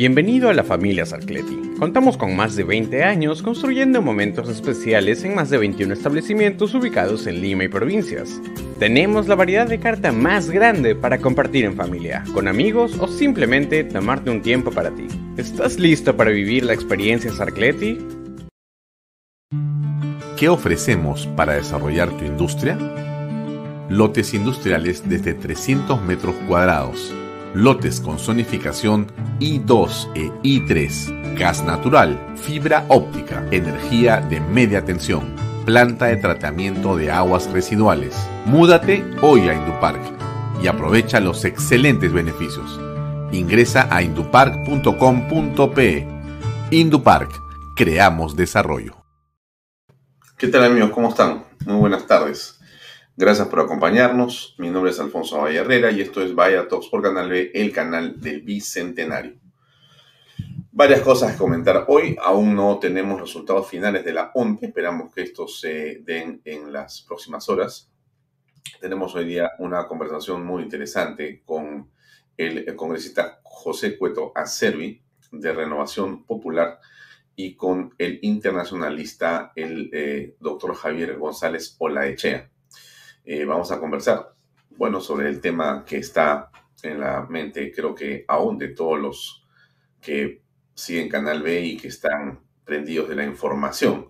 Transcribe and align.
Bienvenido 0.00 0.48
a 0.48 0.54
la 0.54 0.64
familia 0.64 1.04
Sarcleti. 1.04 1.74
Contamos 1.78 2.16
con 2.16 2.34
más 2.34 2.56
de 2.56 2.64
20 2.64 3.04
años 3.04 3.42
construyendo 3.42 4.00
momentos 4.00 4.48
especiales 4.48 5.24
en 5.24 5.34
más 5.34 5.50
de 5.50 5.58
21 5.58 5.92
establecimientos 5.92 6.72
ubicados 6.72 7.26
en 7.26 7.42
Lima 7.42 7.64
y 7.64 7.68
provincias. 7.68 8.40
Tenemos 8.78 9.28
la 9.28 9.34
variedad 9.34 9.66
de 9.66 9.78
carta 9.78 10.10
más 10.10 10.48
grande 10.50 10.94
para 10.94 11.18
compartir 11.18 11.66
en 11.66 11.76
familia, 11.76 12.24
con 12.32 12.48
amigos 12.48 12.98
o 12.98 13.08
simplemente 13.08 13.84
tomarte 13.84 14.30
un 14.30 14.40
tiempo 14.40 14.70
para 14.70 14.90
ti. 14.90 15.06
¿Estás 15.36 15.78
listo 15.78 16.16
para 16.16 16.30
vivir 16.30 16.64
la 16.64 16.72
experiencia 16.72 17.30
Sarcleti? 17.30 17.98
¿Qué 20.38 20.48
ofrecemos 20.48 21.26
para 21.36 21.56
desarrollar 21.56 22.08
tu 22.16 22.24
industria? 22.24 22.78
Lotes 23.90 24.32
industriales 24.32 25.06
desde 25.06 25.34
300 25.34 26.00
metros 26.00 26.34
cuadrados 26.48 27.14
lotes 27.54 28.00
con 28.00 28.18
zonificación 28.18 29.06
I2 29.40 30.10
e 30.14 30.30
I3, 30.42 31.36
gas 31.36 31.62
natural, 31.64 32.18
fibra 32.36 32.84
óptica, 32.88 33.46
energía 33.50 34.20
de 34.20 34.40
media 34.40 34.84
tensión, 34.84 35.34
planta 35.64 36.06
de 36.06 36.16
tratamiento 36.16 36.96
de 36.96 37.10
aguas 37.10 37.50
residuales. 37.50 38.16
Múdate 38.46 39.04
hoy 39.22 39.48
a 39.48 39.54
Indupark 39.54 40.00
y 40.62 40.68
aprovecha 40.68 41.18
los 41.20 41.44
excelentes 41.44 42.12
beneficios. 42.12 42.80
Ingresa 43.32 43.88
a 43.90 44.02
indupark.com.pe. 44.02 46.08
Indupark, 46.70 47.30
creamos 47.76 48.36
desarrollo. 48.36 48.96
¿Qué 50.36 50.48
tal 50.48 50.64
amigos? 50.64 50.90
¿Cómo 50.90 51.08
están? 51.08 51.44
Muy 51.66 51.76
buenas 51.76 52.06
tardes. 52.06 52.59
Gracias 53.16 53.48
por 53.48 53.60
acompañarnos. 53.60 54.54
Mi 54.58 54.70
nombre 54.70 54.92
es 54.92 55.00
Alfonso 55.00 55.38
Valle 55.38 55.58
Herrera 55.58 55.90
y 55.90 56.00
esto 56.00 56.22
es 56.22 56.34
Vaya 56.34 56.68
Talks 56.68 56.88
por 56.88 57.02
Canal 57.02 57.28
B, 57.28 57.50
el 57.52 57.72
canal 57.72 58.20
del 58.20 58.40
Bicentenario. 58.42 59.34
Varias 60.72 61.00
cosas 61.00 61.32
que 61.32 61.38
comentar. 61.38 61.84
Hoy 61.88 62.16
aún 62.22 62.54
no 62.54 62.78
tenemos 62.78 63.20
resultados 63.20 63.68
finales 63.68 64.04
de 64.04 64.12
la 64.12 64.30
ONCE. 64.34 64.66
Esperamos 64.66 65.12
que 65.12 65.22
estos 65.22 65.60
se 65.60 66.00
den 66.02 66.40
en 66.44 66.72
las 66.72 67.02
próximas 67.02 67.48
horas. 67.48 67.90
Tenemos 68.80 69.14
hoy 69.14 69.26
día 69.26 69.50
una 69.58 69.86
conversación 69.86 70.46
muy 70.46 70.62
interesante 70.62 71.42
con 71.44 71.90
el 72.36 72.74
congresista 72.76 73.40
José 73.42 73.98
Cueto 73.98 74.32
Acervi 74.34 75.02
de 75.32 75.52
Renovación 75.52 76.24
Popular 76.24 76.78
y 77.36 77.54
con 77.56 77.94
el 77.98 78.18
internacionalista, 78.22 79.52
el 79.56 79.90
eh, 79.92 80.36
doctor 80.40 80.74
Javier 80.74 81.18
González 81.18 81.76
Olaechea. 81.78 82.50
Eh, 83.32 83.44
vamos 83.44 83.70
a 83.70 83.78
conversar, 83.78 84.34
bueno, 84.70 85.00
sobre 85.00 85.28
el 85.28 85.40
tema 85.40 85.84
que 85.86 85.98
está 85.98 86.50
en 86.82 86.98
la 86.98 87.28
mente, 87.30 87.70
creo 87.70 87.94
que 87.94 88.24
aún 88.26 88.58
de 88.58 88.70
todos 88.70 88.98
los 88.98 89.46
que 90.00 90.42
siguen 90.74 91.08
Canal 91.08 91.40
B 91.40 91.60
y 91.60 91.76
que 91.76 91.86
están 91.86 92.40
prendidos 92.64 93.08
de 93.08 93.14
la 93.14 93.24
información. 93.24 94.08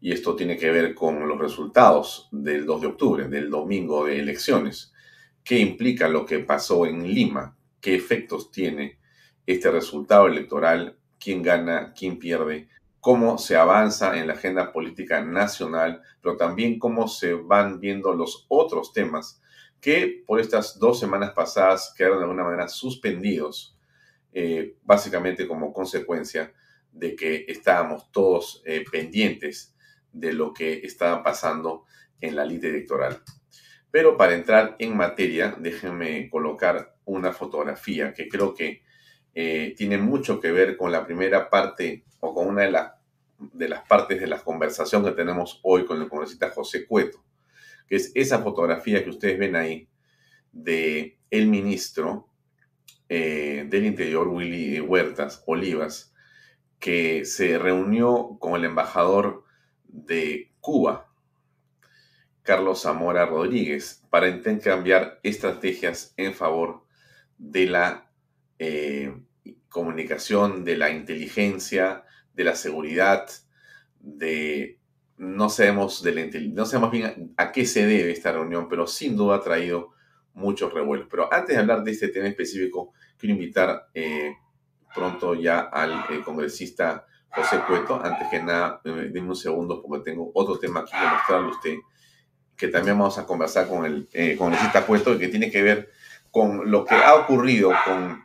Y 0.00 0.10
esto 0.10 0.34
tiene 0.34 0.56
que 0.56 0.72
ver 0.72 0.96
con 0.96 1.28
los 1.28 1.38
resultados 1.38 2.28
del 2.32 2.66
2 2.66 2.80
de 2.80 2.86
octubre, 2.88 3.28
del 3.28 3.50
domingo 3.50 4.06
de 4.06 4.18
elecciones. 4.18 4.92
¿Qué 5.44 5.60
implica 5.60 6.08
lo 6.08 6.26
que 6.26 6.40
pasó 6.40 6.86
en 6.86 7.06
Lima? 7.06 7.56
¿Qué 7.80 7.94
efectos 7.94 8.50
tiene 8.50 8.98
este 9.46 9.70
resultado 9.70 10.26
electoral? 10.26 10.98
¿Quién 11.20 11.40
gana? 11.40 11.94
¿Quién 11.96 12.18
pierde? 12.18 12.68
Cómo 13.06 13.38
se 13.38 13.54
avanza 13.54 14.18
en 14.18 14.26
la 14.26 14.32
agenda 14.32 14.72
política 14.72 15.24
nacional, 15.24 16.02
pero 16.20 16.36
también 16.36 16.76
cómo 16.76 17.06
se 17.06 17.34
van 17.34 17.78
viendo 17.78 18.12
los 18.12 18.46
otros 18.48 18.92
temas 18.92 19.40
que 19.80 20.24
por 20.26 20.40
estas 20.40 20.76
dos 20.80 20.98
semanas 20.98 21.30
pasadas 21.30 21.94
quedaron 21.96 22.18
de 22.18 22.24
alguna 22.24 22.42
manera 22.42 22.66
suspendidos, 22.66 23.78
eh, 24.32 24.74
básicamente 24.82 25.46
como 25.46 25.72
consecuencia 25.72 26.52
de 26.90 27.14
que 27.14 27.44
estábamos 27.46 28.10
todos 28.10 28.60
eh, 28.66 28.84
pendientes 28.90 29.76
de 30.12 30.32
lo 30.32 30.52
que 30.52 30.80
estaba 30.82 31.22
pasando 31.22 31.84
en 32.20 32.34
la 32.34 32.44
ley 32.44 32.58
electoral. 32.60 33.22
Pero 33.88 34.16
para 34.16 34.34
entrar 34.34 34.74
en 34.80 34.96
materia, 34.96 35.54
déjenme 35.56 36.28
colocar 36.28 36.96
una 37.04 37.32
fotografía 37.32 38.12
que 38.12 38.28
creo 38.28 38.52
que 38.52 38.82
eh, 39.32 39.74
tiene 39.76 39.96
mucho 39.96 40.40
que 40.40 40.50
ver 40.50 40.76
con 40.76 40.90
la 40.90 41.06
primera 41.06 41.48
parte 41.48 42.04
o 42.18 42.34
con 42.34 42.48
una 42.48 42.62
de 42.62 42.72
las 42.72 42.95
de 43.38 43.68
las 43.68 43.86
partes 43.86 44.20
de 44.20 44.26
la 44.26 44.42
conversación 44.42 45.04
que 45.04 45.12
tenemos 45.12 45.60
hoy 45.62 45.84
con 45.84 46.00
el 46.00 46.08
congresista 46.08 46.50
José 46.50 46.86
Cueto, 46.86 47.22
que 47.88 47.96
es 47.96 48.12
esa 48.14 48.40
fotografía 48.40 49.04
que 49.04 49.10
ustedes 49.10 49.38
ven 49.38 49.56
ahí 49.56 49.88
de 50.52 51.18
el 51.30 51.48
ministro 51.48 52.28
eh, 53.08 53.66
del 53.68 53.86
Interior, 53.86 54.28
Willy 54.28 54.80
Huertas 54.80 55.42
Olivas, 55.46 56.12
que 56.78 57.24
se 57.24 57.58
reunió 57.58 58.36
con 58.40 58.54
el 58.54 58.64
embajador 58.64 59.44
de 59.84 60.52
Cuba, 60.60 61.12
Carlos 62.42 62.82
Zamora 62.82 63.26
Rodríguez, 63.26 64.04
para 64.10 64.28
intercambiar 64.28 65.20
estrategias 65.22 66.14
en 66.16 66.32
favor 66.32 66.84
de 67.38 67.66
la 67.66 68.10
eh, 68.58 69.14
comunicación, 69.68 70.64
de 70.64 70.76
la 70.76 70.90
inteligencia, 70.90 72.05
de 72.36 72.44
la 72.44 72.54
seguridad, 72.54 73.26
de 73.98 74.78
no 75.16 75.48
sabemos, 75.48 76.02
de 76.02 76.12
la 76.12 76.26
no 76.52 76.66
sabemos 76.66 76.90
bien 76.90 77.34
a, 77.36 77.50
qué 77.50 77.64
se 77.64 77.86
debe 77.86 78.12
esta 78.12 78.32
reunión, 78.32 78.68
pero 78.68 78.86
sin 78.86 79.16
duda 79.16 79.36
ha 79.36 79.40
traído 79.40 79.94
muchos 80.34 80.72
revuelos. 80.72 81.08
Pero 81.10 81.32
antes 81.32 81.56
de 81.56 81.60
hablar 81.60 81.82
de 81.82 81.92
este 81.92 82.08
tema 82.08 82.28
específico, 82.28 82.92
quiero 83.16 83.34
invitar 83.34 83.88
eh, 83.94 84.34
pronto 84.94 85.34
ya 85.34 85.60
al 85.60 86.04
eh, 86.10 86.22
congresista 86.22 87.06
José 87.30 87.60
Cueto. 87.66 87.98
Antes 88.02 88.28
que 88.30 88.42
nada, 88.42 88.82
eh, 88.84 89.08
denme 89.10 89.30
un 89.30 89.36
segundo 89.36 89.82
porque 89.82 90.10
tengo 90.10 90.30
otro 90.34 90.58
tema 90.58 90.80
aquí 90.80 90.92
que 90.92 91.08
mostrarle 91.08 91.48
a 91.48 91.50
usted, 91.50 91.74
que 92.54 92.68
también 92.68 92.98
vamos 92.98 93.16
a 93.16 93.26
conversar 93.26 93.66
con 93.66 93.86
el 93.86 94.36
congresista 94.36 94.84
Cueto 94.84 95.18
que 95.18 95.28
tiene 95.28 95.50
que 95.50 95.62
ver 95.62 95.90
con 96.30 96.70
lo 96.70 96.84
que 96.84 96.94
ha 96.94 97.14
ocurrido 97.14 97.72
con 97.86 98.24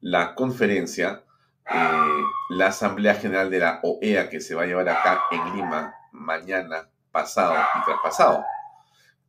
la 0.00 0.34
conferencia 0.34 1.24
eh, 1.72 2.22
la 2.50 2.66
Asamblea 2.66 3.14
General 3.14 3.48
de 3.50 3.58
la 3.60 3.80
OEA 3.82 4.28
que 4.28 4.40
se 4.40 4.54
va 4.54 4.62
a 4.62 4.66
llevar 4.66 4.88
acá 4.88 5.22
en 5.30 5.56
Lima 5.56 5.94
mañana, 6.12 6.88
pasado 7.10 7.54
y 7.54 7.84
traspasado. 7.84 8.44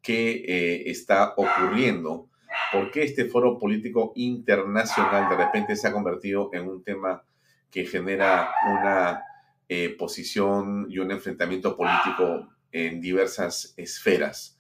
¿Qué 0.02 0.44
eh, 0.48 0.84
está 0.90 1.34
ocurriendo? 1.38 2.30
¿Por 2.72 2.90
qué 2.92 3.04
este 3.04 3.26
foro 3.26 3.58
político 3.58 4.14
internacional 4.16 5.30
de 5.30 5.36
repente 5.36 5.76
se 5.76 5.88
ha 5.88 5.94
convertido 5.94 6.50
en 6.54 6.68
un 6.68 6.84
tema 6.84 7.24
que 7.70 7.86
genera 7.86 8.54
una 8.66 9.24
eh, 9.70 9.96
posición 9.98 10.88
y 10.90 10.98
un 11.00 11.12
enfrentamiento 11.12 11.78
político 11.78 12.50
en 12.72 13.00
diversas 13.00 13.74
esferas 13.78 14.58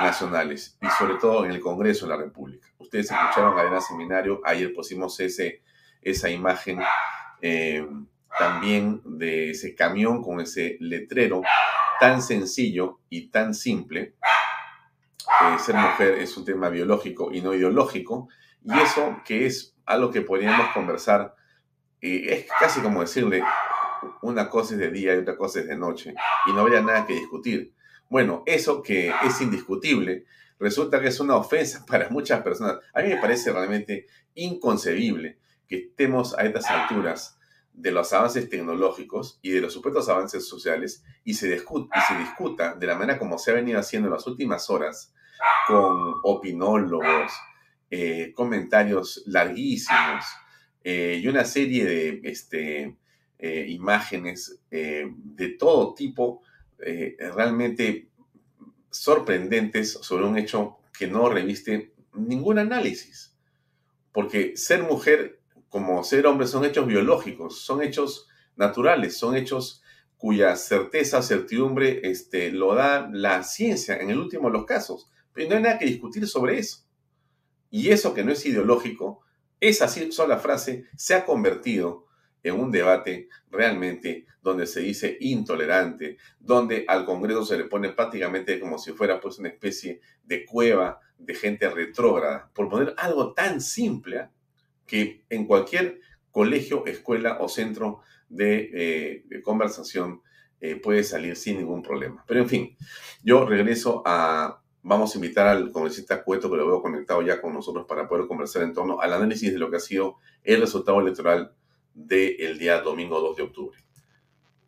nacionales 0.00 0.78
y 0.80 0.86
sobre 0.90 1.14
todo 1.14 1.44
en 1.44 1.52
el 1.52 1.60
Congreso 1.60 2.06
de 2.06 2.12
la 2.12 2.22
República? 2.22 2.68
Ustedes 2.78 3.10
escucharon 3.10 3.58
a 3.58 3.80
Seminario, 3.80 4.40
ayer 4.44 4.72
pusimos 4.72 5.18
ese, 5.18 5.62
esa 6.02 6.28
imagen 6.28 6.80
eh, 7.42 7.86
también 8.38 9.02
de 9.04 9.50
ese 9.50 9.74
camión 9.74 10.22
con 10.22 10.40
ese 10.40 10.78
letrero 10.80 11.42
tan 12.00 12.22
sencillo 12.22 13.00
y 13.10 13.28
tan 13.28 13.52
simple, 13.52 14.14
ser 15.58 15.74
mujer 15.74 16.18
es 16.18 16.36
un 16.36 16.44
tema 16.44 16.68
biológico 16.68 17.32
y 17.32 17.40
no 17.40 17.54
ideológico, 17.54 18.28
y 18.64 18.78
eso 18.78 19.20
que 19.24 19.46
es 19.46 19.74
algo 19.84 20.10
que 20.10 20.22
podríamos 20.22 20.68
conversar, 20.72 21.34
eh, 22.00 22.26
es 22.28 22.46
casi 22.58 22.80
como 22.80 23.00
decirle, 23.00 23.42
una 24.22 24.48
cosa 24.48 24.74
es 24.74 24.80
de 24.80 24.90
día 24.90 25.14
y 25.14 25.18
otra 25.18 25.36
cosa 25.36 25.60
es 25.60 25.66
de 25.66 25.76
noche, 25.76 26.14
y 26.46 26.52
no 26.52 26.60
habría 26.60 26.80
nada 26.80 27.06
que 27.06 27.14
discutir. 27.14 27.72
Bueno, 28.08 28.42
eso 28.46 28.82
que 28.82 29.12
es 29.24 29.40
indiscutible, 29.40 30.26
resulta 30.58 31.00
que 31.00 31.08
es 31.08 31.20
una 31.20 31.36
ofensa 31.36 31.84
para 31.88 32.08
muchas 32.08 32.40
personas. 32.42 32.78
A 32.94 33.02
mí 33.02 33.08
me 33.08 33.16
parece 33.16 33.52
realmente 33.52 34.06
inconcebible 34.34 35.38
que 35.72 35.78
estemos 35.78 36.38
a 36.38 36.42
estas 36.44 36.66
alturas 36.66 37.38
de 37.72 37.92
los 37.92 38.12
avances 38.12 38.50
tecnológicos 38.50 39.38
y 39.40 39.52
de 39.52 39.62
los 39.62 39.72
supuestos 39.72 40.06
avances 40.10 40.46
sociales 40.46 41.02
y 41.24 41.32
se, 41.32 41.48
y 41.48 42.00
se 42.08 42.18
discuta 42.18 42.74
de 42.74 42.86
la 42.86 42.94
manera 42.94 43.18
como 43.18 43.38
se 43.38 43.52
ha 43.52 43.54
venido 43.54 43.80
haciendo 43.80 44.08
en 44.08 44.12
las 44.12 44.26
últimas 44.26 44.68
horas 44.68 45.14
con 45.66 46.12
opinólogos, 46.24 47.32
eh, 47.90 48.34
comentarios 48.36 49.22
larguísimos 49.24 50.26
eh, 50.84 51.18
y 51.22 51.26
una 51.26 51.46
serie 51.46 51.86
de 51.86 52.20
este, 52.24 52.94
eh, 53.38 53.66
imágenes 53.70 54.60
de 54.68 55.48
todo 55.58 55.94
tipo 55.94 56.42
realmente 56.78 58.08
sorprendentes 58.90 59.92
sobre 59.92 60.26
un 60.26 60.36
hecho 60.36 60.80
que 60.98 61.06
no 61.06 61.30
reviste 61.30 61.94
ningún 62.12 62.58
análisis. 62.58 63.34
Porque 64.12 64.56
ser 64.56 64.82
mujer 64.82 65.41
como 65.72 66.04
ser 66.04 66.26
hombre 66.26 66.46
son 66.46 66.66
hechos 66.66 66.86
biológicos, 66.86 67.62
son 67.62 67.80
hechos 67.80 68.28
naturales, 68.56 69.16
son 69.16 69.36
hechos 69.36 69.82
cuya 70.18 70.54
certeza, 70.54 71.22
certidumbre, 71.22 72.02
este, 72.04 72.52
lo 72.52 72.74
da 72.74 73.08
la 73.10 73.42
ciencia 73.42 73.96
en 73.96 74.10
el 74.10 74.18
último 74.18 74.48
de 74.48 74.58
los 74.58 74.66
casos. 74.66 75.10
Pero 75.32 75.48
no 75.48 75.56
hay 75.56 75.62
nada 75.62 75.78
que 75.78 75.86
discutir 75.86 76.28
sobre 76.28 76.58
eso. 76.58 76.84
Y 77.70 77.88
eso 77.88 78.12
que 78.12 78.22
no 78.22 78.32
es 78.32 78.44
ideológico, 78.44 79.22
esa 79.60 79.88
sola 79.88 80.36
frase 80.36 80.84
se 80.94 81.14
ha 81.14 81.24
convertido 81.24 82.04
en 82.42 82.60
un 82.60 82.70
debate 82.70 83.30
realmente 83.50 84.26
donde 84.42 84.66
se 84.66 84.80
dice 84.80 85.16
intolerante, 85.20 86.18
donde 86.38 86.84
al 86.86 87.06
Congreso 87.06 87.46
se 87.46 87.56
le 87.56 87.64
pone 87.64 87.88
prácticamente 87.92 88.60
como 88.60 88.76
si 88.76 88.92
fuera 88.92 89.18
pues 89.22 89.38
una 89.38 89.48
especie 89.48 90.02
de 90.22 90.44
cueva 90.44 91.00
de 91.16 91.34
gente 91.34 91.70
retrógrada, 91.70 92.50
por 92.52 92.68
poner 92.68 92.94
algo 92.98 93.32
tan 93.32 93.62
simple 93.62 94.18
¿ah? 94.18 94.30
Que 94.92 95.24
en 95.30 95.46
cualquier 95.46 96.00
colegio, 96.30 96.84
escuela 96.84 97.38
o 97.40 97.48
centro 97.48 98.00
de, 98.28 99.24
eh, 99.30 99.42
conversación 99.42 100.20
eh, 100.60 100.76
puede 100.76 101.02
salir 101.02 101.34
sin 101.36 101.56
ningún 101.56 101.82
problema. 101.82 102.22
Pero 102.28 102.40
en 102.40 102.48
fin, 102.48 102.76
yo 103.24 103.46
regreso 103.46 104.02
a... 104.04 104.58
Vamos 104.82 105.14
a 105.14 105.18
invitar 105.18 105.46
al 105.46 105.70
congresista 105.72 106.22
Cueto, 106.22 106.50
que 106.50 106.56
lo 106.56 106.66
veo 106.66 106.82
conectado 106.82 107.22
ya 107.22 107.40
con 107.40 107.54
nosotros 107.54 107.86
para 107.86 108.06
poder 108.06 108.26
conversar 108.26 108.64
en 108.64 108.74
torno 108.74 109.00
al 109.00 109.14
análisis 109.14 109.50
de 109.50 109.58
lo 109.58 109.70
que 109.70 109.76
ha 109.76 109.80
sido 109.80 110.16
el 110.42 110.60
resultado 110.60 111.00
electoral 111.00 111.54
del 111.94 112.58
día 112.58 112.80
domingo 112.80 113.18
2 113.18 113.36
de 113.36 113.42
octubre. 113.44 113.78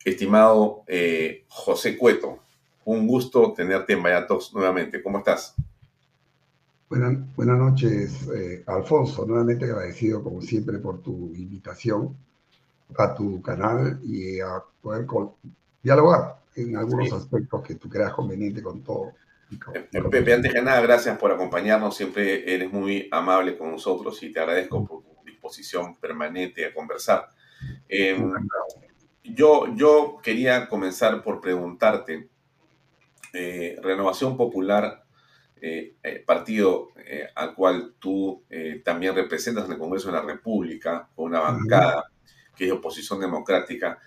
Estimado 0.04 0.84
eh, 0.86 1.44
José 1.48 1.98
Cueto, 1.98 2.38
un 2.84 3.06
gusto 3.08 3.52
tenerte 3.52 3.92
en 3.92 4.02
Vallatos 4.02 4.54
nuevamente. 4.54 5.02
¿Cómo 5.02 5.18
estás? 5.18 5.56
Buenas, 6.96 7.35
buenas 7.35 7.58
noches, 7.58 8.29
eh, 8.37 8.62
Alfonso. 8.67 9.26
Nuevamente 9.26 9.64
agradecido, 9.64 10.23
como 10.23 10.41
siempre, 10.41 10.79
por 10.79 11.02
tu 11.02 11.35
invitación 11.35 12.17
a 12.96 13.12
tu 13.17 13.43
canal 13.43 13.99
y 14.05 14.38
a 14.38 14.62
poder 14.81 15.05
dialogar 15.82 16.37
en 16.55 16.76
algunos 16.76 17.12
aspectos 17.12 17.62
que 17.62 17.75
tú 17.75 17.88
creas 17.88 18.12
conveniente 18.12 18.62
con 18.62 18.85
todo. 18.85 19.11
Eh, 19.75 19.88
Pepe, 20.08 20.35
antes 20.35 20.52
que 20.52 20.62
nada, 20.62 20.81
gracias 20.82 21.19
por 21.19 21.32
acompañarnos. 21.32 21.96
Siempre 21.96 22.55
eres 22.55 22.70
muy 22.70 23.08
amable 23.11 23.58
con 23.58 23.73
nosotros 23.73 24.23
y 24.23 24.32
te 24.32 24.38
agradezco 24.38 24.87
por 24.87 25.02
posición 25.41 25.96
permanente 25.96 26.64
a 26.64 26.73
conversar. 26.73 27.29
Em, 27.88 28.32
yo, 29.25 29.75
yo 29.75 30.20
quería 30.23 30.69
comenzar 30.69 31.25
por 31.25 31.41
preguntarte, 31.41 32.29
eh, 33.32 33.81
Renovación 33.82 34.37
Popular, 34.37 35.03
eh, 35.66 35.94
eh, 36.02 36.22
partido 36.26 36.88
al 37.34 37.55
cual 37.55 37.94
tú 37.99 38.44
también 38.84 39.14
representas 39.14 39.64
en 39.64 39.72
el 39.72 39.78
Congreso 39.78 40.08
de 40.08 40.14
la 40.14 40.22
República, 40.22 41.08
con 41.14 41.26
una 41.26 41.40
bancada 41.40 42.05
que 42.55 42.66
es 42.66 42.72
oposición 42.72 43.20
democrática, 43.20 43.99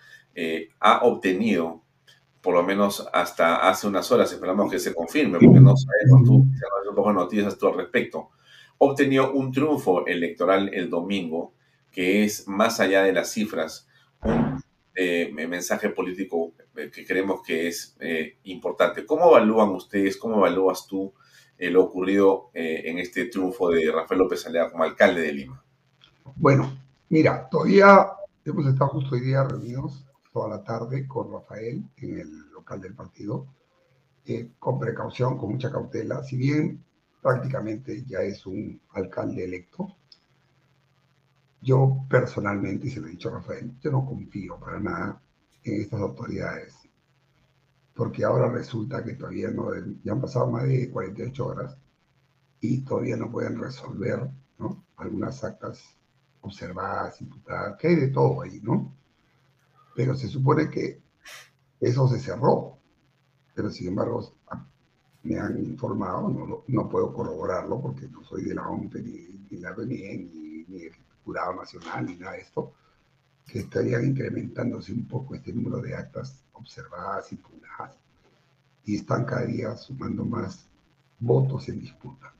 ha 0.79 0.99
obtenido, 1.03 1.83
por 2.41 2.53
lo 2.53 2.63
menos 2.63 3.07
hasta 3.11 3.67
hace 3.69 3.87
unas 3.87 4.11
horas, 4.11 4.31
esperamos 4.31 4.71
que 4.71 4.79
se 4.79 4.93
confirme, 4.93 5.39
porque 5.39 5.59
no 5.59 5.75
sabemos, 5.75 6.27
tú, 6.27 6.45
un 6.89 6.95
poco 6.95 7.13
noticias 7.13 7.57
tú 7.57 7.67
al 7.67 7.77
respecto, 7.77 8.29
obtenido 8.77 9.31
un 9.33 9.51
triunfo 9.51 10.05
electoral 10.05 10.69
el 10.73 10.89
domingo 10.89 11.53
que 11.91 12.23
es 12.23 12.47
más 12.47 12.79
allá 12.79 13.03
de 13.03 13.13
las 13.13 13.31
cifras 13.31 13.87
un 14.21 14.61
eh, 14.93 15.47
mensaje 15.47 15.89
político 15.89 16.53
eh, 16.75 16.89
que 16.91 17.05
creemos 17.05 17.41
que 17.43 17.67
es 17.67 17.95
eh, 17.99 18.37
importante. 18.45 19.05
¿Cómo 19.05 19.29
evalúan 19.29 19.69
ustedes, 19.69 20.17
cómo 20.17 20.37
evalúas 20.37 20.87
tú 20.87 21.13
lo 21.59 21.83
ocurrido 21.83 22.49
en 22.53 22.99
este 22.99 23.25
triunfo 23.25 23.69
de 23.69 23.91
Rafael 23.91 24.19
López 24.19 24.45
Alea 24.45 24.71
como 24.71 24.83
alcalde 24.83 25.21
de 25.21 25.33
Lima? 25.33 25.63
Bueno, 26.35 26.77
mira, 27.09 27.47
todavía 27.49 28.07
hemos 28.45 28.67
estado 28.67 28.91
justo 28.91 29.15
hoy 29.15 29.21
día 29.21 29.43
reunidos 29.43 30.05
toda 30.31 30.49
la 30.49 30.63
tarde 30.63 31.07
con 31.07 31.31
Rafael 31.31 31.83
en 31.97 32.19
el 32.19 32.51
local 32.51 32.79
del 32.79 32.93
partido, 32.93 33.47
con 34.59 34.77
precaución, 34.77 35.37
con 35.37 35.51
mucha 35.51 35.71
cautela, 35.71 36.23
si 36.23 36.37
bien 36.37 36.83
prácticamente 37.21 38.03
ya 38.05 38.19
es 38.19 38.45
un 38.45 38.79
alcalde 38.91 39.43
electo. 39.43 39.95
Yo 41.61 42.05
personalmente, 42.07 42.87
y 42.87 42.91
se 42.91 43.01
lo 43.01 43.07
he 43.07 43.11
dicho 43.11 43.29
a 43.29 43.39
Rafael, 43.39 43.71
yo 43.81 43.89
no 43.89 44.05
confío 44.05 44.59
para 44.59 44.79
nada 44.79 45.21
en 45.63 45.81
estas 45.81 45.99
autoridades, 46.01 46.76
porque 47.97 48.23
ahora 48.23 48.47
resulta 48.47 49.03
que 49.03 49.15
todavía 49.15 49.49
no, 49.49 49.71
ya 50.03 50.11
han 50.11 50.21
pasado 50.21 50.51
más 50.51 50.67
de 50.67 50.91
48 50.91 51.45
horas 51.45 51.75
y 52.61 52.81
todavía 52.81 53.17
no 53.17 53.31
pueden 53.31 53.59
resolver 53.59 54.29
¿no? 54.59 54.85
algunas 54.97 55.43
actas 55.43 55.83
observadas, 56.41 57.19
imputadas, 57.21 57.75
que 57.77 57.87
hay 57.87 57.95
de 57.95 58.09
todo 58.09 58.43
ahí, 58.43 58.59
¿no? 58.61 58.95
Pero 59.95 60.15
se 60.15 60.27
supone 60.27 60.69
que 60.69 61.01
eso 61.79 62.07
se 62.07 62.19
cerró, 62.19 62.77
pero 63.55 63.71
sin 63.71 63.87
embargo 63.87 64.31
me 65.23 65.39
han 65.39 65.57
informado, 65.57 66.29
no, 66.29 66.63
no 66.67 66.89
puedo 66.89 67.11
corroborarlo 67.11 67.81
porque 67.81 68.07
no 68.07 68.23
soy 68.23 68.45
de 68.45 68.53
la 68.53 68.69
OMP 68.69 68.93
ni, 68.97 69.47
ni 69.49 69.57
la 69.57 69.73
RNE 69.73 70.29
ni, 70.31 70.65
ni 70.67 70.83
el 70.83 70.93
Jurado 71.25 71.55
Nacional 71.55 72.05
ni 72.05 72.15
nada 72.15 72.33
de 72.33 72.41
esto, 72.41 72.73
que 73.47 73.59
estarían 73.59 74.05
incrementándose 74.05 74.93
un 74.93 75.07
poco 75.07 75.33
este 75.33 75.51
número 75.51 75.81
de 75.81 75.95
actas 75.95 76.43
observadas, 76.53 77.31
y 78.85 78.95
están 78.95 79.25
cada 79.25 79.45
día 79.45 79.75
sumando 79.75 80.23
más 80.23 80.65
votos 81.19 81.67
en 81.69 81.79
disputa. 81.79 82.33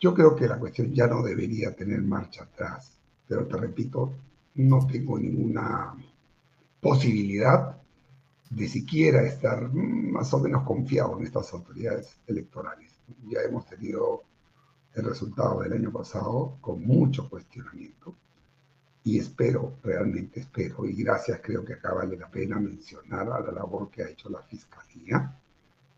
Yo 0.00 0.12
creo 0.12 0.34
que 0.34 0.48
la 0.48 0.58
cuestión 0.58 0.92
ya 0.92 1.06
no 1.06 1.22
debería 1.22 1.74
tener 1.74 2.02
marcha 2.02 2.42
atrás, 2.42 2.96
pero 3.26 3.46
te 3.46 3.56
repito, 3.56 4.12
no 4.56 4.86
tengo 4.86 5.18
ninguna 5.18 5.94
posibilidad 6.80 7.76
de 8.50 8.68
siquiera 8.68 9.22
estar 9.22 9.72
más 9.72 10.32
o 10.34 10.40
menos 10.40 10.64
confiado 10.64 11.18
en 11.18 11.24
estas 11.24 11.52
autoridades 11.52 12.16
electorales. 12.26 12.92
Ya 13.28 13.40
hemos 13.40 13.66
tenido 13.66 14.24
el 14.94 15.04
resultado 15.04 15.60
del 15.62 15.72
año 15.72 15.92
pasado 15.92 16.58
con 16.60 16.84
mucho 16.84 17.28
cuestionamiento 17.28 18.14
y 19.04 19.18
espero, 19.18 19.78
realmente 19.82 20.40
espero, 20.40 20.86
y 20.86 20.94
gracias 21.02 21.40
creo 21.42 21.64
que 21.64 21.74
acá 21.74 21.92
vale 21.92 22.16
la 22.16 22.30
pena 22.30 22.58
mencionar 22.58 23.28
a 23.30 23.40
la 23.40 23.52
labor 23.52 23.90
que 23.90 24.02
ha 24.02 24.08
hecho 24.08 24.30
la 24.30 24.42
Fiscalía, 24.42 25.38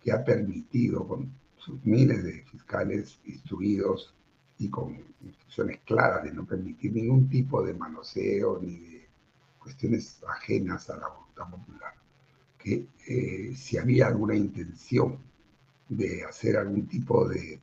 que 0.02 0.12
ha 0.12 0.24
permitido 0.24 1.06
con 1.06 1.32
sus 1.56 1.84
miles 1.84 2.22
de 2.24 2.42
fiscales 2.44 3.18
instruidos 3.24 4.12
y 4.58 4.68
con 4.68 4.96
instrucciones 5.22 5.80
claras 5.84 6.24
de 6.24 6.32
no 6.32 6.44
permitir 6.44 6.92
ningún 6.92 7.28
tipo 7.28 7.64
de 7.64 7.74
manoseo 7.74 8.60
ni 8.60 8.78
de 8.78 9.08
cuestiones 9.58 10.20
ajenas 10.28 10.90
a 10.90 10.96
la 10.96 11.08
voluntad 11.08 11.48
popular 11.50 11.96
eh, 12.68 13.54
si 13.54 13.78
había 13.78 14.08
alguna 14.08 14.34
intención 14.34 15.18
de 15.88 16.24
hacer 16.24 16.56
algún 16.56 16.86
tipo 16.88 17.28
de, 17.28 17.60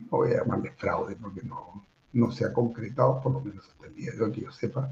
no 0.00 0.08
voy 0.10 0.32
a 0.32 0.40
llamarle 0.40 0.72
fraude 0.72 1.16
porque 1.16 1.42
no, 1.42 1.86
no 2.16 2.32
se 2.32 2.44
ha 2.44 2.52
concretado, 2.52 3.20
por 3.20 3.32
lo 3.32 3.40
menos 3.40 3.68
hasta 3.68 3.86
el 3.86 3.94
día 3.94 4.10
de 4.12 4.22
hoy 4.22 4.32
que 4.32 4.40
yo 4.42 4.52
sepa, 4.52 4.90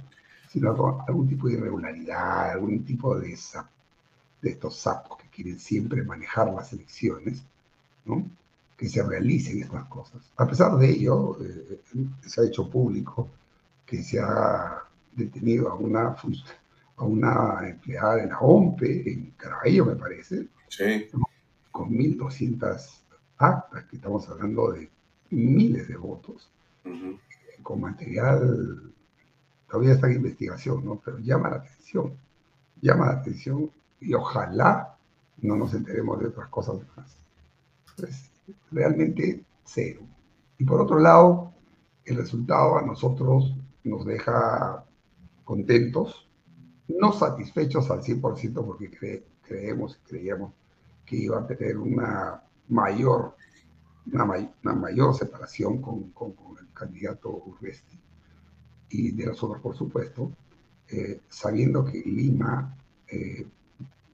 sino 0.49 0.71
algún 1.07 1.29
tipo 1.29 1.49
de 1.49 1.55
irregularidad, 1.55 2.53
algún 2.53 2.85
tipo 2.85 3.19
de, 3.19 3.37
de 4.43 4.51
estos 4.51 4.77
sapos 4.77 5.19
que 5.19 5.29
quieren 5.29 5.59
siempre 5.59 6.03
manejar 6.03 6.53
las 6.53 6.73
elecciones, 6.73 7.43
¿no? 8.05 8.25
que 8.77 8.89
se 8.89 9.03
realicen 9.03 9.63
estas 9.63 9.85
cosas. 9.87 10.21
A 10.37 10.47
pesar 10.47 10.77
de 10.77 10.91
ello, 10.91 11.39
eh, 11.43 11.81
se 12.27 12.41
ha 12.41 12.45
hecho 12.45 12.69
público 12.69 13.29
que 13.87 14.03
se 14.03 14.21
ha 14.21 14.83
detenido 15.15 15.71
a 15.71 15.75
una 15.75 16.17
a 16.97 17.05
una 17.05 17.69
empleada 17.69 18.17
de 18.17 18.27
la 18.27 18.39
OMPE 18.39 19.11
en 19.11 19.31
Caraballo, 19.37 19.87
me 19.87 19.97
parece, 19.97 20.47
sí. 20.69 21.07
con 21.73 21.91
1.200 21.91 23.01
actas, 23.39 23.85
que 23.87 23.97
estamos 23.97 24.29
hablando 24.29 24.73
de 24.73 24.89
miles 25.31 25.89
de 25.89 25.97
votos, 25.97 26.49
con 27.63 27.81
material, 27.81 28.93
todavía 29.69 29.95
está 29.95 30.07
en 30.09 30.17
investigación, 30.17 30.85
¿no? 30.85 31.01
Pero 31.05 31.19
llama 31.19 31.51
la 31.51 31.57
atención, 31.57 32.15
llama 32.81 33.07
la 33.07 33.13
atención 33.21 33.71
y 34.01 34.15
ojalá 34.15 34.97
no 35.39 35.57
nos 35.57 35.75
enteremos 35.75 36.21
de 36.21 36.27
otras 36.27 36.49
cosas 36.49 36.77
más. 36.97 37.17
Realmente 38.71 39.45
cero. 39.65 40.01
Y 40.59 40.65
por 40.65 40.81
otro 40.81 40.99
lado, 40.99 41.53
el 42.05 42.17
resultado 42.17 42.79
a 42.79 42.83
nosotros 42.83 43.55
nos 43.85 44.05
deja 44.05 44.85
contentos, 45.45 46.29
no 46.89 47.13
satisfechos 47.13 47.91
al 47.91 48.01
100% 48.01 48.65
porque 48.65 48.91
creemos 49.43 49.97
y 49.97 50.09
creíamos 50.09 50.53
que 51.05 51.17
iba 51.17 51.39
a 51.39 51.47
tener 51.47 51.77
una 51.77 52.43
mayor, 52.69 53.37
una, 54.13 54.49
mayor 54.73 55.15
separación 55.15 55.83
con, 55.83 56.13
el 56.59 56.73
candidato 56.73 57.31
Urresti 57.31 57.99
y 58.91 59.11
de 59.11 59.27
nosotros, 59.27 59.61
por 59.61 59.77
supuesto, 59.77 60.33
eh, 60.89 61.21
sabiendo 61.29 61.85
que 61.85 61.99
Lima 62.01 62.77
eh, 63.09 63.47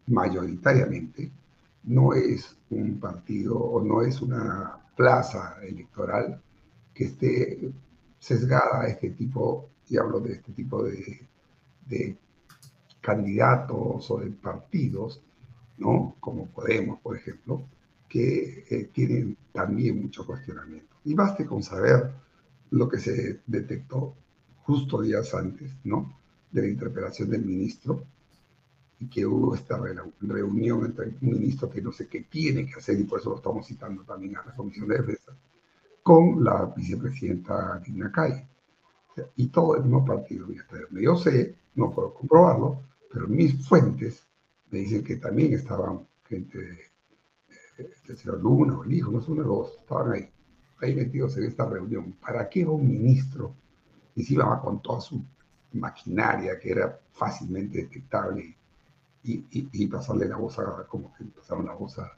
mayoritariamente 0.07 1.31
no 1.85 2.15
es 2.15 2.57
un 2.71 2.99
partido 2.99 3.57
o 3.57 3.83
no 3.83 4.03
es 4.03 4.21
una 4.21 4.79
plaza 4.97 5.57
electoral 5.63 6.41
que 6.93 7.05
esté 7.05 7.73
sesgada 8.19 8.83
a 8.83 8.89
este 8.89 9.11
tipo, 9.11 9.69
y 9.89 9.97
hablo 9.97 10.21
de 10.21 10.33
este 10.35 10.53
tipo 10.53 10.83
de, 10.83 11.27
de 11.87 12.17
candidatos 13.01 14.11
o 14.11 14.19
de 14.19 14.31
partidos, 14.31 15.23
¿no? 15.79 16.17
Como 16.21 16.47
Podemos, 16.47 17.01
por 17.01 17.17
ejemplo, 17.17 17.63
que 18.11 18.67
eh, 18.69 18.91
tienen 18.93 19.37
también 19.53 20.03
mucho 20.03 20.27
cuestionamiento. 20.27 20.97
Y 21.05 21.15
baste 21.15 21.47
con 21.47 21.63
saber 21.63 22.11
lo 22.71 22.89
que 22.89 22.99
se 22.99 23.41
detectó 23.47 24.17
justo 24.65 25.01
días 25.01 25.33
antes, 25.33 25.71
¿no? 25.85 26.19
De 26.51 26.63
la 26.63 26.69
interpelación 26.69 27.31
del 27.31 27.45
ministro, 27.45 28.05
y 28.99 29.07
que 29.07 29.25
hubo 29.25 29.55
esta 29.55 29.79
reunión 29.79 30.85
entre 30.85 31.07
un 31.07 31.17
ministro 31.21 31.71
que 31.71 31.81
no 31.81 31.93
sé 31.93 32.09
qué 32.09 32.23
tiene 32.23 32.67
que 32.67 32.75
hacer, 32.75 32.99
y 32.99 33.05
por 33.05 33.21
eso 33.21 33.31
lo 33.31 33.37
estamos 33.37 33.67
citando 33.67 34.03
también 34.03 34.37
a 34.37 34.45
la 34.45 34.55
Comisión 34.55 34.89
de 34.89 34.99
Defensa, 34.99 35.33
con 36.03 36.43
la 36.43 36.67
vicepresidenta 36.77 37.79
Dina 37.79 38.11
Calle. 38.11 38.47
y 39.37 39.49
todo 39.49 39.77
el 39.77 39.83
mismo 39.83 40.05
partido. 40.05 40.47
Yo 40.93 41.17
sé, 41.17 41.55
no 41.75 41.91
puedo 41.93 42.15
comprobarlo, 42.15 42.83
pero 43.13 43.29
mis 43.29 43.67
fuentes 43.67 44.25
me 44.71 44.81
dicen 44.81 45.05
que 45.05 45.17
también 45.17 45.53
estaban 45.55 46.07
gente 46.25 46.90
el 48.09 48.17
señor 48.17 48.41
Luna 48.41 48.79
o 48.79 48.85
el 48.85 48.93
hijo, 48.93 49.11
no 49.11 49.21
son 49.21 49.39
los, 49.39 49.79
estaban 49.79 50.13
ahí, 50.13 50.29
ahí 50.81 50.95
metidos 50.95 51.37
en 51.37 51.45
esta 51.45 51.67
reunión. 51.67 52.13
¿Para 52.21 52.49
qué 52.49 52.67
un 52.67 52.87
ministro? 52.87 53.55
Y 54.15 54.25
si 54.25 54.35
iba 54.35 54.61
con 54.61 54.83
toda 54.83 55.01
su 55.01 55.23
maquinaria 55.73 56.59
que 56.59 56.71
era 56.73 56.99
fácilmente 57.13 57.79
detectable 57.79 58.57
y, 59.23 59.45
y, 59.51 59.87
pasarle 59.87 60.27
la 60.27 60.37
voz 60.37 60.59
a, 60.59 60.87
como 60.89 61.15
que 61.15 61.25
pasaron 61.25 61.67
la 61.67 61.75
voz 61.75 61.99
a 61.99 62.11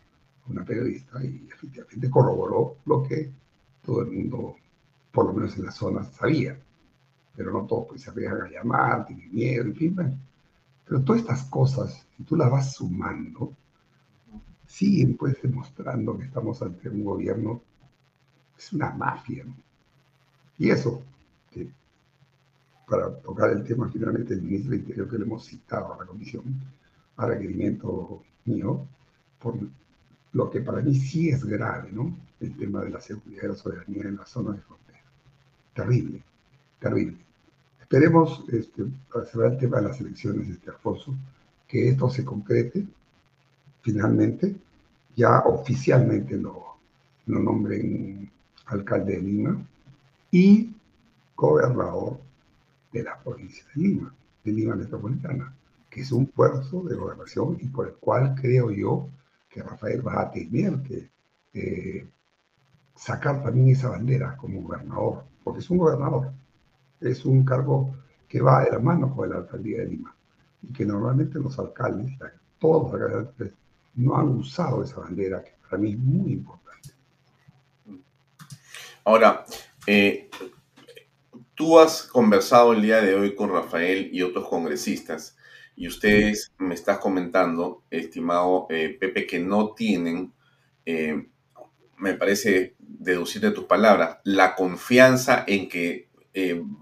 una 0.46 0.64
periodista 0.64 1.22
y 1.22 1.48
efectivamente 1.52 2.08
corroboró 2.08 2.76
lo 2.86 3.02
que 3.02 3.30
todo 3.84 4.02
el 4.02 4.10
mundo, 4.12 4.56
por 5.10 5.26
lo 5.26 5.32
menos 5.32 5.56
en 5.56 5.66
la 5.66 5.72
zona, 5.72 6.04
sabía. 6.04 6.58
Pero 7.34 7.52
no 7.52 7.66
todos 7.66 7.86
pues, 7.88 8.02
se 8.02 8.10
arriesgan 8.10 8.42
a 8.42 8.50
llamar, 8.50 9.06
tienen 9.06 9.34
miedo, 9.34 9.64
en 9.64 9.74
fin. 9.74 9.96
Pero 10.84 11.02
todas 11.02 11.22
estas 11.22 11.44
cosas, 11.44 12.06
si 12.16 12.22
tú 12.22 12.36
las 12.36 12.50
vas 12.50 12.74
sumando, 12.74 13.52
siguen 14.72 15.16
pues 15.18 15.36
demostrando 15.42 16.16
que 16.16 16.24
estamos 16.24 16.62
ante 16.62 16.88
un 16.88 17.04
gobierno, 17.04 17.60
es 18.56 18.72
una 18.72 18.90
mafia. 18.90 19.44
Y 20.56 20.70
eso, 20.70 21.02
para 22.88 23.14
tocar 23.20 23.50
el 23.50 23.64
tema 23.64 23.90
finalmente, 23.90 24.32
el 24.32 24.42
ministro 24.42 24.70
del 24.70 24.80
Interior 24.80 25.10
que 25.10 25.18
le 25.18 25.24
hemos 25.24 25.44
citado 25.44 25.92
a 25.92 25.98
la 25.98 26.06
comisión, 26.06 26.44
a 27.18 27.26
requerimiento 27.26 28.22
mío, 28.46 28.86
por 29.38 29.58
lo 30.32 30.50
que 30.50 30.62
para 30.62 30.80
mí 30.80 30.94
sí 30.94 31.28
es 31.28 31.44
grave, 31.44 31.90
¿no? 31.92 32.16
El 32.40 32.56
tema 32.56 32.82
de 32.82 32.90
la 32.90 33.00
seguridad 33.00 33.42
y 33.44 33.48
la 33.48 33.56
soberanía 33.56 34.04
en 34.04 34.16
la 34.16 34.24
zona 34.24 34.52
de 34.52 34.62
frontera. 34.62 35.02
Terrible, 35.74 36.22
terrible. 36.80 37.18
Esperemos, 37.78 38.44
este, 38.48 38.84
para 39.12 39.26
cerrar 39.26 39.52
el 39.52 39.58
tema 39.58 39.76
de 39.78 39.88
las 39.88 40.00
elecciones, 40.00 40.48
este 40.48 40.70
Alfonso, 40.70 41.14
que 41.68 41.90
esto 41.90 42.08
se 42.08 42.24
concrete 42.24 42.86
finalmente, 43.82 44.56
ya 45.14 45.40
oficialmente 45.40 46.36
lo, 46.36 46.76
lo 47.26 47.38
nombren 47.38 48.30
alcalde 48.66 49.16
de 49.16 49.22
Lima 49.22 49.66
y 50.30 50.74
gobernador 51.36 52.18
de 52.92 53.02
la 53.02 53.18
provincia 53.18 53.64
de 53.74 53.82
Lima, 53.82 54.14
de 54.44 54.52
Lima 54.52 54.76
Metropolitana, 54.76 55.54
que 55.90 56.00
es 56.00 56.12
un 56.12 56.26
puerto 56.26 56.82
de 56.84 56.94
gobernación 56.94 57.58
y 57.60 57.68
por 57.68 57.88
el 57.88 57.94
cual 57.94 58.34
creo 58.34 58.70
yo 58.70 59.08
que 59.48 59.62
Rafael 59.62 60.06
va 60.06 60.22
a 60.22 60.30
tener 60.30 60.80
que 60.82 61.10
eh, 61.52 62.06
sacar 62.94 63.42
también 63.42 63.68
esa 63.68 63.90
bandera 63.90 64.36
como 64.36 64.62
gobernador, 64.62 65.24
porque 65.44 65.60
es 65.60 65.68
un 65.68 65.78
gobernador, 65.78 66.32
es 67.00 67.24
un 67.24 67.44
cargo 67.44 67.94
que 68.28 68.40
va 68.40 68.64
de 68.64 68.70
la 68.70 68.78
mano 68.78 69.14
con 69.14 69.28
la 69.28 69.36
alcaldía 69.36 69.78
de 69.78 69.88
Lima 69.88 70.14
y 70.62 70.72
que 70.72 70.86
normalmente 70.86 71.38
los 71.38 71.58
alcaldes, 71.58 72.12
todos 72.58 72.92
los 72.92 73.02
alcaldes 73.02 73.52
no 73.94 74.16
han 74.16 74.28
usado 74.28 74.82
esa 74.82 75.00
bandera, 75.00 75.42
que 75.42 75.52
para 75.62 75.78
mí 75.78 75.92
es 75.92 75.98
muy 75.98 76.32
importante. 76.32 76.90
Ahora, 79.04 79.44
eh, 79.86 80.30
tú 81.54 81.78
has 81.78 82.04
conversado 82.04 82.72
el 82.72 82.82
día 82.82 83.00
de 83.00 83.14
hoy 83.14 83.34
con 83.34 83.50
Rafael 83.50 84.10
y 84.12 84.22
otros 84.22 84.48
congresistas 84.48 85.36
y 85.74 85.88
ustedes 85.88 86.52
me 86.58 86.74
estás 86.74 86.98
comentando, 86.98 87.82
estimado 87.90 88.66
eh, 88.70 88.96
Pepe, 88.98 89.26
que 89.26 89.40
no 89.40 89.74
tienen, 89.74 90.32
eh, 90.86 91.26
me 91.96 92.14
parece 92.14 92.76
deducir 92.78 93.42
de 93.42 93.50
tus 93.50 93.64
palabras, 93.64 94.18
la 94.24 94.54
confianza 94.54 95.44
en 95.46 95.68
que 95.68 96.10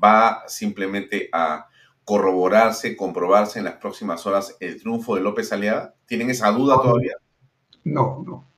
va 0.02 0.44
simplemente 0.46 1.28
a 1.32 1.69
corroborarse, 2.10 2.96
comprobarse 2.96 3.60
en 3.60 3.66
las 3.66 3.76
próximas 3.76 4.26
horas 4.26 4.56
el 4.58 4.80
triunfo 4.80 5.14
de 5.14 5.20
López 5.20 5.52
Aliaga? 5.52 5.94
¿Tienen 6.06 6.28
esa 6.30 6.50
duda 6.50 6.74
todavía? 6.82 7.14
No, 7.84 8.24
no. 8.26 8.48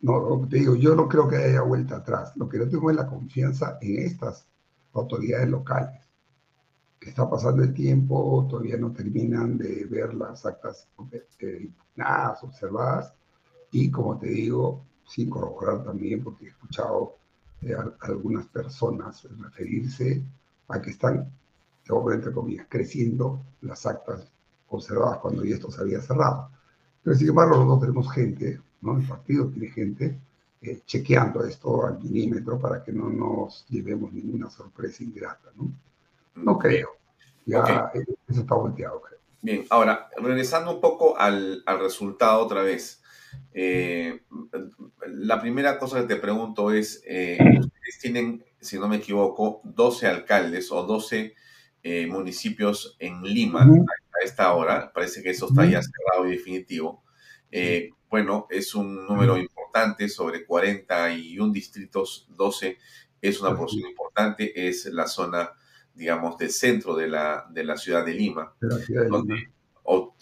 No, 0.00 0.48
te 0.48 0.56
digo, 0.56 0.76
yo 0.76 0.94
no 0.94 1.06
creo 1.06 1.28
que 1.28 1.36
haya 1.36 1.60
vuelta 1.60 1.96
atrás. 1.96 2.32
Lo 2.36 2.48
que 2.48 2.56
yo 2.56 2.70
tengo 2.70 2.88
es 2.88 2.96
la 2.96 3.06
confianza 3.06 3.76
en 3.82 3.98
estas 3.98 4.46
autoridades 4.94 5.46
locales. 5.46 6.00
Está 7.02 7.28
pasando 7.28 7.62
el 7.62 7.74
tiempo, 7.74 8.46
todavía 8.48 8.78
no 8.78 8.92
terminan 8.92 9.58
de 9.58 9.84
ver 9.84 10.14
las 10.14 10.46
actas 10.46 10.88
eh, 11.10 11.58
impugnadas, 11.64 12.42
observadas. 12.42 13.12
Y 13.72 13.90
como 13.90 14.16
te 14.16 14.28
digo, 14.28 14.86
sin 15.06 15.28
corroborar 15.28 15.84
también, 15.84 16.24
porque 16.24 16.46
he 16.46 16.48
escuchado 16.48 17.18
a 17.78 18.06
algunas 18.06 18.46
personas 18.46 19.28
referirse 19.38 20.22
a 20.68 20.80
que 20.80 20.90
están 20.92 21.30
entre 22.12 22.32
comillas, 22.32 22.66
creciendo 22.68 23.42
las 23.60 23.86
actas 23.86 24.30
observadas 24.68 25.18
cuando 25.18 25.44
ya 25.44 25.54
esto 25.54 25.70
se 25.70 25.80
había 25.80 26.00
cerrado. 26.00 26.50
Pero 27.02 27.16
sin 27.16 27.28
embargo, 27.28 27.56
nosotros 27.56 27.80
tenemos 27.80 28.12
gente, 28.12 28.60
¿no? 28.80 28.96
el 28.96 29.06
partido 29.06 29.48
tiene 29.48 29.68
gente 29.68 30.18
eh, 30.62 30.80
chequeando 30.86 31.44
esto 31.44 31.86
al 31.86 31.98
milímetro 32.02 32.58
para 32.58 32.82
que 32.82 32.92
no 32.92 33.10
nos 33.10 33.66
llevemos 33.68 34.12
ninguna 34.12 34.48
sorpresa 34.48 35.02
ingrata. 35.02 35.50
No, 35.56 35.72
no 36.36 36.58
creo. 36.58 36.90
Ya 37.44 37.90
eso 37.94 38.40
está 38.40 38.54
volteado, 38.54 39.00
creo. 39.00 39.18
Bien, 39.40 39.64
ahora, 39.70 40.08
regresando 40.16 40.76
un 40.76 40.80
poco 40.80 41.18
al, 41.18 41.64
al 41.66 41.80
resultado 41.80 42.40
otra 42.40 42.62
vez. 42.62 43.02
Eh, 43.52 44.22
la 45.08 45.40
primera 45.40 45.78
cosa 45.78 46.00
que 46.00 46.14
te 46.14 46.20
pregunto 46.20 46.70
es, 46.70 47.02
eh, 47.06 47.38
ustedes 47.58 47.98
tienen, 48.00 48.44
si 48.60 48.78
no 48.78 48.86
me 48.88 48.96
equivoco, 48.96 49.60
12 49.64 50.06
alcaldes 50.06 50.70
o 50.70 50.84
12 50.84 51.34
eh, 51.84 52.06
municipios 52.06 52.96
en 53.00 53.22
Lima 53.22 53.62
a, 53.62 54.24
esta 54.24 54.52
hora. 54.54 54.92
Parece 54.92 55.20
que 55.22 55.30
eso 55.30 55.48
está 55.48 55.64
ya 55.64 55.80
cerrado 55.82 56.28
y 56.28 56.36
definitivo. 56.36 57.02
Eh, 57.50 57.90
bueno, 58.08 58.46
es 58.50 58.74
un 58.74 59.04
número 59.04 59.36
importante, 59.36 60.08
sobre 60.08 60.44
41 60.46 61.52
distritos, 61.52 62.28
12 62.30 62.78
es 63.20 63.40
una 63.40 63.56
porción 63.56 63.88
importante, 63.88 64.68
es 64.68 64.86
la 64.86 65.06
zona, 65.06 65.52
digamos, 65.94 66.38
del 66.38 66.50
centro 66.50 66.94
de 66.94 67.08
la, 67.08 67.46
de 67.50 67.64
la 67.64 67.76
ciudad 67.76 68.04
de 68.04 68.14
Lima, 68.14 68.54
donde 68.60 69.48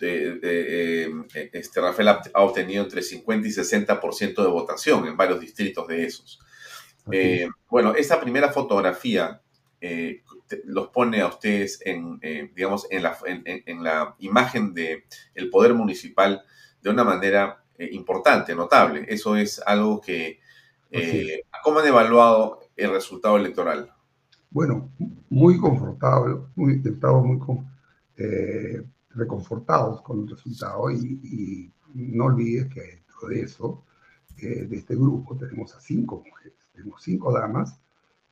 eh, 0.01 1.11
este, 1.53 1.81
Rafael 1.81 2.09
ha, 2.09 2.23
obtenido 2.43 2.85
entre 2.85 3.03
50 3.03 3.49
y 3.49 3.51
60% 3.51 4.43
de 4.43 4.49
votación 4.49 5.07
en 5.07 5.17
varios 5.17 5.41
distritos 5.41 5.87
de 5.89 6.05
esos. 6.05 6.41
bueno, 7.69 7.95
esta 7.95 8.21
primera 8.21 8.51
fotografía 8.51 9.43
los 10.65 10.89
pone 10.89 11.21
a 11.21 11.29
ustedes 11.29 11.81
en, 11.85 12.19
eh, 12.23 12.51
digamos, 12.55 12.87
en 12.91 13.03
la, 13.03 13.17
en, 13.25 13.83
la 13.83 14.15
imagen 14.19 14.75
del 14.75 15.05
el 15.35 15.51
poder 15.51 15.75
municipal 15.75 16.43
de 16.83 16.91
una 16.91 17.05
manera 17.05 17.65
eh, 17.79 17.89
importante, 17.93 18.55
notable. 18.55 19.07
Eso 19.09 19.37
es 19.37 19.61
algo 19.65 20.01
que 20.01 20.41
Eh, 20.91 21.43
¿Cómo 21.63 21.79
han 21.79 21.87
evaluado 21.87 22.61
el 22.77 22.91
resultado 22.91 23.37
electoral? 23.37 23.93
Bueno, 24.51 24.91
muy 25.29 25.57
confortable, 25.59 26.41
muy, 26.57 26.83
estamos 26.85 27.25
muy 27.25 27.61
eh, 28.17 28.83
reconfortados 29.11 30.03
con 30.03 30.23
el 30.23 30.29
resultado 30.29 30.91
y, 30.91 31.73
no 31.93 32.27
olvides 32.27 32.69
que 32.69 32.81
dentro 32.81 33.29
de 33.29 33.41
eso, 33.41 33.85
eh, 34.39 34.65
de 34.65 34.77
este 34.77 34.95
grupo, 34.95 35.37
tenemos 35.37 35.75
a 35.75 35.81
cinco 35.81 36.23
mujeres, 36.25 36.55
tenemos 36.73 37.03
cinco 37.03 37.33
damas, 37.33 37.81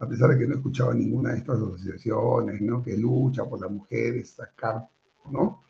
a 0.00 0.08
pesar 0.08 0.30
de 0.30 0.38
que 0.38 0.46
no 0.46 0.54
he 0.54 0.56
escuchado 0.58 0.94
ninguna 0.94 1.32
de 1.32 1.38
estas 1.38 1.56
asociaciones, 1.56 2.60
¿no? 2.60 2.82
Que 2.82 2.96
lucha 2.96 3.44
por 3.44 3.60
las 3.60 3.70
mujeres, 3.70 4.30
sacar, 4.30 4.88
¿no? 5.30 5.64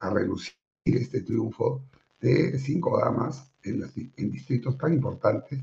A 0.00 0.10
reducir 0.10 0.54
este 0.84 1.22
triunfo 1.22 1.84
de 2.20 2.58
cinco 2.58 2.98
damas 2.98 3.52
en, 3.64 3.82
en 4.16 4.30
distritos 4.30 4.78
tan 4.78 4.94
importantes 4.94 5.60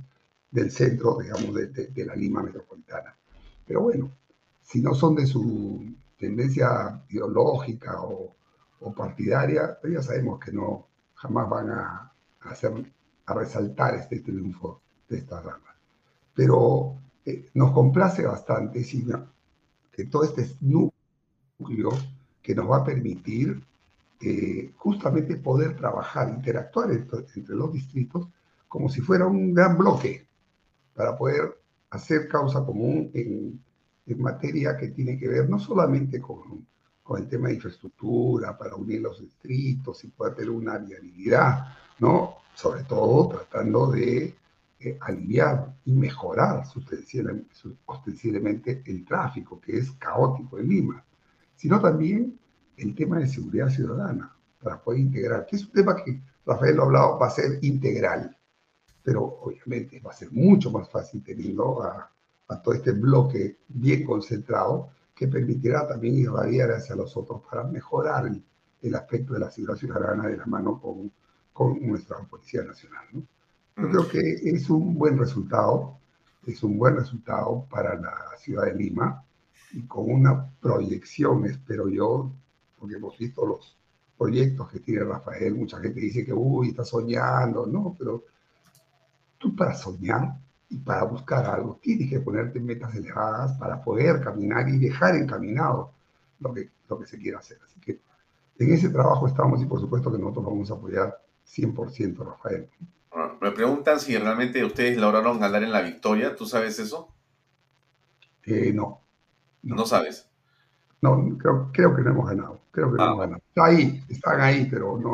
del 0.52 0.72
centro, 0.72 1.20
digamos, 1.20 1.54
de, 1.54 1.68
de, 1.68 2.06
la 2.06 2.16
Lima 2.16 2.44
metropolitana. 2.44 3.16
Pero 3.66 3.82
bueno, 3.82 4.12
si 4.62 4.82
no 4.82 4.94
son 4.94 5.16
de 5.16 5.26
su 5.26 5.86
tendencia 6.18 7.04
ideológica 7.10 8.02
o, 8.02 8.36
o 8.82 8.94
partidaria, 8.94 9.78
pues 9.80 9.94
ya 9.94 10.02
sabemos 10.02 10.40
que 10.40 10.52
no 10.52 10.88
jamás 11.14 11.50
van 11.50 11.70
a, 11.72 12.14
hacer, 12.42 12.72
a 13.26 13.34
resaltar 13.34 13.96
este 13.96 14.20
triunfo 14.20 14.82
de 15.08 15.18
estas 15.18 15.44
damas. 15.44 15.76
Pero 16.34 16.96
eh, 17.30 17.46
nos 17.54 17.72
complace 17.74 18.26
bastante 18.26 18.84
que 19.92 20.06
todo 20.06 20.24
este 20.24 20.50
núcleo 20.62 21.92
que 22.42 22.56
nos 22.56 22.70
va 22.72 22.78
a 22.78 22.84
permitir 22.84 23.62
eh, 24.20 24.72
justamente 24.76 25.36
poder 25.36 25.76
trabajar, 25.76 26.30
interactuar 26.30 26.92
entre, 26.92 27.56
los 27.56 27.72
distritos 27.72 28.28
como 28.68 28.90
si 28.90 29.02
fuera 29.02 29.28
un 29.28 29.54
gran 29.54 29.78
bloque 29.78 30.26
para 30.96 31.16
poder 31.16 31.56
hacer 31.92 32.28
causa 32.28 32.66
común 32.66 33.12
en, 33.14 33.62
en 34.08 34.22
materia 34.22 34.76
que 34.76 34.88
tiene 34.88 35.18
que 35.18 35.28
ver 35.28 35.48
no 35.48 35.60
solamente 35.60 36.20
con, 36.20 36.66
con, 37.04 37.22
el 37.22 37.28
tema 37.28 37.50
de 37.50 37.56
infraestructura, 37.56 38.58
para 38.58 38.76
unir 38.76 39.02
los 39.02 39.22
distritos 39.22 40.04
y 40.04 40.08
poder 40.08 40.34
tener 40.34 40.50
una 40.50 40.80
viabilidad, 40.80 41.78
¿no? 42.00 42.38
Sobre 42.56 42.84
todo 42.84 43.30
tratando 43.30 43.92
de 43.92 44.34
eh, 44.82 44.98
aliviar 45.02 45.76
y 45.84 45.92
mejorar 45.92 46.64
ostensiblemente 47.86 48.82
el 48.86 49.04
tráfico, 49.04 49.60
que 49.60 49.78
es 49.78 49.92
caótico 49.92 50.58
en 50.58 50.70
Lima, 50.70 51.06
sino 51.56 51.82
también 51.82 52.40
el 52.78 52.96
tema 52.96 53.20
de 53.20 53.28
seguridad 53.28 53.68
ciudadana, 53.68 54.34
para 54.62 54.82
poder 54.82 55.02
integrar, 55.02 55.46
que 55.46 55.58
es 55.58 55.66
un 55.66 55.72
tema 55.74 55.98
que 55.98 56.22
Rafael 56.46 56.78
lo 56.78 56.84
ha 56.84 56.86
hablado, 56.86 57.20
va 57.20 57.28
a 57.28 57.32
ser 57.32 57.60
integral, 57.62 58.38
pero 59.04 59.24
obviamente 59.24 60.00
va 60.00 60.12
a 60.12 60.16
ser 60.16 60.32
mucho 60.32 60.72
más 60.72 60.90
fácil 60.90 61.22
teniendo 61.24 61.84
a, 61.84 62.10
todo 62.64 62.74
este 62.74 62.92
bloque 62.94 63.60
bien 63.68 64.06
concentrado 64.06 64.92
que 65.14 65.28
permitirá 65.28 65.88
también 65.88 66.16
irradiar 66.16 66.72
hacia 66.72 66.96
los 66.96 67.16
otros 67.18 67.42
para 67.50 67.64
mejorar 67.66 68.32
el, 68.82 68.96
aspecto 68.96 69.34
de 69.34 69.40
la 69.42 69.52
seguridad 69.52 69.78
ciudadana 69.78 70.28
de 70.28 70.38
la 70.38 70.46
mano 70.46 70.80
con, 70.80 71.12
con 71.52 71.86
nuestra 71.86 72.18
Policía 72.20 72.64
Nacional. 72.64 73.06
¿no? 73.12 73.24
Yo 73.82 73.88
creo 73.88 74.08
que 74.10 74.20
es 74.44 74.70
un 74.70 74.96
buen 74.96 75.18
resultado, 75.18 75.98
es 76.46 76.62
un 76.64 76.78
buen 76.78 76.98
resultado 76.98 77.66
para 77.70 77.96
la 77.96 78.14
ciudad 78.38 78.66
de 78.66 78.76
Lima 78.76 79.24
y 79.72 79.84
con 79.84 80.12
una 80.12 80.50
proyección, 80.60 81.46
espero 81.46 81.88
yo, 81.88 82.30
porque 82.78 82.96
hemos 82.96 83.18
visto 83.18 83.46
los 83.46 83.78
proyectos 84.18 84.70
que 84.70 84.82
tiene 84.82 85.06
Rafael, 85.06 85.56
mucha 85.56 85.80
gente 85.80 86.02
dice 86.02 86.26
que, 86.26 86.34
uy, 86.34 86.70
está 86.70 86.84
soñando, 86.84 87.66
no, 87.66 87.96
pero 87.98 88.26
tú 89.38 89.56
para 89.56 89.74
soñar 89.74 90.38
y 90.70 90.78
para 90.78 91.06
buscar 91.06 91.46
algo 91.46 91.80
tienes 91.82 92.10
que 92.10 92.20
ponerte 92.20 92.60
metas 92.60 92.94
elevadas 92.96 93.58
para 93.58 93.82
poder 93.82 94.20
caminar 94.20 94.68
y 94.68 94.78
dejar 94.78 95.16
encaminado 95.16 95.94
lo 96.42 96.54
que, 96.54 96.70
lo 96.90 97.00
que 97.00 97.08
se 97.08 97.18
quiere 97.18 97.38
hacer. 97.38 97.58
Así 97.64 97.80
que 97.80 98.02
en 98.58 98.74
ese 98.74 98.90
trabajo 98.90 99.26
estamos 99.26 99.62
y 99.62 99.66
por 99.66 99.80
supuesto 99.80 100.12
que 100.12 100.18
nosotros 100.18 100.46
vamos 100.46 100.70
a 100.70 100.74
apoyar 100.74 101.18
100% 101.48 102.22
a 102.22 102.26
Rafael. 102.26 102.68
Me 103.42 103.52
preguntan 103.52 104.00
si 104.00 104.18
realmente 104.18 104.64
ustedes 104.64 104.98
lograron 104.98 105.40
ganar 105.40 105.64
en 105.64 105.72
la 105.72 105.82
victoria. 105.82 106.36
¿Tú 106.36 106.46
sabes 106.46 106.78
eso? 106.80 107.14
Eh, 108.44 108.72
no, 108.74 109.02
no. 109.64 109.86
sabes? 109.86 110.30
No, 111.02 111.38
creo, 111.38 111.70
creo, 111.74 111.96
que 111.96 112.02
no 112.02 112.12
hemos 112.12 112.30
ganado. 112.30 112.62
Creo 112.72 112.92
que 112.92 112.98
no 112.98 113.04
ah, 113.04 113.08
hemos 113.08 113.20
ganado. 113.20 113.42
Está 113.48 113.66
ahí, 113.66 114.04
están 114.10 114.42
ahí, 114.42 114.68
pero 114.70 114.98
no. 115.00 115.12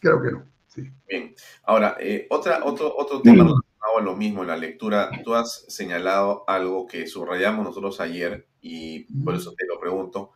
Creo 0.00 0.22
que 0.22 0.32
no. 0.32 0.42
Sí. 0.68 0.90
Bien. 1.08 1.34
Ahora, 1.64 1.96
eh, 2.00 2.26
otra, 2.30 2.60
otro, 2.64 2.94
otro 2.96 3.20
tema 3.20 3.44
relacionado 3.44 3.68
lo 4.02 4.16
mismo 4.16 4.42
en 4.42 4.48
la 4.48 4.56
lectura. 4.56 5.10
Tú 5.24 5.34
has 5.34 5.64
señalado 5.68 6.44
algo 6.46 6.86
que 6.86 7.06
subrayamos 7.06 7.64
nosotros 7.64 8.00
ayer 8.00 8.46
y 8.60 9.04
por 9.24 9.34
eso 9.34 9.54
te 9.54 9.66
lo 9.66 9.80
pregunto. 9.80 10.32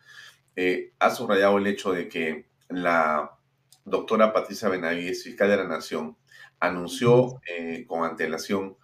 Eh, 0.56 0.92
has 0.98 1.16
subrayado 1.16 1.58
el 1.58 1.66
hecho 1.66 1.92
de 1.92 2.08
que 2.08 2.48
la 2.68 3.38
doctora 3.84 4.32
Patricia 4.32 4.68
Benavides, 4.68 5.24
fiscal 5.24 5.48
de 5.48 5.56
la 5.56 5.64
Nación, 5.64 6.16
anunció 6.62 7.40
eh, 7.46 7.84
con 7.86 8.04
antelación 8.04 8.76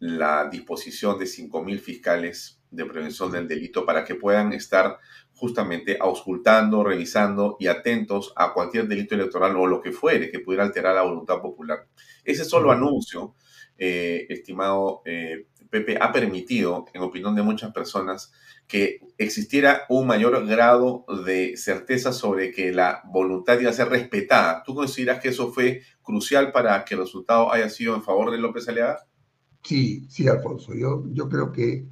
la 0.00 0.48
disposición 0.50 1.18
de 1.18 1.26
5.000 1.26 1.78
fiscales 1.78 2.60
de 2.70 2.84
prevención 2.84 3.30
del 3.30 3.46
delito 3.46 3.86
para 3.86 4.04
que 4.04 4.16
puedan 4.16 4.52
estar 4.52 4.98
justamente 5.32 5.96
auscultando, 6.00 6.82
revisando 6.82 7.56
y 7.60 7.68
atentos 7.68 8.32
a 8.34 8.52
cualquier 8.52 8.88
delito 8.88 9.14
electoral 9.14 9.56
o 9.56 9.66
lo 9.68 9.80
que 9.80 9.92
fuere 9.92 10.30
que 10.30 10.40
pudiera 10.40 10.64
alterar 10.64 10.96
la 10.96 11.02
voluntad 11.02 11.40
popular. 11.40 11.86
Ese 12.24 12.44
solo 12.44 12.72
anuncio, 12.72 13.34
eh, 13.78 14.26
estimado 14.28 15.02
eh, 15.04 15.46
Pepe, 15.70 15.98
ha 16.00 16.12
permitido, 16.12 16.86
en 16.92 17.02
opinión 17.02 17.34
de 17.36 17.42
muchas 17.42 17.72
personas, 17.72 18.32
que 18.72 19.00
existiera 19.18 19.82
un 19.90 20.06
mayor 20.06 20.46
grado 20.46 21.04
de 21.26 21.58
certeza 21.58 22.10
sobre 22.10 22.50
que 22.52 22.72
la 22.72 23.02
voluntad 23.04 23.60
iba 23.60 23.68
a 23.68 23.74
ser 23.74 23.90
respetada. 23.90 24.62
¿Tú 24.64 24.74
consideras 24.74 25.20
que 25.20 25.28
eso 25.28 25.52
fue 25.52 25.82
crucial 26.00 26.52
para 26.52 26.82
que 26.82 26.94
el 26.94 27.00
resultado 27.00 27.52
haya 27.52 27.68
sido 27.68 27.94
en 27.94 28.02
favor 28.02 28.30
de 28.30 28.38
López 28.38 28.66
Aliaga? 28.70 29.06
Sí, 29.62 30.06
sí, 30.08 30.26
Alfonso. 30.26 30.72
Yo, 30.72 31.04
yo 31.12 31.28
creo 31.28 31.52
que 31.52 31.86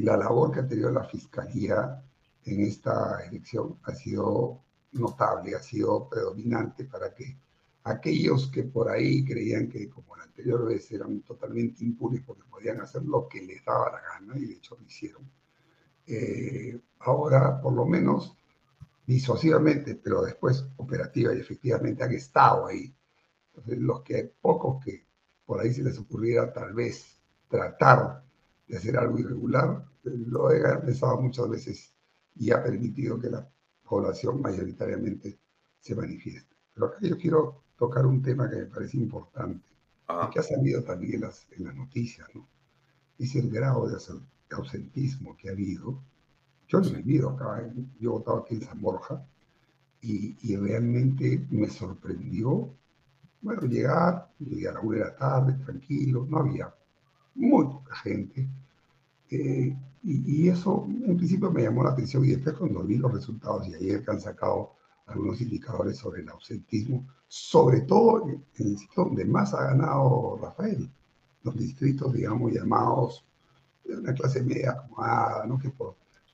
la 0.00 0.16
labor 0.16 0.50
que 0.50 0.58
ha 0.58 0.66
tenido 0.66 0.90
la 0.90 1.04
Fiscalía 1.04 2.02
en 2.46 2.62
esta 2.62 3.24
elección 3.24 3.78
ha 3.84 3.94
sido 3.94 4.60
notable, 4.90 5.54
ha 5.54 5.62
sido 5.62 6.08
predominante 6.08 6.84
para 6.86 7.14
que 7.14 7.36
aquellos 7.84 8.50
que 8.50 8.64
por 8.64 8.90
ahí 8.90 9.24
creían 9.24 9.68
que 9.68 9.88
como 9.88 10.16
la 10.16 10.24
anterior 10.24 10.66
vez 10.66 10.90
eran 10.90 11.20
totalmente 11.20 11.84
impunes 11.84 12.22
porque 12.26 12.42
podían 12.50 12.80
hacer 12.80 13.04
lo 13.04 13.28
que 13.28 13.40
les 13.40 13.64
daba 13.64 13.92
la 13.92 14.00
gana 14.00 14.36
y 14.36 14.46
de 14.46 14.54
hecho 14.54 14.76
lo 14.76 14.84
hicieron, 14.84 15.22
eh, 16.08 16.80
ahora 17.00 17.60
por 17.60 17.74
lo 17.74 17.84
menos 17.86 18.36
disuasivamente, 19.06 19.94
pero 19.94 20.22
después 20.22 20.66
operativa 20.76 21.34
y 21.34 21.40
efectivamente 21.40 22.02
han 22.02 22.12
estado 22.12 22.66
ahí. 22.66 22.94
Entonces, 23.48 23.78
los 23.78 24.02
que 24.02 24.32
pocos 24.40 24.84
que 24.84 25.06
por 25.46 25.60
ahí 25.60 25.72
se 25.72 25.82
les 25.82 25.98
ocurriera 25.98 26.52
tal 26.52 26.74
vez 26.74 27.20
tratar 27.48 28.22
de 28.66 28.76
hacer 28.76 28.96
algo 28.96 29.18
irregular, 29.18 29.84
lo 30.04 30.50
he 30.50 30.60
pensado 30.78 31.20
muchas 31.20 31.48
veces 31.48 31.94
y 32.36 32.50
ha 32.50 32.62
permitido 32.62 33.18
que 33.18 33.30
la 33.30 33.48
población 33.82 34.40
mayoritariamente 34.40 35.38
se 35.80 35.94
manifieste. 35.94 36.54
Pero 36.74 36.86
acá 36.86 36.98
yo 37.00 37.16
quiero 37.16 37.64
tocar 37.76 38.06
un 38.06 38.22
tema 38.22 38.48
que 38.48 38.56
me 38.56 38.66
parece 38.66 38.96
importante, 38.98 39.64
y 40.08 40.30
que 40.30 40.38
ha 40.38 40.42
salido 40.42 40.82
también 40.82 41.14
en 41.14 41.20
las, 41.22 41.46
en 41.52 41.64
las 41.64 41.74
noticias, 41.74 42.28
¿no? 42.34 42.48
Es 43.18 43.34
el 43.34 43.50
grado 43.50 43.86
de 43.88 43.94
de 43.94 44.28
ausentismo 44.54 45.36
que 45.36 45.48
ha 45.48 45.52
habido. 45.52 46.02
Yo 46.68 46.80
lo 46.80 46.88
he 46.88 47.02
vivido 47.02 47.30
acá, 47.30 47.62
yo 47.98 48.10
he 48.10 48.12
votado 48.12 48.38
aquí 48.38 48.54
en 48.54 48.62
San 48.62 48.80
Borja 48.80 49.24
y, 50.00 50.36
y, 50.42 50.56
realmente 50.56 51.46
me 51.50 51.68
sorprendió, 51.68 52.74
bueno, 53.40 53.62
llegar, 53.62 54.30
llegué 54.38 54.68
a 54.68 54.72
la 54.72 54.80
una 54.80 54.98
de 54.98 55.04
la 55.04 55.16
tarde, 55.16 55.54
tranquilo, 55.64 56.26
no 56.28 56.38
había 56.38 56.72
muy 57.34 57.64
poca 57.64 57.96
gente. 57.96 58.48
Eh, 59.30 59.76
y, 60.02 60.44
y, 60.44 60.48
eso 60.48 60.86
en 60.88 61.16
principio 61.16 61.50
me 61.50 61.62
llamó 61.62 61.84
la 61.84 61.90
atención 61.90 62.24
y 62.24 62.28
después 62.28 62.56
cuando 62.56 62.84
vi 62.84 62.96
los 62.96 63.12
resultados 63.12 63.66
y 63.68 63.74
ayer 63.74 64.04
que 64.04 64.10
han 64.10 64.20
sacado 64.20 64.74
algunos 65.06 65.40
indicadores 65.40 65.96
sobre 65.96 66.22
el 66.22 66.28
ausentismo, 66.28 67.06
sobre 67.26 67.82
todo 67.82 68.28
en 68.28 68.44
el 68.58 68.78
sitio 68.78 69.04
donde 69.04 69.24
más 69.24 69.54
ha 69.54 69.64
ganado 69.64 70.38
Rafael, 70.40 70.90
los 71.42 71.56
distritos, 71.56 72.12
digamos, 72.12 72.52
llamados 72.52 73.24
de 73.92 74.00
una 74.00 74.14
clase 74.14 74.42
media 74.42 74.72
acomodada, 74.72 75.46
¿no? 75.46 75.58
que, 75.58 75.72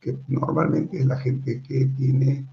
que 0.01 0.19
normalmente 0.29 0.99
es 0.99 1.07
la 1.07 1.19
gente 1.19 1.63
que 1.63 1.87
tiene, 1.87 2.47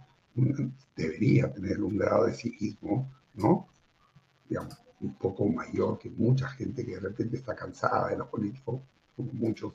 debería 0.95 1.51
tener 1.51 1.81
un 1.81 1.97
grado 1.97 2.25
de 2.25 2.33
psiquismo, 2.33 3.11
¿no? 3.35 3.67
digamos, 4.47 4.77
un 5.01 5.13
poco 5.15 5.47
mayor 5.47 5.97
que 5.97 6.09
mucha 6.09 6.47
gente 6.49 6.85
que 6.85 6.95
de 6.95 6.99
repente 6.99 7.37
está 7.37 7.55
cansada 7.55 8.09
de 8.09 8.17
los 8.17 8.27
políticos, 8.27 8.81
como 9.15 9.31
muchos, 9.33 9.73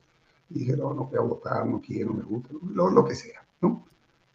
y 0.49 0.59
dijeron, 0.59 0.89
no, 0.89 0.93
no 0.95 1.05
voy 1.05 1.17
a 1.17 1.21
votar, 1.21 1.65
no 1.65 1.81
quiero, 1.81 2.13
me 2.13 2.23
gusta, 2.23 2.49
lo, 2.73 2.89
lo 2.89 3.05
que 3.05 3.15
sea, 3.15 3.45
¿no? 3.61 3.85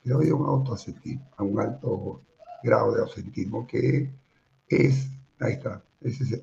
Pero 0.03 0.21
hay 0.21 0.31
un 0.31 0.45
autoausentismo, 0.45 1.31
a 1.37 1.43
un 1.43 1.61
alto 1.61 2.21
grado 2.63 2.95
de 2.95 3.03
ausentismo 3.03 3.67
que 3.67 4.11
es, 4.69 5.09
ahí 5.41 5.55
está, 5.55 5.83
ese 6.01 6.25
es 6.25 6.43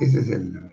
ese 0.00 0.20
es 0.20 0.28
el, 0.30 0.70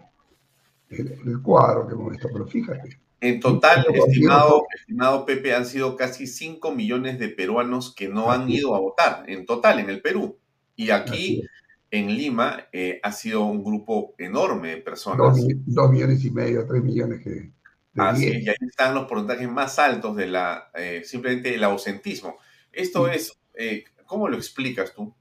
el, 0.90 1.42
cuadro 1.42 1.88
que 1.88 1.94
hemos 1.94 2.12
visto, 2.12 2.30
pero 2.32 2.48
fíjate. 2.48 3.00
En 3.20 3.40
total, 3.40 3.86
estimado, 3.92 4.66
estimado 4.80 5.26
Pepe, 5.26 5.54
han 5.54 5.66
sido 5.66 5.96
casi 5.96 6.28
5 6.28 6.74
millones 6.74 7.18
de 7.18 7.30
peruanos 7.30 7.94
que 7.96 8.10
no 8.10 8.32
han 8.32 8.50
ido 8.50 8.76
a 8.76 8.80
votar, 8.80 9.24
en 9.28 9.46
total, 9.46 9.80
en 9.80 9.90
el 9.90 10.02
Perú. 10.02 10.38
Y 10.76 10.92
aquí, 10.92 11.44
en 11.90 12.16
Lima, 12.16 12.68
eh, 12.72 13.00
ha 13.02 13.12
sido 13.12 13.46
un 13.46 13.64
grupo 13.64 14.14
enorme 14.20 14.70
de 14.70 14.78
personas. 14.78 15.36
Dos, 15.66 15.92
millones 15.92 16.24
y 16.24 16.32
medio, 16.32 16.66
tres 16.68 16.84
millones 16.84 17.24
que... 17.24 17.52
Así 17.96 18.28
y 18.28 18.48
ahí 18.48 18.56
están 18.62 18.94
los 18.94 19.08
porcentajes 19.08 19.50
más 19.50 19.80
altos 19.80 20.16
de 20.16 20.28
la, 20.28 20.70
eh, 20.76 21.02
simplemente 21.04 21.56
el 21.56 21.64
ausentismo. 21.64 22.38
Esto 22.72 23.08
es, 23.08 23.34
eh, 23.56 23.86
¿cómo 24.06 24.30
lo 24.30 24.38
explicas 24.38 24.94
tú? 24.94 25.12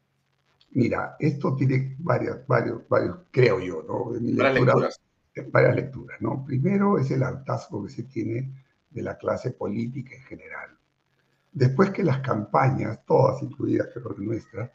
Mira, 0.72 1.16
esto 1.18 1.57
tiene 1.57 1.96
varias, 1.98 2.46
varios, 2.46 2.87
varios, 2.87 3.16
creo 3.31 3.61
yo, 3.61 3.83
¿no? 3.88 4.12
lecturas. 4.20 5.00
Varias 5.51 5.77
lecturas, 5.77 6.20
¿no? 6.20 6.44
Primero 6.44 6.99
es 6.99 7.11
el 7.11 7.22
hartazgo 7.22 7.85
que 7.85 7.92
se 7.92 8.05
tiene 8.05 8.53
de 8.90 9.03
la 9.03 9.18
clase 9.18 9.51
política 9.51 10.14
en 10.14 10.22
general. 10.22 10.70
Después 11.53 11.90
que 11.90 12.03
las 12.03 12.20
campañas, 12.20 13.05
todas 13.07 13.42
incluidas 13.42 13.88
creo 13.92 14.14
la 14.16 14.25
nuestra, 14.25 14.72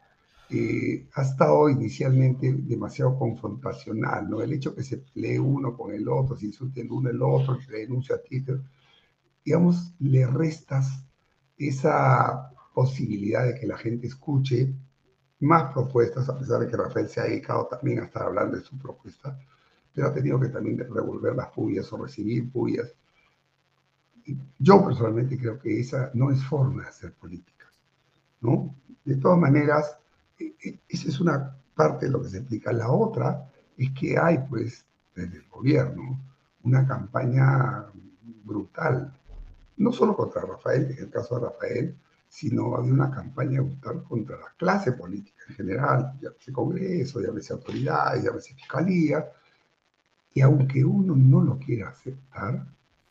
eh, 0.50 1.08
ha 1.14 1.22
estado 1.22 1.68
inicialmente 1.68 2.52
demasiado 2.52 3.18
confrontacional, 3.18 4.28
¿no? 4.28 4.42
El 4.42 4.52
hecho 4.52 4.74
que 4.74 4.82
se 4.82 5.02
lee 5.14 5.38
uno 5.38 5.76
con 5.76 5.92
el 5.92 6.08
otro, 6.08 6.36
se 6.36 6.46
insulte 6.46 6.82
el 6.82 6.90
uno 6.92 7.10
el 7.10 7.22
otro, 7.22 7.58
se 7.60 7.72
denuncia 7.72 8.16
a 8.16 8.22
Twitter, 8.22 8.60
digamos, 9.44 9.94
le 9.98 10.26
restas 10.26 11.04
esa 11.56 12.50
posibilidad 12.74 13.46
de 13.46 13.58
que 13.58 13.66
la 13.66 13.78
gente 13.78 14.06
escuche 14.06 14.74
más 15.40 15.72
propuestas, 15.72 16.28
a 16.28 16.38
pesar 16.38 16.60
de 16.60 16.68
que 16.68 16.76
Rafael 16.76 17.08
se 17.08 17.20
ha 17.20 17.24
dedicado 17.24 17.66
también 17.66 18.00
a 18.00 18.04
estar 18.04 18.22
hablando 18.22 18.56
de 18.56 18.62
su 18.62 18.78
propuesta, 18.78 19.38
pero 19.94 20.08
ha 20.08 20.14
tenido 20.14 20.40
que 20.40 20.48
también 20.48 20.78
revolver 20.78 21.34
las 21.34 21.48
puyas 21.50 21.92
o 21.92 21.96
recibir 21.98 22.50
puyas. 22.50 22.94
Y 24.24 24.36
yo 24.58 24.84
personalmente 24.84 25.38
creo 25.38 25.58
que 25.58 25.80
esa 25.80 26.10
no 26.14 26.30
es 26.30 26.42
forma 26.44 26.82
de 26.82 26.88
hacer 26.88 27.12
política, 27.14 27.66
¿no? 28.40 28.74
De 29.04 29.16
todas 29.16 29.38
maneras, 29.38 29.98
e, 30.38 30.54
e, 30.64 30.80
esa 30.88 31.08
es 31.08 31.20
una 31.20 31.56
parte 31.74 32.06
de 32.06 32.12
lo 32.12 32.22
que 32.22 32.28
se 32.28 32.38
explica. 32.38 32.72
La 32.72 32.90
otra 32.90 33.50
es 33.76 33.90
que 33.90 34.18
hay, 34.18 34.38
pues, 34.48 34.84
desde 35.14 35.38
el 35.38 35.48
gobierno, 35.48 36.20
una 36.62 36.86
campaña 36.86 37.86
brutal, 38.44 39.12
no 39.76 39.92
solo 39.92 40.16
contra 40.16 40.42
Rafael, 40.42 40.90
en 40.90 41.04
el 41.04 41.10
caso 41.10 41.34
de 41.34 41.46
Rafael, 41.46 41.96
sino 42.28 42.76
había 42.76 42.92
una 42.92 43.10
campaña 43.10 43.60
brutal 43.60 44.04
contra 44.04 44.38
la 44.38 44.54
clase 44.56 44.92
política 44.92 45.42
en 45.48 45.54
general, 45.54 46.18
llámese 46.20 46.52
Congreso, 46.52 47.20
llámese 47.20 47.52
autoridades, 47.52 48.24
llámese 48.24 48.54
Fiscalía, 48.54 49.26
y 50.34 50.40
aunque 50.40 50.84
uno 50.84 51.14
no 51.14 51.42
lo 51.42 51.58
quiera 51.58 51.90
aceptar, 51.90 52.66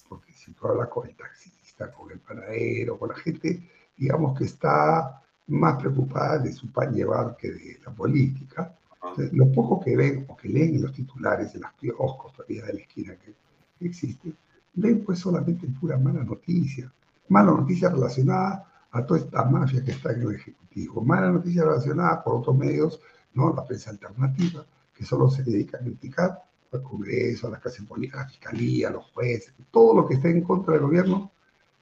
porque 0.10 0.34
si 0.34 0.52
tú 0.54 0.68
hablas 0.68 0.90
con 0.90 1.08
el 1.08 1.16
taxista, 1.16 1.92
con 1.92 2.12
el 2.12 2.20
panadero, 2.20 2.98
con 2.98 3.10
la 3.10 3.16
gente, 3.16 3.70
digamos 3.96 4.38
que 4.38 4.46
está 4.46 5.22
más 5.48 5.78
preocupada 5.78 6.40
de 6.40 6.52
su 6.52 6.72
pan 6.72 6.94
llevar 6.94 7.36
que 7.38 7.52
de 7.52 7.80
la 7.86 7.92
política, 7.92 8.76
entonces, 8.94 9.34
lo 9.34 9.52
poco 9.52 9.80
que 9.80 9.96
ven 9.96 10.26
o 10.28 10.36
que 10.36 10.48
leen 10.48 10.76
en 10.76 10.84
los 10.84 10.94
titulares, 10.94 11.56
en 11.56 11.62
las 11.62 11.74
kioscos 11.74 12.34
todavía 12.34 12.66
de 12.66 12.74
la 12.74 12.80
esquina 12.80 13.16
que, 13.16 13.34
que 13.80 13.86
existe, 13.86 14.34
ven 14.74 15.04
pues 15.04 15.20
solamente 15.20 15.68
pura 15.80 15.98
mala 15.98 16.24
noticia, 16.24 16.92
mala 17.30 17.52
noticia 17.52 17.90
relacionada 17.90 18.68
a 18.92 19.06
toda 19.06 19.22
esta 19.22 19.44
mafia 19.46 19.84
que 19.84 19.92
está 19.92 20.12
en 20.12 20.22
el 20.22 20.36
Ejecutivo. 20.36 21.02
Mala 21.02 21.32
noticia 21.32 21.64
relacionada 21.64 22.24
por 22.24 22.36
otros 22.36 22.56
medios, 22.58 23.00
¿no? 23.34 23.54
La 23.54 23.66
prensa 23.66 23.90
alternativa, 23.90 24.66
que 24.94 25.06
solo 25.06 25.30
se 25.30 25.44
dedica 25.44 25.78
a 25.78 25.82
criticar 25.82 26.44
al 26.72 26.84
Congreso, 26.84 27.48
a 27.48 27.52
la 27.52 27.60
Casa 27.60 27.84
Política, 27.84 28.22
a 28.22 28.24
la 28.24 28.30
Fiscalía, 28.30 28.88
a 28.88 28.92
los 28.92 29.06
jueces, 29.12 29.54
todo 29.72 29.96
lo 29.96 30.08
que 30.08 30.16
está 30.16 30.30
en 30.30 30.42
contra 30.42 30.74
del 30.74 30.84
gobierno. 30.84 31.32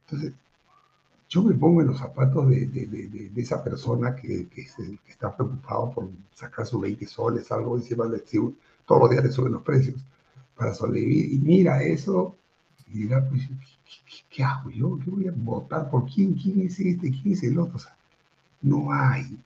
Entonces, 0.06 0.34
yo 1.30 1.44
me 1.44 1.54
pongo 1.54 1.82
en 1.82 1.88
los 1.88 2.00
zapatos 2.00 2.50
de, 2.50 2.66
de, 2.66 2.88
de, 2.88 3.30
de 3.30 3.42
esa 3.42 3.64
persona 3.64 4.16
que, 4.16 4.48
que, 4.48 4.68
está 5.08 5.36
preocupado 5.36 5.92
por 5.92 6.10
sacar 6.34 6.66
sus 6.66 6.82
20 6.82 7.06
soles, 7.06 7.52
algo 7.52 7.78
encima 7.78 8.08
de 8.08 8.24
todos 8.86 9.02
los 9.02 9.10
días 9.12 9.24
le 9.24 9.32
suben 9.32 9.54
los 9.54 9.62
precios 9.62 10.04
para 10.56 10.74
sobrevivir. 10.74 11.32
Y 11.34 11.38
mira 11.38 11.84
eso 11.84 12.36
y 12.92 13.04
dirá, 13.04 13.28
pues, 13.30 13.48
¿qué, 14.30 14.44
hago 14.44 14.72
yo? 14.72 14.98
¿Qué 15.04 15.12
voy 15.12 15.28
a 15.28 15.34
votar 15.36 15.90
por 15.92 16.10
quién? 16.10 16.34
¿Quién 16.34 16.62
es 16.62 16.80
este? 16.80 17.12
¿Quién 17.12 17.34
es 17.34 17.44
el 17.44 17.60
otro? 17.60 17.76
O 17.76 17.80
sea, 17.80 17.96
no 18.62 18.92
hay. 18.92 19.38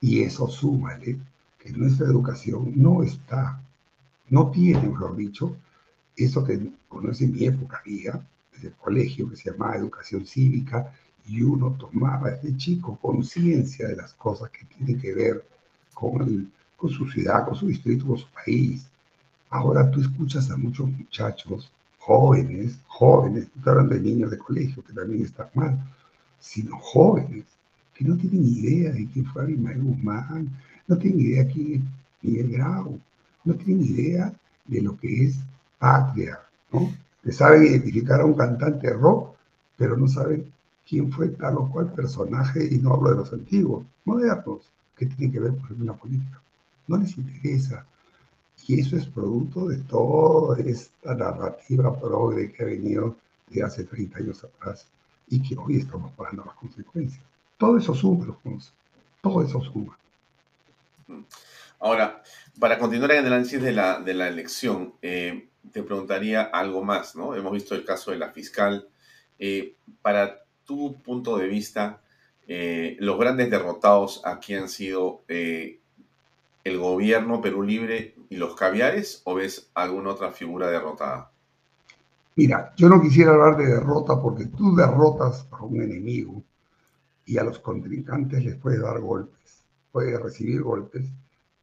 Y 0.00 0.22
eso 0.22 0.48
súmale 0.48 1.18
que 1.60 1.70
nuestra 1.70 2.06
educación 2.06 2.72
no 2.74 3.04
está, 3.04 3.62
no 4.30 4.50
tiene, 4.50 4.88
mejor 4.88 5.16
dicho, 5.16 5.56
eso 6.16 6.44
que 6.44 6.72
conoce 6.88 7.26
mi 7.26 7.44
época 7.44 7.80
había, 7.84 8.20
desde 8.52 8.68
el 8.68 8.74
colegio, 8.74 9.28
que 9.28 9.36
se 9.36 9.50
llamaba 9.50 9.76
educación 9.76 10.24
cívica, 10.24 10.92
y 11.26 11.42
uno 11.42 11.76
tomaba 11.78 12.30
desde 12.30 12.56
chico 12.56 12.98
conciencia 13.00 13.88
de 13.88 13.96
las 13.96 14.14
cosas 14.14 14.50
que 14.50 14.64
tienen 14.64 15.00
que 15.00 15.14
ver 15.14 15.44
con, 15.94 16.50
su 16.88 17.08
ciudad, 17.08 17.44
con 17.44 17.54
su 17.54 17.66
distrito, 17.66 18.06
con 18.06 18.18
su 18.18 18.28
país. 18.28 18.86
Ahora 19.50 19.90
tú 19.90 20.00
escuchas 20.00 20.50
a 20.50 20.56
muchos 20.56 20.88
muchachos 20.88 21.70
jóvenes, 21.98 22.78
jóvenes, 22.86 23.48
no 23.54 23.58
estoy 23.58 23.70
hablando 23.70 23.94
de 23.94 24.00
niños 24.00 24.30
de 24.30 24.38
colegio, 24.38 24.82
que 24.82 24.92
también 24.92 25.24
están 25.24 25.48
mal, 25.54 25.78
sino 26.38 26.78
jóvenes, 26.78 27.44
que 27.94 28.04
no 28.04 28.16
tienen 28.16 28.44
idea 28.44 28.92
de 28.92 29.06
quién 29.08 29.26
fue 29.26 29.42
Abimael 29.42 29.82
Guzmán, 29.82 30.48
no 30.86 30.96
tienen 30.96 31.20
idea 31.20 31.46
quién 31.46 31.74
es 31.74 31.80
Miguel 32.22 32.52
Grau, 32.52 32.98
no 33.44 33.54
tienen 33.54 33.84
idea 33.84 34.32
de 34.66 34.82
lo 34.82 34.96
que 34.96 35.24
es 35.24 35.36
patria, 35.78 36.38
¿no? 36.72 36.92
Saben 37.30 37.64
identificar 37.64 38.20
a 38.20 38.24
un 38.24 38.34
cantante 38.34 38.90
rock, 38.92 39.34
pero 39.76 39.96
no 39.96 40.08
saben 40.08 40.52
quién 40.88 41.10
fue 41.12 41.28
tal 41.28 41.58
o 41.58 41.70
cual 41.70 41.92
personaje, 41.92 42.66
y 42.70 42.78
no 42.78 42.94
hablo 42.94 43.10
de 43.10 43.16
los 43.16 43.32
antiguos, 43.32 43.84
modernos, 44.04 44.60
que 44.96 45.06
tienen 45.06 45.32
que 45.32 45.40
ver, 45.40 45.52
ejemplo, 45.52 45.84
la 45.86 45.94
política. 45.94 46.40
No 46.86 46.96
les 46.96 47.16
interesa, 47.16 47.84
y 48.66 48.80
eso 48.80 48.96
es 48.96 49.06
producto 49.06 49.68
de 49.68 49.78
toda 49.78 50.58
esta 50.60 51.14
narrativa 51.14 51.98
progre 51.98 52.52
que 52.52 52.62
ha 52.62 52.66
venido 52.66 53.16
de 53.48 53.62
hace 53.62 53.84
30 53.84 54.18
años 54.18 54.44
atrás 54.44 54.86
y 55.28 55.40
que 55.40 55.56
hoy 55.56 55.78
estamos 55.78 56.12
pagando 56.12 56.44
las 56.44 56.54
consecuencias. 56.54 57.22
Todo 57.58 57.78
eso 57.78 57.94
suma, 57.94 58.24
Alfonso. 58.24 58.72
Todo 59.20 59.42
eso 59.42 59.60
suma. 59.60 59.96
Ahora, 61.80 62.22
para 62.58 62.78
continuar 62.78 63.12
en 63.12 63.26
el 63.26 63.32
análisis 63.32 63.60
de 63.60 63.72
la, 63.72 64.00
de 64.00 64.14
la 64.14 64.28
elección, 64.28 64.94
eh, 65.02 65.48
te 65.72 65.82
preguntaría 65.82 66.42
algo 66.42 66.84
más, 66.84 67.16
¿no? 67.16 67.34
Hemos 67.34 67.52
visto 67.52 67.74
el 67.74 67.84
caso 67.84 68.10
de 68.10 68.18
la 68.18 68.30
fiscal. 68.30 68.88
Eh, 69.38 69.74
para 70.02 70.44
tu 70.64 71.00
punto 71.02 71.38
de 71.38 71.48
vista, 71.48 72.02
eh, 72.46 72.96
los 73.00 73.18
grandes 73.18 73.50
derrotados 73.50 74.22
aquí 74.24 74.54
han 74.54 74.68
sido 74.68 75.22
el 75.26 76.78
gobierno 76.78 77.40
Perú 77.40 77.62
Libre 77.62 78.14
y 78.28 78.36
los 78.36 78.54
caviares 78.54 79.22
o 79.24 79.34
ves 79.34 79.70
alguna 79.74 80.10
otra 80.10 80.30
figura 80.30 80.68
derrotada? 80.68 81.30
Mira, 82.36 82.72
yo 82.76 82.88
no 82.88 83.02
quisiera 83.02 83.32
hablar 83.32 83.56
de 83.56 83.66
derrota 83.66 84.20
porque 84.20 84.46
tú 84.46 84.74
derrotas 84.74 85.46
a 85.50 85.64
un 85.64 85.82
enemigo 85.82 86.42
y 87.26 87.38
a 87.38 87.44
los 87.44 87.58
contrincantes 87.58 88.44
les 88.44 88.56
puedes 88.56 88.80
dar 88.80 89.00
golpes, 89.00 89.62
puedes 89.92 90.18
recibir 90.20 90.62
golpes, 90.62 91.04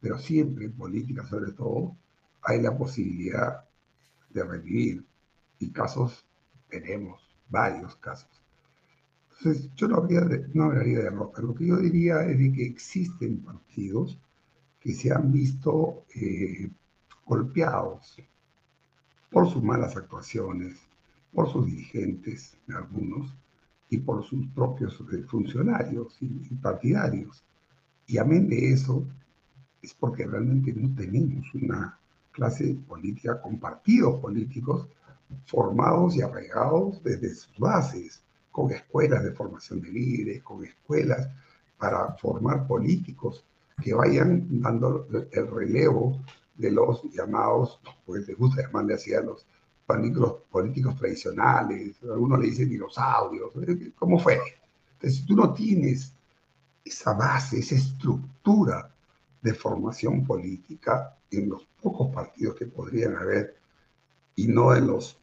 pero 0.00 0.18
siempre 0.18 0.66
en 0.66 0.72
política 0.72 1.26
sobre 1.26 1.52
todo 1.52 1.96
hay 2.42 2.62
la 2.62 2.76
posibilidad 2.76 3.64
de 4.30 4.44
revivir 4.44 5.04
y 5.58 5.70
casos 5.70 6.24
tenemos, 6.68 7.20
varios 7.48 7.96
casos. 7.96 8.28
Entonces 9.38 9.70
yo 9.74 9.88
no, 9.88 9.96
habría 9.96 10.20
no 10.52 10.64
hablaría 10.64 10.98
de 10.98 11.04
derrota, 11.04 11.42
lo 11.42 11.54
que 11.54 11.66
yo 11.66 11.76
diría 11.76 12.22
es 12.24 12.38
de 12.38 12.52
que 12.52 12.66
existen 12.66 13.38
partidos 13.38 14.18
que 14.80 14.92
se 14.92 15.12
han 15.12 15.32
visto 15.32 16.04
eh, 16.14 16.70
golpeados 17.24 18.16
por 19.30 19.48
sus 19.50 19.62
malas 19.62 19.96
actuaciones, 19.96 20.76
por 21.32 21.50
sus 21.50 21.66
dirigentes, 21.66 22.56
algunos, 22.68 23.34
y 23.90 23.98
por 23.98 24.24
sus 24.24 24.46
propios 24.48 25.02
eh, 25.12 25.22
funcionarios 25.22 26.16
y, 26.20 26.28
partidarios. 26.56 27.42
Y 28.06 28.18
amén 28.18 28.48
de 28.48 28.72
eso, 28.72 29.06
es 29.82 29.94
porque 29.94 30.26
realmente 30.26 30.72
no 30.72 30.94
tenemos 30.94 31.46
una 31.54 31.98
clase 32.32 32.76
política 32.86 33.40
con 33.40 33.58
partidos 33.58 34.20
políticos 34.20 34.88
formados 35.46 36.16
y 36.16 36.22
arraigados 36.22 37.02
desde 37.02 37.34
sus 37.34 37.58
bases, 37.58 38.22
con 38.50 38.70
escuelas 38.72 39.22
de 39.22 39.32
formación 39.32 39.80
de 39.80 39.90
líderes, 39.90 40.42
con 40.42 40.64
escuelas 40.64 41.28
para 41.78 42.12
formar 42.14 42.66
políticos 42.66 43.44
que 43.82 43.94
vayan 43.94 44.60
dando 44.60 45.06
el 45.30 45.46
relevo 45.48 46.20
de 46.56 46.72
los 46.72 47.02
llamados, 47.12 47.80
pues 48.04 48.26
les 48.26 48.36
gusta 48.36 48.62
llamarle 48.62 48.94
así 48.94 49.14
a 49.14 49.20
los 49.20 49.46
políticos, 49.86 50.42
políticos 50.50 50.96
tradicionales, 50.96 51.96
algunos 52.02 52.40
le 52.40 52.46
dicen 52.46 52.68
dinosaurios, 52.68 53.52
¿cómo 53.96 54.18
fue? 54.18 54.38
Entonces, 54.94 55.20
si 55.20 55.26
tú 55.26 55.36
no 55.36 55.54
tienes 55.54 56.12
esa 56.84 57.12
base, 57.12 57.60
esa 57.60 57.76
estructura 57.76 58.92
de 59.42 59.54
formación 59.54 60.24
política 60.24 61.16
en 61.30 61.50
los 61.50 61.66
pocos 61.80 62.12
partidos 62.14 62.56
que 62.56 62.66
podrían 62.66 63.16
haber, 63.16 63.56
y 64.34 64.46
no 64.46 64.74
en 64.74 64.86
los, 64.86 65.18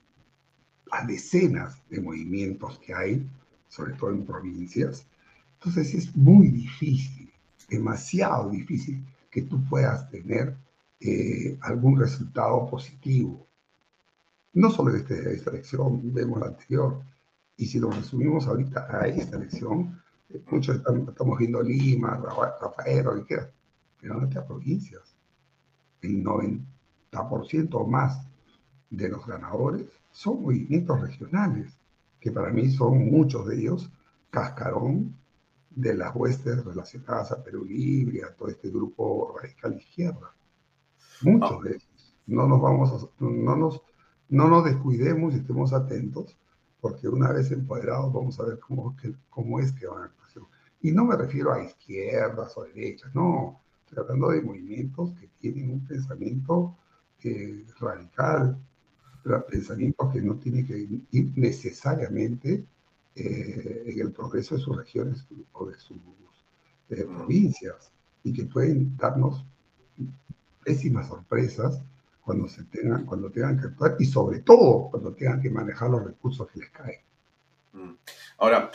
las 0.91 1.07
decenas 1.07 1.81
de 1.89 2.01
movimientos 2.01 2.79
que 2.79 2.93
hay, 2.93 3.27
sobre 3.67 3.93
todo 3.93 4.11
en 4.11 4.25
provincias. 4.25 5.05
Entonces 5.55 5.93
es 5.93 6.15
muy 6.15 6.49
difícil, 6.49 7.31
demasiado 7.69 8.49
difícil 8.49 9.03
que 9.31 9.43
tú 9.43 9.63
puedas 9.67 10.09
tener 10.09 10.55
eh, 10.99 11.57
algún 11.61 11.99
resultado 11.99 12.67
positivo. 12.69 13.45
No 14.53 14.71
solo 14.71 14.93
de, 14.93 14.99
esta 15.33 15.49
elección, 15.49 16.13
vemos 16.13 16.39
la 16.39 16.47
anterior. 16.47 17.01
Y 17.57 17.65
si 17.65 17.79
lo 17.79 17.91
resumimos 17.91 18.47
ahorita 18.47 18.87
a 18.89 19.07
esta 19.07 19.37
elección, 19.37 20.01
muchos 20.49 20.77
estamos 20.77 21.37
viendo 21.37 21.61
Lima, 21.61 22.17
Rafael, 22.61 23.05
lo 23.05 23.15
que 23.15 23.25
quieras, 23.25 23.49
en 24.05 24.23
otras 24.23 24.45
provincias. 24.45 25.15
El 26.01 26.23
90% 26.23 26.65
o 27.73 27.85
más 27.85 28.25
de 28.89 29.09
los 29.09 29.25
ganadores 29.25 29.85
son 30.11 30.43
movimientos 30.43 31.01
regionales, 31.01 31.77
que 32.19 32.31
para 32.31 32.51
mí 32.51 32.69
son 32.71 33.09
muchos 33.11 33.47
de 33.47 33.59
ellos 33.59 33.91
cascarón 34.29 35.15
de 35.69 35.93
las 35.93 36.15
huestes 36.15 36.63
relacionadas 36.63 37.31
a 37.31 37.43
Perú 37.43 37.65
Libre, 37.65 38.23
a 38.23 38.33
todo 38.33 38.49
este 38.49 38.69
grupo 38.69 39.35
radical 39.37 39.75
izquierda. 39.75 40.33
Muchos 41.21 41.63
de 41.63 41.69
ellos. 41.71 42.15
No 42.27 42.47
nos 42.47 42.61
vamos 42.61 43.09
no 43.19 43.55
nos, 43.55 43.81
no 44.29 44.47
nos 44.47 44.65
descuidemos 44.65 45.33
y 45.33 45.37
estemos 45.37 45.73
atentos, 45.73 46.35
porque 46.81 47.07
una 47.07 47.31
vez 47.31 47.51
empoderados 47.51 48.11
vamos 48.11 48.39
a 48.39 48.45
ver 48.45 48.59
cómo, 48.59 48.95
cómo 49.29 49.59
es 49.59 49.71
que 49.73 49.85
van 49.87 50.03
a 50.03 50.05
actuar. 50.05 50.25
Y 50.81 50.91
no 50.91 51.03
me 51.03 51.15
refiero 51.15 51.51
a 51.51 51.63
izquierdas 51.63 52.55
o 52.57 52.63
derechas, 52.63 53.13
no. 53.15 53.59
Estoy 53.95 54.11
hablando 54.11 54.31
de 54.31 54.41
movimientos 54.41 55.11
que 55.17 55.29
tienen 55.39 55.71
un 55.71 55.87
pensamiento 55.87 56.75
eh, 57.23 57.65
radical, 57.79 58.57
pensamientos 59.49 60.11
que 60.11 60.21
no 60.21 60.35
tienen 60.35 60.67
que 60.67 60.85
ir 61.11 61.31
necesariamente 61.37 62.65
eh, 63.15 63.83
en 63.85 63.99
el 64.01 64.11
progreso 64.11 64.55
de 64.55 64.61
sus 64.61 64.75
regiones 64.75 65.25
o 65.53 65.67
de 65.67 65.79
sus 65.79 65.97
eh, 66.89 67.05
provincias 67.05 67.89
y 68.25 68.33
que 68.33 68.43
pueden 68.43 68.97
darnos 68.97 69.45
pésimas 70.65 71.07
sorpresas 71.07 71.81
cuando, 72.19 72.49
se 72.49 72.65
tengan, 72.65 73.05
cuando 73.05 73.31
tengan 73.31 73.57
que 73.57 73.67
actuar 73.67 73.95
y 73.97 74.05
sobre 74.07 74.39
todo 74.39 74.89
cuando 74.91 75.13
tengan 75.13 75.41
que 75.41 75.49
manejar 75.49 75.89
los 75.89 76.03
recursos 76.03 76.49
que 76.51 76.59
les 76.59 76.69
caen. 76.71 76.99
Mm. 77.71 77.93
Ahora, 78.39 78.71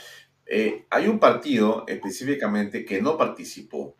eh, 0.47 0.87
hay 0.89 1.07
un 1.07 1.19
partido 1.19 1.85
específicamente 1.87 2.83
que 2.83 2.99
no 3.03 3.19
participó 3.19 3.95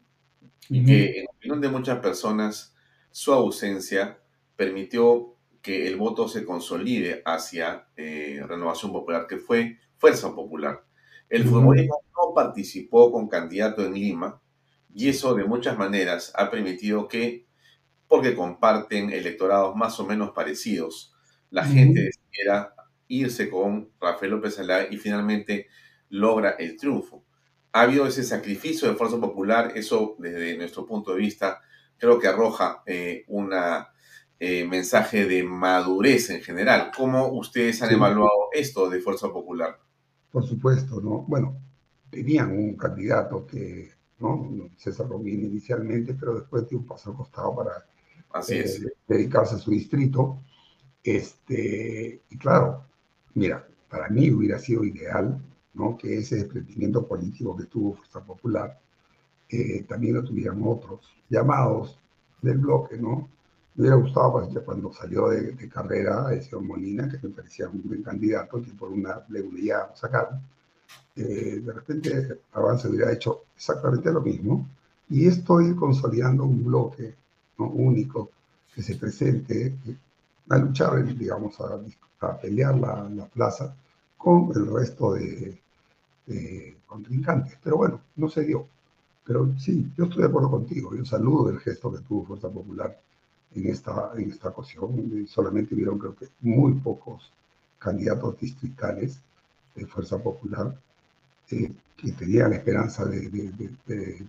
y 0.69 0.83
que 0.85 1.19
en 1.19 1.25
opinión 1.29 1.61
de 1.61 1.69
muchas 1.69 1.99
personas 1.99 2.75
su 3.11 3.33
ausencia 3.33 4.19
permitió 4.55 5.35
que 5.61 5.87
el 5.87 5.97
voto 5.97 6.27
se 6.27 6.45
consolide 6.45 7.21
hacia 7.25 7.87
Renovación 7.95 8.91
Popular, 8.91 9.27
que 9.27 9.37
fue 9.37 9.77
Fuerza 9.97 10.33
Popular. 10.33 10.85
El 11.29 11.43
Fujimorismo 11.45 11.97
no 12.15 12.33
participó 12.33 13.11
con 13.11 13.27
candidato 13.29 13.85
en 13.85 13.93
Lima 13.93 14.41
y 14.93 15.09
eso 15.09 15.35
de 15.35 15.45
muchas 15.45 15.77
maneras 15.77 16.33
ha 16.35 16.49
permitido 16.51 17.07
que, 17.07 17.47
porque 18.07 18.35
comparten 18.35 19.09
electorados 19.11 19.75
más 19.75 19.99
o 19.99 20.05
menos 20.05 20.31
parecidos, 20.31 21.13
la 21.49 21.65
gente 21.65 22.01
decidiera 22.01 22.73
irse 23.07 23.49
con 23.49 23.91
Rafael 23.99 24.31
López 24.31 24.59
Alá 24.59 24.87
y 24.89 24.97
finalmente 24.97 25.67
logra 26.09 26.51
el 26.51 26.77
triunfo. 26.77 27.25
Ha 27.73 27.81
habido 27.81 28.05
ese 28.05 28.23
sacrificio 28.23 28.87
de 28.89 28.95
Fuerza 28.95 29.19
Popular, 29.19 29.73
eso 29.75 30.15
desde 30.19 30.57
nuestro 30.57 30.85
punto 30.85 31.11
de 31.11 31.17
vista 31.19 31.61
creo 31.97 32.19
que 32.19 32.27
arroja 32.27 32.83
eh, 32.85 33.23
un 33.27 33.51
eh, 34.39 34.65
mensaje 34.65 35.25
de 35.25 35.43
madurez 35.43 36.29
en 36.31 36.41
general. 36.41 36.91
¿Cómo 36.95 37.27
ustedes 37.27 37.81
han 37.81 37.93
evaluado 37.93 38.49
esto 38.53 38.89
de 38.89 38.99
Fuerza 38.99 39.29
Popular? 39.29 39.79
por 40.31 40.45
supuesto, 40.45 41.01
¿no? 41.01 41.25
Bueno, 41.27 41.57
tenían 42.09 42.51
un 42.51 42.75
candidato 42.75 43.45
que, 43.45 43.91
¿no? 44.19 44.69
César 44.77 45.07
Romín 45.07 45.43
inicialmente, 45.43 46.13
pero 46.13 46.35
después 46.35 46.67
dio 46.69 46.79
un 46.79 46.85
paso 46.85 47.11
al 47.11 47.17
costado 47.17 47.55
para 47.55 47.85
eh, 48.49 48.93
dedicarse 49.07 49.55
a 49.55 49.59
su 49.59 49.71
distrito. 49.71 50.39
Este, 51.03 52.21
y 52.29 52.37
claro, 52.37 52.85
mira, 53.33 53.67
para 53.89 54.07
mí 54.07 54.31
hubiera 54.31 54.57
sido 54.57 54.83
ideal, 54.83 55.41
¿no? 55.73 55.97
Que 55.97 56.19
ese 56.19 56.37
desprendimiento 56.37 57.05
político 57.05 57.55
que 57.55 57.65
tuvo 57.65 57.93
Fuerza 57.93 58.21
Popular 58.21 58.77
eh, 59.49 59.83
también 59.87 60.15
lo 60.15 60.23
tuvieran 60.23 60.61
otros 60.63 61.01
llamados 61.29 61.97
del 62.41 62.57
bloque, 62.57 62.97
¿no? 62.97 63.29
Me 63.75 63.83
hubiera 63.83 63.95
gustado 63.95 64.33
pues, 64.33 64.63
cuando 64.65 64.93
salió 64.93 65.29
de, 65.29 65.69
carrera 65.69 66.33
el 66.33 66.41
señor 66.41 66.63
Molina, 66.63 67.09
que 67.09 67.27
me 67.27 67.33
parecía 67.33 67.69
un 67.69 67.81
buen 67.83 68.03
candidato, 68.03 68.61
que 68.61 68.71
por 68.71 68.89
una 68.89 69.23
legalidad 69.29 69.95
sacaron. 69.95 70.41
Eh, 71.15 71.61
de 71.63 71.73
repente 71.73 72.39
Avance 72.53 72.87
hubiera 72.87 73.11
hecho 73.11 73.43
exactamente 73.55 74.11
lo 74.11 74.21
mismo. 74.21 74.67
Y 75.09 75.27
esto 75.27 75.61
ir 75.61 75.75
consolidando 75.75 76.43
un 76.45 76.63
bloque 76.63 77.15
único 77.57 78.31
que 78.73 78.81
se 78.81 78.95
presente 78.95 79.75
a 80.49 80.57
luchar, 80.57 81.03
digamos, 81.15 81.55
a, 81.59 82.37
pelear 82.39 82.75
la, 82.77 83.09
la, 83.09 83.25
plaza 83.25 83.75
con 84.17 84.51
el 84.55 84.71
resto 84.73 85.13
de, 85.13 85.60
de 86.31 86.77
contrincantes. 86.85 87.57
Pero 87.63 87.77
bueno, 87.77 88.01
no 88.15 88.29
se 88.29 88.43
dio. 88.43 88.67
Pero 89.25 89.53
sí, 89.57 89.91
yo 89.97 90.05
estoy 90.05 90.23
de 90.23 90.29
acuerdo 90.29 90.49
contigo. 90.49 90.95
Yo 90.95 91.05
saludo 91.05 91.49
el 91.49 91.59
gesto 91.59 91.91
que 91.91 91.99
tuvo 91.99 92.25
Fuerza 92.25 92.49
Popular 92.49 92.97
en 93.55 93.67
esta, 93.67 94.11
en 94.15 94.31
esta 94.31 94.49
ocasión. 94.49 95.25
Solamente 95.27 95.75
vieron, 95.75 95.99
creo 95.99 96.15
que, 96.15 96.27
muy 96.41 96.73
pocos 96.73 97.31
candidatos 97.79 98.39
distritales 98.39 99.19
de 99.75 99.85
Fuerza 99.85 100.17
Popular 100.17 100.75
eh, 101.51 101.71
que 101.97 102.11
tenían 102.13 102.53
esperanza 102.53 103.05
de, 103.05 103.29
de, 103.29 104.25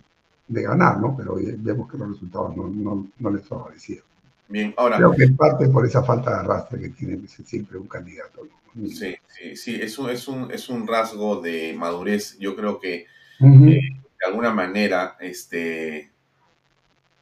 de, 0.47 0.61
ganar, 0.61 0.99
¿no? 0.99 1.15
Pero 1.17 1.35
vemos 1.35 1.89
que 1.89 1.97
los 1.97 2.09
resultados 2.09 2.55
no, 2.55 2.67
no, 2.67 3.07
no 3.17 3.29
les 3.31 3.47
favorecieron. 3.47 4.12
Bien, 4.53 4.71
ahora. 4.77 4.97
Creo 4.97 5.15
que 5.15 5.23
en 5.23 5.35
parte 5.35 5.67
por 5.67 5.83
esa 5.83 6.03
falta 6.03 6.29
de 6.29 6.37
arrastre 6.41 6.79
que 6.79 6.89
tiene 6.89 7.27
siempre 7.27 7.79
un 7.79 7.87
candidato. 7.87 8.47
Sí, 8.87 9.15
sí, 9.27 9.55
sí, 9.55 9.79
es 9.81 9.97
un, 9.97 10.11
es, 10.11 10.27
un, 10.27 10.51
es 10.51 10.69
un 10.69 10.85
rasgo 10.85 11.41
de 11.41 11.73
madurez. 11.75 12.37
Yo 12.37 12.55
creo 12.55 12.79
que 12.79 12.97
eh, 12.97 13.07
de 13.39 14.27
alguna 14.27 14.53
manera 14.53 15.17
este, 15.19 16.11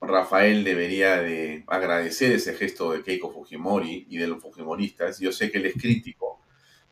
Rafael 0.01 0.65
debería 0.65 1.21
de 1.21 1.63
agradecer 1.67 2.33
ese 2.33 2.53
gesto 2.53 2.91
de 2.91 3.01
Keiko 3.01 3.31
Fujimori 3.31 4.07
y 4.09 4.17
de 4.17 4.27
los 4.27 4.41
Fujimoristas. 4.41 5.17
Yo 5.19 5.31
sé 5.31 5.49
que 5.49 5.59
él 5.59 5.67
es 5.67 5.75
crítico, 5.75 6.41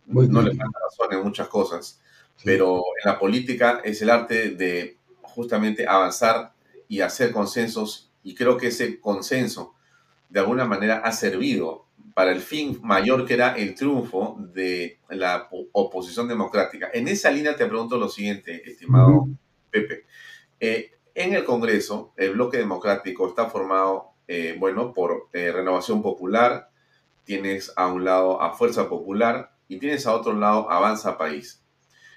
no 0.05 0.41
le 0.41 0.55
falta 0.55 0.79
razón 0.85 1.17
en 1.17 1.21
muchas 1.21 1.49
cosas, 1.49 2.01
pero 2.45 2.77
en 2.77 3.11
la 3.11 3.19
política 3.19 3.81
es 3.83 4.01
el 4.01 4.09
arte 4.09 4.51
de 4.51 4.95
justamente 5.21 5.85
avanzar 5.85 6.53
y 6.87 7.01
hacer 7.01 7.33
consensos 7.33 8.09
y 8.23 8.33
creo 8.33 8.55
que 8.55 8.67
ese 8.67 9.01
consenso 9.01 9.75
de 10.29 10.39
alguna 10.39 10.65
manera 10.65 10.99
ha 10.99 11.11
servido 11.11 11.87
para 12.13 12.31
el 12.31 12.41
fin 12.41 12.79
mayor 12.83 13.25
que 13.25 13.33
era 13.33 13.55
el 13.55 13.75
triunfo 13.75 14.37
de 14.53 14.99
la 15.09 15.47
oposición 15.71 16.27
democrática. 16.27 16.89
En 16.93 17.07
esa 17.07 17.31
línea 17.31 17.55
te 17.55 17.65
pregunto 17.65 17.97
lo 17.97 18.09
siguiente, 18.09 18.69
estimado 18.69 19.27
Pepe. 19.69 20.05
Eh, 20.59 20.91
en 21.15 21.33
el 21.33 21.43
Congreso, 21.43 22.13
el 22.17 22.31
bloque 22.31 22.57
democrático 22.57 23.27
está 23.27 23.45
formado, 23.45 24.11
eh, 24.27 24.55
bueno, 24.59 24.93
por 24.93 25.29
eh, 25.33 25.51
Renovación 25.51 26.01
Popular, 26.01 26.69
tienes 27.23 27.71
a 27.75 27.87
un 27.87 28.03
lado 28.03 28.41
a 28.41 28.53
Fuerza 28.53 28.89
Popular 28.89 29.55
y 29.67 29.77
tienes 29.77 30.05
a 30.05 30.13
otro 30.13 30.33
lado 30.33 30.69
Avanza 30.69 31.17
País. 31.17 31.63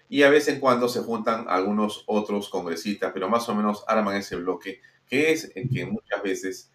Y 0.09 0.25
a 0.25 0.31
vez 0.31 0.48
en 0.48 0.59
cuando 0.59 0.88
se 0.88 1.01
juntan 1.01 1.46
algunos 1.48 2.03
otros 2.07 2.48
congresistas, 2.48 3.12
pero 3.14 3.29
más 3.29 3.48
o 3.48 3.55
menos 3.55 3.85
arman 3.87 4.16
ese 4.16 4.37
bloque, 4.37 4.81
que 5.07 5.31
es 5.31 5.53
el 5.55 5.70
que 5.70 5.87
muchas 5.87 6.22
veces 6.22 6.71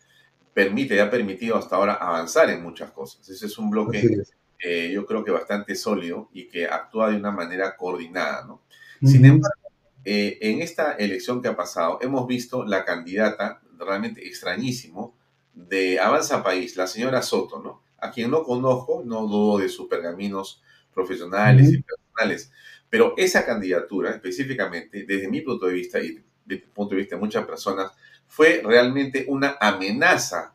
permite 0.58 1.00
ha 1.00 1.08
permitido 1.08 1.56
hasta 1.56 1.76
ahora 1.76 1.94
avanzar 1.94 2.50
en 2.50 2.64
muchas 2.64 2.90
cosas. 2.90 3.30
Ese 3.30 3.46
es 3.46 3.60
un 3.60 3.70
bloque, 3.70 4.24
eh, 4.58 4.90
yo 4.92 5.06
creo 5.06 5.24
que 5.24 5.30
bastante 5.30 5.76
sólido 5.76 6.30
y 6.34 6.48
que 6.48 6.66
actúa 6.66 7.12
de 7.12 7.18
una 7.18 7.30
manera 7.30 7.76
coordinada, 7.78 8.44
¿no? 8.44 8.64
Sin 9.04 9.24
embargo, 9.24 9.70
eh, 10.04 10.40
en 10.42 10.64
esta 10.64 10.94
elección 10.94 11.44
que 11.44 11.50
ha 11.50 11.56
pasado, 11.56 12.00
hemos 12.02 12.26
visto 12.26 12.66
la 12.66 12.84
candidata 12.86 13.62
realmente 13.78 14.28
extrañísimo 14.28 15.16
de 15.54 16.00
Avanza 16.00 16.42
País, 16.42 16.76
la 16.76 16.88
señora 16.88 17.22
Soto, 17.22 17.62
¿no? 17.62 17.84
A 18.00 18.10
quien 18.10 18.32
no 18.32 18.42
conozco, 18.42 19.04
no 19.06 19.28
dudo 19.28 19.60
de 19.60 19.70
sus 19.70 19.88
pergaminos 19.88 20.64
profesionales 20.92 21.72
y 21.72 21.84
personales, 21.84 22.52
pero 22.90 23.14
esa 23.16 23.46
candidatura 23.46 24.10
específicamente, 24.10 25.06
desde 25.08 25.28
mi 25.28 25.42
punto 25.42 25.68
de 25.68 25.74
vista 25.74 26.00
y 26.00 26.20
desde 26.44 26.64
el 26.64 26.72
punto 26.72 26.96
de 26.96 27.02
vista 27.02 27.16
de 27.16 27.22
muchas 27.22 27.46
personas, 27.46 27.92
fue 28.28 28.62
realmente 28.64 29.26
una 29.28 29.58
amenaza 29.60 30.54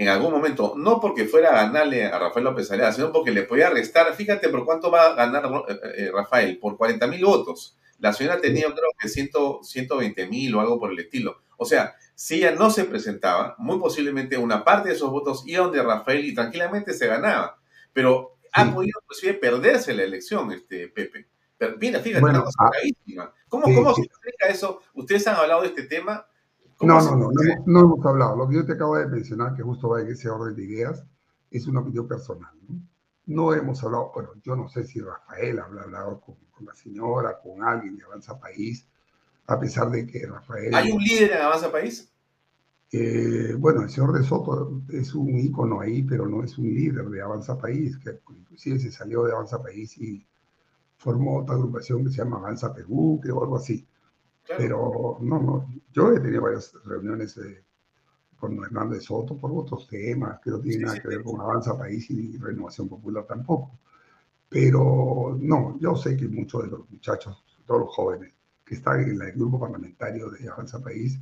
en 0.00 0.08
algún 0.08 0.32
momento, 0.32 0.72
no 0.78 0.98
porque 0.98 1.26
fuera 1.26 1.50
a 1.50 1.66
ganarle 1.66 2.06
a 2.06 2.18
Rafael 2.18 2.44
López 2.44 2.70
Alea, 2.70 2.90
sino 2.90 3.12
porque 3.12 3.32
le 3.32 3.42
podía 3.42 3.68
restar, 3.68 4.14
fíjate 4.14 4.48
por 4.48 4.64
cuánto 4.64 4.90
va 4.90 5.08
a 5.08 5.14
ganar 5.14 5.44
eh, 5.68 5.78
eh, 5.96 6.10
Rafael, 6.10 6.58
por 6.58 6.78
40 6.78 7.06
mil 7.06 7.22
votos. 7.22 7.76
La 7.98 8.14
señora 8.14 8.40
tenía, 8.40 8.64
creo 8.64 8.90
que 8.98 9.10
120 9.10 10.26
mil 10.26 10.54
o 10.54 10.60
algo 10.60 10.78
por 10.78 10.90
el 10.90 10.98
estilo. 10.98 11.42
O 11.58 11.66
sea, 11.66 11.94
si 12.14 12.36
ella 12.36 12.52
no 12.52 12.70
se 12.70 12.84
presentaba, 12.84 13.54
muy 13.58 13.78
posiblemente 13.78 14.38
una 14.38 14.64
parte 14.64 14.88
de 14.88 14.94
esos 14.94 15.10
votos 15.10 15.42
iban 15.46 15.70
de 15.70 15.82
Rafael 15.82 16.24
y 16.24 16.34
tranquilamente 16.34 16.94
se 16.94 17.06
ganaba. 17.06 17.58
pero 17.92 18.38
ha 18.52 18.64
podido 18.72 18.98
inclusive 19.02 19.34
perderse 19.34 19.92
la 19.92 20.02
elección, 20.02 20.50
este 20.50 20.88
Pepe. 20.88 21.28
Pero 21.58 21.76
mira, 21.78 22.00
fíjate, 22.00 22.24
una 22.24 22.42
cosa 22.42 22.56
ah, 22.60 23.32
¿Cómo, 23.48 23.64
cómo 23.64 23.94
se 23.94 24.02
explica 24.02 24.46
eso? 24.48 24.80
¿Ustedes 24.94 25.26
han 25.26 25.36
hablado 25.36 25.60
de 25.60 25.68
este 25.68 25.82
tema? 25.82 26.26
No, 26.80 27.00
no, 27.00 27.16
no, 27.16 27.30
no, 27.30 27.42
no, 27.66 27.80
hemos 27.80 28.06
hablado. 28.06 28.36
Lo 28.36 28.48
que 28.48 28.54
yo 28.56 28.64
te 28.64 28.72
acabo 28.72 28.96
de 28.96 29.06
mencionar, 29.06 29.54
que 29.54 29.62
justo 29.62 29.90
va 29.90 30.00
en 30.00 30.08
ese 30.08 30.30
orden 30.30 30.56
de 30.56 30.64
ideas, 30.64 31.04
es 31.50 31.66
una 31.66 31.80
opinión 31.80 32.08
personal. 32.08 32.52
¿no? 32.68 32.80
no 33.30 33.54
hemos 33.54 33.82
hablado, 33.84 34.10
bueno, 34.12 34.30
yo 34.42 34.56
no 34.56 34.68
sé 34.68 34.84
si 34.84 35.00
Rafael 35.00 35.58
habrá 35.60 35.82
hablado 35.82 36.20
con, 36.20 36.36
la 36.66 36.74
señora, 36.74 37.38
con 37.40 37.62
alguien 37.64 37.96
de 37.96 38.04
Avanza 38.04 38.38
País, 38.38 38.86
a 39.46 39.58
pesar 39.58 39.88
de 39.90 40.06
que 40.06 40.26
Rafael... 40.26 40.74
¿Hay 40.74 40.92
un 40.92 41.02
líder 41.02 41.32
en 41.32 41.42
Avanza 41.42 41.72
País? 41.72 42.12
Eh, 42.92 43.54
bueno, 43.56 43.82
el 43.82 43.88
señor 43.88 44.12
de 44.12 44.24
Soto 44.24 44.82
es 44.90 45.14
un 45.14 45.38
ícono 45.38 45.80
ahí, 45.80 46.02
pero 46.02 46.28
no 46.28 46.42
es 46.42 46.58
un 46.58 46.66
líder 46.66 47.08
de 47.08 47.22
Avanza 47.22 47.56
País, 47.56 47.96
que 47.98 48.20
inclusive 48.36 48.78
se 48.78 48.90
salió 48.90 49.24
de 49.24 49.32
Avanza 49.32 49.62
País 49.62 49.96
y 49.96 50.26
formó 50.96 51.38
otra 51.38 51.54
agrupación 51.54 52.04
que 52.04 52.10
se 52.10 52.18
llama 52.18 52.38
Avanza 52.38 52.74
Perú, 52.74 53.20
que 53.22 53.30
o 53.30 53.42
algo 53.42 53.56
así. 53.56 53.86
Pero 54.46 55.18
no, 55.20 55.38
no, 55.40 55.68
yo 55.92 56.12
he 56.12 56.20
tenido 56.20 56.42
varias 56.42 56.72
reuniones 56.84 57.38
con 58.40 58.64
Hernández 58.64 59.04
Soto 59.04 59.36
por 59.36 59.52
otros 59.52 59.86
temas 59.86 60.40
que 60.40 60.50
no 60.50 60.60
tienen 60.60 60.82
nada 60.82 60.98
que 60.98 61.08
ver 61.08 61.22
con 61.22 61.40
Avanza 61.40 61.76
País 61.78 62.10
y 62.10 62.36
Renovación 62.38 62.88
Popular 62.88 63.24
tampoco. 63.26 63.78
Pero 64.48 65.36
no, 65.38 65.78
yo 65.78 65.94
sé 65.94 66.16
que 66.16 66.26
muchos 66.26 66.64
de 66.64 66.70
los 66.70 66.90
muchachos, 66.90 67.44
todos 67.66 67.80
los 67.82 67.94
jóvenes 67.94 68.32
que 68.64 68.74
están 68.74 69.02
en 69.02 69.20
el 69.20 69.32
grupo 69.32 69.60
parlamentario 69.60 70.30
de 70.30 70.48
Avanza 70.48 70.82
País, 70.82 71.18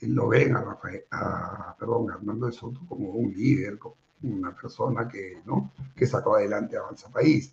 eh, 0.00 0.06
lo 0.06 0.28
ven 0.28 0.56
a, 0.56 0.62
Rafael, 0.62 1.04
a 1.10 1.76
perdón, 1.78 2.10
Hernando 2.10 2.50
Soto 2.52 2.80
como 2.88 3.10
un 3.10 3.32
líder, 3.32 3.78
como 3.78 3.96
una 4.22 4.54
persona 4.54 5.08
que, 5.08 5.42
¿no? 5.44 5.72
que 5.94 6.06
sacó 6.06 6.36
adelante 6.36 6.76
Avanza 6.76 7.10
País. 7.10 7.52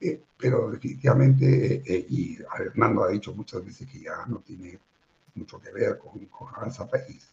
Eh, 0.00 0.22
pero 0.36 0.70
definitivamente, 0.70 1.82
eh, 1.84 2.06
y 2.08 2.38
Hernando 2.58 3.04
ha 3.04 3.08
dicho 3.10 3.34
muchas 3.34 3.64
veces 3.64 3.88
que 3.88 4.00
ya 4.00 4.24
no 4.26 4.38
tiene 4.40 4.78
mucho 5.34 5.60
que 5.60 5.72
ver 5.72 5.98
con, 5.98 6.24
con 6.26 6.48
Avanza 6.54 6.88
País. 6.88 7.32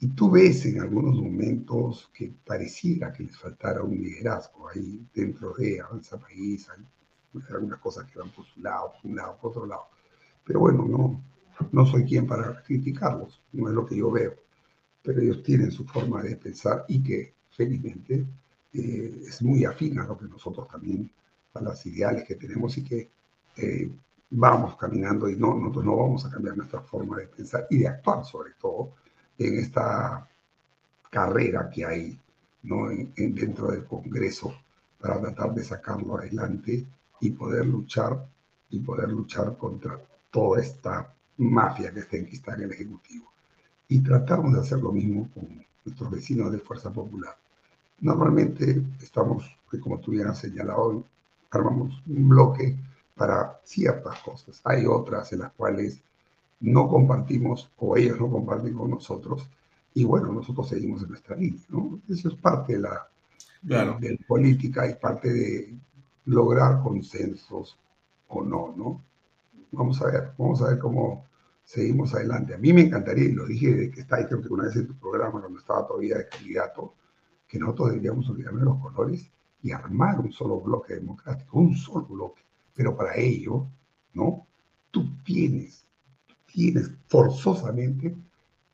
Y 0.00 0.08
tú 0.08 0.30
ves 0.30 0.66
en 0.66 0.80
algunos 0.80 1.16
momentos 1.16 2.10
que 2.12 2.32
pareciera 2.44 3.12
que 3.12 3.22
les 3.22 3.38
faltara 3.38 3.82
un 3.82 3.96
liderazgo 3.96 4.68
ahí 4.68 5.06
dentro 5.14 5.54
de 5.54 5.80
Avanza 5.80 6.18
País, 6.18 6.68
hay 6.68 6.84
algunas 7.50 7.78
cosas 7.80 8.04
que 8.10 8.18
van 8.18 8.30
por 8.30 8.44
su 8.46 8.60
lado, 8.60 8.92
por 9.00 9.10
un 9.10 9.16
lado, 9.16 9.38
por 9.40 9.50
otro 9.50 9.66
lado. 9.66 9.86
Pero 10.44 10.60
bueno, 10.60 10.84
no, 10.86 11.22
no 11.72 11.86
soy 11.86 12.04
quien 12.04 12.26
para 12.26 12.62
criticarlos, 12.62 13.40
no 13.52 13.68
es 13.68 13.74
lo 13.74 13.86
que 13.86 13.96
yo 13.96 14.10
veo. 14.10 14.34
Pero 15.02 15.20
ellos 15.20 15.42
tienen 15.42 15.70
su 15.70 15.84
forma 15.84 16.22
de 16.22 16.36
pensar 16.36 16.84
y 16.88 17.02
que 17.02 17.34
felizmente 17.50 18.26
eh, 18.72 19.22
es 19.26 19.42
muy 19.42 19.64
afín 19.64 19.98
a 19.98 20.06
lo 20.06 20.18
que 20.18 20.26
nosotros 20.26 20.68
también 20.68 21.10
las 21.62 21.84
ideales 21.86 22.24
que 22.24 22.34
tenemos 22.34 22.76
y 22.78 22.84
que 22.84 23.10
eh, 23.56 23.90
vamos 24.30 24.76
caminando 24.76 25.28
y 25.28 25.36
no, 25.36 25.54
nosotros 25.54 25.84
no 25.84 25.96
vamos 25.96 26.26
a 26.26 26.30
cambiar 26.30 26.56
nuestra 26.56 26.80
forma 26.80 27.18
de 27.18 27.28
pensar 27.28 27.66
y 27.70 27.78
de 27.78 27.88
actuar 27.88 28.24
sobre 28.24 28.52
todo 28.60 28.94
en 29.38 29.58
esta 29.58 30.28
carrera 31.10 31.70
que 31.70 31.84
hay 31.84 32.18
¿no? 32.66 32.90
En, 32.90 33.12
dentro 33.34 33.70
del 33.70 33.84
Congreso 33.84 34.54
para 35.00 35.20
tratar 35.20 35.54
de 35.54 35.64
sacarlo 35.64 36.18
adelante 36.18 36.84
y 37.20 37.30
poder 37.30 37.66
luchar 37.66 38.26
y 38.70 38.80
poder 38.80 39.10
luchar 39.10 39.56
contra 39.56 39.98
toda 40.30 40.60
esta 40.60 41.14
mafia 41.38 41.92
que 41.92 42.00
está 42.00 42.16
enquistada 42.16 42.58
en 42.58 42.64
el 42.64 42.72
Ejecutivo. 42.72 43.30
Y 43.88 44.00
tratamos 44.00 44.52
de 44.52 44.60
hacer 44.60 44.78
lo 44.78 44.90
mismo 44.92 45.30
con 45.32 45.64
nuestros 45.84 46.10
vecinos 46.10 46.50
de 46.50 46.58
Fuerza 46.58 46.92
Popular. 46.92 47.36
Normalmente 48.00 48.82
estamos, 49.00 49.44
como 49.80 50.00
tú 50.00 50.10
bien 50.10 50.26
has 50.26 50.38
señalado, 50.38 51.04
armamos 51.56 52.02
un 52.06 52.28
bloque 52.28 52.76
para 53.14 53.60
ciertas 53.64 54.20
cosas. 54.20 54.60
Hay 54.64 54.86
otras 54.86 55.32
en 55.32 55.40
las 55.40 55.52
cuales 55.52 56.00
no 56.60 56.88
compartimos 56.88 57.70
o 57.78 57.96
ellos 57.96 58.18
no 58.20 58.30
comparten 58.30 58.74
con 58.74 58.90
nosotros 58.90 59.48
y 59.94 60.04
bueno, 60.04 60.30
nosotros 60.30 60.68
seguimos 60.68 61.02
en 61.02 61.08
nuestra 61.08 61.36
línea, 61.36 61.62
¿no? 61.70 62.00
Eso 62.08 62.28
es 62.28 62.34
parte 62.34 62.74
de 62.74 62.80
la 62.80 63.08
de, 63.62 64.18
política 64.28 64.88
y 64.88 64.94
parte 64.94 65.32
de 65.32 65.74
lograr 66.26 66.82
consensos 66.82 67.78
o 68.28 68.42
no, 68.42 68.74
¿no? 68.76 69.02
Vamos 69.72 70.00
a 70.02 70.06
ver, 70.06 70.32
vamos 70.36 70.60
a 70.60 70.68
ver 70.68 70.78
cómo 70.78 71.24
seguimos 71.64 72.14
adelante. 72.14 72.54
A 72.54 72.58
mí 72.58 72.72
me 72.72 72.82
encantaría, 72.82 73.24
y 73.24 73.32
lo 73.32 73.46
dije 73.46 73.74
de 73.74 73.90
que 73.90 74.00
está 74.00 74.16
ahí, 74.16 74.26
creo 74.26 74.42
que 74.42 74.48
una 74.48 74.64
vez 74.64 74.76
en 74.76 74.86
tu 74.86 74.94
programa, 74.98 75.40
cuando 75.40 75.58
estaba 75.58 75.86
todavía 75.86 76.18
de 76.18 76.28
candidato, 76.28 76.94
que 77.48 77.58
nosotros 77.58 77.90
deberíamos 77.90 78.28
olvidarnos 78.28 78.60
de 78.60 78.66
los 78.66 78.80
colores 78.80 79.30
y 79.62 79.72
armar 79.72 80.20
un 80.20 80.32
solo 80.32 80.60
bloque 80.60 80.94
democrático, 80.94 81.58
un 81.58 81.76
solo 81.76 82.06
bloque. 82.06 82.42
Pero 82.74 82.96
para 82.96 83.16
ello, 83.16 83.66
¿no? 84.14 84.46
Tú 84.90 85.16
tienes, 85.24 85.84
tienes 86.46 86.90
forzosamente 87.08 88.16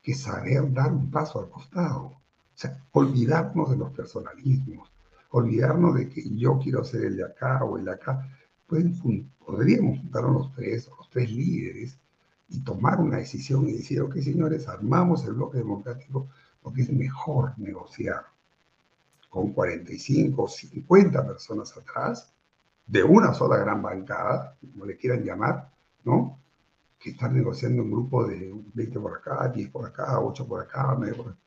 que 0.01 0.13
saber 0.13 0.71
dar 0.71 0.93
un 0.93 1.09
paso 1.09 1.39
al 1.39 1.49
costado. 1.49 2.05
O 2.05 2.19
sea, 2.55 2.77
olvidarnos 2.91 3.71
de 3.71 3.77
los 3.77 3.91
personalismos, 3.91 4.91
olvidarnos 5.31 5.95
de 5.95 6.09
que 6.09 6.29
yo 6.35 6.59
quiero 6.59 6.83
ser 6.83 7.05
el 7.05 7.17
de 7.17 7.25
acá 7.25 7.63
o 7.63 7.77
el 7.77 7.85
de 7.85 7.91
acá. 7.91 8.29
Pueden, 8.67 9.29
podríamos 9.39 9.99
juntarnos 9.99 10.33
los 10.33 10.53
tres, 10.53 10.89
los 10.97 11.09
tres 11.09 11.31
líderes, 11.31 11.97
y 12.49 12.59
tomar 12.59 12.99
una 12.99 13.17
decisión 13.17 13.67
y 13.67 13.73
decir, 13.73 14.01
ok, 14.01 14.15
señores, 14.17 14.67
armamos 14.67 15.25
el 15.25 15.33
bloque 15.33 15.57
democrático 15.57 16.27
porque 16.61 16.83
es 16.83 16.91
mejor 16.91 17.57
negociar 17.57 18.25
con 19.33 19.51
45 19.51 20.43
o 20.43 20.47
50 20.47 21.25
personas 21.25 21.75
atrás, 21.75 22.31
de 22.85 23.03
una 23.03 23.33
sola 23.33 23.57
gran 23.57 23.81
bancada, 23.81 24.55
como 24.71 24.85
le 24.85 24.95
quieran 24.95 25.23
llamar, 25.23 25.71
¿no? 26.03 26.37
Que 26.99 27.09
están 27.09 27.33
negociando 27.33 27.81
un 27.81 27.89
grupo 27.89 28.27
de 28.27 28.53
20 28.75 28.99
por 28.99 29.17
acá, 29.17 29.47
10 29.47 29.69
por 29.71 29.87
acá, 29.87 30.19
8 30.19 30.47
por 30.47 30.61
acá, 30.61 30.95
9 30.99 31.15
por 31.15 31.27
acá. 31.29 31.39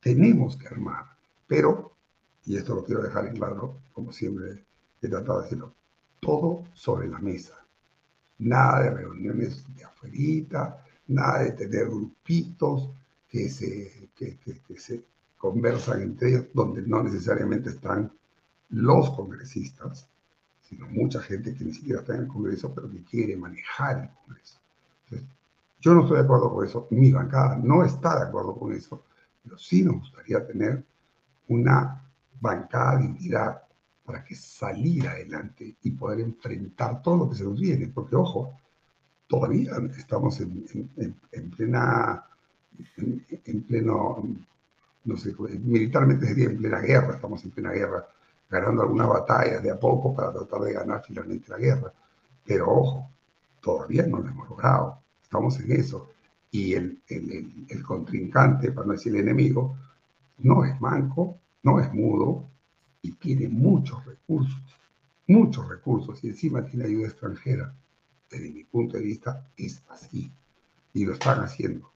tenemos 0.00 0.56
que 0.56 0.66
armar, 0.66 1.04
pero, 1.46 1.92
y 2.46 2.56
esto 2.56 2.74
lo 2.74 2.84
quiero 2.84 3.02
dejar 3.02 3.26
en 3.26 3.36
claro, 3.36 3.76
como 3.92 4.10
siempre 4.10 4.64
he 5.00 5.08
tratado 5.08 5.38
de 5.38 5.44
decirlo, 5.44 5.72
todo 6.18 6.64
sobre 6.74 7.06
la 7.06 7.20
mesa. 7.20 7.64
Nada 8.38 8.82
de 8.82 8.90
reuniones 8.90 9.64
de 9.72 9.84
afuerita, 9.84 10.84
nada 11.06 11.44
de 11.44 11.52
tener 11.52 11.86
grupitos 11.86 12.90
que 13.28 13.48
se, 13.48 14.10
que, 14.16 14.36
que 14.38 14.76
se 14.80 15.04
conversan 15.38 16.02
entre 16.02 16.30
ellos, 16.30 16.46
donde 16.52 16.82
no 16.82 17.02
necesariamente 17.02 17.70
están 17.70 18.12
los 18.70 19.10
congresistas, 19.10 20.08
sino 20.60 20.86
mucha 20.88 21.20
gente 21.22 21.54
que 21.54 21.64
ni 21.64 21.72
siquiera 21.72 22.00
está 22.00 22.14
en 22.14 22.22
el 22.22 22.28
Congreso, 22.28 22.74
pero 22.74 22.90
que 22.90 23.02
quiere 23.04 23.36
manejar 23.36 24.02
el 24.02 24.10
Congreso. 24.10 24.58
yo 25.80 25.94
no 25.94 26.02
estoy 26.02 26.18
de 26.18 26.24
acuerdo 26.24 26.52
con 26.52 26.66
eso, 26.66 26.86
mi 26.90 27.12
bancada 27.12 27.56
no 27.56 27.84
está 27.84 28.18
de 28.18 28.26
acuerdo 28.28 28.54
con 28.56 28.72
eso, 28.72 29.04
pero 29.42 29.56
sí 29.56 29.82
nos 29.82 30.00
gustaría 30.00 30.46
tener 30.46 30.84
una 31.48 32.04
bancada 32.40 32.98
de 32.98 33.06
unidad 33.06 33.62
para 34.04 34.24
que 34.24 34.34
salir 34.34 35.06
adelante 35.06 35.76
y 35.82 35.90
poder 35.92 36.20
enfrentar 36.20 37.00
todo 37.02 37.16
lo 37.16 37.30
que 37.30 37.36
se 37.36 37.44
nos 37.44 37.60
viene, 37.60 37.88
porque 37.88 38.16
ojo, 38.16 38.58
todavía 39.26 39.72
estamos 39.96 40.40
en, 40.40 40.64
plena, 41.56 42.24
en, 42.96 43.62
pleno 43.62 44.22
no 45.04 45.16
sé, 45.16 45.34
militarmente 45.62 46.26
sería 46.26 46.46
en 46.46 46.58
plena 46.58 46.80
guerra, 46.80 47.14
estamos 47.14 47.42
en 47.44 47.50
plena 47.50 47.70
guerra, 47.70 48.06
ganando 48.50 48.82
algunas 48.82 49.08
batallas 49.08 49.62
de 49.62 49.70
a 49.70 49.78
poco 49.78 50.14
para 50.14 50.32
tratar 50.32 50.60
de 50.62 50.72
ganar 50.72 51.02
finalmente 51.06 51.48
la 51.48 51.58
guerra. 51.58 51.92
Pero 52.44 52.70
ojo, 52.70 53.10
todavía 53.60 54.06
no 54.06 54.18
lo 54.18 54.28
hemos 54.28 54.48
logrado, 54.48 55.00
estamos 55.22 55.58
en 55.60 55.72
eso. 55.72 56.10
Y 56.50 56.74
el, 56.74 57.02
el, 57.08 57.66
el, 57.68 57.82
contrincante, 57.82 58.72
para 58.72 58.86
no 58.86 58.92
decir 58.94 59.14
el 59.14 59.22
enemigo, 59.22 59.76
no 60.38 60.64
es 60.64 60.80
manco, 60.80 61.38
no 61.62 61.78
es 61.78 61.92
mudo 61.92 62.44
y 63.02 63.12
tiene 63.12 63.48
muchos 63.48 64.04
recursos, 64.06 64.62
muchos 65.26 65.68
recursos, 65.68 66.22
y 66.24 66.28
encima 66.28 66.64
tiene 66.64 66.86
ayuda 66.86 67.08
extranjera. 67.08 67.74
Desde 68.30 68.50
mi 68.50 68.64
punto 68.64 68.96
de 68.96 69.02
vista 69.04 69.46
es 69.56 69.82
así, 69.88 70.30
y 70.94 71.04
lo 71.04 71.12
están 71.12 71.40
haciendo. 71.40 71.90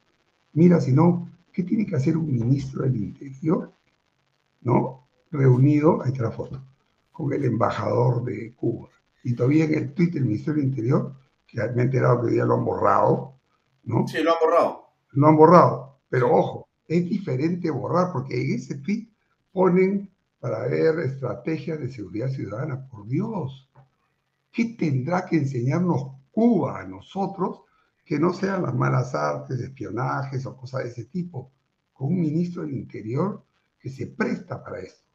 Mira, 0.54 0.80
si 0.80 0.92
no, 0.92 1.28
¿Qué 1.52 1.62
tiene 1.62 1.86
que 1.86 1.96
hacer 1.96 2.16
un 2.16 2.32
ministro 2.32 2.82
del 2.82 2.96
Interior? 2.96 3.72
¿No? 4.62 5.08
Reunido, 5.30 6.02
ahí 6.02 6.12
está 6.12 6.24
la 6.24 6.30
foto, 6.30 6.62
con 7.10 7.32
el 7.32 7.44
embajador 7.44 8.24
de 8.24 8.54
Cuba. 8.54 8.88
Y 9.22 9.34
todavía 9.34 9.64
en 9.64 9.74
el 9.74 9.94
Twitter 9.94 10.14
del 10.14 10.24
Ministerio 10.24 10.62
del 10.62 10.70
Interior, 10.70 11.14
que 11.46 11.62
me 11.74 11.82
he 11.82 11.84
enterado 11.84 12.26
que 12.26 12.36
ya 12.36 12.44
lo 12.44 12.54
han 12.54 12.64
borrado, 12.64 13.34
¿no? 13.84 14.06
Sí, 14.08 14.22
lo 14.22 14.32
han 14.32 14.38
borrado. 14.42 14.86
Lo 15.12 15.26
han 15.28 15.36
borrado. 15.36 15.98
Pero 16.08 16.32
ojo, 16.34 16.68
es 16.88 17.08
diferente 17.08 17.70
borrar, 17.70 18.12
porque 18.12 18.40
en 18.40 18.54
ese 18.54 18.76
tweet 18.76 19.08
ponen 19.52 20.10
para 20.40 20.66
ver 20.66 20.98
estrategias 21.00 21.78
de 21.78 21.88
seguridad 21.88 22.28
ciudadana. 22.28 22.88
Por 22.88 23.06
Dios, 23.06 23.70
¿qué 24.50 24.76
tendrá 24.78 25.26
que 25.26 25.36
enseñarnos 25.36 26.12
Cuba 26.32 26.80
a 26.80 26.84
nosotros 26.84 27.62
que 28.12 28.18
no 28.18 28.34
sean 28.34 28.60
las 28.60 28.74
malas 28.74 29.14
artes, 29.14 29.58
espionajes 29.58 30.44
o 30.44 30.54
cosas 30.54 30.84
de 30.84 30.90
ese 30.90 31.04
tipo, 31.06 31.50
con 31.94 32.08
un 32.08 32.20
ministro 32.20 32.60
del 32.60 32.74
Interior 32.74 33.42
que 33.78 33.88
se 33.88 34.06
presta 34.06 34.62
para 34.62 34.80
esto. 34.80 35.08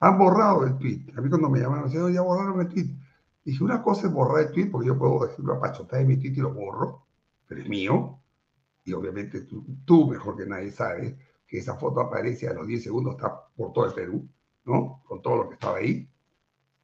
Han 0.00 0.18
borrado 0.18 0.66
el 0.66 0.76
tweet. 0.76 1.06
A 1.16 1.22
mí 1.22 1.30
cuando 1.30 1.48
me 1.48 1.60
llamaron, 1.60 1.90
me 1.90 2.12
ya 2.12 2.20
borraron 2.20 2.60
el 2.60 2.68
tweet. 2.68 2.94
Dije, 3.42 3.64
una 3.64 3.82
cosa 3.82 4.06
es 4.06 4.12
borrar 4.12 4.44
el 4.44 4.52
tweet, 4.52 4.66
porque 4.66 4.88
yo 4.88 4.98
puedo 4.98 5.26
decir 5.26 5.42
una 5.42 5.58
pachota 5.58 5.96
de 5.96 6.04
mi 6.04 6.18
tweet 6.18 6.32
y 6.32 6.40
lo 6.42 6.52
borro, 6.52 7.06
pero 7.46 7.62
es 7.62 7.68
mío. 7.70 8.20
Y 8.84 8.92
obviamente 8.92 9.40
tú, 9.44 9.64
tú 9.86 10.06
mejor 10.06 10.36
que 10.36 10.44
nadie 10.44 10.72
sabes 10.72 11.14
que 11.46 11.56
esa 11.56 11.76
foto 11.76 12.02
aparece 12.02 12.48
a 12.48 12.52
los 12.52 12.66
10 12.66 12.82
segundos, 12.82 13.14
está 13.14 13.46
por 13.56 13.72
todo 13.72 13.86
el 13.86 13.94
Perú, 13.94 14.28
¿no? 14.66 15.02
Con 15.06 15.22
todo 15.22 15.36
lo 15.36 15.48
que 15.48 15.54
estaba 15.54 15.78
ahí, 15.78 16.06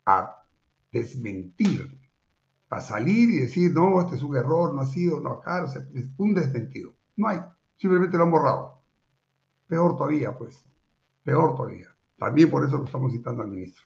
a 0.07 0.43
desmentir, 0.91 1.95
a 2.69 2.81
salir 2.81 3.31
y 3.31 3.41
decir, 3.41 3.73
no, 3.73 4.01
este 4.01 4.17
es 4.17 4.23
un 4.23 4.37
error, 4.37 4.75
no 4.75 4.81
ha 4.81 4.87
sido, 4.87 5.21
no, 5.21 5.41
claro, 5.41 5.67
es 5.67 6.05
un 6.19 6.35
desmentido. 6.35 6.95
No 7.17 7.29
hay, 7.29 7.39
simplemente 7.77 8.17
lo 8.17 8.25
han 8.25 8.31
borrado. 8.31 8.83
Peor 9.69 9.97
todavía, 9.97 10.37
pues, 10.37 10.64
peor 11.23 11.57
todavía. 11.57 11.95
También 12.19 12.51
por 12.51 12.64
eso 12.64 12.79
lo 12.79 12.85
estamos 12.85 13.12
citando 13.12 13.43
al 13.43 13.49
ministro. 13.49 13.85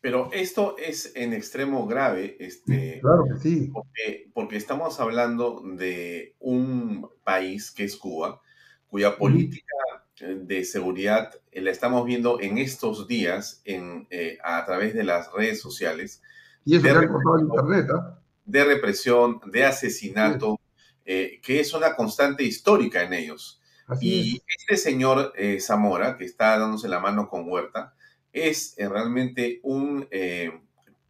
Pero 0.00 0.30
esto 0.32 0.76
es 0.78 1.12
en 1.16 1.32
extremo 1.32 1.86
grave, 1.86 2.36
este, 2.38 3.00
claro 3.00 3.24
que 3.24 3.40
sí. 3.40 3.70
Porque, 3.72 4.30
porque, 4.32 4.56
estamos 4.56 5.00
hablando 5.00 5.60
de 5.60 6.36
un 6.38 7.08
país 7.24 7.72
que 7.72 7.84
es 7.84 7.96
Cuba, 7.96 8.40
cuya 8.86 9.16
política 9.16 9.74
de 10.20 10.64
seguridad 10.64 11.32
la 11.52 11.70
estamos 11.70 12.04
viendo 12.04 12.40
en 12.40 12.58
estos 12.58 13.08
días 13.08 13.60
en, 13.64 14.06
eh, 14.10 14.38
a 14.42 14.64
través 14.64 14.94
de 14.94 15.02
las 15.02 15.32
redes 15.32 15.60
sociales. 15.60 16.22
Y 16.68 16.76
eso 16.76 16.86
de, 16.86 16.92
represión, 16.92 17.40
internet, 17.40 17.86
¿ah? 17.94 18.20
de 18.44 18.64
represión, 18.64 19.40
de 19.46 19.64
asesinato, 19.64 20.60
eh, 21.04 21.40
que 21.42 21.60
es 21.60 21.72
una 21.72 21.96
constante 21.96 22.44
histórica 22.44 23.02
en 23.02 23.14
ellos. 23.14 23.60
y 24.02 24.42
este 24.58 24.76
señor 24.76 25.32
Zamora, 25.60 26.18
que 26.18 26.26
está 26.26 26.58
dándose 26.58 26.88
la 26.88 27.00
mano 27.00 27.26
con 27.26 27.48
Huerta, 27.48 27.94
es 28.34 28.74
realmente 28.76 29.60
un 29.62 30.06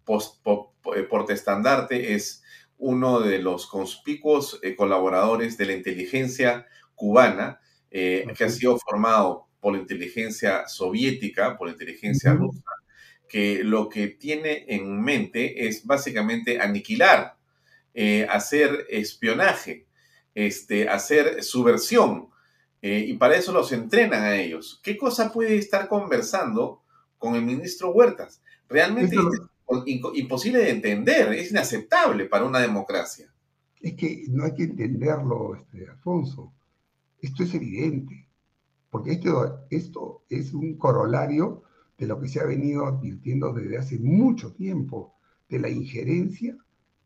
post, 0.04 0.46
portestandarte, 1.10 2.14
es 2.14 2.44
uno 2.78 3.18
de 3.18 3.40
los 3.40 3.66
conspicuos 3.66 4.60
colaboradores 4.76 5.58
de 5.58 5.66
la 5.66 5.72
inteligencia 5.72 6.68
cubana, 6.94 7.60
eh, 7.90 8.26
que 8.36 8.44
ha 8.44 8.50
sido 8.50 8.78
formado 8.78 9.46
por 9.60 9.72
la 9.72 9.80
inteligencia 9.80 10.68
soviética, 10.68 11.56
por 11.56 11.68
la 11.68 11.72
inteligencia 11.72 12.34
rusa, 12.34 12.62
que 13.28 13.62
lo 13.62 13.88
que 13.88 14.08
tiene 14.08 14.64
en 14.68 15.00
mente 15.02 15.68
es 15.68 15.84
básicamente 15.84 16.60
aniquilar, 16.60 17.36
eh, 17.94 18.26
hacer 18.30 18.86
espionaje, 18.88 19.86
este, 20.34 20.88
hacer 20.88 21.42
subversión, 21.42 22.28
eh, 22.80 23.04
y 23.08 23.14
para 23.14 23.36
eso 23.36 23.52
los 23.52 23.72
entrenan 23.72 24.22
a 24.22 24.36
ellos. 24.36 24.80
¿Qué 24.82 24.96
cosa 24.96 25.32
puede 25.32 25.56
estar 25.56 25.88
conversando 25.88 26.82
con 27.18 27.34
el 27.34 27.42
ministro 27.42 27.90
Huertas? 27.90 28.40
Realmente 28.68 29.16
es 29.16 30.12
imposible 30.14 30.60
de 30.60 30.70
entender, 30.70 31.32
es 31.32 31.50
inaceptable 31.50 32.26
para 32.26 32.44
una 32.44 32.60
democracia. 32.60 33.32
Es 33.80 33.94
que 33.94 34.24
no 34.28 34.44
hay 34.44 34.54
que 34.54 34.64
entenderlo, 34.64 35.56
este, 35.56 35.88
Alfonso. 35.88 36.52
Esto 37.20 37.42
es 37.42 37.54
evidente, 37.54 38.28
porque 38.90 39.12
esto, 39.12 39.66
esto 39.70 40.22
es 40.28 40.52
un 40.52 40.76
corolario 40.76 41.64
de 41.98 42.06
lo 42.06 42.20
que 42.20 42.28
se 42.28 42.40
ha 42.40 42.46
venido 42.46 42.86
advirtiendo 42.86 43.52
desde 43.52 43.76
hace 43.76 43.98
mucho 43.98 44.54
tiempo, 44.54 45.14
de 45.48 45.58
la 45.58 45.68
injerencia 45.68 46.56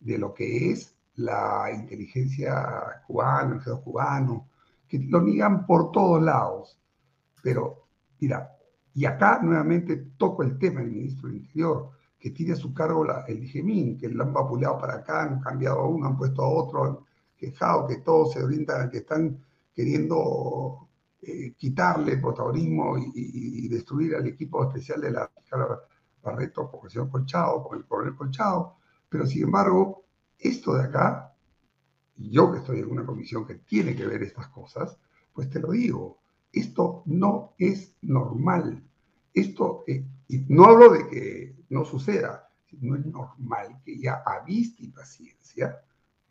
de 0.00 0.18
lo 0.18 0.34
que 0.34 0.70
es 0.70 0.96
la 1.14 1.70
inteligencia 1.72 3.02
cubana, 3.06 3.54
el 3.54 3.60
geo 3.60 3.80
cubano, 3.82 4.48
que 4.88 4.98
lo 4.98 5.22
niegan 5.22 5.64
por 5.64 5.92
todos 5.92 6.22
lados. 6.22 6.78
Pero, 7.42 7.86
mira, 8.20 8.50
y 8.94 9.04
acá 9.04 9.40
nuevamente 9.42 9.96
toco 10.16 10.42
el 10.42 10.58
tema 10.58 10.80
del 10.80 10.90
ministro 10.90 11.28
del 11.28 11.38
Interior, 11.38 11.90
que 12.18 12.30
tiene 12.30 12.52
a 12.52 12.56
su 12.56 12.72
cargo 12.72 13.06
el 13.26 13.44
IGEMIN, 13.44 13.98
que 13.98 14.08
lo 14.08 14.24
han 14.24 14.32
vapuleado 14.32 14.78
para 14.78 14.94
acá, 14.94 15.22
han 15.22 15.40
cambiado 15.40 15.80
a 15.80 15.88
uno, 15.88 16.06
han 16.06 16.16
puesto 16.16 16.42
a 16.42 16.48
otro, 16.48 16.84
han 16.84 16.98
quejado 17.36 17.86
que 17.86 17.96
todos 17.96 18.32
se 18.32 18.42
orientan, 18.42 18.90
que 18.90 18.98
están 18.98 19.38
queriendo 19.74 20.88
eh, 21.24 21.54
quitarle 21.56 22.16
protagonismo 22.16 22.98
y, 22.98 23.68
destruir 23.68 24.16
al 24.16 24.26
equipo 24.26 24.64
especial 24.64 25.00
de 25.00 25.12
la 25.12 25.30
Barreto 26.20 26.70
con 26.70 26.80
el 26.84 26.90
señor 26.90 27.10
Colchado, 27.10 27.62
con 27.62 27.78
el 27.78 27.84
coronel 27.86 28.16
Colchado, 28.16 28.76
pero 29.08 29.24
sin 29.26 29.44
embargo, 29.44 30.04
esto 30.38 30.74
de 30.74 30.84
acá, 30.84 31.32
yo 32.16 32.50
que 32.50 32.58
estoy 32.58 32.80
en 32.80 32.90
una 32.90 33.06
comisión 33.06 33.46
que 33.46 33.56
tiene 33.56 33.94
que 33.94 34.06
ver 34.06 34.22
estas 34.22 34.48
cosas, 34.48 34.98
pues 35.32 35.48
te 35.48 35.60
lo 35.60 35.70
digo, 35.70 36.18
esto 36.52 37.02
no 37.06 37.54
es 37.56 37.94
normal. 38.02 38.82
Esto, 39.32 39.84
eh, 39.86 40.04
y 40.28 40.38
no 40.48 40.64
hablo 40.64 40.90
de 40.90 41.08
que 41.08 41.56
no 41.70 41.84
suceda, 41.84 42.50
no 42.80 42.96
es 42.96 43.06
normal 43.06 43.80
que 43.84 43.98
ya 43.98 44.22
a 44.26 44.44
vista 44.44 44.82
y 44.82 44.88
paciencia 44.88 45.80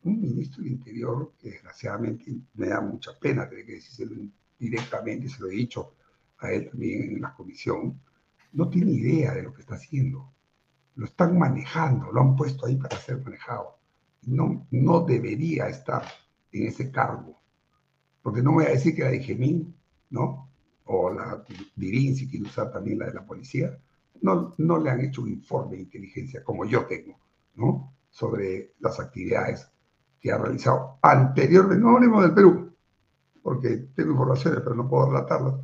un 0.04 0.20
ministro 0.20 0.62
del 0.62 0.72
Interior 0.72 1.32
que 1.38 1.50
desgraciadamente 1.50 2.34
me 2.54 2.68
da 2.68 2.80
mucha 2.80 3.18
pena 3.18 3.48
tener 3.48 3.64
que 3.64 3.74
decírselo 3.74 4.16
directamente, 4.62 5.28
se 5.28 5.40
lo 5.40 5.48
he 5.48 5.54
dicho 5.54 5.96
a 6.38 6.52
él 6.52 6.70
también 6.70 7.14
en 7.14 7.20
la 7.20 7.34
comisión, 7.34 8.00
no 8.52 8.68
tiene 8.68 8.92
idea 8.92 9.34
de 9.34 9.42
lo 9.42 9.52
que 9.52 9.62
está 9.62 9.74
haciendo. 9.74 10.32
Lo 10.94 11.06
están 11.06 11.36
manejando, 11.38 12.12
lo 12.12 12.20
han 12.20 12.36
puesto 12.36 12.66
ahí 12.66 12.76
para 12.76 12.96
ser 12.96 13.22
manejado. 13.22 13.78
No, 14.26 14.66
no 14.70 15.00
debería 15.00 15.68
estar 15.68 16.04
en 16.52 16.68
ese 16.68 16.90
cargo. 16.90 17.40
Porque 18.22 18.42
no 18.42 18.52
voy 18.52 18.66
a 18.66 18.70
decir 18.70 18.94
que 18.94 19.02
la 19.02 19.10
de 19.10 19.20
Gemín, 19.20 19.74
¿no? 20.10 20.48
O 20.84 21.10
la 21.10 21.42
Dirín, 21.74 22.14
si 22.14 22.28
quiere 22.28 22.46
usar 22.46 22.70
también 22.70 23.00
la 23.00 23.06
de 23.06 23.14
la 23.14 23.26
policía, 23.26 23.76
no, 24.20 24.54
no 24.58 24.78
le 24.78 24.90
han 24.90 25.00
hecho 25.00 25.22
un 25.22 25.30
informe 25.30 25.76
de 25.76 25.82
inteligencia 25.82 26.44
como 26.44 26.64
yo 26.64 26.84
tengo, 26.86 27.18
¿no? 27.56 27.94
Sobre 28.10 28.74
las 28.78 29.00
actividades 29.00 29.68
que 30.20 30.30
ha 30.30 30.38
realizado 30.38 30.98
anteriormente, 31.02 31.82
no 31.82 31.96
hablemos 31.96 32.22
del 32.22 32.34
Perú, 32.34 32.61
porque 33.42 33.88
tengo 33.94 34.12
informaciones, 34.12 34.60
pero 34.60 34.74
no 34.74 34.88
puedo 34.88 35.06
relatarlas, 35.06 35.54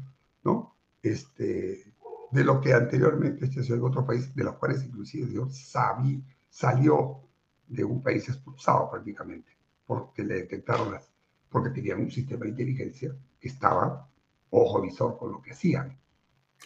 ¿no? 0.45 0.75
Este, 1.03 1.95
de 2.31 2.45
lo 2.45 2.61
que 2.61 2.73
anteriormente 2.73 3.47
este 3.47 3.73
en 3.73 3.83
otro 3.83 4.05
país, 4.05 4.35
de 4.35 4.45
los 4.45 4.55
cuales 4.57 4.85
inclusive 4.85 5.27
Dios 5.27 5.57
sabí, 5.57 6.23
salió 6.49 7.21
de 7.67 7.85
un 7.85 8.03
país 8.03 8.29
expulsado 8.29 8.91
prácticamente, 8.91 9.53
porque 9.87 10.25
le 10.25 10.35
detectaron 10.35 10.93
las, 10.93 11.11
porque 11.49 11.71
tenían 11.71 12.01
un 12.01 12.11
sistema 12.11 12.45
de 12.45 12.51
inteligencia 12.51 13.15
que 13.41 13.49
estaba 13.49 14.09
ojo 14.51 14.83
visor 14.83 15.19
con 15.19 15.33
lo 15.33 15.41
que 15.41 15.53
hacían. 15.53 15.97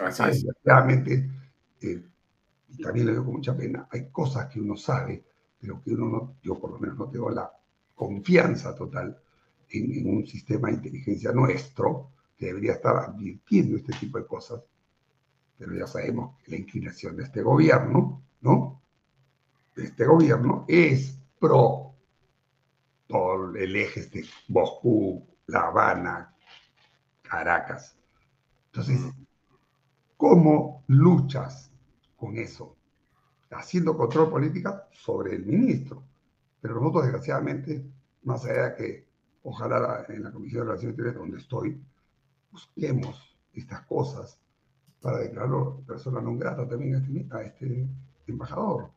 Así 0.00 0.22
es. 0.22 0.46
Realmente, 0.64 1.30
eh, 1.80 2.02
y 2.68 2.82
también 2.82 3.06
le 3.06 3.12
digo 3.12 3.24
con 3.24 3.34
mucha 3.34 3.56
pena, 3.56 3.86
hay 3.90 4.08
cosas 4.10 4.48
que 4.48 4.60
uno 4.60 4.76
sabe, 4.76 5.24
pero 5.60 5.80
que 5.82 5.92
uno 5.92 6.06
no, 6.06 6.34
yo 6.42 6.58
por 6.58 6.70
lo 6.70 6.78
menos 6.78 6.96
no 6.96 7.08
tengo 7.08 7.30
la 7.30 7.52
confianza 7.94 8.74
total 8.74 9.21
en, 9.72 10.16
un 10.16 10.26
sistema 10.26 10.68
de 10.68 10.74
inteligencia 10.74 11.32
nuestro 11.32 12.10
que 12.36 12.46
debería 12.46 12.72
estar 12.72 12.96
advirtiendo 12.96 13.76
este 13.76 13.92
tipo 13.94 14.18
de 14.18 14.26
cosas. 14.26 14.62
Pero 15.58 15.74
ya 15.74 15.86
sabemos 15.86 16.36
que 16.42 16.52
la 16.52 16.56
inclinación 16.58 17.16
de 17.16 17.24
este 17.24 17.42
gobierno, 17.42 18.22
¿no? 18.40 18.82
De 19.74 19.84
este 19.84 20.04
gobierno 20.04 20.64
es 20.68 21.18
pro 21.38 21.92
todo 23.12 23.54
el 23.54 23.76
eje 23.76 24.00
este 24.00 24.24
Moscú, 24.48 25.26
La 25.46 25.68
Habana, 25.68 26.34
Caracas. 27.22 27.96
Entonces, 28.66 29.00
¿cómo 30.16 30.82
luchas 30.88 31.70
con 32.16 32.38
eso? 32.38 32.76
Haciendo 33.50 33.96
control 33.96 34.30
política 34.30 34.88
sobre 34.92 35.36
el 35.36 35.44
ministro. 35.44 36.02
Pero 36.60 36.76
nosotros, 36.76 37.04
desgraciadamente, 37.04 37.84
más 38.22 38.44
allá 38.46 38.70
de 38.70 38.76
que 38.76 39.11
ojalá 39.42 40.04
en 40.08 40.24
la 40.24 40.32
Comisión 40.32 40.62
de 40.62 40.66
Relaciones 40.66 40.92
Exteriores, 40.92 41.20
donde 41.20 41.38
estoy, 41.38 41.80
busquemos 42.50 43.36
estas 43.52 43.84
cosas 43.86 44.38
para 45.00 45.18
declararlo 45.18 45.80
persona 45.86 46.20
no 46.20 46.36
grata 46.36 46.68
también 46.68 46.94
a 46.94 46.98
este, 46.98 47.26
a 47.30 47.42
este 47.42 47.88
embajador 48.26 48.90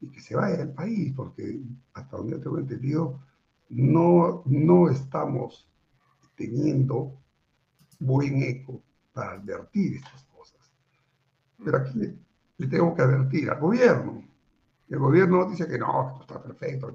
y 0.00 0.10
que 0.10 0.20
se 0.20 0.34
vaya 0.34 0.56
del 0.56 0.72
país, 0.72 1.12
porque 1.14 1.60
hasta 1.92 2.16
donde 2.16 2.32
yo 2.32 2.40
tengo 2.40 2.58
entendido, 2.58 3.20
no, 3.68 4.42
no 4.46 4.88
estamos 4.88 5.68
teniendo 6.34 7.12
buen 7.98 8.42
eco 8.42 8.82
para 9.12 9.32
advertir 9.32 9.96
estas 9.96 10.24
cosas. 10.24 10.72
Pero 11.62 11.76
aquí 11.76 11.98
le, 11.98 12.16
le 12.56 12.66
tengo 12.66 12.94
que 12.94 13.02
advertir 13.02 13.50
al 13.50 13.60
gobierno, 13.60 14.24
el 14.90 14.98
gobierno 14.98 15.48
dice 15.48 15.68
que 15.68 15.78
no, 15.78 16.08
esto 16.08 16.20
está 16.22 16.42
perfecto. 16.42 16.92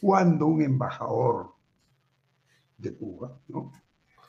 Cuando 0.00 0.46
un 0.46 0.62
embajador 0.62 1.55
de 2.78 2.94
Cuba 2.94 3.38
¿no? 3.48 3.72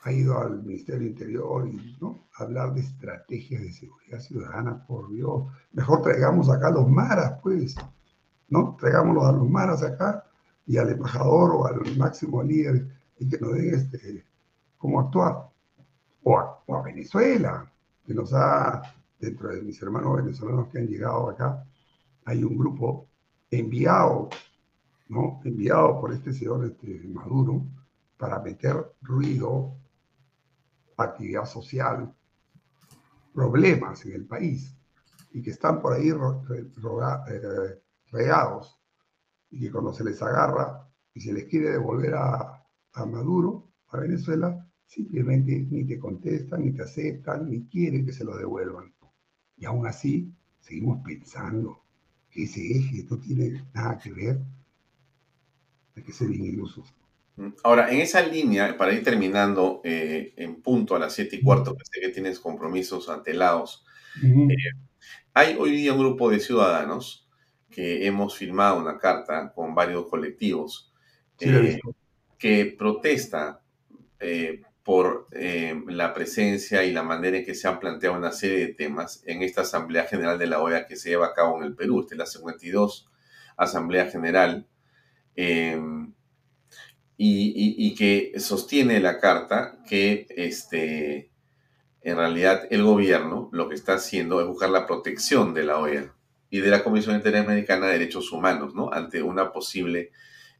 ha 0.02 0.12
ido 0.12 0.38
al 0.38 0.62
Ministerio 0.62 1.06
Interior 1.06 1.68
y 1.68 1.96
¿no? 2.00 2.28
hablar 2.36 2.72
de 2.74 2.80
estrategias 2.80 3.62
de 3.62 3.72
seguridad 3.72 4.20
ciudadana, 4.20 4.86
por 4.86 5.10
Dios, 5.10 5.44
mejor 5.72 6.02
traigamos 6.02 6.48
acá 6.50 6.68
a 6.68 6.72
los 6.72 6.88
maras, 6.88 7.38
pues, 7.42 7.74
¿no? 8.48 8.76
Traigámoslos 8.78 9.24
a 9.24 9.32
los 9.32 9.48
maras 9.48 9.82
acá 9.82 10.24
y 10.66 10.76
al 10.76 10.90
embajador 10.90 11.50
o 11.54 11.66
al 11.66 11.96
máximo 11.96 12.42
líder 12.42 12.88
y 13.18 13.28
que 13.28 13.38
nos 13.38 13.54
den 13.54 13.74
este, 13.74 14.24
cómo 14.76 15.00
actuar. 15.00 15.48
O 16.22 16.38
a, 16.38 16.62
o 16.66 16.76
a 16.76 16.82
Venezuela, 16.82 17.70
que 18.06 18.14
nos 18.14 18.32
ha 18.32 18.82
dentro 19.18 19.48
de 19.48 19.62
mis 19.62 19.82
hermanos 19.82 20.16
venezolanos 20.16 20.68
que 20.68 20.78
han 20.78 20.86
llegado 20.86 21.30
acá, 21.30 21.64
hay 22.24 22.44
un 22.44 22.56
grupo 22.56 23.08
enviado, 23.50 24.28
¿no? 25.08 25.40
Enviado 25.44 26.00
por 26.00 26.12
este 26.12 26.32
señor 26.32 26.64
este, 26.66 27.08
Maduro 27.08 27.64
para 28.18 28.40
meter 28.40 28.94
ruido, 29.00 29.78
actividad 30.96 31.46
social, 31.46 32.12
problemas 33.32 34.04
en 34.04 34.12
el 34.12 34.26
país 34.26 34.76
y 35.32 35.40
que 35.40 35.50
están 35.50 35.80
por 35.80 35.92
ahí 35.92 36.08
eh, 36.08 37.82
regados 38.10 38.80
y 39.50 39.60
que 39.60 39.70
cuando 39.70 39.92
se 39.92 40.04
les 40.04 40.20
agarra 40.20 40.90
y 41.14 41.20
se 41.20 41.32
les 41.32 41.44
quiere 41.44 41.70
devolver 41.70 42.14
a, 42.14 42.54
Maduro, 43.06 43.70
a 43.90 43.98
Venezuela, 43.98 44.68
simplemente 44.84 45.68
ni 45.70 45.84
te 45.84 46.00
contestan, 46.00 46.64
ni 46.64 46.72
te 46.72 46.82
aceptan, 46.82 47.48
ni 47.48 47.64
quieren 47.68 48.04
que 48.04 48.12
se 48.12 48.24
lo 48.24 48.36
devuelvan. 48.36 48.92
Y 49.56 49.66
aún 49.66 49.86
así, 49.86 50.34
seguimos 50.58 51.00
pensando 51.04 51.84
que 52.28 52.42
ese 52.42 52.60
eje 52.76 53.06
no 53.08 53.18
tiene 53.18 53.64
nada 53.72 53.96
que 53.98 54.12
ver. 54.12 54.40
Hay 55.94 56.02
que 56.02 56.12
ser 56.12 56.26
bien 56.26 56.46
ilusos. 56.46 56.92
Ahora, 57.62 57.90
en 57.90 58.00
esa 58.00 58.20
línea, 58.22 58.76
para 58.76 58.92
ir 58.92 59.04
terminando 59.04 59.80
eh, 59.84 60.34
en 60.36 60.60
punto 60.60 60.96
a 60.96 60.98
las 60.98 61.14
siete 61.14 61.36
y 61.36 61.42
cuarto, 61.42 61.76
que 61.76 61.84
sé 61.84 62.00
que 62.00 62.08
tienes 62.08 62.40
compromisos 62.40 63.08
antelados, 63.08 63.84
eh, 64.22 64.54
hay 65.34 65.56
hoy 65.58 65.70
día 65.72 65.92
un 65.92 66.00
grupo 66.00 66.30
de 66.30 66.40
ciudadanos 66.40 67.28
que 67.70 68.06
hemos 68.06 68.36
firmado 68.36 68.78
una 68.78 68.98
carta 68.98 69.52
con 69.54 69.74
varios 69.74 70.08
colectivos 70.08 70.92
eh, 71.40 71.78
que 72.38 72.74
protesta 72.76 73.62
por 74.82 75.28
la 75.30 76.14
presencia 76.14 76.82
y 76.82 76.92
la 76.92 77.04
manera 77.04 77.36
en 77.36 77.44
que 77.44 77.54
se 77.54 77.68
han 77.68 77.78
planteado 77.78 78.16
una 78.16 78.32
serie 78.32 78.66
de 78.66 78.74
temas 78.74 79.22
en 79.26 79.42
esta 79.42 79.60
Asamblea 79.60 80.04
General 80.04 80.38
de 80.38 80.46
la 80.48 80.60
OEA 80.60 80.86
que 80.86 80.96
se 80.96 81.10
lleva 81.10 81.26
a 81.26 81.34
cabo 81.34 81.58
en 81.58 81.64
el 81.64 81.76
Perú. 81.76 82.00
Esta 82.00 82.14
es 82.14 82.18
la 82.18 82.26
52 82.26 83.08
Asamblea 83.56 84.06
General 84.06 84.66
y, 87.20 87.94
que 87.96 88.38
sostiene 88.38 89.00
la 89.00 89.18
carta 89.18 89.78
que 89.88 90.26
este, 90.30 91.30
en 92.02 92.16
realidad 92.16 92.62
el 92.70 92.84
gobierno 92.84 93.48
lo 93.52 93.68
que 93.68 93.74
está 93.74 93.94
haciendo 93.94 94.40
es 94.40 94.46
buscar 94.46 94.70
la 94.70 94.86
protección 94.86 95.52
de 95.52 95.64
la 95.64 95.78
OEA 95.78 96.14
y 96.48 96.60
de 96.60 96.70
la 96.70 96.84
Comisión 96.84 97.16
Interamericana 97.16 97.86
de 97.86 97.94
Derechos 97.94 98.30
Humanos, 98.30 98.74
¿no? 98.74 98.92
Ante 98.92 99.22
una 99.22 99.52
posible 99.52 100.12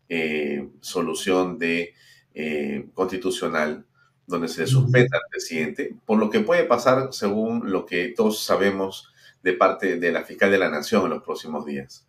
eh, 0.08 0.68
solución 0.80 1.58
de 1.58 1.94
eh, 2.34 2.88
constitucional 2.92 3.86
donde 4.26 4.48
se 4.48 4.66
suspenda 4.66 5.16
al 5.16 5.30
presidente, 5.30 5.94
por 6.04 6.18
lo 6.18 6.28
que 6.28 6.40
puede 6.40 6.64
pasar 6.64 7.12
según 7.12 7.70
lo 7.70 7.86
que 7.86 8.08
todos 8.08 8.40
sabemos 8.44 9.12
de 9.42 9.54
parte 9.54 9.98
de 9.98 10.12
la 10.12 10.24
fiscal 10.24 10.50
de 10.50 10.58
la 10.58 10.68
Nación 10.68 11.04
en 11.04 11.10
los 11.10 11.22
próximos 11.22 11.64
días. 11.64 12.07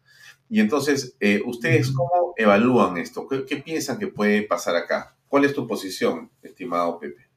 Y 0.50 0.60
entonces, 0.60 1.16
eh, 1.20 1.42
¿ustedes 1.46 1.92
cómo 1.92 2.34
evalúan 2.36 2.98
esto? 2.98 3.28
¿Qué, 3.28 3.58
piensan 3.58 4.00
que 4.00 4.08
puede 4.08 4.42
pasar 4.44 4.76
acá? 4.76 5.16
¿Cuál 5.28 5.46
es 5.46 5.54
tu 5.54 5.68
posición, 5.68 6.32
estimado 6.42 7.00
Pepe? 7.00 7.28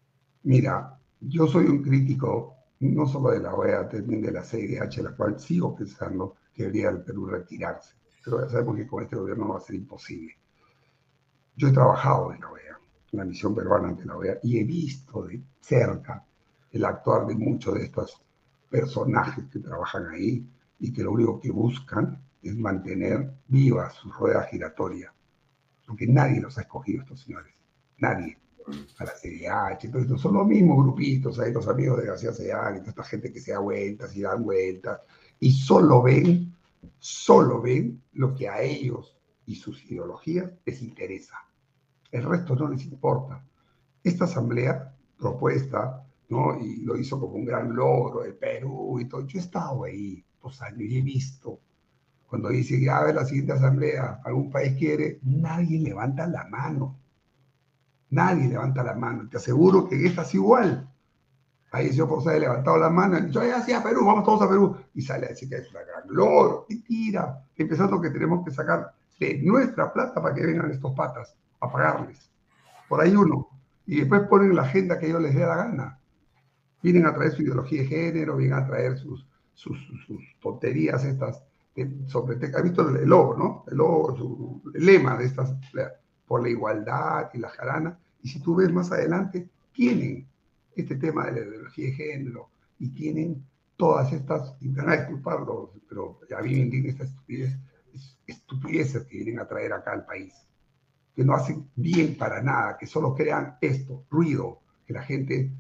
Mira, 0.45 0.99
yo 1.21 1.47
soy 1.47 1.67
un 1.67 1.83
crítico 1.83 2.57
no 2.81 3.07
solo 3.07 3.31
de 3.31 3.41
la 3.41 3.55
OEA, 3.55 3.89
también 3.89 4.23
de 4.23 4.33
la 4.33 4.43
CIDH, 4.43 5.03
la 5.03 5.15
cual 5.15 5.39
sigo 5.39 5.77
pensando 5.77 6.37
que 6.55 6.65
debería 6.65 6.89
el 6.89 7.03
Perú 7.03 7.27
retirarse. 7.27 7.95
Pero 8.25 8.43
ya 8.43 8.51
sabemos 8.51 8.77
que 8.77 8.87
con 8.87 9.03
este 9.05 9.17
gobierno 9.17 9.49
va 9.49 9.59
a 9.59 9.61
ser 9.61 9.77
imposible. 9.77 10.35
Yo 11.55 11.69
he 11.69 11.73
trabajado 11.73 12.33
en 12.33 12.41
la 12.41 12.51
OEA 12.51 12.81
la 13.13 13.25
misión 13.27 13.55
peruana 13.55 13.89
ante 13.89 14.07
la 14.07 14.17
OEA 14.17 14.39
y 14.43 14.59
he 14.59 14.65
visto 14.65 15.25
de 15.25 15.43
cerca 15.61 16.25
el 16.71 16.85
actuar 16.85 17.27
de 17.27 17.35
muchos 17.35 17.75
de 17.75 17.85
estos 17.85 18.21
personajes 18.71 19.45
que 19.53 19.59
trabajan 19.59 20.07
ahí 20.09 20.47
y 20.81 20.93
que 20.93 21.03
lo 21.03 21.13
único 21.13 21.39
que 21.39 21.51
buscan 21.51 22.19
es 22.43 22.57
mantener 22.57 23.32
viva 23.49 23.90
su 23.90 24.11
rueda 24.11 24.43
giratoria. 24.45 25.12
Porque 25.86 26.07
nadie 26.07 26.40
los 26.40 26.57
ha 26.59 26.62
escogido 26.62 27.03
estos 27.03 27.20
señores. 27.20 27.55
Nadie. 27.99 28.38
A 28.99 29.05
la 29.05 29.12
CDH, 29.12 29.86
entonces 29.86 30.20
son 30.20 30.34
los 30.34 30.47
mismos 30.47 30.84
grupitos, 30.84 31.36
ahí 31.40 31.53
los 31.53 31.66
amigos 31.66 31.99
de 31.99 32.07
García 32.07 32.32
Sedán 32.32 32.76
y 32.76 32.78
toda 32.78 32.90
esta 32.90 33.03
gente 33.03 33.32
que 33.32 33.40
se 33.40 33.51
da 33.51 33.59
vueltas 33.59 34.16
y 34.16 34.22
dan 34.22 34.45
vueltas 34.45 35.01
y 35.40 35.51
solo 35.51 36.01
ven, 36.01 36.55
solo 37.01 37.61
ven 37.61 38.01
lo 38.12 38.32
que 38.36 38.49
a 38.49 38.62
ellos 38.62 39.18
y 39.47 39.57
sus 39.57 39.84
ideologías 39.90 40.53
les 40.64 40.80
interesa 40.80 41.36
el 42.12 42.24
resto 42.24 42.55
no 42.55 42.68
les 42.68 42.84
importa. 42.84 43.45
Esta 44.05 44.26
asamblea 44.26 44.95
propuesta, 45.18 46.07
¿no? 46.28 46.61
Y 46.61 46.82
lo 46.82 46.97
hizo 46.97 47.18
como 47.18 47.34
un 47.34 47.47
gran 47.47 47.74
logro 47.74 48.20
de 48.20 48.34
Perú 48.34 49.01
y 49.01 49.09
todo. 49.09 49.26
Yo 49.26 49.38
he 49.38 49.43
estado 49.43 49.84
ahí 49.84 50.22
dos 50.40 50.61
años 50.61 50.82
y 50.82 50.99
he 50.99 51.03
visto. 51.03 51.59
Cuando 52.33 52.49
dice, 52.49 52.80
ya 52.80 52.97
a 52.97 53.05
ver 53.05 53.14
la 53.14 53.26
siguiente 53.26 53.53
asamblea, 53.53 54.22
algún 54.24 54.51
país 54.51 54.74
quiere, 54.78 55.18
nadie 55.22 55.78
levanta 55.78 56.26
la 56.26 56.47
mano. 56.49 56.99
Nadie 58.09 58.49
levanta 58.49 58.83
la 58.83 58.95
mano. 58.95 59.28
Te 59.28 59.37
aseguro 59.37 59.87
que 59.87 60.07
esta 60.07 60.22
es 60.22 60.35
igual. 60.35 60.91
Ahí 61.72 61.91
señor 61.91 62.09
Forza 62.09 62.30
ha 62.30 62.39
levantado 62.39 62.78
la 62.78 62.89
mano 62.89 63.18
y 63.18 63.26
dicho, 63.26 63.45
ya, 63.45 63.61
sí, 63.61 63.74
a 63.74 63.83
Perú, 63.83 64.07
vamos 64.07 64.24
todos 64.24 64.41
a 64.41 64.49
Perú. 64.49 64.74
Y 64.95 65.03
sale 65.03 65.26
a 65.26 65.28
decir 65.28 65.47
que 65.47 65.57
es 65.57 65.70
una 65.72 65.83
gran 65.83 66.05
logro. 66.09 66.64
Mentira. 66.70 67.45
Empezando 67.55 68.01
que 68.01 68.09
tenemos 68.09 68.43
que 68.47 68.51
sacar 68.51 68.95
de 69.20 69.39
nuestra 69.43 69.93
plata 69.93 70.22
para 70.22 70.35
que 70.35 70.47
vengan 70.47 70.70
estos 70.70 70.95
patas 70.95 71.37
a 71.61 71.70
pagarles. 71.70 72.30
Por 72.89 73.03
ahí 73.03 73.14
uno. 73.14 73.47
Y 73.85 73.97
después 73.97 74.22
ponen 74.22 74.57
la 74.57 74.62
agenda 74.62 74.99
que 74.99 75.09
ellos 75.09 75.20
les 75.20 75.35
dé 75.35 75.41
la 75.41 75.57
gana. 75.57 75.99
Vienen 76.83 77.05
a 77.05 77.12
traer 77.12 77.33
su 77.33 77.43
ideología 77.43 77.83
de 77.83 77.89
género, 77.89 78.39
vienen 78.39 78.57
a 78.57 78.66
traer 78.66 78.97
sus, 78.97 79.26
sus, 79.53 79.76
tonterías 80.41 81.05
estas 81.05 81.43
¿Has 81.75 82.62
visto 82.62 82.89
el, 82.89 83.09
logo, 83.09 83.37
no? 83.37 83.64
El 83.70 83.79
logo, 83.79 84.16
su, 84.16 84.62
el 84.75 84.85
lema 84.85 85.16
de 85.16 85.25
estas, 85.25 85.55
por 86.27 86.43
la 86.43 86.49
igualdad 86.49 87.31
y 87.33 87.39
la 87.39 87.49
jarana. 87.49 87.99
Y 88.23 88.29
si 88.29 88.41
tú 88.41 88.57
ves 88.57 88.73
más 88.73 88.93
adelante, 88.93 89.49
tienen 89.73 90.27
este 90.75 90.97
tema 90.97 91.27
de 91.27 91.33
la 91.33 91.47
ideología 91.47 91.87
de 91.87 91.93
género 91.93 92.51
y 92.79 92.91
tienen 92.91 93.45
todas 93.77 94.12
estas, 94.12 94.55
y 94.61 94.68
van 94.68 94.91
a 94.91 94.97
disculparlos, 94.97 95.70
pero 95.89 96.20
ya 96.29 96.41
vienen 96.41 96.87
estas 96.87 97.09
estupidez, 97.09 97.57
estupideces 98.27 99.05
que 99.05 99.16
vienen 99.16 99.41
a 99.41 99.49
traer 99.49 99.73
acá 99.73 99.93
al 99.93 100.05
país 100.05 100.35
que 101.14 101.25
no 101.25 101.35
hacen 101.35 101.70
bien 101.77 102.16
para 102.16 102.43
nada, 102.43 102.77
que 102.79 102.87
solo 102.87 103.14
crean 103.14 103.57
esto, 103.61 104.05
ruido, 104.11 104.61
que 104.87 104.93
la 104.93 105.03
gente, 105.03 105.53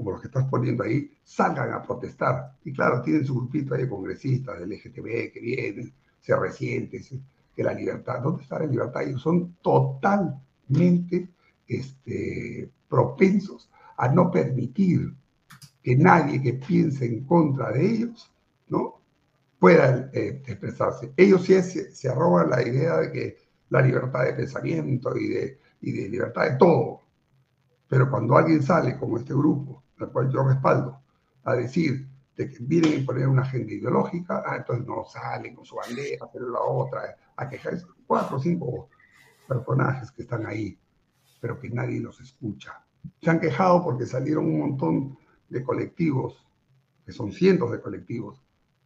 como 0.00 0.12
los 0.12 0.22
que 0.22 0.28
estás 0.28 0.46
poniendo 0.46 0.82
ahí, 0.82 1.12
salgan 1.22 1.74
a 1.74 1.82
protestar. 1.82 2.56
Y 2.64 2.72
claro, 2.72 3.02
tienen 3.02 3.26
su 3.26 3.34
grupito 3.34 3.74
ahí 3.74 3.82
de 3.82 3.88
congresistas 3.90 4.58
del 4.58 4.70
LGTB 4.70 5.30
que 5.30 5.40
vienen, 5.42 5.92
se 6.18 6.34
resienten, 6.34 7.02
que 7.54 7.62
la 7.62 7.74
libertad, 7.74 8.20
¿dónde 8.22 8.42
está 8.42 8.58
la 8.58 8.64
libertad? 8.64 9.02
Ellos 9.02 9.20
son 9.20 9.56
totalmente 9.60 11.28
este, 11.68 12.70
propensos 12.88 13.70
a 13.98 14.08
no 14.08 14.30
permitir 14.30 15.12
que 15.82 15.96
nadie 15.96 16.40
que 16.40 16.54
piense 16.54 17.04
en 17.04 17.24
contra 17.24 17.70
de 17.70 17.84
ellos, 17.84 18.32
¿no? 18.68 19.02
pueda 19.58 20.08
eh, 20.14 20.42
expresarse. 20.46 21.12
Ellos 21.14 21.44
sí 21.44 21.60
se, 21.60 21.94
se 21.94 22.08
arroban 22.08 22.48
la 22.48 22.66
idea 22.66 22.96
de 23.00 23.12
que 23.12 23.36
la 23.68 23.82
libertad 23.82 24.24
de 24.24 24.32
pensamiento 24.32 25.14
y 25.14 25.28
de, 25.28 25.58
y 25.82 25.92
de 25.92 26.08
libertad 26.08 26.52
de 26.52 26.56
todo. 26.56 27.02
Pero 27.90 28.08
cuando 28.08 28.36
alguien 28.36 28.62
sale, 28.62 28.96
como 28.96 29.18
este 29.18 29.34
grupo, 29.34 29.82
al 30.04 30.12
cual 30.12 30.30
yo 30.30 30.42
respaldo, 30.42 31.00
a 31.44 31.54
decir 31.54 32.08
de 32.36 32.48
que 32.48 32.56
vienen 32.60 32.92
a 32.92 32.96
imponer 32.96 33.28
una 33.28 33.42
agenda 33.42 33.72
ideológica, 33.72 34.42
ah, 34.46 34.56
entonces 34.56 34.86
no 34.86 35.04
salen 35.04 35.54
con 35.54 35.64
su 35.64 35.76
bandera, 35.76 36.26
pero 36.32 36.48
la 36.50 36.60
otra, 36.60 37.16
a 37.36 37.48
quejarse. 37.48 37.86
Cuatro 38.06 38.38
o 38.38 38.40
cinco 38.40 38.88
personajes 39.46 40.10
que 40.10 40.22
están 40.22 40.46
ahí, 40.46 40.78
pero 41.40 41.58
que 41.58 41.70
nadie 41.70 42.00
los 42.00 42.20
escucha. 42.20 42.84
Se 43.22 43.30
han 43.30 43.40
quejado 43.40 43.84
porque 43.84 44.06
salieron 44.06 44.46
un 44.46 44.60
montón 44.60 45.18
de 45.48 45.62
colectivos, 45.62 46.46
que 47.04 47.12
son 47.12 47.32
cientos 47.32 47.70
de 47.72 47.80
colectivos, 47.80 48.42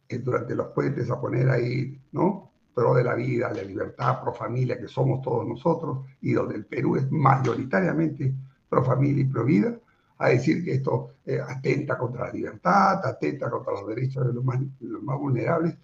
que 0.07 0.19
durante 0.19 0.55
los 0.55 0.67
puentes 0.67 1.09
a 1.09 1.19
poner 1.19 1.49
ahí, 1.49 1.99
¿no? 2.11 2.51
pro 2.75 2.93
de 2.93 3.05
la 3.05 3.15
vida, 3.15 3.51
la 3.53 3.63
libertad, 3.63 4.21
pro 4.21 4.33
familia, 4.33 4.77
que 4.77 4.89
somos 4.89 5.21
todos 5.21 5.47
nosotros, 5.47 6.05
y 6.21 6.33
donde 6.33 6.55
el 6.55 6.65
Perú 6.65 6.97
es 6.97 7.09
mayoritariamente 7.09 8.35
pro 8.69 8.83
familia 8.83 9.23
y 9.23 9.27
pro 9.27 9.45
vida, 9.45 9.79
a 10.17 10.29
decir 10.29 10.63
que 10.63 10.75
esto 10.75 11.15
eh, 11.25 11.39
atenta 11.39 11.97
contra 11.97 12.27
la 12.27 12.33
libertad, 12.33 13.05
atenta 13.05 13.49
contra 13.49 13.73
los 13.73 13.87
derechos 13.87 14.27
de 14.27 14.33
los 14.33 14.43
más, 14.43 15.19
vulnerables. 15.19 15.77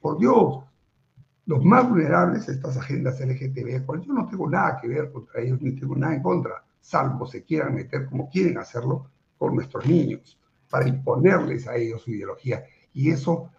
Por 0.00 0.18
Dios, 0.18 0.64
los 1.46 1.64
más 1.64 1.88
vulnerables, 1.88 2.48
estas 2.48 2.76
agendas 2.76 3.20
LGTB, 3.20 3.86
yo 4.04 4.12
no 4.12 4.28
tengo 4.28 4.48
nada 4.48 4.78
que 4.80 4.88
ver 4.88 5.12
contra 5.12 5.40
ellos, 5.40 5.60
ni 5.60 5.72
tengo 5.72 5.96
nada 5.96 6.14
en 6.14 6.22
contra, 6.22 6.64
salvo 6.80 7.26
se 7.26 7.44
quieran 7.44 7.74
meter 7.74 8.06
como 8.06 8.28
quieren 8.30 8.58
hacerlo 8.58 9.10
con 9.38 9.54
nuestros 9.54 9.86
niños, 9.86 10.38
para 10.70 10.88
imponerles 10.88 11.68
a 11.68 11.76
ellos 11.76 12.02
su 12.02 12.10
ideología. 12.10 12.64
Y 12.92 13.10
eso 13.10 13.50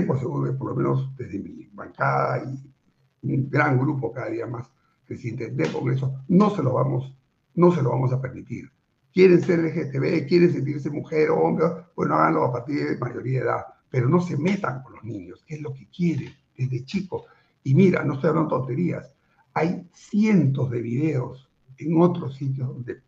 por 0.00 0.18
seguro 0.18 0.56
por 0.56 0.70
lo 0.70 0.76
menos 0.76 1.16
desde 1.16 1.38
mi 1.38 1.68
bancada 1.72 2.44
y 2.44 3.32
un 3.34 3.50
gran 3.50 3.78
grupo 3.78 4.12
cada 4.12 4.30
día 4.30 4.46
más 4.46 4.70
que 5.06 5.16
si 5.16 5.30
entendemos 5.30 5.86
eso, 5.90 6.24
no 6.28 6.50
se 6.50 6.62
lo 6.62 6.74
vamos, 6.74 7.14
no 7.54 7.72
se 7.72 7.82
lo 7.82 7.90
vamos 7.90 8.12
a 8.12 8.20
permitir. 8.20 8.71
Quieren 9.12 9.42
ser 9.42 9.60
LGTB, 9.60 10.26
quieren 10.26 10.52
sentirse 10.52 10.90
mujer 10.90 11.30
o 11.30 11.40
hombre, 11.40 11.66
bueno, 11.94 12.14
háganlo 12.14 12.44
a 12.44 12.52
partir 12.52 12.88
de 12.88 12.98
mayoría 12.98 13.40
de 13.40 13.44
edad, 13.46 13.64
pero 13.90 14.08
no 14.08 14.20
se 14.20 14.36
metan 14.36 14.82
con 14.82 14.94
los 14.94 15.04
niños, 15.04 15.42
que 15.46 15.56
es 15.56 15.60
lo 15.60 15.72
que 15.74 15.86
quieren 15.88 16.34
desde 16.56 16.84
chicos. 16.84 17.24
Y 17.64 17.74
mira, 17.74 18.02
no 18.04 18.14
estoy 18.14 18.30
hablando 18.30 18.56
tonterías, 18.56 19.14
hay 19.54 19.86
cientos 19.92 20.70
de 20.70 20.80
videos 20.80 21.48
en 21.78 22.00
otros 22.00 22.36
sitios 22.36 22.68
donde, 22.68 23.02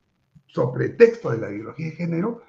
sobre 0.46 0.90
texto 0.90 1.30
de 1.30 1.38
la 1.38 1.50
ideología 1.50 1.86
de 1.86 1.92
género, 1.92 2.42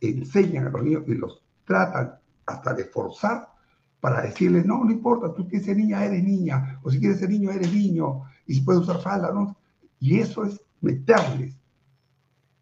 enseñan 0.00 0.66
a 0.66 0.70
los 0.70 0.82
niños 0.82 1.04
y 1.06 1.14
los 1.14 1.42
tratan 1.64 2.14
hasta 2.46 2.74
de 2.74 2.84
forzar 2.84 3.48
para 4.00 4.22
decirles, 4.22 4.64
no, 4.64 4.84
no 4.84 4.90
importa, 4.90 5.34
tú 5.34 5.48
quieres 5.48 5.66
ser 5.66 5.76
niña, 5.76 6.04
eres 6.04 6.22
niña, 6.22 6.80
o 6.82 6.90
si 6.90 7.00
quieres 7.00 7.18
ser 7.18 7.30
niño, 7.30 7.50
eres 7.50 7.72
niño, 7.72 8.22
y 8.46 8.54
si 8.54 8.60
puedes 8.60 8.82
usar 8.82 9.00
falda, 9.00 9.32
¿no? 9.32 9.56
Y 9.98 10.18
eso 10.18 10.44
es 10.44 10.60
meterles 10.80 11.57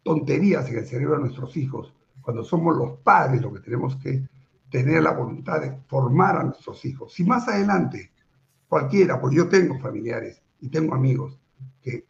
tonterías 0.07 0.69
en 0.69 0.77
el 0.77 0.85
cerebro 0.85 1.15
de 1.15 1.23
nuestros 1.23 1.57
hijos, 1.57 1.93
cuando 2.21 2.41
somos 2.41 2.77
los 2.77 2.99
padres 2.99 3.41
los 3.41 3.51
que 3.51 3.59
tenemos 3.59 3.97
que 3.97 4.25
tener 4.71 5.03
la 5.03 5.11
voluntad 5.11 5.59
de 5.59 5.81
formar 5.85 6.37
a 6.37 6.43
nuestros 6.45 6.85
hijos. 6.85 7.11
Si 7.11 7.25
más 7.25 7.45
adelante 7.49 8.13
cualquiera, 8.69 9.19
porque 9.19 9.35
yo 9.35 9.49
tengo 9.49 9.77
familiares 9.79 10.41
y 10.61 10.69
tengo 10.69 10.95
amigos 10.95 11.37
que 11.81 12.05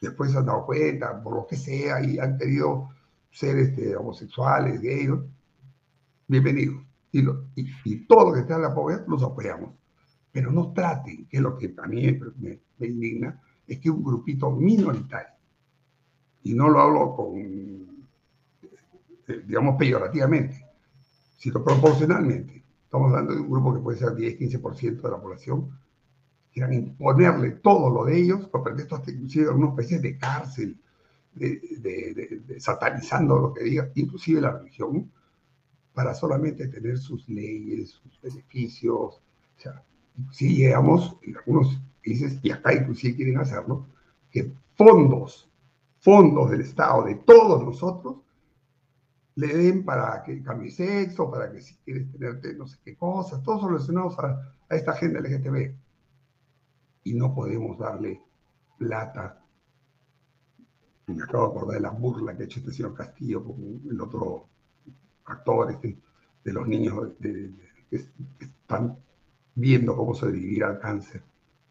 después 0.00 0.30
se 0.30 0.38
han 0.38 0.46
dado 0.46 0.64
cuenta, 0.64 1.20
por 1.20 1.34
lo 1.34 1.44
que 1.44 1.56
sea, 1.56 2.00
y 2.04 2.20
han 2.20 2.38
querido 2.38 2.90
ser 3.32 3.58
este, 3.58 3.96
homosexuales, 3.96 4.80
gays, 4.80 5.10
bienvenidos. 6.28 6.84
Y, 7.10 7.20
y, 7.84 8.06
todo 8.06 8.28
lo 8.28 8.34
que 8.34 8.40
está 8.42 8.54
en 8.54 8.62
la 8.62 8.74
pobreza 8.74 9.02
los 9.08 9.24
apoyamos. 9.24 9.70
Pero 10.30 10.52
no 10.52 10.72
traten, 10.72 11.26
que 11.26 11.38
es 11.38 11.42
lo 11.42 11.58
que 11.58 11.74
a 11.82 11.86
mí 11.88 12.12
me, 12.12 12.60
me 12.78 12.86
indigna, 12.86 13.40
es 13.66 13.80
que 13.80 13.90
un 13.90 14.04
grupito 14.04 14.52
minoritario, 14.52 15.33
y 16.44 16.54
no 16.54 16.68
lo 16.68 16.80
hablo 16.80 17.16
con, 17.16 17.36
eh, 19.28 19.42
digamos, 19.46 19.76
peyorativamente, 19.76 20.66
sino 21.38 21.64
proporcionalmente. 21.64 22.62
Estamos 22.84 23.10
hablando 23.10 23.34
de 23.34 23.40
un 23.40 23.50
grupo 23.50 23.74
que 23.74 23.80
puede 23.80 23.98
ser 23.98 24.10
10-15% 24.10 25.02
de 25.02 25.10
la 25.10 25.20
población, 25.20 25.70
quieran 26.52 26.74
imponerle 26.74 27.52
todo 27.52 27.90
lo 27.90 28.04
de 28.04 28.20
ellos, 28.20 28.46
por 28.48 28.62
pretexto 28.62 28.96
hasta 28.96 29.10
inclusive 29.10 29.48
una 29.48 29.68
especie 29.68 29.98
de 29.98 30.16
cárcel, 30.18 30.78
de, 31.34 32.54
satanizando 32.58 33.38
lo 33.38 33.54
que 33.54 33.64
diga, 33.64 33.90
inclusive 33.94 34.40
la 34.40 34.52
religión, 34.52 35.10
para 35.94 36.14
solamente 36.14 36.68
tener 36.68 36.98
sus 36.98 37.28
leyes, 37.28 37.90
sus 37.90 38.20
beneficios. 38.20 38.96
O 38.96 39.20
sea, 39.56 39.82
si 40.30 40.54
llegamos, 40.54 41.16
en 41.22 41.36
algunos 41.38 41.80
países, 42.04 42.38
y 42.42 42.50
acá 42.50 42.74
inclusive 42.74 43.16
quieren 43.16 43.38
hacerlo, 43.38 43.86
que 44.30 44.52
fondos, 44.76 45.48
fondos 46.04 46.50
del 46.50 46.60
Estado, 46.60 47.04
de 47.04 47.14
todos 47.14 47.64
nosotros, 47.64 48.16
le 49.36 49.46
den 49.48 49.84
para 49.86 50.22
que 50.22 50.42
cambie 50.42 50.70
sexo, 50.70 51.30
para 51.30 51.50
que 51.50 51.62
si 51.62 51.76
quieres 51.76 52.12
tenerte 52.12 52.54
no 52.54 52.66
sé 52.66 52.76
qué 52.84 52.94
cosas, 52.94 53.42
todos 53.42 53.64
relacionados 53.64 54.18
a, 54.18 54.54
a 54.68 54.76
esta 54.76 54.92
agenda 54.92 55.20
LGTB 55.20 55.74
y 57.04 57.14
no 57.14 57.34
podemos 57.34 57.78
darle 57.78 58.20
plata. 58.76 59.42
me 61.06 61.22
acabo 61.22 61.44
de 61.44 61.50
acordar 61.50 61.76
de 61.76 61.80
la 61.80 61.90
burla 61.90 62.36
que 62.36 62.42
ha 62.42 62.46
hecho 62.46 62.60
este 62.60 62.72
señor 62.72 62.92
Castillo 62.92 63.42
con 63.42 63.80
el 63.90 63.98
otro 63.98 64.46
actor 65.24 65.70
este, 65.70 65.98
de 66.44 66.52
los 66.52 66.68
niños 66.68 67.12
que 67.18 67.50
están 68.40 68.98
viendo 69.54 69.96
cómo 69.96 70.14
sobrevivir 70.14 70.64
al 70.64 70.78
cáncer, 70.78 71.22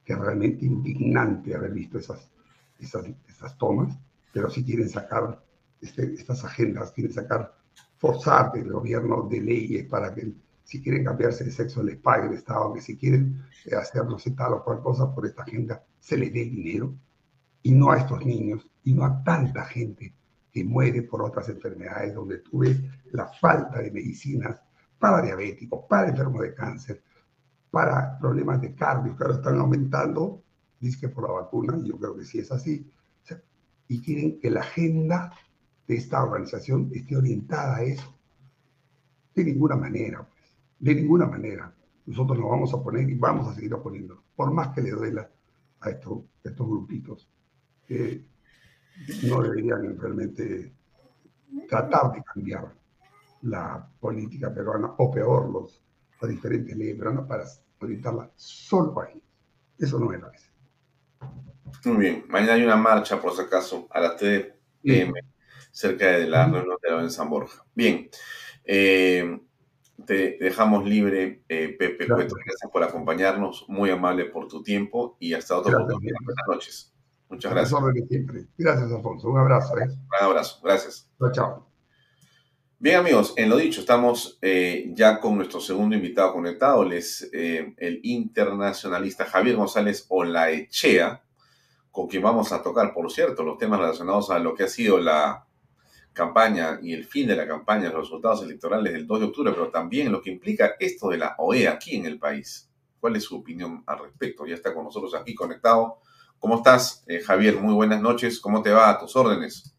que 0.03 0.13
es 0.13 0.19
realmente 0.19 0.65
indignante 0.65 1.55
haber 1.55 1.71
visto 1.71 1.99
esas, 1.99 2.31
esas, 2.79 3.05
esas 3.27 3.55
tomas, 3.59 3.95
pero 4.33 4.49
si 4.49 4.65
quieren 4.65 4.89
sacar 4.89 5.41
este, 5.79 6.15
estas 6.15 6.43
agendas, 6.43 6.91
quieren 6.91 7.13
sacar, 7.13 7.55
forzar 7.97 8.51
del 8.51 8.71
gobierno 8.71 9.27
de 9.29 9.39
leyes 9.39 9.85
para 9.85 10.13
que 10.13 10.33
si 10.63 10.81
quieren 10.81 11.05
cambiarse 11.05 11.43
de 11.43 11.51
sexo 11.51 11.83
les 11.83 11.97
pague 11.97 12.27
el 12.27 12.33
Estado, 12.33 12.73
que 12.73 12.81
si 12.81 12.97
quieren 12.97 13.43
eh, 13.65 13.75
hacer 13.75 14.05
no 14.05 14.17
sé 14.17 14.31
tal 14.31 14.53
o 14.53 14.63
cual 14.63 14.81
cosa 14.81 15.13
por 15.13 15.25
esta 15.25 15.43
agenda, 15.43 15.83
se 15.99 16.17
les 16.17 16.33
dé 16.33 16.45
dinero, 16.45 16.95
y 17.61 17.71
no 17.71 17.91
a 17.91 17.97
estos 17.97 18.25
niños, 18.25 18.67
y 18.83 18.93
no 18.93 19.05
a 19.05 19.23
tanta 19.23 19.63
gente 19.65 20.13
que 20.51 20.63
muere 20.63 21.03
por 21.03 21.21
otras 21.21 21.47
enfermedades, 21.49 22.13
donde 22.13 22.39
tú 22.39 22.59
ves 22.59 22.79
la 23.11 23.27
falta 23.27 23.79
de 23.79 23.91
medicinas 23.91 24.59
para 24.97 25.21
diabéticos, 25.21 25.85
para 25.87 26.09
enfermos 26.09 26.41
de 26.41 26.53
cáncer, 26.53 27.03
para 27.69 28.17
problemas 28.19 28.61
de 28.61 28.73
cardio, 28.73 29.15
que 29.15 29.23
ahora 29.23 29.35
están 29.35 29.59
aumentando, 29.59 30.43
dice 30.79 30.99
que 30.99 31.09
por 31.09 31.27
la 31.27 31.41
vacuna, 31.41 31.77
y 31.77 31.87
yo 31.89 31.97
creo 31.97 32.15
que 32.15 32.25
sí 32.25 32.39
es 32.39 32.51
así, 32.51 32.89
y 33.87 34.01
quieren 34.01 34.39
que 34.39 34.49
la 34.49 34.61
agenda 34.61 35.33
de 35.87 35.95
esta 35.95 36.23
organización 36.23 36.89
esté 36.93 37.17
orientada 37.17 37.77
a 37.77 37.83
eso. 37.83 38.17
De 39.35 39.43
ninguna 39.43 39.75
manera. 39.75 40.27
De 40.79 40.95
ninguna 40.95 41.25
manera. 41.25 41.73
Nosotros 42.05 42.39
nos 42.39 42.49
vamos 42.49 42.73
a 42.73 42.83
poner 42.83 43.09
y 43.09 43.15
vamos 43.15 43.47
a 43.47 43.55
seguir 43.55 43.73
oponiendo, 43.73 44.23
por 44.35 44.51
más 44.51 44.69
que 44.69 44.81
le 44.81 44.91
duela 44.91 45.29
a 45.79 45.89
estos, 45.89 46.23
estos 46.43 46.67
grupitos 46.67 47.29
que 47.85 48.25
no 49.23 49.41
deberían 49.41 49.97
realmente 49.97 50.73
tratar 51.67 52.11
de 52.11 52.23
cambiar 52.23 52.73
la 53.43 53.89
política 53.99 54.53
peruana, 54.53 54.93
o 54.97 55.11
peor, 55.11 55.49
los, 55.49 55.81
las 56.21 56.31
diferentes 56.31 56.75
leyes 56.75 56.97
peruanas 56.97 57.25
para 57.25 57.45
orientarla 57.79 58.31
solo 58.35 58.99
a 58.99 59.09
ellos. 59.09 59.23
Eso 59.77 59.99
no 59.99 60.07
me 60.07 60.19
parece. 60.19 60.49
Muy 61.85 61.97
bien. 61.97 62.25
Mañana 62.27 62.53
hay 62.53 62.63
una 62.63 62.75
marcha, 62.75 63.21
por 63.21 63.33
si 63.35 63.41
acaso, 63.41 63.87
a 63.91 63.99
las 63.99 64.17
3 64.17 64.47
pm, 64.81 65.13
cerca 65.71 66.07
de 66.11 66.27
la 66.27 66.45
reunión 66.45 66.77
de 66.81 66.89
en 66.89 67.11
San 67.11 67.29
Borja. 67.29 67.65
Bien. 67.73 68.09
Eh, 68.63 69.39
te 70.05 70.37
dejamos 70.39 70.85
libre, 70.85 71.43
eh, 71.47 71.75
Pepe 71.77 72.05
Gracias. 72.05 72.33
Gracias 72.33 72.71
por 72.71 72.83
acompañarnos. 72.83 73.65
Muy 73.67 73.89
amable 73.89 74.25
por 74.25 74.47
tu 74.47 74.63
tiempo 74.63 75.17
y 75.19 75.33
hasta 75.33 75.57
otra 75.57 75.77
oportunidad. 75.77 76.17
Buenas 76.23 76.45
noches. 76.47 76.93
Muchas 77.29 77.51
gracias. 77.51 77.81
Gracias, 78.57 78.91
Alfonso. 78.91 79.29
Un 79.29 79.39
abrazo. 79.39 79.77
¿eh? 79.79 79.85
Un 79.85 80.25
abrazo. 80.25 80.59
Gracias. 80.63 81.09
Chao, 81.19 81.31
chao. 81.31 81.73
Bien, 82.83 82.97
amigos, 82.97 83.33
en 83.37 83.49
lo 83.49 83.55
dicho, 83.55 83.79
estamos 83.79 84.37
eh, 84.41 84.91
ya 84.93 85.21
con 85.21 85.37
nuestro 85.37 85.61
segundo 85.61 85.95
invitado 85.95 86.33
conectado. 86.33 86.91
Es 86.91 87.29
eh, 87.31 87.73
el 87.77 88.01
internacionalista 88.03 89.23
Javier 89.25 89.55
González 89.55 90.05
Olaechea, 90.09 91.22
con 91.93 92.07
quien 92.07 92.23
vamos 92.23 92.51
a 92.51 92.63
tocar, 92.63 92.91
por 92.91 93.11
cierto, 93.11 93.43
los 93.43 93.59
temas 93.59 93.79
relacionados 93.79 94.31
a 94.31 94.39
lo 94.39 94.55
que 94.55 94.63
ha 94.63 94.67
sido 94.67 94.97
la 94.97 95.45
campaña 96.11 96.79
y 96.81 96.91
el 96.91 97.05
fin 97.05 97.27
de 97.27 97.35
la 97.35 97.47
campaña, 97.47 97.91
los 97.91 98.01
resultados 98.01 98.41
electorales 98.41 98.93
del 98.93 99.05
2 99.05 99.19
de 99.19 99.25
octubre, 99.27 99.51
pero 99.51 99.69
también 99.69 100.11
lo 100.11 100.19
que 100.19 100.31
implica 100.31 100.73
esto 100.79 101.09
de 101.09 101.19
la 101.19 101.35
OEA 101.37 101.73
aquí 101.73 101.95
en 101.95 102.07
el 102.07 102.17
país. 102.17 102.67
¿Cuál 102.99 103.15
es 103.15 103.23
su 103.25 103.37
opinión 103.37 103.83
al 103.85 103.99
respecto? 103.99 104.43
Ya 104.47 104.55
está 104.55 104.73
con 104.73 104.85
nosotros 104.85 105.13
aquí 105.13 105.35
conectado. 105.35 105.99
¿Cómo 106.39 106.55
estás, 106.55 107.03
eh, 107.05 107.19
Javier? 107.19 107.59
Muy 107.61 107.75
buenas 107.75 108.01
noches. 108.01 108.39
¿Cómo 108.39 108.63
te 108.63 108.71
va 108.71 108.89
a 108.89 108.97
tus 108.97 109.15
órdenes? 109.15 109.75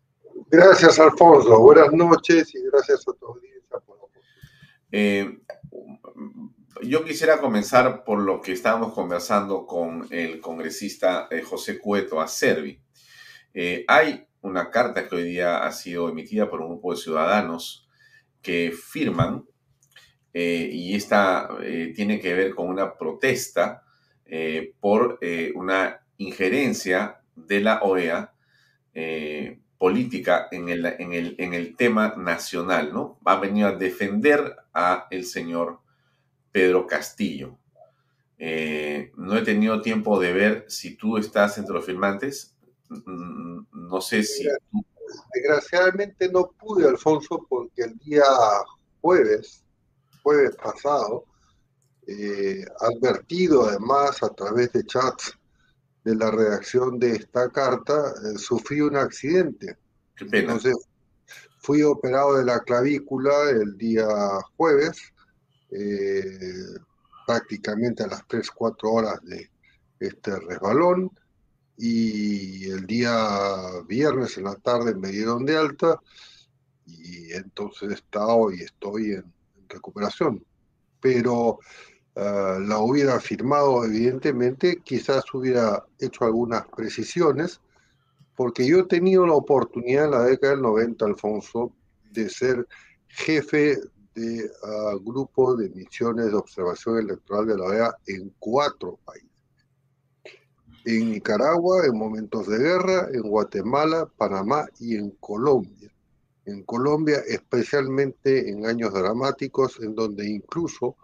Gracias, 0.48 1.00
Alfonso. 1.00 1.58
Buenas 1.58 1.92
noches 1.92 2.54
y 2.54 2.62
gracias 2.70 3.08
a 3.08 3.12
tu 3.12 3.26
audiencia 3.26 3.80
por 3.84 3.98
la 3.98 4.04
eh, 4.92 5.36
Yo 6.82 7.04
quisiera 7.04 7.38
comenzar 7.38 8.02
por 8.04 8.20
lo 8.20 8.40
que 8.40 8.52
estábamos 8.52 8.92
conversando 8.94 9.64
con 9.64 10.08
el 10.10 10.40
congresista 10.40 11.28
eh, 11.30 11.40
José 11.40 11.78
Cueto 11.78 12.20
Acervi. 12.20 12.80
Eh, 13.54 13.84
hay 13.86 14.26
una 14.40 14.70
carta 14.70 15.08
que 15.08 15.14
hoy 15.14 15.22
día 15.22 15.64
ha 15.64 15.70
sido 15.70 16.08
emitida 16.08 16.50
por 16.50 16.60
un 16.60 16.70
grupo 16.70 16.92
de 16.92 17.00
ciudadanos 17.00 17.88
que 18.42 18.72
firman 18.72 19.44
eh, 20.32 20.68
y 20.72 20.96
esta 20.96 21.48
eh, 21.62 21.92
tiene 21.94 22.18
que 22.18 22.34
ver 22.34 22.54
con 22.54 22.68
una 22.68 22.96
protesta 22.96 23.82
por 24.80 25.20
una 25.54 26.00
injerencia 26.16 27.20
de 27.36 27.60
la 27.60 27.82
OEA 27.82 28.32
política 29.78 30.48
en 30.50 30.70
el, 30.70 30.86
en, 30.86 31.12
el, 31.12 31.36
en 31.38 31.52
el, 31.52 31.76
tema 31.76 32.14
nacional, 32.16 32.92
¿no? 32.92 33.20
Ha 33.26 33.36
venido 33.36 33.68
a 33.68 33.76
defender 33.76 34.56
a 34.72 35.06
el 35.10 35.24
señor 35.24 35.83
Pedro 36.54 36.86
Castillo. 36.86 37.58
no 38.38 39.36
he 39.36 39.42
tenido 39.42 39.82
tiempo 39.82 40.20
de 40.20 40.32
ver 40.32 40.64
si 40.68 40.96
tú 40.96 41.18
estás 41.18 41.58
entre 41.58 41.74
los 41.74 41.84
firmantes. 41.84 42.54
Mm, 42.88 43.66
no 43.72 44.00
sé 44.00 44.22
si... 44.22 44.46
Desgraciadamente 45.34 46.30
no 46.30 46.52
pude, 46.56 46.88
Alfonso, 46.88 47.44
porque 47.48 47.82
el 47.82 47.98
día 47.98 48.22
jueves, 49.00 49.64
jueves 50.22 50.54
pasado, 50.54 51.24
eh, 52.06 52.64
advertido 52.80 53.66
además 53.66 54.22
a 54.22 54.28
través 54.28 54.72
de 54.72 54.84
chats 54.84 55.36
de 56.04 56.14
la 56.14 56.30
redacción 56.30 57.00
de 57.00 57.16
esta 57.16 57.50
carta, 57.50 58.10
eh, 58.10 58.38
sufrí 58.38 58.80
un 58.80 58.94
accidente. 58.94 59.76
Qué 60.14 60.26
pena. 60.26 60.52
Entonces, 60.52 60.76
fui 61.58 61.82
operado 61.82 62.38
de 62.38 62.44
la 62.44 62.60
clavícula 62.60 63.50
el 63.50 63.76
día 63.76 64.06
jueves, 64.56 65.13
eh, 65.76 66.78
prácticamente 67.26 68.04
a 68.04 68.06
las 68.06 68.26
3, 68.28 68.48
4 68.50 68.90
horas 68.90 69.20
de 69.24 69.50
este 69.98 70.38
resbalón 70.38 71.10
y 71.76 72.70
el 72.70 72.86
día 72.86 73.82
viernes 73.88 74.38
en 74.38 74.44
la 74.44 74.54
tarde 74.54 74.94
me 74.94 75.08
dieron 75.08 75.44
de 75.44 75.56
alta 75.56 76.00
y 76.86 77.32
entonces 77.32 77.90
he 77.90 77.94
estado 77.94 78.52
y 78.52 78.60
estoy 78.60 79.12
en, 79.12 79.24
recuperación. 79.66 80.44
Pero 81.00 81.58
uh, 82.14 82.60
la 82.60 82.78
hubiera 82.78 83.18
firmado, 83.18 83.84
evidentemente, 83.84 84.80
quizás 84.84 85.24
hubiera 85.34 85.84
hecho 85.98 86.26
algunas 86.26 86.66
precisiones, 86.68 87.60
porque 88.36 88.66
yo 88.66 88.80
he 88.80 88.84
tenido 88.84 89.26
la 89.26 89.32
oportunidad 89.32 90.04
en 90.04 90.10
la 90.12 90.22
década 90.22 90.52
del 90.52 90.62
90, 90.62 91.04
Alfonso, 91.06 91.72
de 92.12 92.28
ser 92.30 92.68
jefe 93.08 93.80
de 94.14 94.50
uh, 94.62 94.98
grupo 95.00 95.56
de 95.56 95.68
misiones 95.70 96.26
de 96.26 96.36
observación 96.36 96.98
electoral 96.98 97.46
de 97.46 97.58
la 97.58 97.64
OEA 97.64 97.96
en 98.06 98.32
cuatro 98.38 98.98
países. 99.04 99.30
En 100.84 101.10
Nicaragua, 101.10 101.86
en 101.86 101.96
momentos 101.96 102.46
de 102.46 102.58
guerra, 102.58 103.08
en 103.12 103.22
Guatemala, 103.22 104.06
Panamá 104.16 104.66
y 104.78 104.96
en 104.96 105.10
Colombia. 105.12 105.90
En 106.44 106.62
Colombia, 106.62 107.22
especialmente 107.26 108.50
en 108.50 108.66
años 108.66 108.92
dramáticos, 108.92 109.80
en 109.80 109.94
donde 109.94 110.28
incluso 110.28 110.96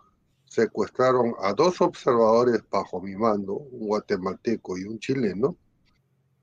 secuestraron 0.45 1.35
a 1.41 1.55
dos 1.55 1.81
observadores 1.81 2.63
bajo 2.71 3.01
mi 3.01 3.17
mando, 3.17 3.55
un 3.55 3.87
guatemalteco 3.87 4.77
y 4.77 4.85
un 4.85 4.99
chileno, 4.99 5.57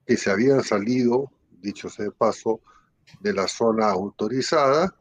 que 0.05 0.17
se 0.17 0.31
habían 0.31 0.63
salido, 0.63 1.31
dicho 1.61 1.89
sea 1.89 2.05
de 2.05 2.11
paso, 2.11 2.61
de 3.19 3.33
la 3.33 3.47
zona 3.47 3.89
autorizada 3.89 4.95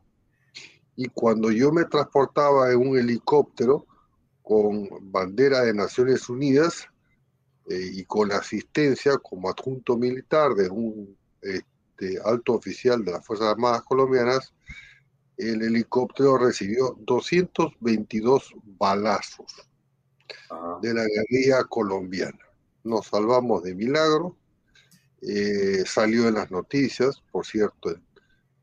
y 0.97 1.09
cuando 1.09 1.51
yo 1.51 1.71
me 1.73 1.85
transportaba 1.85 2.73
en 2.73 2.79
un 2.79 2.99
helicóptero 2.99 3.87
con 4.43 4.89
bandera 5.13 5.61
de 5.61 5.75
Naciones 5.75 6.29
Unidas 6.29 6.89
eh, 7.69 7.91
y 7.93 8.05
con 8.05 8.33
asistencia 8.33 9.19
como 9.19 9.51
adjunto 9.51 9.97
militar 9.97 10.55
de 10.55 10.71
un 10.71 11.17
este, 11.43 12.19
alto 12.25 12.55
oficial 12.55 13.05
de 13.05 13.13
las 13.13 13.27
Fuerzas 13.27 13.49
Armadas 13.49 13.83
colombianas, 13.83 14.55
el 15.37 15.63
helicóptero 15.63 16.39
recibió 16.39 16.97
222 17.01 18.55
balazos 18.79 19.69
de 20.81 20.95
la 20.95 21.05
guerrilla 21.05 21.65
colombiana. 21.65 22.39
Nos 22.85 23.09
salvamos 23.09 23.63
de 23.63 23.75
milagro, 23.75 24.37
eh, 25.21 25.83
salió 25.87 26.29
en 26.29 26.35
las 26.35 26.51
noticias, 26.51 27.23
por 27.31 27.45
cierto, 27.45 27.91
en 27.91 28.03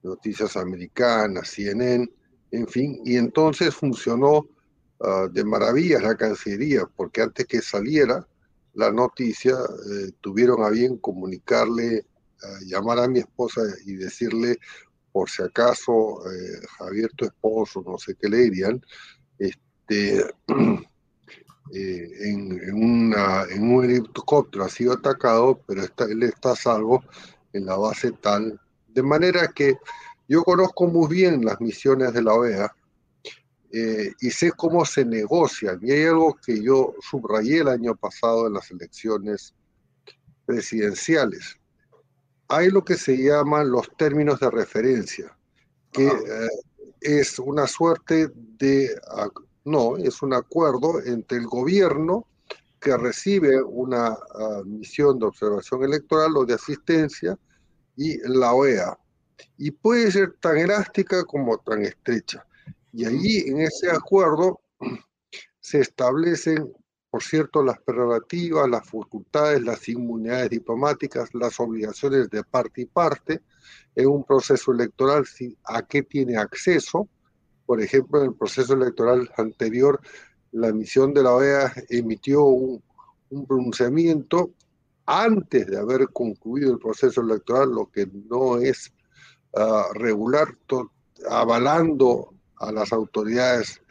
noticias 0.01 0.57
americanas, 0.57 1.49
CNN, 1.49 2.09
en 2.54 2.68
fin, 2.68 3.01
y 3.04 3.18
entonces 3.18 3.74
funcionó 3.74 4.47
uh, 4.99 5.28
de 5.32 5.43
maravilla 5.43 5.99
la 5.99 6.16
Cancillería, 6.16 6.88
porque 6.95 7.22
antes 7.22 7.45
que 7.47 7.62
saliera 7.62 8.26
la 8.74 8.91
noticia, 8.91 9.54
eh, 9.54 10.12
tuvieron 10.22 10.64
a 10.64 10.70
bien 10.70 10.97
comunicarle, 10.97 12.06
llamar 12.66 12.99
a 12.99 13.08
mi 13.08 13.20
esposa 13.20 13.62
y 13.86 13.93
decirle, 13.93 14.58
por 15.14 15.30
si 15.30 15.43
acaso, 15.43 16.20
eh, 16.30 16.60
Javier, 16.78 17.10
tu 17.16 17.26
esposo, 17.26 17.84
no 17.86 17.97
sé 17.97 18.16
qué 18.20 18.28
le 18.28 18.38
dirían, 18.38 18.84
este, 19.38 20.20
eh, 21.74 22.10
en, 22.22 22.74
un 22.74 23.84
helicóptero 23.84 24.66
ha 24.66 24.70
sido 24.70 24.93
atacado, 24.93 25.62
pero 25.68 25.84
él 26.10 26.24
está 26.24 26.51
a 26.51 26.56
salvo 26.56 27.04
en 27.54 27.66
la 27.68 27.78
base 27.78 28.12
tal, 28.12 28.60
de 28.88 29.04
manera 29.04 29.47
que 29.49 29.78
yo 30.34 30.43
conozco 30.43 30.88
muy 30.88 31.07
bien 31.13 31.45
las 31.45 31.61
misiones 31.61 32.11
de 32.11 32.23
la 32.23 32.34
OEA 32.34 32.75
eh, 33.71 34.11
y 34.19 34.31
sé 34.31 34.51
cómo 34.51 34.84
se 34.84 35.05
negocian. 35.05 35.77
Y 35.84 35.91
hay 35.91 36.05
algo 36.05 36.36
que 36.43 36.59
yo 36.59 36.95
subrayé 37.01 37.59
el 37.59 37.67
año 37.67 37.95
pasado 37.95 38.47
en 38.47 38.53
las 38.53 38.71
elecciones 38.71 39.53
presidenciales. 40.47 41.59
Hay 42.47 42.71
lo 42.71 42.84
que 42.84 42.95
se 42.95 43.15
llaman 43.15 43.69
los 43.69 43.95
términos 43.95 44.39
de 44.39 44.49
referencia, 44.49 45.38
que 45.91 46.07
eh, 46.07 46.49
es 46.99 47.38
una 47.38 47.67
suerte 47.67 48.31
de, 48.34 48.89
no, 49.65 49.97
es 49.97 50.23
un 50.23 50.34
acuerdo 50.34 50.99
entre 51.05 51.38
el 51.38 51.45
gobierno 51.45 52.25
que 52.79 52.97
recibe 52.97 53.61
una 53.61 54.13
uh, 54.13 54.65
misión 54.65 55.19
de 55.19 55.27
observación 55.27 55.84
electoral 55.84 56.36
o 56.36 56.43
de 56.43 56.55
asistencia 56.55 57.38
y 57.95 58.17
la 58.27 58.53
OEA 58.53 58.97
y 59.57 59.71
puede 59.71 60.11
ser 60.11 60.34
tan 60.39 60.57
elástica 60.57 61.23
como 61.23 61.57
tan 61.57 61.81
estrecha. 61.84 62.45
Y 62.91 63.05
allí 63.05 63.39
en 63.47 63.61
ese 63.61 63.89
acuerdo 63.89 64.61
se 65.59 65.79
establecen, 65.79 66.71
por 67.09 67.23
cierto, 67.23 67.63
las 67.63 67.79
prerrogativas, 67.79 68.69
las 68.69 68.88
facultades, 68.89 69.61
las 69.63 69.88
inmunidades 69.89 70.49
diplomáticas, 70.49 71.34
las 71.34 71.59
obligaciones 71.59 72.29
de 72.29 72.43
parte 72.43 72.81
y 72.81 72.86
parte 72.86 73.41
en 73.95 74.07
un 74.07 74.23
proceso 74.23 74.71
electoral, 74.71 75.25
a 75.65 75.81
qué 75.84 76.03
tiene 76.03 76.38
acceso. 76.38 77.07
Por 77.65 77.81
ejemplo, 77.81 78.19
en 78.19 78.27
el 78.27 78.36
proceso 78.36 78.73
electoral 78.73 79.29
anterior, 79.38 79.99
la 80.51 80.71
misión 80.71 81.13
de 81.13 81.23
la 81.23 81.34
OEA 81.34 81.73
emitió 81.89 82.43
un, 82.43 82.84
un 83.29 83.45
pronunciamiento 83.45 84.51
antes 85.05 85.67
de 85.67 85.77
haber 85.77 86.07
concluido 86.09 86.71
el 86.71 86.79
proceso 86.79 87.21
electoral, 87.21 87.71
lo 87.71 87.89
que 87.91 88.07
no 88.29 88.57
es 88.57 88.93
regular, 89.93 90.58
avalando 91.30 92.34
a 92.58 92.72
las 92.72 92.91
autoridades 92.93 93.82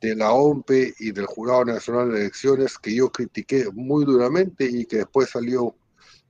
de 0.00 0.16
la 0.16 0.32
OMPE 0.32 0.94
y 0.98 1.12
del 1.12 1.26
Jurado 1.26 1.66
Nacional 1.66 2.10
de 2.10 2.20
Elecciones 2.20 2.78
que 2.78 2.94
yo 2.94 3.10
critiqué 3.10 3.70
muy 3.72 4.04
duramente 4.04 4.64
y 4.64 4.86
que 4.86 4.98
después 4.98 5.30
salió 5.30 5.74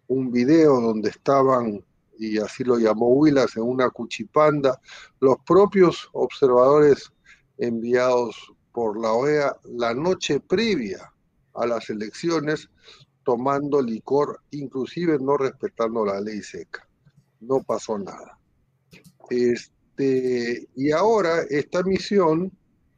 un 0.09 0.33
video 0.33 0.81
donde 0.81 1.11
estaban, 1.11 1.85
y 2.19 2.39
así 2.39 2.65
lo 2.65 2.79
llamó 2.79 3.09
Willas, 3.11 3.57
en 3.57 3.63
una 3.63 3.89
cuchipanda, 3.91 4.81
los 5.21 5.37
propios 5.47 6.09
observadores 6.13 7.13
enviados 7.59 8.53
por 8.73 9.01
la 9.01 9.13
OEA 9.13 9.57
la 9.65 9.95
noche 9.95 10.41
previa 10.41 11.13
a 11.55 11.67
las 11.67 11.91
elecciones 11.91 12.69
tomando 13.23 13.81
licor, 13.81 14.41
inclusive 14.51 15.19
no 15.21 15.37
respetando 15.37 16.05
la 16.05 16.21
ley 16.21 16.43
seca. 16.43 16.89
No 17.41 17.63
pasó 17.63 17.99
nada. 17.99 18.39
Este, 19.31 20.68
y 20.74 20.91
ahora 20.91 21.43
esta 21.49 21.83
misión 21.83 22.53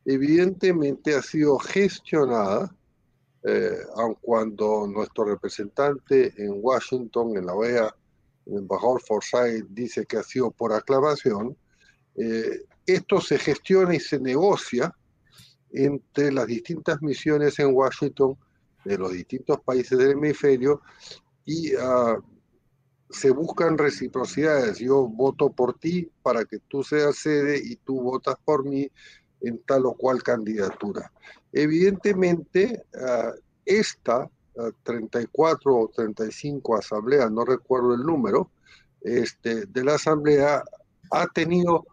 evidentemente 0.04 1.14
ha 1.14 1.22
sido 1.22 1.58
gestionada, 1.58 2.74
eh, 3.44 3.76
aun 3.96 4.16
cuando 4.20 4.86
nuestro 4.86 5.24
representante 5.24 6.32
en 6.36 6.54
Washington, 6.60 7.36
en 7.36 7.46
la 7.46 7.54
OEA, 7.54 7.94
el 8.46 8.58
embajador 8.58 9.00
Forsyth, 9.02 9.66
dice 9.68 10.06
que 10.06 10.16
ha 10.16 10.22
sido 10.22 10.50
por 10.50 10.72
aclamación, 10.72 11.56
eh, 12.16 12.64
esto 12.86 13.20
se 13.20 13.38
gestiona 13.38 13.94
y 13.94 14.00
se 14.00 14.18
negocia 14.18 14.92
entre 15.72 16.32
las 16.32 16.46
distintas 16.46 17.00
misiones 17.00 17.58
en 17.58 17.74
Washington 17.74 18.36
de 18.84 18.98
los 18.98 19.12
distintos 19.12 19.60
países 19.60 19.96
del 19.98 20.12
hemisferio 20.12 20.82
y 21.44 21.74
uh, 21.74 22.22
se 23.12 23.30
buscan 23.30 23.78
reciprocidades. 23.78 24.78
Yo 24.78 25.06
voto 25.06 25.50
por 25.50 25.78
ti 25.78 26.10
para 26.22 26.44
que 26.44 26.58
tú 26.58 26.82
seas 26.82 27.16
sede 27.16 27.60
y 27.62 27.76
tú 27.76 28.00
votas 28.00 28.36
por 28.44 28.64
mí 28.64 28.90
en 29.40 29.62
tal 29.64 29.86
o 29.86 29.94
cual 29.94 30.22
candidatura. 30.22 31.12
Evidentemente, 31.52 32.84
uh, 32.94 33.38
esta 33.64 34.30
uh, 34.54 34.72
34 34.82 35.76
o 35.76 35.88
35 35.88 36.76
asamblea, 36.76 37.28
no 37.28 37.44
recuerdo 37.44 37.94
el 37.94 38.02
número, 38.02 38.50
este, 39.00 39.66
de 39.66 39.84
la 39.84 39.96
asamblea 39.96 40.62
ha 41.10 41.26
tenido 41.28 41.86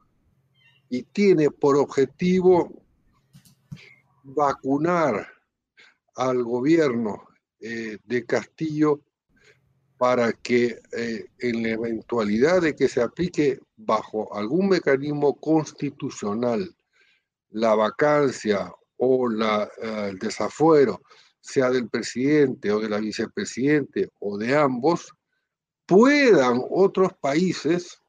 y 0.89 1.03
tiene 1.03 1.51
por 1.51 1.75
objetivo 1.75 2.71
vacunar 4.23 5.27
al 6.15 6.43
gobierno 6.43 7.27
eh, 7.59 7.97
de 8.05 8.25
Castillo 8.25 9.01
para 9.99 10.31
que 10.31 10.79
eh, 10.93 11.25
en 11.39 11.61
la 11.61 11.69
eventualidad 11.71 12.61
de 12.61 12.73
que 12.73 12.87
se 12.87 13.01
aplique 13.01 13.59
bajo 13.75 14.33
algún 14.33 14.69
mecanismo 14.69 15.35
constitucional 15.35 16.73
la 17.49 17.75
vacancia 17.75 18.71
o 18.95 19.27
la, 19.27 19.69
eh, 19.83 20.07
el 20.11 20.17
desafuero, 20.17 21.01
sea 21.41 21.69
del 21.69 21.89
presidente 21.89 22.71
o 22.71 22.79
de 22.79 22.87
la 22.87 22.99
vicepresidente 22.99 24.09
o 24.19 24.37
de 24.37 24.55
ambos, 24.55 25.11
puedan 25.85 26.61
otros 26.69 27.11
países 27.19 28.01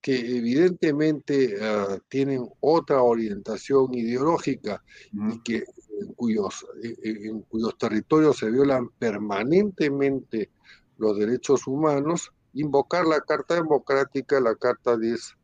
que 0.00 0.16
evidentemente 0.16 1.56
uh, 1.56 1.98
tienen 2.08 2.46
otra 2.60 3.02
orientación 3.02 3.92
ideológica 3.94 4.82
mm. 5.12 5.30
y 5.30 5.42
que 5.42 5.64
en 6.00 6.14
cuyos, 6.14 6.66
en, 6.82 7.26
en 7.26 7.40
cuyos 7.42 7.76
territorios 7.76 8.38
se 8.38 8.50
violan 8.50 8.88
permanentemente 8.98 10.50
los 10.98 11.18
derechos 11.18 11.66
humanos, 11.66 12.32
invocar 12.52 13.06
la 13.06 13.20
Carta 13.20 13.54
Democrática, 13.54 14.40
la 14.40 14.54
Carta 14.54 14.96
10, 14.96 15.36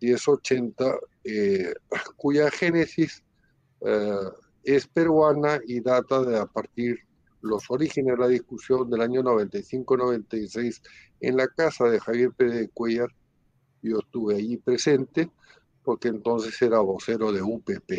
1080, 0.00 0.96
eh, 1.24 1.74
cuya 2.16 2.50
génesis 2.50 3.22
eh, 3.80 4.28
es 4.64 4.86
peruana 4.86 5.60
y 5.66 5.80
data 5.80 6.22
de 6.22 6.38
a 6.38 6.46
partir 6.46 6.98
los 7.42 7.70
orígenes 7.70 8.16
de 8.16 8.20
la 8.20 8.28
discusión 8.28 8.90
del 8.90 9.00
año 9.00 9.22
95-96 9.22 10.82
en 11.20 11.36
la 11.36 11.48
casa 11.48 11.84
de 11.84 12.00
Javier 12.00 12.32
Pérez 12.32 12.54
de 12.54 12.68
Cuellar. 12.68 13.08
Yo 13.82 13.98
estuve 13.98 14.36
allí 14.36 14.58
presente 14.58 15.30
porque 15.82 16.08
entonces 16.08 16.60
era 16.60 16.80
vocero 16.80 17.32
de 17.32 17.40
UPP, 17.40 17.90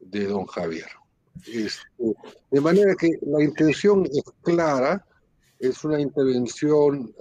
de 0.00 0.26
don 0.26 0.46
Javier. 0.46 0.88
Este, 1.46 1.82
de 2.50 2.60
manera 2.60 2.94
que 2.94 3.18
la 3.22 3.42
intención 3.42 4.06
es 4.06 4.24
clara, 4.42 5.06
es 5.60 5.84
una 5.84 6.00
intervención, 6.00 7.14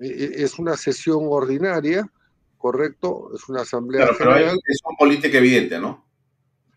e, 0.00 0.42
es 0.42 0.58
una 0.58 0.76
sesión 0.76 1.26
ordinaria, 1.28 2.10
¿correcto? 2.58 3.30
Es 3.34 3.48
una 3.48 3.62
asamblea 3.62 4.12
general. 4.14 4.58
es 4.66 4.80
una 4.84 4.96
política 4.98 5.38
evidente, 5.38 5.78
¿no? 5.78 6.04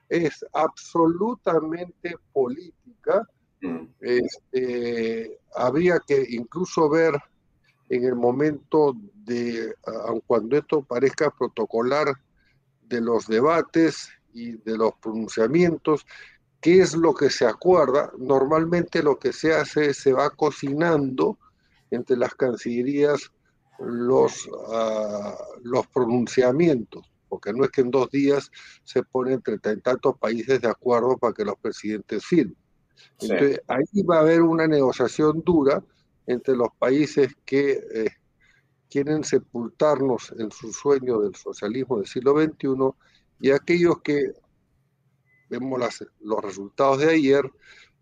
Es 0.10 0.46
absolutamente 0.54 2.16
política. 2.32 3.28
Mm. 3.62 3.86
Este, 4.02 5.40
habría 5.56 6.00
que 6.06 6.26
incluso 6.30 6.90
ver 6.90 7.16
en 7.90 8.04
el 8.04 8.16
momento 8.16 8.96
de, 9.14 9.74
aun 10.06 10.22
cuando 10.28 10.58
esto 10.58 10.84
parezca 10.84 11.32
protocolar, 11.32 12.14
de 12.82 13.02
los 13.02 13.28
debates 13.28 14.10
y 14.34 14.52
de 14.58 14.78
los 14.78 14.94
pronunciamientos, 15.02 16.06
qué 16.64 16.80
es 16.80 16.96
lo 16.96 17.14
que 17.14 17.30
se 17.30 17.46
acuerda. 17.46 18.12
Normalmente 18.18 19.04
lo 19.04 19.20
que 19.20 19.34
se 19.34 19.54
hace 19.54 19.94
se 19.94 20.14
va 20.14 20.30
cocinando 20.30 21.38
entre 21.92 22.18
las 22.18 22.34
cancillerías 22.34 23.32
los, 23.80 24.50
ah, 24.72 25.36
los 25.62 25.86
pronunciamientos, 25.88 27.12
porque 27.28 27.52
no 27.52 27.66
es 27.66 27.72
que 27.72 27.82
en 27.82 27.92
dos 27.92 28.10
días 28.10 28.50
se 28.86 29.04
ponen 29.04 29.42
treinta 29.42 29.74
y 29.74 29.82
tantos 29.82 30.18
países 30.18 30.62
de 30.62 30.70
acuerdo 30.70 31.18
para 31.18 31.34
que 31.34 31.44
los 31.44 31.58
presidentes 31.58 32.26
firmen. 32.26 32.56
Entonces, 33.20 33.60
ahí 33.68 34.04
va 34.04 34.18
a 34.18 34.22
haber 34.22 34.42
una 34.42 34.66
negociación 34.66 35.44
dura 35.44 35.84
entre 36.26 36.56
los 36.56 36.70
países 36.80 37.34
que 37.44 37.72
eh, 37.94 38.10
quieren 38.90 39.26
sepultarnos 39.26 40.34
en 40.38 40.50
su 40.52 40.72
sueño 40.72 41.20
del 41.20 41.36
socialismo 41.36 41.98
del 41.98 42.08
siglo 42.08 42.42
XXI 42.42 42.92
y 43.42 43.52
aquellos 43.52 44.02
que 44.02 44.32
vemos 45.60 45.80
los 46.20 46.44
resultados 46.44 47.00
de 47.00 47.12
ayer, 47.12 47.50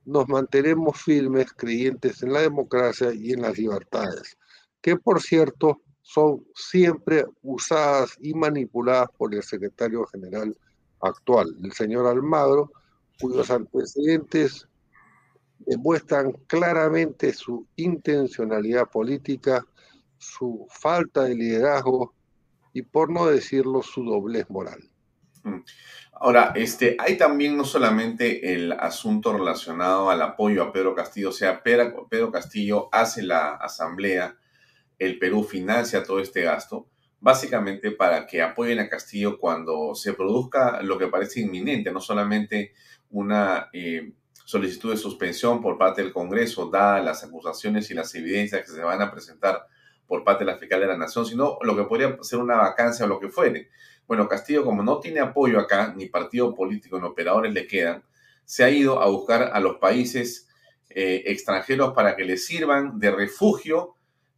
nos 0.06 0.28
mantenemos 0.28 1.00
firmes, 1.02 1.52
creyentes 1.54 2.24
en 2.24 2.34
la 2.34 2.42
democracia 2.42 3.14
y 3.14 3.34
en 3.34 3.42
las 3.42 3.58
libertades, 3.58 4.38
que 4.82 4.96
por 4.96 5.22
cierto 5.22 5.82
son 6.02 6.46
siempre 6.56 7.26
usadas 7.42 8.18
y 8.20 8.34
manipuladas 8.34 9.10
por 9.18 9.34
el 9.36 9.44
secretario 9.44 10.06
general 10.08 10.58
actual, 11.02 11.56
el 11.64 11.72
señor 11.74 12.08
Almagro, 12.08 12.72
cuyos 13.20 13.52
antecedentes 13.52 14.68
demuestran 15.60 16.32
claramente 16.48 17.34
su 17.34 17.68
intencionalidad 17.76 18.90
política, 18.90 19.66
su 20.18 20.68
falta 20.70 21.24
de 21.24 21.36
liderazgo 21.36 22.14
y, 22.74 22.82
por 22.82 23.12
no 23.12 23.28
decirlo, 23.28 23.84
su 23.84 24.04
doblez 24.04 24.50
moral. 24.50 24.91
Mm. 25.44 25.60
Ahora, 26.14 26.52
este, 26.56 26.98
hay 27.00 27.18
también 27.18 27.58
no 27.58 27.64
solamente 27.64 28.54
el 28.54 28.74
asunto 28.74 29.34
relacionado 29.34 30.10
al 30.10 30.22
apoyo 30.22 30.62
a 30.62 30.72
Pedro 30.72 30.94
Castillo, 30.94 31.30
o 31.30 31.34
sea, 31.34 31.64
Pedro 31.64 32.32
Castillo 32.32 32.90
hace 32.92 33.24
la 33.24 33.56
asamblea, 33.56 34.38
el 35.00 35.18
Perú 35.18 35.44
financia 35.44 36.04
todo 36.04 36.20
este 36.20 36.44
gasto, 36.44 36.88
básicamente 37.20 37.92
para 37.92 38.28
que 38.28 38.42
apoyen 38.42 38.80
a 38.80 38.88
Castillo 38.90 39.40
cuando 39.40 39.96
se 39.96 40.14
produzca 40.14 40.82
lo 40.84 41.00
que 41.00 41.08
parece 41.08 41.42
inminente, 41.42 41.92
no 41.92 42.02
solamente 42.02 42.74
una 43.10 43.70
eh, 43.74 44.14
solicitud 44.46 44.92
de 44.92 44.98
suspensión 44.98 45.62
por 45.62 45.78
parte 45.78 46.04
del 46.04 46.14
Congreso, 46.14 46.70
dadas 46.70 47.04
las 47.04 47.24
acusaciones 47.24 47.90
y 47.90 47.94
las 47.94 48.14
evidencias 48.16 48.62
que 48.62 48.72
se 48.72 48.82
van 48.82 49.02
a 49.02 49.12
presentar 49.12 49.66
por 50.06 50.24
parte 50.24 50.44
de 50.44 50.52
la 50.52 50.58
fiscal 50.58 50.82
de 50.82 50.88
la 50.88 50.98
Nación, 50.98 51.26
sino 51.26 51.58
lo 51.62 51.76
que 51.76 51.84
podría 51.84 52.18
ser 52.22 52.40
una 52.40 52.58
vacancia 52.58 53.06
o 53.06 53.08
lo 53.08 53.20
que 53.20 53.30
fuere. 53.30 53.70
Bueno, 54.12 54.28
Castillo, 54.28 54.66
como 54.66 54.84
no 54.84 55.00
tiene 55.00 55.22
apoyo 55.22 55.58
acá, 55.58 55.94
ni 55.96 56.08
partido 56.08 56.54
político 56.54 57.00
ni 57.00 57.08
operadores 57.08 57.54
le 57.54 57.66
quedan, 57.66 58.04
se 58.44 58.66
ha 58.66 58.70
ido 58.70 59.02
a 59.02 59.08
buscar 59.08 59.52
a 59.54 59.60
los 59.62 59.78
países 59.78 60.50
eh, 60.90 61.24
extranjeros 61.28 61.94
para 61.94 62.18
que 62.18 62.26
le 62.26 62.36
sirvan 62.36 63.00
de 63.00 63.10
refugio 63.10 63.96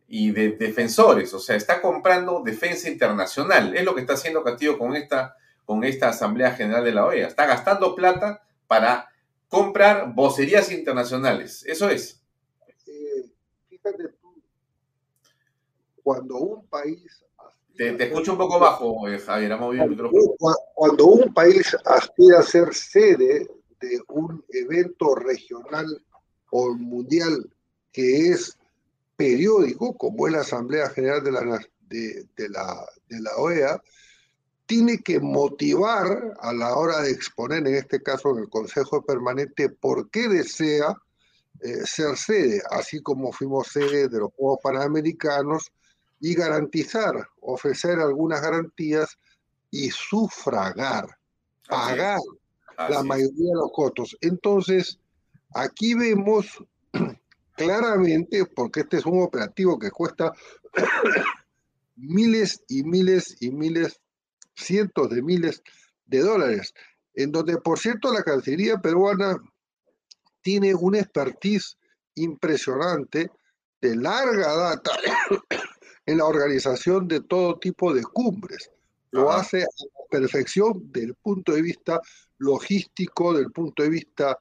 y 0.07 0.29
de 0.29 0.51
defensores. 0.51 1.33
O 1.33 1.39
sea, 1.39 1.55
está 1.55 1.81
comprando 1.81 2.43
defensa 2.45 2.87
internacional. 2.87 3.75
Es 3.75 3.83
lo 3.83 3.95
que 3.95 4.01
está 4.01 4.13
haciendo 4.13 4.43
Castillo 4.43 4.77
con 4.77 4.95
esta, 4.95 5.37
con 5.65 5.83
esta 5.83 6.09
Asamblea 6.09 6.51
General 6.51 6.83
de 6.83 6.91
la 6.91 7.07
OEA. 7.07 7.25
Está 7.25 7.47
gastando 7.47 7.95
plata 7.95 8.43
para 8.67 9.09
comprar 9.47 10.13
vocerías 10.13 10.71
internacionales. 10.71 11.65
Eso 11.65 11.89
es. 11.89 12.21
Eh, 12.85 13.25
fíjate 13.69 14.09
tú, 14.21 14.39
cuando 16.03 16.37
un 16.37 16.67
país... 16.67 17.22
Te, 17.75 18.03
escucho 18.03 18.33
un 18.33 18.37
poco 18.37 18.59
bajo, 18.59 19.07
eh, 19.07 19.19
Javier, 19.19 19.51
el 19.51 19.89
micrófono. 19.89 20.21
Cuando 20.75 21.05
un 21.07 21.33
país 21.33 21.75
aspira 21.85 22.39
a 22.39 22.43
ser 22.43 22.73
sede 22.73 23.47
de 23.79 24.01
un 24.09 24.43
evento 24.49 25.15
regional 25.15 25.87
o 26.51 26.73
mundial 26.75 27.49
que 27.91 28.29
es 28.29 28.57
periódico, 29.15 29.97
como 29.97 30.27
es 30.27 30.33
la 30.33 30.41
Asamblea 30.41 30.89
General 30.89 31.23
de 31.23 31.31
la, 31.31 31.59
de, 31.81 32.25
de 32.35 32.49
la, 32.49 32.85
de 33.09 33.21
la 33.21 33.35
OEA, 33.37 33.81
tiene 34.65 34.99
que 34.99 35.19
motivar 35.19 36.35
a 36.39 36.53
la 36.53 36.75
hora 36.75 37.01
de 37.01 37.11
exponer, 37.11 37.67
en 37.67 37.75
este 37.75 38.01
caso 38.01 38.31
en 38.31 38.43
el 38.43 38.49
Consejo 38.49 39.03
Permanente, 39.03 39.69
por 39.69 40.09
qué 40.09 40.27
desea 40.27 40.95
eh, 41.61 41.85
ser 41.85 42.17
sede, 42.17 42.61
así 42.69 43.01
como 43.01 43.31
fuimos 43.31 43.67
sede 43.67 44.07
de 44.07 44.19
los 44.19 44.33
Juegos 44.33 44.59
Panamericanos, 44.63 45.71
y 46.23 46.35
garantizar, 46.35 47.13
ofrecer 47.41 47.99
algunas 47.99 48.41
garantías 48.41 49.19
y 49.69 49.89
sufragar, 49.91 51.05
pagar 51.67 52.21
la 52.77 53.03
mayoría 53.03 53.49
de 53.49 53.55
los 53.55 53.71
costos. 53.73 54.17
Entonces, 54.21 55.01
aquí 55.53 55.95
vemos 55.95 56.45
claramente, 57.57 58.45
porque 58.45 58.79
este 58.79 58.97
es 58.99 59.05
un 59.05 59.21
operativo 59.21 59.77
que 59.77 59.91
cuesta 59.91 60.31
miles 61.97 62.63
y 62.69 62.83
miles 62.85 63.35
y 63.41 63.51
miles 63.51 63.99
cientos 64.55 65.09
de 65.09 65.21
miles 65.21 65.61
de 66.05 66.19
dólares, 66.21 66.73
en 67.15 67.33
donde, 67.33 67.57
por 67.57 67.79
cierto, 67.79 68.13
la 68.13 68.23
Cancillería 68.23 68.77
peruana 68.77 69.35
tiene 70.39 70.73
una 70.73 70.99
expertise 70.99 71.77
impresionante 72.15 73.29
de 73.81 73.95
larga 73.97 74.55
data 74.55 74.91
en 76.05 76.17
la 76.17 76.25
organización 76.25 77.07
de 77.07 77.21
todo 77.21 77.59
tipo 77.59 77.93
de 77.93 78.03
cumbres. 78.03 78.71
Lo 79.11 79.31
hace 79.31 79.63
a 79.63 79.67
la 79.67 80.07
perfección 80.09 80.91
del 80.91 81.15
punto 81.15 81.53
de 81.53 81.61
vista 81.61 82.01
logístico, 82.37 83.33
del 83.33 83.51
punto 83.51 83.83
de 83.83 83.89
vista 83.89 84.37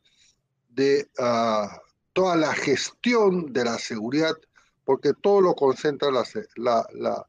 de 0.71 1.09
ah, 1.19 1.81
toda 2.13 2.37
la 2.37 2.53
gestión 2.55 3.53
de 3.53 3.65
la 3.65 3.79
seguridad, 3.79 4.35
porque 4.85 5.13
todo 5.21 5.41
lo 5.41 5.55
concentra 5.55 6.11
la, 6.11 6.87
la, 6.95 7.27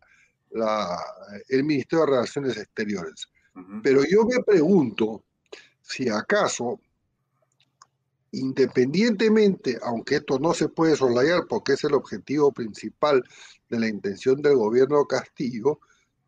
el 1.49 1.63
Ministerio 1.63 2.05
de 2.05 2.11
Relaciones 2.11 2.57
Exteriores. 2.57 3.27
Pero 3.83 4.03
yo 4.09 4.23
me 4.25 4.43
pregunto 4.43 5.23
si 5.81 6.09
acaso, 6.09 6.79
independientemente, 8.31 9.77
aunque 9.83 10.15
esto 10.15 10.39
no 10.39 10.53
se 10.53 10.69
puede 10.69 10.95
soslayar 10.95 11.45
porque 11.47 11.73
es 11.73 11.83
el 11.83 11.93
objetivo 11.93 12.51
principal 12.51 13.23
de 13.73 13.79
la 13.79 13.87
intención 13.87 14.41
del 14.41 14.55
gobierno 14.55 15.05
Castillo, 15.05 15.79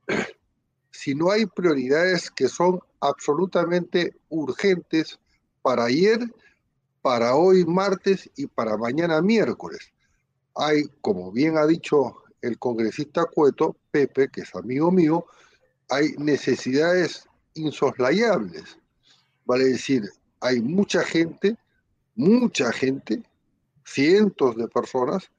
si 0.91 1.13
no 1.13 1.29
hay 1.29 1.45
prioridades 1.45 2.31
que 2.31 2.47
son 2.47 2.79
absolutamente 3.01 4.15
urgentes 4.29 5.19
para 5.61 5.85
ayer, 5.85 6.19
para 7.03 7.35
hoy 7.35 7.63
martes 7.65 8.29
y 8.35 8.47
para 8.47 8.77
mañana 8.77 9.21
miércoles. 9.21 9.93
Hay, 10.55 10.85
como 11.01 11.31
bien 11.31 11.57
ha 11.57 11.67
dicho 11.67 12.15
el 12.41 12.57
congresista 12.57 13.25
Cueto, 13.25 13.75
Pepe, 13.91 14.29
que 14.29 14.41
es 14.41 14.55
amigo 14.55 14.91
mío, 14.91 15.25
hay 15.89 16.13
necesidades 16.17 17.27
insoslayables. 17.53 18.79
Vale 19.45 19.65
decir, 19.65 20.09
hay 20.39 20.61
mucha 20.61 21.03
gente, 21.03 21.55
mucha 22.15 22.71
gente, 22.71 23.21
cientos 23.83 24.55
de 24.55 24.67
personas 24.67 25.29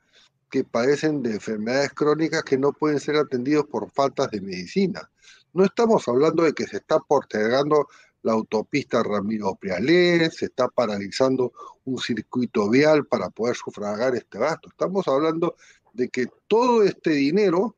que 0.50 0.64
padecen 0.64 1.22
de 1.22 1.34
enfermedades 1.34 1.92
crónicas 1.92 2.42
que 2.44 2.58
no 2.58 2.72
pueden 2.72 3.00
ser 3.00 3.16
atendidos 3.16 3.66
por 3.66 3.90
faltas 3.90 4.30
de 4.30 4.40
medicina. 4.40 5.10
No 5.52 5.64
estamos 5.64 6.06
hablando 6.08 6.44
de 6.44 6.52
que 6.52 6.66
se 6.66 6.78
está 6.78 6.98
postergando 7.00 7.88
la 8.22 8.32
autopista 8.32 9.02
Ramiro 9.02 9.54
Prialé, 9.54 10.30
se 10.30 10.46
está 10.46 10.68
paralizando 10.68 11.52
un 11.84 11.98
circuito 11.98 12.68
vial 12.68 13.06
para 13.06 13.30
poder 13.30 13.56
sufragar 13.56 14.14
este 14.16 14.38
gasto. 14.38 14.68
Estamos 14.68 15.06
hablando 15.08 15.56
de 15.92 16.08
que 16.08 16.26
todo 16.48 16.82
este 16.82 17.10
dinero 17.10 17.76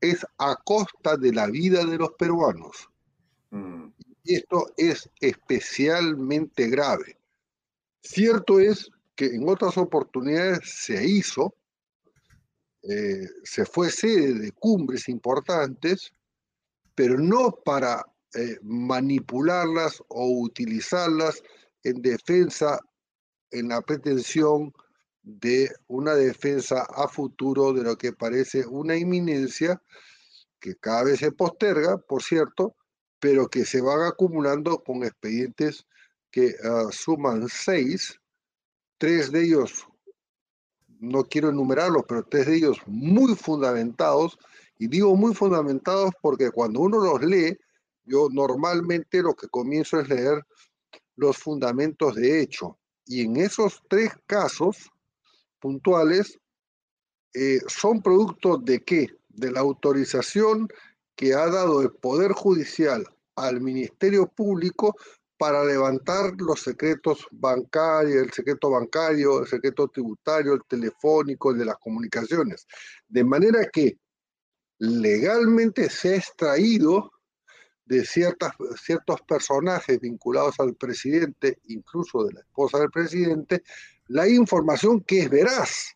es 0.00 0.26
a 0.38 0.56
costa 0.56 1.16
de 1.16 1.32
la 1.32 1.46
vida 1.46 1.84
de 1.84 1.98
los 1.98 2.12
peruanos. 2.12 2.88
Mm. 3.50 3.88
Y 4.24 4.36
esto 4.36 4.72
es 4.76 5.08
especialmente 5.20 6.68
grave. 6.68 7.18
Cierto 8.00 8.60
es 8.60 8.90
que 9.14 9.26
en 9.26 9.48
otras 9.48 9.76
oportunidades 9.78 10.60
se 10.64 11.06
hizo, 11.06 11.54
eh, 12.82 13.26
se 13.44 13.64
fue 13.64 13.90
sede 13.90 14.34
de 14.34 14.52
cumbres 14.52 15.08
importantes, 15.08 16.12
pero 16.94 17.18
no 17.18 17.52
para 17.64 18.04
eh, 18.34 18.58
manipularlas 18.62 20.02
o 20.08 20.40
utilizarlas 20.40 21.42
en 21.82 22.02
defensa, 22.02 22.78
en 23.50 23.68
la 23.68 23.80
pretensión 23.80 24.72
de 25.22 25.70
una 25.86 26.14
defensa 26.14 26.86
a 26.94 27.08
futuro 27.08 27.72
de 27.72 27.82
lo 27.82 27.96
que 27.96 28.12
parece 28.12 28.66
una 28.66 28.96
inminencia 28.96 29.80
que 30.60 30.74
cada 30.76 31.04
vez 31.04 31.20
se 31.20 31.32
posterga, 31.32 31.98
por 31.98 32.22
cierto, 32.22 32.74
pero 33.20 33.48
que 33.48 33.64
se 33.64 33.80
van 33.80 34.02
acumulando 34.02 34.82
con 34.82 35.04
expedientes 35.04 35.86
que 36.30 36.54
ah, 36.64 36.88
suman 36.90 37.48
seis, 37.48 38.20
tres 39.04 39.30
de 39.30 39.44
ellos, 39.44 39.86
no 40.98 41.24
quiero 41.24 41.50
enumerarlos, 41.50 42.04
pero 42.08 42.24
tres 42.24 42.46
de 42.46 42.56
ellos 42.56 42.78
muy 42.86 43.34
fundamentados, 43.34 44.38
y 44.78 44.88
digo 44.88 45.14
muy 45.14 45.34
fundamentados 45.34 46.14
porque 46.22 46.50
cuando 46.50 46.80
uno 46.80 46.96
los 47.04 47.22
lee, 47.22 47.54
yo 48.06 48.30
normalmente 48.32 49.20
lo 49.20 49.34
que 49.34 49.46
comienzo 49.48 50.00
es 50.00 50.08
leer 50.08 50.42
los 51.16 51.36
fundamentos 51.36 52.14
de 52.14 52.40
hecho, 52.40 52.78
y 53.04 53.26
en 53.26 53.36
esos 53.36 53.82
tres 53.90 54.10
casos 54.24 54.90
puntuales 55.60 56.38
eh, 57.34 57.60
son 57.66 58.00
producto 58.00 58.56
de 58.56 58.82
qué? 58.82 59.08
De 59.28 59.52
la 59.52 59.60
autorización 59.60 60.66
que 61.14 61.34
ha 61.34 61.50
dado 61.50 61.82
el 61.82 61.90
Poder 61.90 62.32
Judicial 62.32 63.06
al 63.36 63.60
Ministerio 63.60 64.26
Público 64.28 64.96
para 65.44 65.62
levantar 65.62 66.32
los 66.38 66.62
secretos 66.62 67.26
bancarios, 67.30 68.24
el 68.24 68.32
secreto 68.32 68.70
bancario, 68.70 69.40
el 69.42 69.46
secreto 69.46 69.88
tributario, 69.88 70.54
el 70.54 70.64
telefónico, 70.66 71.50
el 71.50 71.58
de 71.58 71.66
las 71.66 71.76
comunicaciones. 71.76 72.66
De 73.06 73.22
manera 73.24 73.68
que 73.70 73.98
legalmente 74.78 75.90
se 75.90 76.14
ha 76.14 76.16
extraído 76.16 77.12
de 77.84 78.06
ciertas, 78.06 78.52
ciertos 78.82 79.20
personajes 79.28 80.00
vinculados 80.00 80.58
al 80.60 80.76
presidente, 80.76 81.58
incluso 81.64 82.24
de 82.24 82.32
la 82.32 82.40
esposa 82.40 82.78
del 82.78 82.90
presidente, 82.90 83.64
la 84.06 84.26
información 84.26 85.02
que 85.02 85.24
es 85.24 85.28
veraz, 85.28 85.94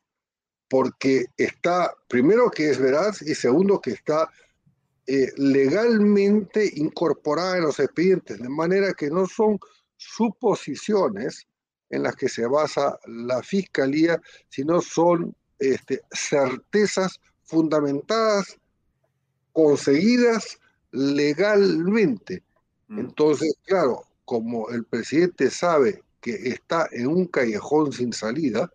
porque 0.68 1.24
está, 1.38 1.94
primero 2.06 2.50
que 2.50 2.68
es 2.68 2.78
veraz 2.78 3.22
y 3.22 3.34
segundo 3.34 3.80
que 3.80 3.92
está 3.92 4.28
eh, 5.10 5.32
legalmente 5.38 6.70
incorporada 6.74 7.56
en 7.56 7.62
los 7.62 7.80
expedientes, 7.80 8.38
de 8.38 8.48
manera 8.50 8.92
que 8.92 9.08
no 9.08 9.26
son 9.26 9.58
suposiciones 9.96 11.46
en 11.88 12.02
las 12.02 12.14
que 12.14 12.28
se 12.28 12.46
basa 12.46 12.98
la 13.06 13.42
fiscalía, 13.42 14.20
sino 14.50 14.82
son 14.82 15.34
este, 15.58 16.02
certezas 16.10 17.22
fundamentadas, 17.42 18.58
conseguidas 19.54 20.58
legalmente. 20.90 22.42
Mm. 22.88 22.98
Entonces, 22.98 23.54
claro, 23.64 24.04
como 24.26 24.68
el 24.68 24.84
presidente 24.84 25.48
sabe 25.48 26.02
que 26.20 26.50
está 26.50 26.86
en 26.92 27.06
un 27.06 27.24
callejón 27.28 27.94
sin 27.94 28.12
salida, 28.12 28.70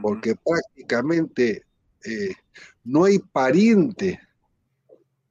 porque 0.00 0.34
prácticamente 0.34 1.66
eh, 2.06 2.34
no 2.84 3.04
hay 3.04 3.18
pariente 3.18 4.18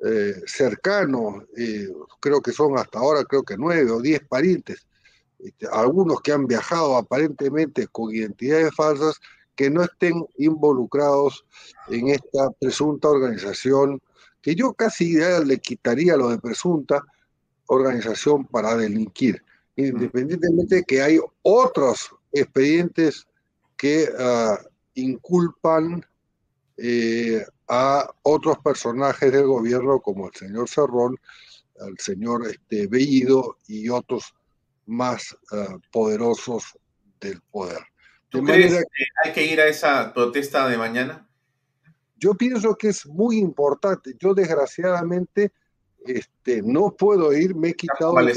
eh, 0.06 0.42
cercanos, 0.46 1.44
creo 2.20 2.42
que 2.42 2.52
son 2.52 2.78
hasta 2.78 3.00
ahora, 3.00 3.24
creo 3.24 3.44
que 3.44 3.58
nueve 3.58 3.90
o 3.92 4.02
diez 4.02 4.22
parientes, 4.28 4.86
este, 5.40 5.68
algunos 5.72 6.22
que 6.22 6.32
han 6.32 6.48
viajado 6.48 6.96
aparentemente 6.96 7.88
con 7.88 8.14
identidades 8.14 8.74
falsas, 8.76 9.20
que 9.56 9.70
no 9.70 9.84
estén 9.84 10.26
involucrados 10.38 11.46
en 11.90 12.10
esta 12.10 12.50
presunta 12.60 13.10
organización, 13.10 14.02
que 14.42 14.56
yo 14.56 14.74
casi 14.74 15.16
le 15.46 15.58
quitaría 15.60 16.18
lo 16.18 16.30
de 16.30 16.40
presunta 16.40 17.04
organización 17.68 18.46
para 18.46 18.76
delinquir, 18.76 19.44
independientemente 19.76 20.78
de 20.78 20.84
que 20.84 21.02
hay 21.02 21.20
otros 21.42 22.10
expedientes 22.32 23.28
que 23.78 24.10
ah, 24.18 24.58
inculpan 24.96 26.06
eh, 26.78 27.46
a 27.68 28.10
otros 28.24 28.58
personajes 28.60 29.32
del 29.32 29.46
gobierno 29.46 30.00
como 30.00 30.28
el 30.28 30.34
señor 30.34 30.70
Cerrón, 30.70 31.20
el 31.76 31.98
señor 31.98 32.48
este, 32.48 32.88
Bellido 32.88 33.58
y 33.68 33.90
otros 33.90 34.34
más 34.86 35.36
uh, 35.52 35.80
poderosos 35.92 36.78
del 37.20 37.42
poder. 37.52 37.80
¿Tú 38.30 38.44
crees 38.44 38.74
que 38.74 39.06
hay 39.24 39.34
que 39.34 39.46
ir 39.46 39.62
a 39.62 39.68
esa 39.68 40.14
protesta 40.14 40.68
de 40.68 40.78
mañana? 40.78 41.28
Yo 42.18 42.34
pienso 42.34 42.76
que 42.76 42.90
es 42.90 43.06
muy 43.06 43.38
importante. 43.38 44.16
Yo 44.20 44.34
desgraciadamente 44.34 45.52
este, 46.06 46.62
no 46.64 46.96
puedo 46.96 47.34
ir, 47.34 47.56
me 47.56 47.70
he 47.70 47.74
quitado... 47.74 48.18
El 48.20 48.34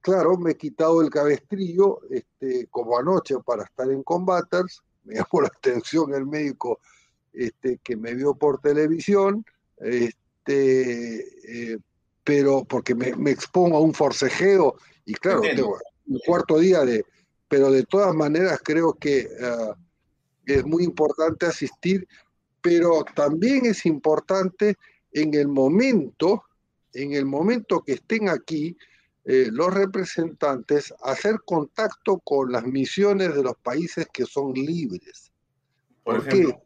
claro, 0.00 0.36
me 0.36 0.52
he 0.52 0.56
quitado 0.56 1.00
el 1.02 1.10
cabestrillo 1.10 2.00
este, 2.10 2.66
como 2.70 2.98
anoche 2.98 3.36
para 3.44 3.64
estar 3.64 3.90
en 3.90 4.02
Combaters. 4.02 4.82
Me 5.04 5.14
llamó 5.14 5.42
la 5.42 5.48
atención 5.56 6.14
el 6.14 6.26
médico 6.26 6.80
este, 7.32 7.78
que 7.82 7.96
me 7.96 8.14
vio 8.14 8.34
por 8.34 8.60
televisión, 8.60 9.44
este, 9.78 11.72
eh, 11.72 11.78
pero 12.24 12.64
porque 12.64 12.94
me, 12.94 13.30
expongo 13.30 13.76
a 13.76 13.80
un 13.80 13.94
forcejeo 13.94 14.76
y 15.04 15.14
claro, 15.14 15.40
tengo 15.40 15.78
un 16.06 16.18
cuarto 16.26 16.58
día 16.58 16.84
de, 16.84 17.04
pero 17.48 17.70
de 17.70 17.84
todas 17.84 18.14
maneras 18.14 18.60
creo 18.62 18.94
que 18.94 19.28
ah, 19.42 19.74
es 20.46 20.64
muy 20.64 20.84
importante 20.84 21.46
asistir, 21.46 22.06
pero 22.60 23.04
también 23.14 23.66
es 23.66 23.86
importante 23.86 24.76
en 25.12 25.34
el 25.34 25.48
momento, 25.48 26.44
en 26.92 27.12
el 27.12 27.24
momento 27.24 27.80
que 27.80 27.94
estén 27.94 28.28
aquí, 28.28 28.76
eh, 29.24 29.48
los 29.50 29.72
representantes 29.72 30.94
hacer 31.02 31.36
contacto 31.44 32.18
con 32.20 32.52
las 32.52 32.64
misiones 32.64 33.34
de 33.34 33.42
los 33.42 33.56
países 33.56 34.06
que 34.12 34.24
son 34.24 34.52
libres. 34.52 35.30
¿Por, 36.02 36.26
qué? 36.26 36.58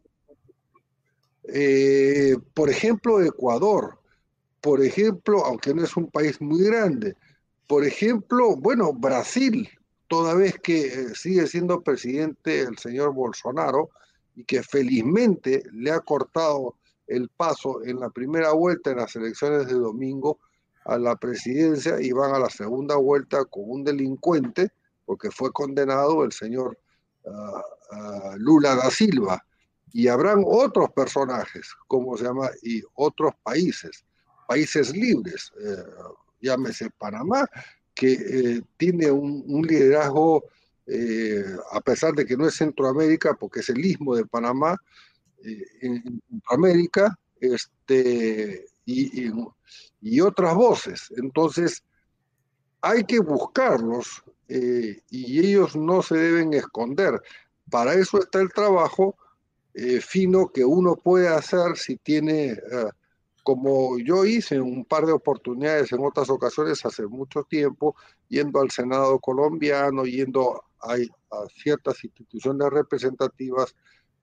Eh, 1.47 2.35
por 2.53 2.69
ejemplo, 2.69 3.21
Ecuador, 3.21 3.99
por 4.61 4.83
ejemplo, 4.83 5.45
aunque 5.45 5.73
no 5.73 5.83
es 5.83 5.95
un 5.95 6.09
país 6.09 6.41
muy 6.41 6.63
grande, 6.63 7.15
por 7.67 7.85
ejemplo, 7.85 8.55
bueno, 8.55 8.93
Brasil, 8.93 9.69
toda 10.07 10.33
vez 10.33 10.59
que 10.59 10.87
eh, 10.87 11.15
sigue 11.15 11.47
siendo 11.47 11.81
presidente 11.81 12.61
el 12.61 12.77
señor 12.77 13.13
Bolsonaro 13.13 13.89
y 14.35 14.43
que 14.43 14.63
felizmente 14.63 15.63
le 15.71 15.91
ha 15.91 15.99
cortado 15.99 16.75
el 17.07 17.29
paso 17.29 17.83
en 17.83 17.99
la 17.99 18.09
primera 18.09 18.53
vuelta 18.53 18.91
en 18.91 18.97
las 18.97 19.15
elecciones 19.15 19.67
de 19.67 19.75
domingo 19.75 20.39
a 20.85 20.97
la 20.97 21.15
presidencia 21.15 21.99
y 22.01 22.11
van 22.11 22.33
a 22.33 22.39
la 22.39 22.49
segunda 22.49 22.95
vuelta 22.95 23.45
con 23.45 23.63
un 23.67 23.83
delincuente, 23.83 24.71
porque 25.05 25.29
fue 25.31 25.51
condenado 25.51 26.23
el 26.23 26.31
señor 26.31 26.77
ah, 27.27 27.63
ah, 27.91 28.35
Lula 28.37 28.75
da 28.75 28.89
Silva 28.89 29.43
y 29.95 30.09
habrán 30.09 30.43
otros 30.45 30.91
personajes, 30.91 31.69
como 31.87 32.17
se 32.17 32.25
llama, 32.25 32.49
y 32.61 32.83
otros 32.95 33.33
países, 33.41 34.03
países 34.45 34.93
libres, 34.93 35.53
eh, 35.57 35.85
llámese 36.41 36.89
Panamá, 36.97 37.47
que 37.93 38.11
eh, 38.11 38.61
tiene 38.75 39.09
un, 39.09 39.65
liderazgo, 39.65 40.43
eh, 40.85 41.45
a 41.71 41.79
pesar 41.79 42.13
de 42.13 42.25
que 42.25 42.35
no 42.35 42.45
es 42.45 42.55
Centroamérica, 42.55 43.35
porque 43.35 43.61
es 43.61 43.69
el 43.69 43.85
istmo 43.85 44.17
de 44.17 44.25
Panamá, 44.25 44.75
en 45.81 46.21
Centroamérica, 46.29 47.17
este, 47.39 48.65
y, 48.83 49.31
y, 50.01 50.19
otras 50.19 50.55
voces. 50.55 51.13
Entonces, 51.15 51.85
hay 52.81 53.05
que 53.05 53.19
buscarlos 53.19 54.25
y 54.49 55.39
ellos 55.39 55.73
no 55.77 56.01
se 56.01 56.17
deben 56.17 56.53
esconder. 56.53 57.21
Para 57.69 57.93
eso 57.93 58.19
está 58.19 58.41
el 58.41 58.51
trabajo 58.51 59.15
eh, 59.77 59.99
fino 59.99 60.47
que 60.53 60.63
uno 60.63 60.95
puede 60.95 61.27
hacer 61.27 61.75
si 61.75 61.97
tiene, 61.97 62.51
eh, 62.51 62.89
como 63.43 63.99
yo 63.99 64.23
hice 64.23 64.61
un 64.61 64.85
par 64.85 65.05
de 65.05 65.11
oportunidades 65.11 65.91
en 65.91 65.99
otras 65.99 66.29
ocasiones 66.29 66.85
hace 66.85 67.05
mucho 67.07 67.43
tiempo, 67.43 67.93
yendo 68.29 68.61
al 68.61 68.71
Senado 68.71 69.19
colombiano, 69.19 70.05
yendo 70.05 70.63
a, 70.81 70.95
ciertas 71.61 72.01
instituciones 72.05 72.69
representativas, 72.69 73.75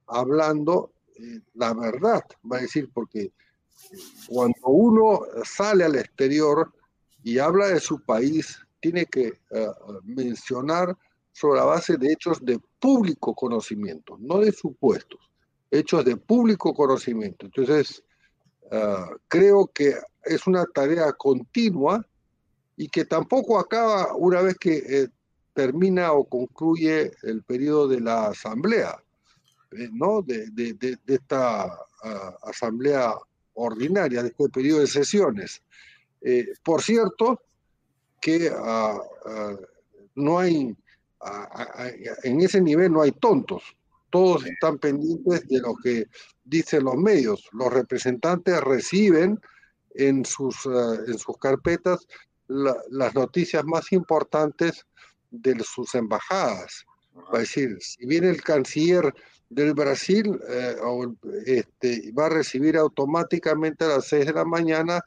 hablando 0.07 0.95
eh, 1.19 1.41
la 1.53 1.75
verdad, 1.75 2.23
va 2.51 2.57
a 2.57 2.63
decir, 2.63 2.89
porque 2.91 3.31
cuando 4.29 4.69
uno 4.69 5.21
sale 5.45 5.85
al 5.85 5.97
exterior 5.97 6.73
y 7.23 7.39
habla 7.39 7.67
de 7.67 7.81
su 7.81 8.03
país, 8.03 8.59
tiene 8.81 9.05
que 9.05 9.39
mencionar 10.05 10.97
sobre 11.31 11.61
la 11.61 11.67
base 11.67 11.99
de 11.99 12.11
hechos 12.11 12.43
de 12.43 12.59
público 12.81 13.35
conocimiento, 13.35 14.17
no 14.19 14.39
de 14.39 14.51
supuestos 14.51 15.32
hechos 15.73 16.05
de 16.05 16.17
público 16.17 16.75
conocimiento. 16.75 17.47
Entonces, 17.47 18.05
ah, 18.71 19.11
creo 19.27 19.67
que 19.75 19.95
es 20.25 20.47
una 20.47 20.65
tarea 20.67 21.13
continua 21.15 22.07
y 22.77 22.89
que 22.89 23.05
tampoco 23.07 23.59
acaba 23.59 24.15
una 24.15 24.43
vez 24.43 24.57
que 24.59 24.77
eh, 24.77 25.09
termina 25.55 26.13
o 26.13 26.25
concluye 26.25 27.11
el 27.23 27.43
periodo 27.43 27.89
de 27.89 28.01
la 28.01 28.29
asamblea, 28.29 29.03
eh, 29.73 29.89
¿no? 29.93 30.23
De, 30.23 30.77
esta 31.07 31.65
ah, 32.05 32.37
asamblea 32.43 33.15
ordinaria, 33.55 34.23
de 34.23 34.29
este 34.29 34.49
periodo 34.51 34.81
de 34.81 34.87
sesiones. 34.87 35.63
Eh, 36.21 36.49
por 36.63 36.83
cierto, 36.83 37.41
que 38.21 38.53
ah, 38.55 39.01
no 40.15 40.39
hay, 40.39 40.77
en 42.23 42.41
ese 42.41 42.61
nivel 42.61 42.93
no 42.93 43.03
hay 43.03 43.13
tontos, 43.13 43.63
todos 44.13 44.47
están 44.47 44.79
pendientes 44.79 45.49
de 45.49 45.59
lo 45.59 45.75
que 45.83 46.07
dicen 46.45 46.85
los 46.85 46.97
medios. 46.97 47.49
Los 47.53 47.73
representantes 47.73 48.61
reciben 48.61 49.41
en 49.95 50.25
sus, 50.25 50.67
en 50.67 51.19
sus 51.19 51.37
carpetas 51.39 52.07
las 52.47 53.15
noticias 53.15 53.65
más 53.65 53.91
importantes 53.93 54.87
de 55.31 55.59
sus 55.65 55.95
embajadas. 55.95 56.85
Va 57.17 57.39
a 57.39 57.41
decir, 57.41 57.79
si 57.81 58.07
viene 58.07 58.29
el 58.29 58.43
canciller 58.43 59.13
del 59.49 59.73
Brasil, 59.73 60.39
eh, 60.49 60.77
este, 61.47 62.13
va 62.13 62.27
a 62.27 62.31
recibir 62.31 62.77
automáticamente 62.77 63.85
a 63.85 63.89
las 63.89 64.07
6 64.09 64.27
de 64.27 64.33
la 64.33 64.45
mañana 64.45 65.01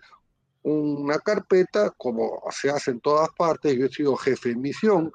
una 0.64 1.20
carpeta, 1.20 1.92
como 1.92 2.42
se 2.50 2.72
hace 2.72 2.92
en 2.92 3.00
todas 3.00 3.30
partes. 3.38 3.76
Yo 3.78 3.86
he 3.86 3.90
sido 3.90 4.16
jefe 4.16 4.50
de 4.50 4.56
misión 4.56 5.12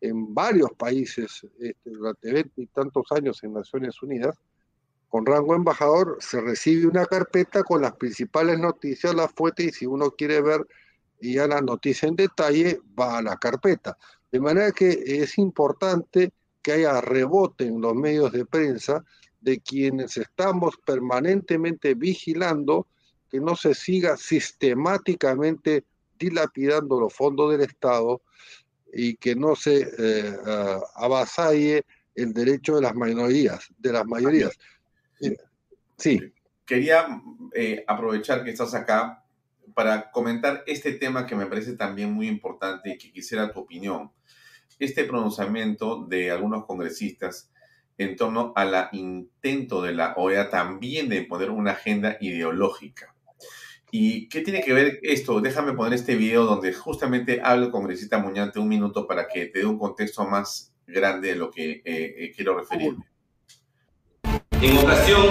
en 0.00 0.34
varios 0.34 0.70
países 0.72 1.46
este, 1.58 1.90
durante 1.90 2.32
20 2.32 2.62
y 2.62 2.66
tantos 2.66 3.06
años 3.10 3.42
en 3.42 3.52
Naciones 3.52 4.02
Unidas. 4.02 4.36
Con 5.08 5.26
rango 5.26 5.54
embajador 5.54 6.18
se 6.20 6.40
recibe 6.40 6.86
una 6.86 7.04
carpeta 7.04 7.62
con 7.64 7.82
las 7.82 7.96
principales 7.96 8.58
noticias, 8.58 9.14
las 9.14 9.32
fuentes, 9.32 9.66
y 9.66 9.70
si 9.70 9.86
uno 9.86 10.12
quiere 10.12 10.40
ver 10.40 10.66
ya 11.20 11.46
la 11.46 11.60
noticia 11.60 12.08
en 12.08 12.16
detalle, 12.16 12.80
va 12.98 13.18
a 13.18 13.22
la 13.22 13.36
carpeta. 13.36 13.98
De 14.30 14.40
manera 14.40 14.70
que 14.72 15.02
es 15.04 15.36
importante 15.38 16.32
que 16.62 16.72
haya 16.72 17.00
rebote 17.00 17.64
en 17.64 17.80
los 17.80 17.94
medios 17.94 18.32
de 18.32 18.46
prensa 18.46 19.04
de 19.40 19.60
quienes 19.60 20.16
estamos 20.16 20.76
permanentemente 20.84 21.94
vigilando 21.94 22.86
que 23.30 23.40
no 23.40 23.56
se 23.56 23.74
siga 23.74 24.16
sistemáticamente 24.16 25.84
dilapidando 26.18 27.00
los 27.00 27.14
fondos 27.14 27.50
del 27.52 27.62
Estado 27.62 28.20
y 28.92 29.16
que 29.16 29.34
no 29.34 29.56
se 29.56 29.88
eh, 29.98 30.36
avasalle 30.94 31.84
el 32.14 32.32
derecho 32.32 32.76
de 32.76 32.82
las 32.82 32.94
minorías, 32.94 33.68
de 33.78 33.92
las 33.92 34.06
mayorías. 34.06 34.58
Sí. 35.96 36.18
Quería 36.64 37.20
eh, 37.54 37.84
aprovechar 37.86 38.44
que 38.44 38.50
estás 38.50 38.74
acá 38.74 39.24
para 39.74 40.10
comentar 40.10 40.64
este 40.66 40.92
tema 40.92 41.26
que 41.26 41.36
me 41.36 41.46
parece 41.46 41.74
también 41.74 42.12
muy 42.12 42.28
importante 42.28 42.90
y 42.90 42.98
que 42.98 43.12
quisiera 43.12 43.52
tu 43.52 43.60
opinión 43.60 44.10
este 44.80 45.04
pronunciamiento 45.04 46.06
de 46.06 46.30
algunos 46.30 46.64
congresistas 46.64 47.50
en 47.98 48.16
torno 48.16 48.52
al 48.56 48.88
intento 48.92 49.82
de 49.82 49.92
la 49.92 50.14
OEA 50.16 50.48
también 50.48 51.10
de 51.10 51.22
poner 51.22 51.50
una 51.50 51.72
agenda 51.72 52.16
ideológica. 52.20 53.14
¿Y 53.92 54.28
qué 54.28 54.40
tiene 54.40 54.62
que 54.62 54.72
ver 54.72 55.00
esto? 55.02 55.40
Déjame 55.40 55.72
poner 55.72 55.94
este 55.94 56.14
video 56.14 56.44
donde 56.44 56.72
justamente 56.72 57.40
habla 57.42 57.66
el 57.66 57.72
congresista 57.72 58.18
Muñante 58.18 58.60
un 58.60 58.68
minuto 58.68 59.06
para 59.06 59.26
que 59.26 59.46
te 59.46 59.60
dé 59.60 59.66
un 59.66 59.78
contexto 59.78 60.24
más 60.26 60.72
grande 60.86 61.28
de 61.28 61.34
lo 61.36 61.50
que 61.50 61.70
eh, 61.70 61.82
eh, 61.84 62.32
quiero 62.34 62.56
referirme. 62.58 63.04
En 64.60 64.76
ocasión 64.78 65.26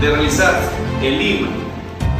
de 0.00 0.10
realizar 0.10 0.54
en 1.02 1.18
Lima 1.18 1.48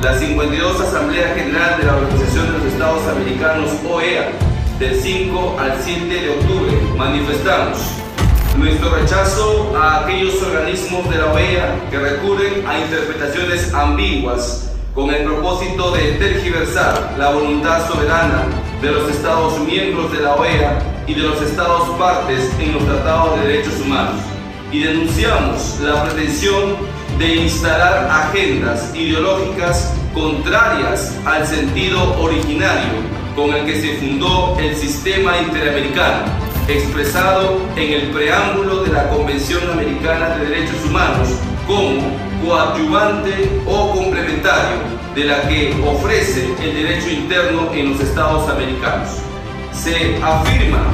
la 0.02 0.18
52 0.18 0.80
Asamblea 0.80 1.34
General 1.34 1.80
de 1.80 1.86
la 1.86 1.96
Organización 1.96 2.46
de 2.46 2.58
los 2.58 2.72
Estados 2.72 3.06
Americanos, 3.08 3.70
OEA, 3.88 4.30
del 4.78 4.94
5 4.94 5.56
al 5.58 5.82
7 5.82 6.06
de 6.06 6.30
octubre 6.30 6.72
manifestamos 6.96 7.78
nuestro 8.58 8.94
rechazo 8.94 9.76
a 9.76 10.04
aquellos 10.04 10.40
organismos 10.42 11.08
de 11.10 11.16
la 11.16 11.32
OEA 11.32 11.88
que 11.90 11.98
recurren 11.98 12.66
a 12.66 12.78
interpretaciones 12.78 13.72
ambiguas 13.72 14.75
con 14.96 15.10
el 15.10 15.24
propósito 15.24 15.90
de 15.90 16.12
tergiversar 16.12 17.14
la 17.18 17.30
voluntad 17.30 17.86
soberana 17.86 18.46
de 18.80 18.90
los 18.90 19.10
Estados 19.10 19.60
miembros 19.60 20.10
de 20.10 20.20
la 20.20 20.34
OEA 20.36 20.78
y 21.06 21.12
de 21.12 21.20
los 21.20 21.40
Estados 21.42 21.90
partes 21.98 22.50
en 22.58 22.72
los 22.72 22.82
tratados 22.86 23.38
de 23.38 23.46
derechos 23.46 23.78
humanos. 23.84 24.22
Y 24.72 24.80
denunciamos 24.80 25.78
la 25.82 26.02
pretensión 26.02 26.76
de 27.18 27.36
instalar 27.36 28.08
agendas 28.10 28.90
ideológicas 28.94 29.92
contrarias 30.14 31.14
al 31.26 31.46
sentido 31.46 32.18
originario 32.18 32.94
con 33.36 33.52
el 33.54 33.66
que 33.66 33.78
se 33.78 33.98
fundó 33.98 34.56
el 34.58 34.74
sistema 34.74 35.36
interamericano, 35.36 36.24
expresado 36.68 37.60
en 37.76 37.92
el 37.92 38.10
preámbulo 38.12 38.82
de 38.82 38.92
la 38.92 39.10
Convención 39.10 39.70
Americana 39.70 40.38
de 40.38 40.46
Derechos 40.46 40.82
Humanos 40.86 41.28
como 41.66 42.25
coadyuvante 42.44 43.60
o 43.66 43.92
complementario 43.92 44.78
de 45.14 45.24
la 45.24 45.48
que 45.48 45.74
ofrece 45.86 46.54
el 46.62 46.74
derecho 46.74 47.10
interno 47.10 47.72
en 47.72 47.92
los 47.92 48.00
Estados 48.00 48.48
americanos. 48.50 49.08
Se 49.72 50.16
afirma 50.22 50.84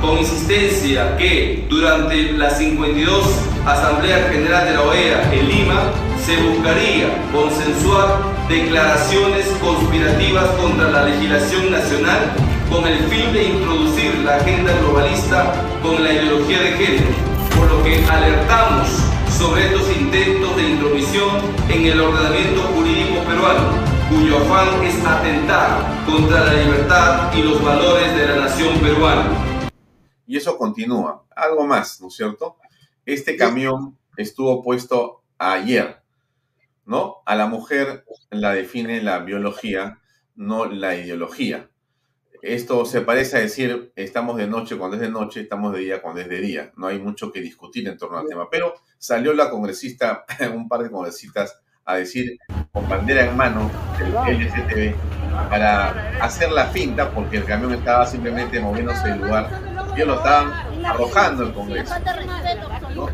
con 0.00 0.18
insistencia 0.18 1.16
que 1.16 1.66
durante 1.68 2.32
la 2.32 2.50
52 2.50 3.24
Asamblea 3.66 4.28
General 4.30 4.64
de 4.64 4.74
la 4.74 4.82
OEA 4.82 5.34
en 5.34 5.48
Lima 5.48 5.92
se 6.24 6.36
buscaría 6.36 7.08
consensuar 7.32 8.18
declaraciones 8.48 9.46
conspirativas 9.60 10.46
contra 10.60 10.90
la 10.90 11.04
legislación 11.04 11.70
nacional 11.70 12.32
con 12.70 12.86
el 12.86 12.98
fin 13.08 13.32
de 13.32 13.44
introducir 13.44 14.14
la 14.24 14.36
agenda 14.36 14.72
globalista 14.80 15.52
con 15.82 16.02
la 16.02 16.12
ideología 16.12 16.60
de 16.60 16.72
género, 16.72 17.08
por 17.56 17.70
lo 17.70 17.82
que 17.82 18.04
alertamos 18.08 19.07
sobre 19.38 19.66
estos 19.66 19.96
intentos 19.96 20.56
de 20.56 20.68
intromisión 20.70 21.30
en 21.70 21.86
el 21.86 22.00
ordenamiento 22.00 22.60
jurídico 22.74 23.22
peruano, 23.24 23.70
cuyo 24.10 24.36
afán 24.38 24.84
es 24.84 25.04
atentar 25.04 26.04
contra 26.04 26.44
la 26.44 26.52
libertad 26.54 27.32
y 27.34 27.42
los 27.42 27.62
valores 27.62 28.16
de 28.16 28.26
la 28.26 28.36
nación 28.36 28.78
peruana. 28.80 29.70
Y 30.26 30.36
eso 30.36 30.58
continúa. 30.58 31.24
Algo 31.34 31.66
más, 31.66 32.00
¿no 32.00 32.08
es 32.08 32.16
cierto? 32.16 32.56
Este 33.06 33.36
camión 33.36 33.96
estuvo 34.16 34.62
puesto 34.62 35.22
ayer 35.38 36.02
¿no? 36.88 37.16
A 37.26 37.36
la 37.36 37.46
mujer 37.46 38.06
la 38.30 38.54
define 38.54 39.02
la 39.02 39.18
biología, 39.18 40.00
no 40.34 40.64
la 40.64 40.96
ideología. 40.96 41.68
Esto 42.40 42.86
se 42.86 43.02
parece 43.02 43.36
a 43.36 43.40
decir, 43.40 43.92
estamos 43.94 44.38
de 44.38 44.46
noche 44.46 44.78
cuando 44.78 44.96
es 44.96 45.02
de 45.02 45.10
noche, 45.10 45.42
estamos 45.42 45.74
de 45.74 45.80
día 45.80 46.00
cuando 46.00 46.22
es 46.22 46.30
de 46.30 46.40
día. 46.40 46.72
No 46.76 46.86
hay 46.86 46.98
mucho 46.98 47.30
que 47.30 47.42
discutir 47.42 47.86
en 47.86 47.98
torno 47.98 48.16
al 48.16 48.26
tema. 48.26 48.48
Pero 48.50 48.74
salió 48.98 49.32
la 49.32 49.50
congresista, 49.50 50.24
un 50.54 50.68
par 50.68 50.82
de 50.82 50.90
congresistas, 50.90 51.60
a 51.84 51.96
decir 51.96 52.38
con 52.70 52.86
bandera 52.86 53.24
en 53.24 53.34
mano 53.34 53.70
el 53.98 54.40
LGTB 54.40 54.94
para 55.48 56.10
hacer 56.22 56.52
la 56.52 56.66
finta, 56.66 57.10
porque 57.10 57.38
el 57.38 57.44
camión 57.44 57.72
estaba 57.72 58.06
simplemente 58.06 58.60
moviéndose 58.60 59.08
del 59.08 59.20
lugar. 59.20 59.48
Ellos 59.94 60.06
lo 60.06 60.14
estaban 60.16 60.52
arrojando 60.84 61.44
el 61.44 61.54
Congreso. 61.54 61.94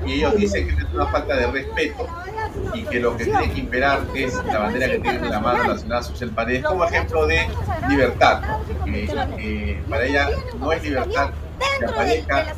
Y 0.06 0.14
ellos 0.14 0.36
dicen 0.36 0.66
que 0.66 0.74
es 0.74 0.92
una 0.92 1.06
falta 1.06 1.36
de 1.36 1.46
respeto 1.46 2.08
y 2.74 2.82
que 2.82 3.00
lo 3.00 3.16
que 3.16 3.24
tiene 3.24 3.50
que 3.52 3.60
imperar 3.60 4.02
es 4.14 4.34
la 4.44 4.58
bandera 4.58 4.88
que 4.88 4.98
tiene 4.98 5.18
en 5.18 5.30
la 5.30 5.40
mano 5.40 5.72
la 5.72 5.78
señora 5.78 6.02
Susel 6.02 6.30
Paredes 6.30 6.64
como 6.64 6.84
ejemplo 6.84 7.26
de 7.26 7.48
libertad. 7.88 8.42
para 9.88 10.04
ella 10.04 10.28
no 10.58 10.72
es 10.72 10.82
libertad 10.82 11.30
que 11.78 11.84
aparezca 11.84 12.54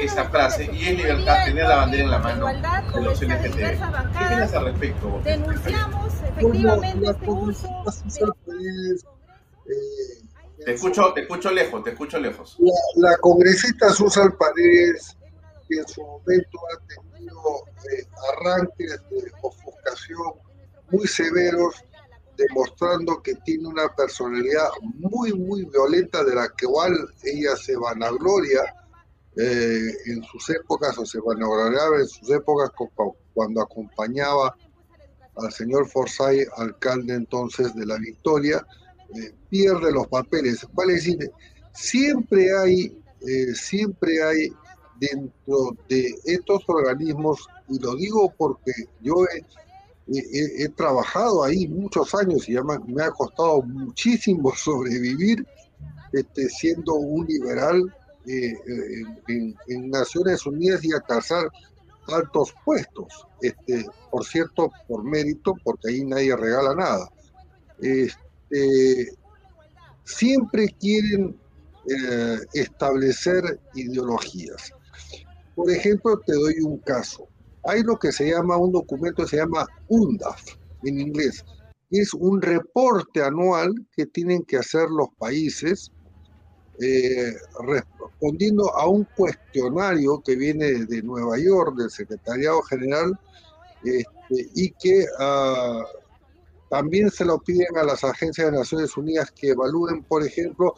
esa 0.00 0.24
frase 0.28 0.70
y 0.72 0.88
es 0.88 0.96
libertad 0.96 1.44
tener 1.44 1.66
la 1.66 1.76
bandera 1.76 2.04
en 2.04 2.10
la 2.10 2.18
mano 2.18 2.46
de 2.46 3.02
los 3.02 3.20
LGTB. 3.20 3.56
¿Qué 3.56 4.24
piensas 4.28 4.54
al 4.54 4.64
respecto? 4.66 5.20
Denunciamos 5.24 6.14
efectivamente 6.22 7.10
este 7.10 7.30
uso. 7.30 7.84
Te 10.64 10.74
escucho, 10.74 11.12
te 11.14 11.20
escucho 11.22 11.50
lejos, 11.50 11.84
te 11.84 11.90
escucho 11.90 12.18
lejos. 12.18 12.56
La, 12.96 13.16
congresista 13.18 13.90
Susal 13.90 14.34
Paredes, 14.34 15.16
que 15.68 15.78
en 15.78 15.88
su 15.88 16.02
momento 16.02 16.58
ha 16.72 17.14
tenido 17.14 17.40
eh, 17.92 18.06
arranques 18.38 19.00
de 19.10 19.32
ofuscación 19.42 20.32
muy 20.90 21.06
severos, 21.06 21.84
demostrando 22.38 23.20
que 23.20 23.34
tiene 23.44 23.66
una 23.66 23.88
personalidad 23.94 24.68
muy, 24.94 25.32
muy 25.32 25.64
violenta 25.64 26.22
de 26.22 26.36
la 26.36 26.48
que 26.56 26.66
igual 26.66 26.94
ella 27.24 27.56
se 27.56 27.76
vanagloria 27.76 28.62
eh, 29.36 29.90
en 30.06 30.22
sus 30.22 30.48
épocas, 30.50 30.96
o 30.98 31.04
se 31.04 31.18
vanagloriaba 31.20 31.98
en 31.98 32.06
sus 32.06 32.30
épocas 32.30 32.70
cuando 33.34 33.60
acompañaba 33.60 34.56
al 35.36 35.52
señor 35.52 35.88
Forsyth, 35.88 36.48
alcalde 36.56 37.14
entonces 37.14 37.74
de 37.74 37.84
La 37.84 37.98
Victoria, 37.98 38.64
eh, 39.14 39.34
pierde 39.50 39.92
los 39.92 40.06
papeles. 40.06 40.66
Vale 40.72 40.94
decir, 40.94 41.30
siempre 41.72 42.48
hay, 42.56 43.02
siempre 43.54 44.22
hay 44.22 44.48
dentro 45.00 45.76
de 45.88 46.14
estos 46.24 46.62
organismos, 46.68 47.48
y 47.68 47.78
lo 47.80 47.94
digo 47.96 48.32
porque 48.36 48.72
yo 49.00 49.24
he, 49.24 49.44
trabajado 50.76 51.44
ahí 51.44 51.68
muchos 51.68 52.14
años 52.14 52.48
y 52.48 52.54
ya 52.54 52.62
me, 52.62 53.02
ha 53.02 53.10
costado 53.10 53.62
muchísimo 53.62 54.52
sobrevivir 54.56 55.46
este, 56.12 56.48
siendo 56.48 56.94
un 56.94 57.26
liberal 57.26 57.94
eh, 58.26 58.54
en, 59.28 59.56
en, 59.68 59.90
Naciones 59.90 60.44
Unidas 60.46 60.84
y 60.84 60.92
alcanzar 60.92 61.50
altos 62.08 62.54
puestos, 62.64 63.26
este, 63.42 63.86
por 64.10 64.24
cierto, 64.24 64.70
por 64.86 65.04
mérito, 65.04 65.54
porque 65.62 65.90
ahí 65.90 66.04
nadie 66.04 66.34
regala 66.36 66.74
nada. 66.74 67.10
Este, 67.80 69.12
siempre 70.04 70.68
quieren 70.80 71.38
eh, 71.88 72.38
establecer 72.54 73.60
ideologías. 73.74 74.72
Por 75.54 75.70
ejemplo, 75.70 76.18
te 76.18 76.32
doy 76.32 76.60
un 76.60 76.78
caso. 76.78 77.28
Hay 77.68 77.82
lo 77.82 77.98
que 77.98 78.12
se 78.12 78.30
llama, 78.30 78.56
un 78.56 78.72
documento 78.72 79.26
se 79.26 79.36
llama 79.36 79.66
UNDAF 79.88 80.42
en 80.84 81.00
inglés. 81.00 81.44
Es 81.90 82.14
un 82.14 82.40
reporte 82.40 83.22
anual 83.22 83.74
que 83.94 84.06
tienen 84.06 84.42
que 84.44 84.56
hacer 84.56 84.88
los 84.88 85.08
países 85.18 85.92
eh, 86.80 87.34
respondiendo 87.60 88.74
a 88.74 88.88
un 88.88 89.06
cuestionario 89.14 90.22
que 90.24 90.36
viene 90.36 90.86
de 90.86 91.02
Nueva 91.02 91.38
York, 91.38 91.76
del 91.76 91.90
Secretariado 91.90 92.62
General, 92.62 93.12
este, 93.84 94.50
y 94.54 94.70
que 94.70 95.04
ah, 95.18 95.84
también 96.70 97.10
se 97.10 97.26
lo 97.26 97.38
piden 97.38 97.76
a 97.76 97.84
las 97.84 98.02
agencias 98.02 98.50
de 98.50 98.56
Naciones 98.56 98.96
Unidas 98.96 99.30
que 99.32 99.50
evalúen, 99.50 100.04
por 100.04 100.24
ejemplo, 100.24 100.74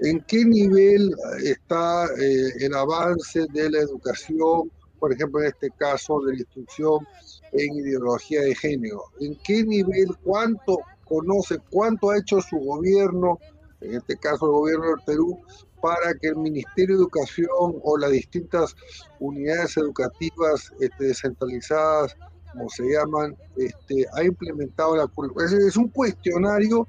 en 0.00 0.22
qué 0.28 0.44
nivel 0.44 1.14
está 1.42 2.04
eh, 2.20 2.52
el 2.60 2.74
avance 2.74 3.46
de 3.54 3.70
la 3.70 3.78
educación, 3.78 4.70
por 5.00 5.12
ejemplo, 5.12 5.40
en 5.40 5.48
este 5.48 5.70
caso 5.70 6.20
de 6.20 6.34
la 6.34 6.38
instrucción 6.40 7.06
en 7.52 7.74
ideología 7.74 8.42
de 8.42 8.54
género, 8.54 9.02
en 9.18 9.34
qué 9.42 9.64
nivel, 9.64 10.16
cuánto 10.22 10.78
conoce, 11.04 11.58
cuánto 11.70 12.10
ha 12.10 12.18
hecho 12.18 12.40
su 12.40 12.58
gobierno, 12.58 13.38
en 13.80 13.94
este 13.94 14.16
caso 14.16 14.46
el 14.46 14.52
gobierno 14.52 14.86
del 14.90 15.04
Perú, 15.04 15.40
para 15.80 16.14
que 16.14 16.28
el 16.28 16.36
Ministerio 16.36 16.96
de 16.96 17.02
Educación 17.02 17.80
o 17.82 17.96
las 17.98 18.10
distintas 18.10 18.76
unidades 19.18 19.76
educativas 19.78 20.70
este, 20.78 21.06
descentralizadas 21.06 22.14
como 22.52 22.68
se 22.68 22.84
llaman, 22.84 23.36
este, 23.56 24.06
ha 24.12 24.24
implementado 24.24 24.96
la 24.96 25.06
cultura. 25.06 25.46
Es, 25.46 25.76
un 25.76 25.88
cuestionario 25.88 26.86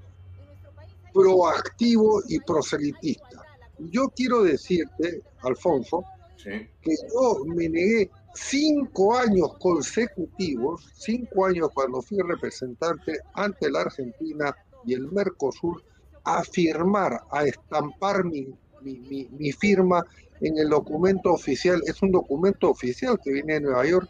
proactivo 1.14 2.22
y 2.28 2.40
proselitista. 2.40 3.44
Yo 3.78 4.10
quiero 4.16 4.44
decirte, 4.44 5.22
Alfonso, 5.42 6.04
que 6.44 6.96
yo 7.14 7.46
me 7.46 7.70
negué 7.70 8.10
cinco 8.34 9.16
años 9.16 9.54
consecutivos, 9.60 10.92
cinco 10.98 11.46
años 11.46 11.70
cuando 11.74 12.02
fui 12.02 12.18
representante 12.20 13.20
ante 13.34 13.70
la 13.70 13.82
Argentina 13.82 14.56
y 14.86 14.94
el 14.94 15.12
Mercosur, 15.12 15.84
a 16.24 16.44
firmar, 16.44 17.22
a 17.32 17.46
estampar 17.46 18.24
mi, 18.24 18.48
mi, 18.82 19.28
mi 19.32 19.52
firma 19.52 20.06
en 20.40 20.58
el 20.58 20.70
documento 20.70 21.34
oficial. 21.34 21.82
Es 21.86 22.02
un 22.02 22.12
documento 22.12 22.70
oficial 22.70 23.20
que 23.24 23.32
viene 23.32 23.56
de 23.56 23.62
Nueva 23.62 23.86
York 23.86 24.10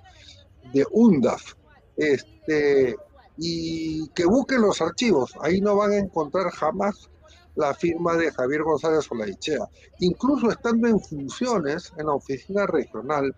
de 0.73 0.85
UNDAF, 0.91 1.53
este, 1.97 2.95
y 3.37 4.07
que 4.09 4.25
busquen 4.25 4.61
los 4.61 4.81
archivos, 4.81 5.33
ahí 5.41 5.61
no 5.61 5.75
van 5.75 5.91
a 5.91 5.97
encontrar 5.97 6.49
jamás 6.51 7.09
la 7.55 7.73
firma 7.73 8.15
de 8.15 8.31
Javier 8.31 8.63
González 8.63 9.05
Olaichea. 9.11 9.67
Incluso 9.99 10.49
estando 10.49 10.87
en 10.87 10.99
funciones 10.99 11.91
en 11.97 12.07
la 12.07 12.13
oficina 12.13 12.65
regional 12.65 13.35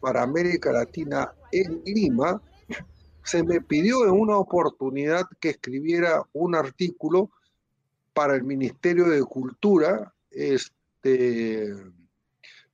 para 0.00 0.22
América 0.22 0.72
Latina 0.72 1.32
en 1.52 1.82
Lima, 1.84 2.40
se 3.22 3.42
me 3.42 3.60
pidió 3.60 4.04
en 4.04 4.12
una 4.12 4.36
oportunidad 4.36 5.24
que 5.40 5.50
escribiera 5.50 6.22
un 6.32 6.54
artículo 6.54 7.30
para 8.12 8.34
el 8.34 8.44
Ministerio 8.44 9.08
de 9.08 9.22
Cultura 9.24 10.14
este, 10.30 11.74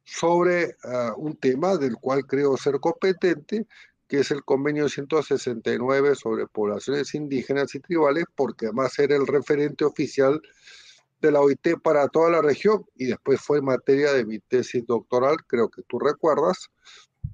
sobre 0.04 0.76
ah, 0.84 1.14
un 1.16 1.36
tema 1.36 1.76
del 1.76 1.96
cual 1.96 2.26
creo 2.26 2.56
ser 2.56 2.80
competente, 2.80 3.66
que 4.10 4.18
es 4.18 4.32
el 4.32 4.42
convenio 4.42 4.88
169 4.88 6.16
sobre 6.16 6.48
poblaciones 6.48 7.14
indígenas 7.14 7.72
y 7.76 7.78
tribales, 7.78 8.24
porque 8.34 8.66
además 8.66 8.98
era 8.98 9.14
el 9.14 9.24
referente 9.24 9.84
oficial 9.84 10.42
de 11.22 11.30
la 11.30 11.40
OIT 11.40 11.80
para 11.80 12.08
toda 12.08 12.28
la 12.28 12.42
región 12.42 12.84
y 12.96 13.06
después 13.06 13.40
fue 13.40 13.62
materia 13.62 14.12
de 14.12 14.26
mi 14.26 14.40
tesis 14.40 14.84
doctoral, 14.84 15.36
creo 15.46 15.68
que 15.68 15.82
tú 15.82 16.00
recuerdas, 16.00 16.70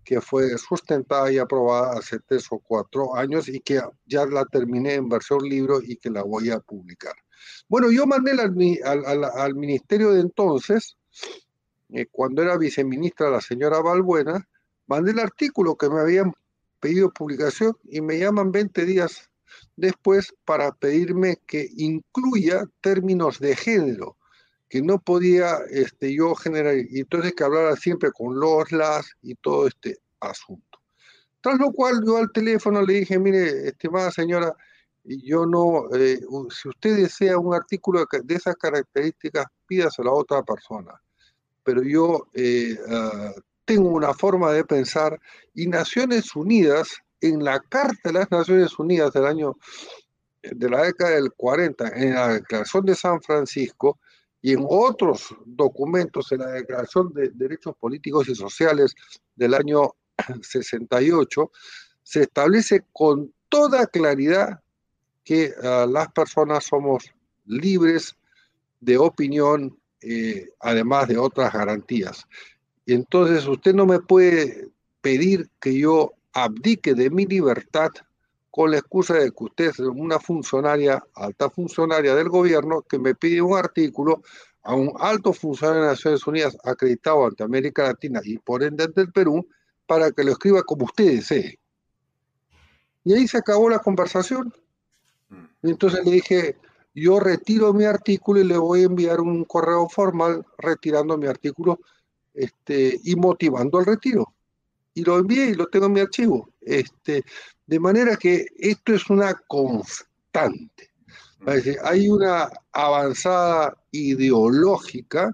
que 0.04 0.20
fue 0.20 0.58
sustentada 0.58 1.32
y 1.32 1.38
aprobada 1.38 1.98
hace 1.98 2.18
tres 2.18 2.46
o 2.50 2.58
cuatro 2.58 3.16
años 3.16 3.48
y 3.48 3.60
que 3.60 3.80
ya 4.04 4.26
la 4.26 4.44
terminé 4.44 4.94
en 4.94 5.08
versión 5.08 5.48
libro 5.48 5.80
y 5.80 5.96
que 5.96 6.10
la 6.10 6.24
voy 6.24 6.50
a 6.50 6.60
publicar. 6.60 7.14
Bueno, 7.70 7.90
yo 7.90 8.06
mandé 8.06 8.32
al, 8.84 9.54
ministerio 9.54 10.10
de 10.10 10.20
entonces, 10.20 10.98
eh, 11.88 12.04
cuando 12.12 12.42
era 12.42 12.58
viceministra 12.58 13.30
la 13.30 13.40
señora 13.40 13.80
Valbuena, 13.80 14.46
mandé 14.86 15.12
el 15.12 15.20
artículo 15.20 15.76
que 15.76 15.88
me 15.88 16.00
habían 16.00 16.34
pedido 16.86 17.10
publicación 17.10 17.76
y 17.82 18.00
me 18.00 18.16
llaman 18.16 18.52
20 18.52 18.84
días 18.84 19.28
después 19.74 20.32
para 20.44 20.70
pedirme 20.70 21.40
que 21.44 21.68
incluya 21.76 22.64
términos 22.80 23.40
de 23.40 23.56
género, 23.56 24.16
que 24.68 24.82
no 24.82 25.00
podía 25.00 25.58
este, 25.68 26.14
yo 26.14 26.36
generar, 26.36 26.76
y 26.76 27.00
entonces 27.00 27.34
que 27.34 27.42
hablara 27.42 27.74
siempre 27.74 28.12
con 28.12 28.38
los, 28.38 28.70
las 28.70 29.16
y 29.20 29.34
todo 29.34 29.66
este 29.66 29.98
asunto. 30.20 30.78
Tras 31.40 31.58
lo 31.58 31.72
cual 31.72 32.00
yo 32.06 32.18
al 32.18 32.30
teléfono 32.30 32.80
le 32.82 33.00
dije, 33.00 33.18
mire, 33.18 33.66
estimada 33.66 34.12
señora, 34.12 34.54
yo 35.02 35.44
no, 35.44 35.92
eh, 35.92 36.20
si 36.50 36.68
usted 36.68 36.98
desea 36.98 37.36
un 37.36 37.52
artículo 37.52 38.06
de 38.22 38.34
esas 38.34 38.54
características, 38.54 39.46
pídaselo 39.66 40.10
a 40.10 40.14
otra 40.14 40.42
persona. 40.44 40.92
Pero 41.64 41.82
yo 41.82 42.28
eh, 42.32 42.78
ah, 42.88 43.32
tengo 43.66 43.90
una 43.90 44.14
forma 44.14 44.52
de 44.52 44.64
pensar 44.64 45.20
y 45.54 45.66
Naciones 45.66 46.34
Unidas, 46.34 46.88
en 47.20 47.42
la 47.44 47.60
Carta 47.60 48.00
de 48.04 48.12
las 48.12 48.30
Naciones 48.30 48.78
Unidas 48.78 49.12
del 49.12 49.26
año 49.26 49.56
de 50.42 50.70
la 50.70 50.82
década 50.82 51.10
del 51.10 51.32
40, 51.32 51.88
en 51.88 52.14
la 52.14 52.34
Declaración 52.34 52.84
de 52.86 52.94
San 52.94 53.20
Francisco 53.20 53.98
y 54.40 54.52
en 54.52 54.64
otros 54.68 55.34
documentos, 55.44 56.30
en 56.32 56.40
la 56.40 56.52
Declaración 56.52 57.12
de 57.12 57.30
Derechos 57.30 57.74
Políticos 57.78 58.28
y 58.28 58.34
Sociales 58.34 58.94
del 59.34 59.54
año 59.54 59.94
68, 60.40 61.50
se 62.02 62.22
establece 62.22 62.84
con 62.92 63.32
toda 63.48 63.86
claridad 63.86 64.60
que 65.24 65.52
ah, 65.62 65.86
las 65.90 66.12
personas 66.12 66.64
somos 66.64 67.12
libres 67.46 68.16
de 68.80 68.98
opinión, 68.98 69.76
eh, 70.00 70.50
además 70.60 71.08
de 71.08 71.18
otras 71.18 71.52
garantías. 71.52 72.26
Entonces 72.86 73.46
usted 73.46 73.74
no 73.74 73.84
me 73.84 74.00
puede 74.00 74.70
pedir 75.00 75.50
que 75.60 75.78
yo 75.78 76.12
abdique 76.32 76.94
de 76.94 77.10
mi 77.10 77.26
libertad 77.26 77.90
con 78.50 78.70
la 78.70 78.78
excusa 78.78 79.14
de 79.14 79.30
que 79.32 79.44
usted 79.44 79.66
es 79.66 79.78
una 79.80 80.18
funcionaria, 80.18 81.04
alta 81.14 81.50
funcionaria 81.50 82.14
del 82.14 82.28
gobierno, 82.28 82.82
que 82.82 82.98
me 82.98 83.14
pide 83.14 83.42
un 83.42 83.56
artículo 83.56 84.22
a 84.62 84.74
un 84.74 84.92
alto 84.98 85.32
funcionario 85.32 85.82
de 85.82 85.88
Naciones 85.88 86.26
Unidas 86.26 86.56
acreditado 86.64 87.26
ante 87.26 87.44
América 87.44 87.82
Latina 87.82 88.20
y 88.24 88.38
por 88.38 88.62
ende 88.62 88.84
ante 88.84 89.02
el 89.02 89.12
Perú, 89.12 89.46
para 89.86 90.10
que 90.10 90.24
lo 90.24 90.32
escriba 90.32 90.62
como 90.62 90.86
usted 90.86 91.04
desee. 91.04 91.58
Y 93.04 93.12
ahí 93.12 93.28
se 93.28 93.38
acabó 93.38 93.68
la 93.68 93.78
conversación. 93.78 94.52
Y 95.62 95.70
entonces 95.70 96.04
le 96.04 96.12
dije, 96.12 96.56
yo 96.94 97.20
retiro 97.20 97.72
mi 97.72 97.84
artículo 97.84 98.40
y 98.40 98.44
le 98.44 98.56
voy 98.56 98.82
a 98.82 98.86
enviar 98.86 99.20
un 99.20 99.44
correo 99.44 99.88
formal 99.88 100.44
retirando 100.58 101.16
mi 101.16 101.26
artículo 101.26 101.78
este, 102.36 103.00
y 103.02 103.16
motivando 103.16 103.80
el 103.80 103.86
retiro. 103.86 104.34
Y 104.94 105.02
lo 105.02 105.18
envié 105.18 105.46
y 105.46 105.54
lo 105.54 105.66
tengo 105.66 105.86
en 105.86 105.92
mi 105.92 106.00
archivo. 106.00 106.50
Este, 106.60 107.24
de 107.66 107.80
manera 107.80 108.16
que 108.16 108.46
esto 108.58 108.94
es 108.94 109.08
una 109.10 109.34
constante. 109.46 110.90
hay 111.82 112.08
una 112.08 112.48
avanzada 112.72 113.76
ideológica, 113.90 115.32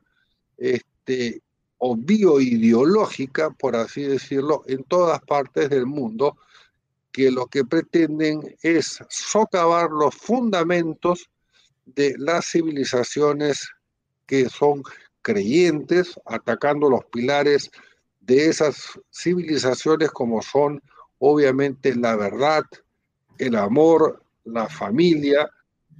este, 0.56 1.42
o 1.78 1.96
bioideológica, 1.96 3.50
por 3.50 3.74
así 3.74 4.02
decirlo, 4.02 4.62
en 4.66 4.84
todas 4.84 5.20
partes 5.22 5.68
del 5.68 5.86
mundo, 5.86 6.36
que 7.10 7.30
lo 7.30 7.46
que 7.46 7.64
pretenden 7.64 8.56
es 8.62 8.98
socavar 9.08 9.90
los 9.90 10.14
fundamentos 10.14 11.28
de 11.84 12.14
las 12.18 12.46
civilizaciones 12.46 13.68
que 14.26 14.48
son 14.48 14.82
creyentes, 15.22 16.20
atacando 16.26 16.90
los 16.90 17.04
pilares 17.06 17.70
de 18.20 18.48
esas 18.48 18.98
civilizaciones 19.10 20.10
como 20.10 20.42
son 20.42 20.82
obviamente 21.18 21.94
la 21.94 22.16
verdad, 22.16 22.64
el 23.38 23.54
amor, 23.54 24.24
la 24.44 24.68
familia, 24.68 25.48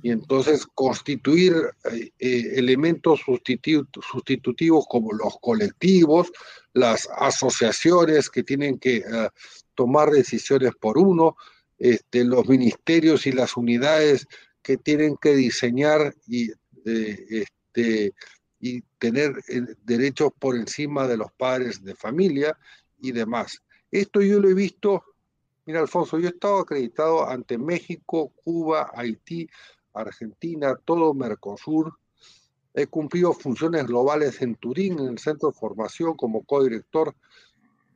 y 0.02 0.10
entonces 0.10 0.66
constituir 0.74 1.54
eh, 1.92 2.10
eh, 2.18 2.52
elementos 2.56 3.20
sustitutivos 3.20 4.84
como 4.88 5.12
los 5.12 5.38
colectivos, 5.40 6.32
las 6.72 7.08
asociaciones 7.16 8.28
que 8.28 8.42
tienen 8.42 8.78
que 8.78 8.96
eh, 8.96 9.28
tomar 9.76 10.10
decisiones 10.10 10.72
por 10.74 10.98
uno, 10.98 11.36
este, 11.78 12.24
los 12.24 12.48
ministerios 12.48 13.26
y 13.28 13.32
las 13.32 13.56
unidades 13.56 14.26
que 14.60 14.76
tienen 14.76 15.16
que 15.20 15.34
diseñar 15.36 16.14
y 16.26 16.50
este, 16.84 18.12
y 18.62 18.80
tener 19.01 19.34
derechos 19.82 20.30
por 20.39 20.55
encima 20.55 21.09
de 21.09 21.16
los 21.16 21.32
padres 21.32 21.82
de 21.82 21.97
familia 21.97 22.56
y 23.01 23.10
demás. 23.10 23.60
Esto 23.90 24.22
yo 24.22 24.39
lo 24.39 24.48
he 24.48 24.55
visto, 24.55 25.02
mira 25.66 25.80
Alfonso, 25.80 26.16
yo 26.16 26.28
he 26.28 26.30
estado 26.30 26.60
acreditado 26.60 27.28
ante 27.28 27.59
México, 27.59 28.32
Cuba, 28.44 28.93
Haití, 28.94 29.48
Argentina, 29.93 30.76
todo 30.76 31.12
Mercosur. 31.12 31.98
He 32.72 32.86
cumplido 32.86 33.32
funciones 33.32 33.84
globales 33.84 34.40
en 34.40 34.55
Turín, 34.55 35.01
en 35.01 35.09
el 35.09 35.18
Centro 35.18 35.51
de 35.51 35.59
Formación, 35.59 36.14
como 36.14 36.44
codirector 36.44 37.16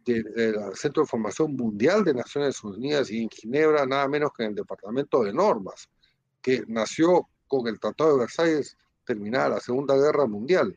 del 0.05 0.27
Centro 0.75 1.05
de 1.05 1.09
Formación 1.09 1.55
Mundial 1.55 2.03
de 2.03 2.13
Naciones 2.13 2.63
Unidas 2.65 3.09
y 3.11 3.23
en 3.23 3.31
Ginebra, 3.31 3.87
nada 3.87 4.09
menos 4.09 4.33
que 4.37 4.43
en 4.43 4.51
el 4.51 4.57
Departamento 4.57 5.23
de 5.23 5.33
Normas, 5.33 5.89
que 6.43 6.65
nació 6.67 7.29
con 7.47 7.69
el 7.69 7.79
Tratado 7.79 8.15
de 8.15 8.19
Versalles 8.19 8.77
terminada 9.07 9.51
la 9.51 9.61
Segunda 9.61 9.97
Guerra 9.97 10.27
Mundial. 10.27 10.77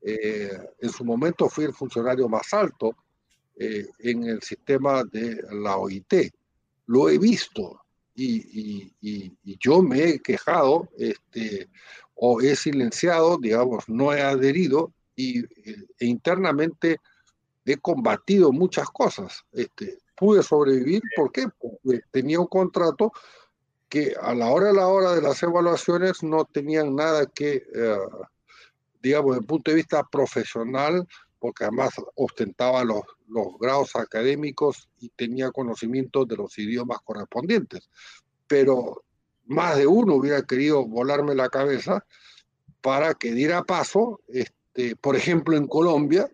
Eh, 0.00 0.50
en 0.80 0.90
su 0.90 1.04
momento 1.04 1.48
fui 1.48 1.64
el 1.64 1.74
funcionario 1.74 2.28
más 2.28 2.52
alto 2.52 2.96
eh, 3.56 3.86
en 4.00 4.24
el 4.24 4.42
sistema 4.42 5.04
de 5.04 5.40
la 5.52 5.76
OIT. 5.76 6.32
Lo 6.86 7.08
he 7.08 7.18
visto 7.18 7.80
y, 8.14 8.92
yo 9.60 9.82
me 9.82 10.04
he 10.04 10.20
quejado 10.20 10.88
este, 10.98 11.68
o 12.14 12.40
he 12.40 12.56
silenciado, 12.56 13.38
digamos, 13.38 13.88
no 13.88 14.12
he 14.12 14.20
adherido 14.20 14.92
y, 15.14 15.40
e 15.98 16.06
internamente 16.06 16.98
he 17.64 17.76
combatido 17.76 18.50
muchas 18.52 18.88
cosas. 18.90 19.44
Este, 19.52 19.98
pude 20.16 20.42
sobrevivir, 20.42 21.02
¿por 21.16 21.30
qué? 21.30 21.46
Porque 21.58 22.00
tenía 22.10 22.40
un 22.40 22.46
contrato 22.46 23.12
que 23.92 24.14
a 24.18 24.34
la 24.34 24.46
hora 24.46 24.70
a 24.70 24.72
la 24.72 24.86
hora 24.88 25.14
de 25.14 25.20
las 25.20 25.42
evaluaciones 25.42 26.22
no 26.22 26.46
tenían 26.46 26.96
nada 26.96 27.26
que, 27.26 27.56
eh, 27.74 27.98
digamos, 29.02 29.32
desde 29.32 29.40
el 29.42 29.46
punto 29.46 29.70
de 29.70 29.74
vista 29.74 30.02
profesional, 30.10 31.06
porque 31.38 31.64
además 31.64 31.92
ostentaba 32.14 32.84
los, 32.84 33.02
los 33.28 33.48
grados 33.60 33.94
académicos 33.94 34.88
y 34.98 35.10
tenía 35.10 35.50
conocimiento 35.50 36.24
de 36.24 36.36
los 36.36 36.58
idiomas 36.58 37.00
correspondientes. 37.04 37.90
Pero 38.46 39.04
más 39.44 39.76
de 39.76 39.86
uno 39.86 40.14
hubiera 40.14 40.40
querido 40.40 40.86
volarme 40.86 41.34
la 41.34 41.50
cabeza 41.50 42.02
para 42.80 43.12
que 43.12 43.32
diera 43.32 43.62
paso, 43.62 44.22
este, 44.28 44.96
por 44.96 45.16
ejemplo, 45.16 45.54
en 45.54 45.66
Colombia. 45.66 46.30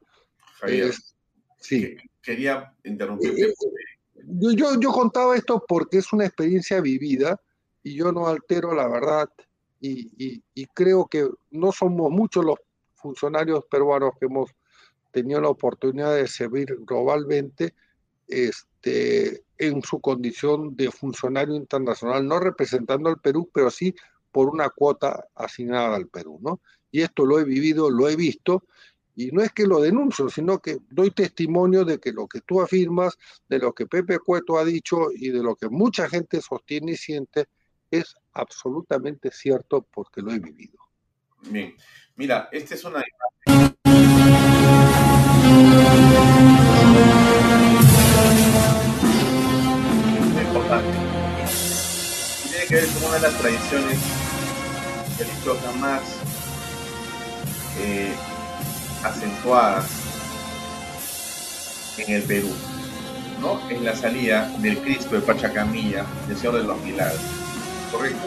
sí. 1.59 1.97
Quería 2.23 2.73
interrumpirte. 2.85 3.47
Eh, 3.47 3.49
eh, 3.49 4.55
yo, 4.55 4.79
yo, 4.79 4.93
contaba 4.93 5.35
esto 5.35 5.65
porque 5.67 5.99
es 5.99 6.13
una 6.13 6.25
experiencia 6.25 6.81
vivida 6.81 7.41
y 7.89 7.95
yo 7.95 8.13
no 8.13 8.27
altero 8.27 8.75
la 8.75 8.87
verdad 8.87 9.31
y, 9.81 10.43
creo 10.75 11.07
que 11.07 11.29
no 11.51 11.73
somos 11.73 12.11
muchos 12.11 12.45
los 12.45 12.59
funcionarios 12.95 13.65
peruanos 13.71 14.13
que 14.19 14.27
hemos 14.27 14.51
tenido 15.13 15.41
la 15.41 15.49
oportunidad 15.49 16.15
de 16.15 16.27
servir 16.27 16.77
globalmente 16.81 17.75
este, 18.27 19.45
en 19.57 19.83
su 19.83 20.01
condición 20.01 20.77
de 20.77 20.91
funcionario 20.91 21.55
internacional, 21.55 22.27
no 22.27 22.41
representando 22.41 23.09
al 23.09 23.21
Perú, 23.21 23.49
pero 23.53 23.71
sí 23.71 23.95
por 24.33 24.49
una 24.49 24.69
cuota 24.69 25.27
asignada 25.35 25.97
al 25.97 26.09
Perú, 26.09 26.39
¿no? 26.43 26.61
Y 26.91 27.03
esto 27.03 27.25
lo 27.25 27.39
he 27.39 27.45
vivido, 27.45 27.89
lo 27.91 28.09
he 28.09 28.17
visto, 28.17 28.65
y 29.15 29.31
no 29.31 29.43
es 29.43 29.53
que 29.53 29.67
lo 29.67 29.81
denuncio, 29.81 30.29
sino 30.29 30.59
que 30.59 30.79
doy 30.91 31.11
testimonio 31.11 31.85
de 31.85 31.99
que 31.99 32.13
lo 32.13 32.27
que 32.27 32.41
tú 32.41 32.61
afirmas, 32.61 33.17
de 33.49 33.59
lo 33.59 33.73
que 33.73 33.87
Pepe 33.87 34.19
Cueto 34.19 34.59
ha 34.59 34.65
dicho 34.65 35.09
y 35.15 35.31
de 35.31 35.43
lo 35.43 35.57
que 35.57 35.69
mucha 35.69 36.09
gente 36.09 36.41
sostiene 36.41 36.93
y 36.93 36.97
siente, 36.97 37.47
es 37.91 38.15
absolutamente 38.33 39.31
cierto 39.31 39.83
porque 39.83 40.21
lo 40.21 40.33
he 40.33 40.39
vivido. 40.39 40.79
Bien, 41.43 41.75
mira, 42.17 42.49
esta 42.53 42.75
es 42.75 42.85
una. 42.85 43.03
Tiene 52.43 52.67
que 52.67 52.75
ver 52.75 52.87
con 52.89 53.05
una 53.05 53.15
de 53.15 53.21
las 53.21 53.39
tradiciones 53.39 53.99
religiosas 55.19 55.77
más 55.77 56.03
eh, 57.81 58.15
acentuadas 59.03 59.87
en 61.97 62.15
el 62.15 62.23
Perú, 62.25 62.51
¿no? 63.41 63.69
En 63.71 63.85
la 63.85 63.97
salida 63.97 64.49
del 64.59 64.79
Cristo 64.79 65.15
de 65.15 65.23
Pachacamilla, 65.23 66.05
del 66.27 66.37
Señor 66.37 66.57
de 66.57 66.65
los 66.65 66.81
Milagros 66.83 67.48
correcto. 67.91 68.27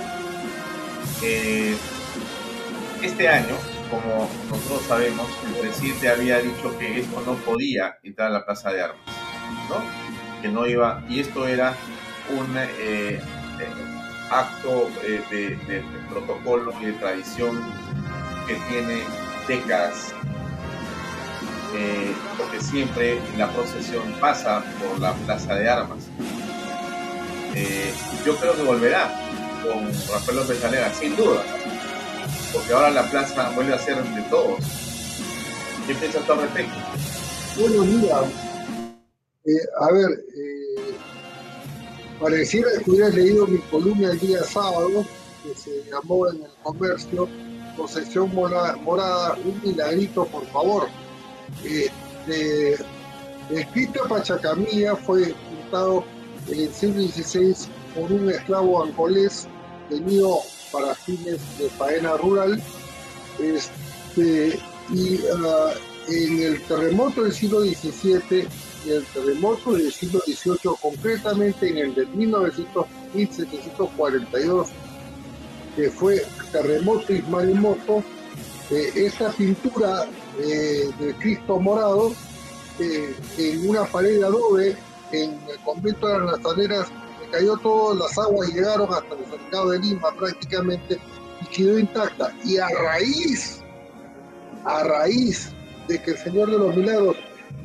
Eh, 1.23 1.75
este 3.01 3.27
año, 3.27 3.55
como 3.89 4.29
nosotros 4.49 4.81
sabemos, 4.87 5.27
el 5.47 5.53
presidente 5.53 6.09
había 6.09 6.39
dicho 6.39 6.77
que 6.77 7.01
esto 7.01 7.21
no 7.25 7.33
podía 7.35 7.97
entrar 8.03 8.29
a 8.29 8.31
la 8.31 8.45
Plaza 8.45 8.71
de 8.71 8.81
Armas, 8.81 9.05
¿no? 9.69 10.41
Que 10.41 10.49
no 10.49 10.65
iba, 10.67 11.03
y 11.07 11.19
esto 11.19 11.47
era 11.47 11.75
un 12.29 12.57
eh, 12.57 12.69
eh, 12.79 13.21
acto 14.29 14.89
de, 15.01 15.57
de, 15.67 15.83
protocolo 16.09 16.73
y 16.81 16.85
de 16.85 16.93
tradición 16.93 17.61
que 18.47 18.55
tiene 18.69 19.03
décadas, 19.47 20.13
porque 22.37 22.59
siempre 22.59 23.19
la 23.37 23.47
procesión 23.49 24.11
pasa 24.19 24.63
por 24.79 24.99
la 24.99 25.13
Plaza 25.13 25.55
de 25.55 25.69
Armas. 25.69 25.99
yo 28.25 28.35
creo 28.37 28.55
que 28.55 28.63
volverá, 28.63 29.20
con 29.63 29.85
Rafael 30.11 30.37
López 30.37 30.59
sin 30.99 31.15
duda, 31.15 31.43
porque 32.53 32.73
ahora 32.73 32.91
la 32.91 33.09
plaza 33.09 33.49
vuelve 33.51 33.73
a 33.73 33.79
ser 33.79 34.03
de 34.03 34.21
todos. 34.23 34.59
¿Qué 35.87 35.95
piensas 35.95 36.25
tú 36.25 36.33
al 36.33 36.41
respecto? 36.41 36.73
Bueno, 37.57 37.83
mira, 37.85 38.21
eh, 39.45 39.51
a 39.79 39.91
ver, 39.91 40.09
eh, 40.35 40.95
pareciera 42.19 42.69
que 42.83 42.91
hubieras 42.91 43.13
leído 43.15 43.47
mi 43.47 43.57
columna 43.59 44.11
el 44.11 44.19
día 44.19 44.43
sábado, 44.43 45.05
que 45.43 45.55
se 45.55 45.83
llamó 45.89 46.29
en 46.29 46.43
el 46.43 46.51
comercio 46.63 47.27
Posesión 47.75 48.33
Morada, 48.33 49.37
un 49.43 49.61
milagrito, 49.63 50.25
por 50.25 50.45
favor. 50.47 50.87
Este, 51.63 52.77
escrito 53.49 54.07
Pachacamilla 54.07 54.95
fue 54.95 55.33
pintado 55.49 56.03
en 56.47 56.59
el 56.59 56.73
siglo 56.73 57.01
XVI 57.01 57.80
por 57.95 58.11
un 58.11 58.29
esclavo 58.29 58.83
angolés 58.83 59.47
tenido 59.89 60.39
para 60.71 60.93
fines 60.95 61.39
de 61.57 61.69
faena 61.69 62.17
rural. 62.17 62.61
Este, 63.39 64.59
y 64.93 65.19
ah, 65.45 65.71
en 66.09 66.41
el 66.41 66.61
terremoto 66.63 67.23
del 67.23 67.31
siglo 67.33 67.61
XVII 67.61 68.47
y 68.85 68.89
el 68.89 69.05
terremoto 69.05 69.71
del 69.73 69.91
siglo 69.91 70.21
XVIII, 70.25 70.75
concretamente 70.81 71.69
en 71.69 71.77
el 71.77 71.93
de 71.95 72.05
1742, 72.07 74.67
que 75.75 75.89
fue 75.89 76.25
terremoto 76.51 77.13
y 77.13 77.21
maremoto, 77.23 78.03
eh, 78.71 78.91
esta 78.95 79.31
pintura 79.31 80.07
eh, 80.39 80.89
del 80.99 81.15
Cristo 81.15 81.59
morado 81.59 82.13
eh, 82.79 83.15
en 83.37 83.69
una 83.69 83.85
pared 83.85 84.19
de 84.19 84.25
adobe 84.25 84.75
en 85.11 85.39
el 85.49 85.59
convento 85.63 86.07
de 86.07 86.19
las 86.19 86.37
Nazarenas 86.37 86.87
cayó 87.31 87.57
todas 87.57 87.99
las 87.99 88.17
aguas 88.17 88.49
y 88.49 88.53
llegaron 88.53 88.93
hasta 88.93 89.15
el 89.15 89.27
mercado 89.27 89.69
de 89.71 89.79
Lima 89.79 90.11
prácticamente 90.17 90.99
y 91.41 91.45
quedó 91.45 91.79
intacta. 91.79 92.33
Y 92.43 92.57
a 92.57 92.67
raíz, 92.67 93.61
a 94.65 94.83
raíz 94.83 95.51
de 95.87 96.01
que 96.01 96.11
el 96.11 96.17
Señor 96.17 96.51
de 96.51 96.57
los 96.57 96.75
Milagros 96.75 97.17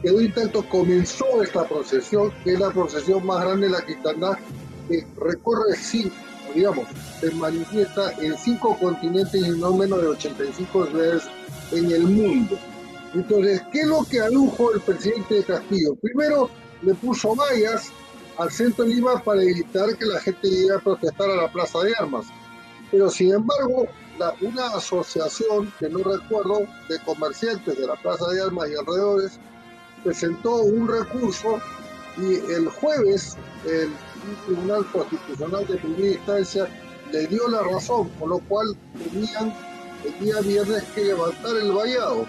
quedó 0.03 0.21
intacto, 0.21 0.69
comenzó 0.69 1.43
esta 1.43 1.67
procesión, 1.67 2.33
que 2.45 2.55
es 2.55 2.61
la 2.61 2.71
procesión 2.71 3.25
más 3.27 3.45
grande 3.45 3.67
de 3.67 3.73
la 3.73 3.83
cristiandad, 3.83 4.39
que 4.89 5.07
recorre 5.19 5.77
cinco, 5.77 6.15
digamos, 6.55 6.87
se 7.21 7.31
manifiesta 7.33 8.13
en 8.21 8.37
cinco 8.39 8.77
continentes 8.79 9.47
y 9.47 9.51
no 9.59 9.75
menos 9.75 10.01
de 10.01 10.09
85 10.09 10.87
ciudades 10.87 11.25
en 11.73 11.91
el 11.91 12.03
mundo. 12.03 12.59
Entonces, 13.15 13.63
¿qué 13.73 13.81
es 13.81 13.87
lo 13.87 14.05
que 14.05 14.21
adujo 14.21 14.73
el 14.73 14.81
presidente 14.81 15.35
de 15.37 15.45
Castillo? 15.45 15.95
Primero, 15.97 16.51
le 16.83 16.95
puso 16.95 17.35
vallas 17.35 17.91
al 18.39 18.51
centro 18.51 18.85
de 18.85 18.95
Lima 18.95 19.23
para 19.23 19.43
evitar 19.43 19.97
que 19.97 20.05
la 20.05 20.21
gente 20.21 20.49
llegue 20.49 20.75
a 20.75 20.79
protestar 20.79 21.31
a 21.31 21.37
la 21.37 21.53
Plaza 21.53 21.81
de 21.81 21.95
Armas. 21.99 22.27
Pero 22.91 23.11
sin 23.11 23.33
embargo, 23.33 23.89
una 24.41 24.67
asociación, 24.69 25.73
que 25.79 25.89
no 25.89 25.99
recuerdo, 25.99 26.61
de 26.89 26.99
comerciantes 27.05 27.77
de 27.79 27.87
la 27.87 27.97
Plaza 27.97 28.27
de 28.29 28.43
Armas 28.43 28.69
y 28.71 28.75
alrededores, 28.77 29.39
presentó 30.05 30.63
un 30.63 30.89
recurso 30.89 31.61
y 32.19 32.35
el 32.53 32.69
jueves 32.69 33.37
el 33.67 33.91
Tribunal 34.47 34.87
Constitucional 34.91 35.67
de 35.67 35.77
Primera 35.77 36.15
Instancia 36.15 36.69
le 37.13 37.27
dio 37.27 37.49
la 37.49 37.63
razón, 37.63 38.09
con 38.19 38.31
lo 38.31 38.39
cual 38.41 38.77
tenían 39.13 39.55
el 40.05 40.19
día 40.25 40.41
viernes 40.41 40.83
que 40.95 41.05
levantar 41.05 41.57
el 41.57 41.73
vallado. 41.73 42.27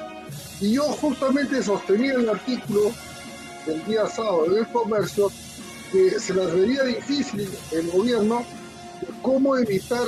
Y 0.60 0.74
yo 0.74 0.84
justamente 0.84 1.64
sostenía 1.64 2.14
el 2.14 2.30
artículo 2.30 2.92
del 3.66 3.84
día 3.86 4.08
sábado 4.08 4.46
en 4.46 4.58
el 4.58 4.68
comercio 4.68 5.32
que 5.92 6.20
se 6.20 6.34
las 6.34 6.54
vería 6.54 6.84
difícil 6.84 7.50
el 7.72 7.90
gobierno 7.92 8.46
cómo 9.22 9.58
evitar 9.58 10.06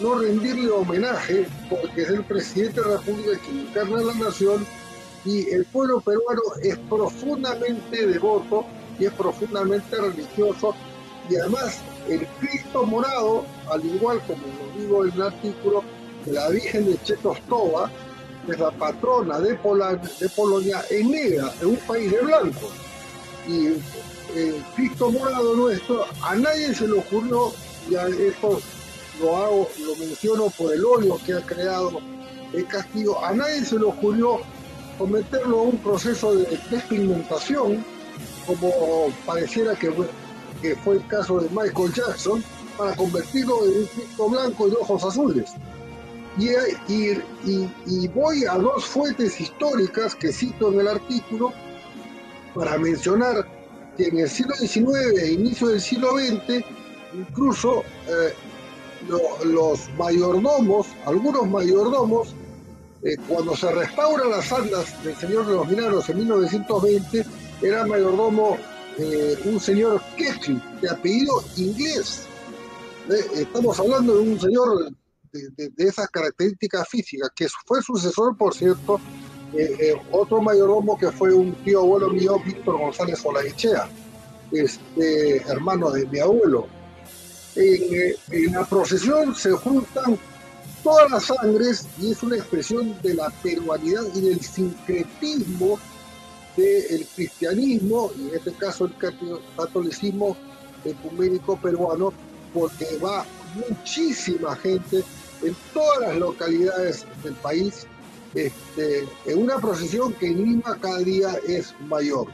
no 0.00 0.18
rendirle 0.18 0.70
homenaje 0.70 1.46
porque 1.70 2.02
es 2.02 2.10
el 2.10 2.24
presidente 2.24 2.80
de 2.80 2.88
la 2.88 2.96
República 2.98 3.40
que 3.40 3.60
encarna 3.60 4.02
la 4.02 4.14
nación 4.14 4.66
y 5.24 5.48
el 5.50 5.64
pueblo 5.66 6.00
peruano 6.00 6.42
es 6.62 6.76
profundamente 6.88 8.06
devoto 8.06 8.66
y 8.98 9.06
es 9.06 9.12
profundamente 9.12 9.96
religioso 9.96 10.74
y 11.28 11.36
además 11.36 11.80
el 12.08 12.26
Cristo 12.40 12.84
morado, 12.84 13.44
al 13.70 13.84
igual 13.84 14.20
como 14.26 14.42
lo 14.42 14.80
digo 14.80 15.04
en 15.04 15.12
el 15.12 15.22
artículo, 15.22 15.82
de 16.24 16.32
la 16.32 16.48
Virgen 16.50 16.86
de 16.86 16.98
Chetostova, 17.02 17.90
es 18.48 18.58
la 18.58 18.70
patrona 18.70 19.40
de, 19.40 19.50
de 19.52 20.28
Polonia, 20.36 20.84
es 20.90 21.04
negra, 21.04 21.52
en 21.60 21.68
un 21.68 21.76
país 21.78 22.10
de 22.10 22.20
blanco. 22.20 22.70
Y 23.48 23.74
Cristo 24.74 25.10
morado 25.10 25.56
nuestro, 25.56 26.04
a 26.22 26.34
nadie 26.34 26.74
se 26.74 26.86
le 26.86 26.98
ocurrió, 26.98 27.52
ya 27.90 28.06
esto 28.06 28.60
lo 29.20 29.36
hago, 29.36 29.68
lo 29.84 29.96
menciono 29.96 30.50
por 30.50 30.72
el 30.72 30.84
odio 30.84 31.18
que 31.24 31.34
ha 31.34 31.40
creado 31.40 32.00
el 32.52 32.66
Castillo, 32.66 33.22
a 33.24 33.32
nadie 33.32 33.64
se 33.64 33.78
le 33.78 33.84
ocurrió 33.84 34.40
someterlo 34.98 35.60
a 35.60 35.62
un 35.62 35.78
proceso 35.78 36.34
de 36.34 36.58
despigmentación, 36.70 37.84
como 38.46 39.10
pareciera 39.24 39.74
que, 39.74 39.92
fue 40.84 40.96
el 40.96 41.06
caso 41.06 41.40
de 41.40 41.48
Michael 41.50 41.92
Jackson, 41.92 42.42
para 42.76 42.94
convertirlo 42.94 43.64
en 43.64 43.80
un 43.80 43.86
Cristo 43.86 44.28
blanco 44.28 44.68
y 44.68 44.70
de 44.70 44.76
ojos 44.76 45.04
azules. 45.04 45.52
Y, 46.38 46.50
y, 46.92 47.70
y, 47.86 48.08
voy 48.08 48.44
a 48.44 48.58
dos 48.58 48.84
fuentes 48.84 49.40
históricas 49.40 50.14
que 50.14 50.30
cito 50.30 50.70
en 50.70 50.80
el 50.80 50.88
artículo 50.88 51.52
para 52.54 52.76
mencionar 52.76 53.46
que 53.96 54.08
en 54.08 54.18
el 54.18 54.28
siglo 54.28 54.54
XIX 54.54 55.22
e 55.22 55.32
inicio 55.32 55.68
del 55.68 55.80
siglo 55.80 56.10
XX, 56.18 56.64
incluso 57.14 57.82
eh, 58.08 58.32
los 59.44 59.90
mayordomos, 59.96 60.88
algunos 61.04 61.46
mayordomos, 61.48 62.34
eh, 63.02 63.16
cuando 63.28 63.56
se 63.56 63.70
restauran 63.72 64.30
las 64.30 64.52
andas 64.52 65.02
del 65.04 65.16
Señor 65.16 65.46
de 65.46 65.54
los 65.54 65.68
Milagros 65.68 66.08
en 66.08 66.18
1920, 66.18 67.24
era 67.62 67.86
mayordomo 67.86 68.58
eh, 68.98 69.38
un 69.44 69.60
señor 69.60 70.02
Ketchley, 70.16 70.60
de 70.80 70.90
apellido 70.90 71.42
inglés. 71.56 72.22
estamos 73.34 73.78
hablando 73.78 74.14
de 74.16 74.30
un 74.30 74.40
señor 74.40 74.90
de, 75.32 75.72
esas 75.76 76.08
características 76.08 76.88
físicas, 76.88 77.30
que 77.34 77.46
fue 77.66 77.82
sucesor, 77.82 78.36
por 78.36 78.54
cierto, 78.54 79.00
eh, 79.58 79.94
otro 80.12 80.42
mayordomo 80.42 80.98
que 80.98 81.10
fue 81.10 81.32
un 81.32 81.54
tío 81.64 81.80
abuelo 81.80 82.10
mío, 82.10 82.40
Víctor 82.44 82.78
González 82.78 83.20
Olaichea, 83.24 83.88
este, 84.52 85.38
hermano 85.48 85.90
de 85.90 86.06
mi 86.06 86.18
abuelo. 86.18 86.66
En, 87.54 88.14
en, 88.30 88.52
la 88.52 88.64
procesión 88.64 89.34
se 89.34 89.50
juntan 89.52 90.18
todas 90.82 91.10
las 91.10 91.24
sangres 91.24 91.86
y 91.98 92.12
es 92.12 92.22
una 92.22 92.36
expresión 92.36 92.94
de 93.02 93.14
la 93.14 93.30
peruanidad 93.42 94.02
y 94.14 94.20
del 94.20 94.40
sincretismo 94.40 95.78
del 96.56 97.06
cristianismo, 97.14 98.10
y 98.18 98.28
en 98.28 98.36
este 98.36 98.52
caso 98.52 98.86
el 98.86 98.94
catolicismo 99.56 100.36
ecuménico 100.84 101.56
peruano, 101.56 102.12
porque 102.54 102.86
va 103.02 103.24
muchísima 103.68 104.56
gente 104.56 105.02
en 105.42 105.54
todas 105.74 106.08
las 106.08 106.16
localidades 106.16 107.04
del 107.22 107.34
país, 107.34 107.86
este, 108.34 109.08
en 109.26 109.42
una 109.42 109.58
procesión 109.58 110.12
que 110.14 110.26
en 110.26 110.44
Lima 110.44 110.76
cada 110.80 110.98
día 110.98 111.30
es 111.46 111.74
mayor. 111.88 112.26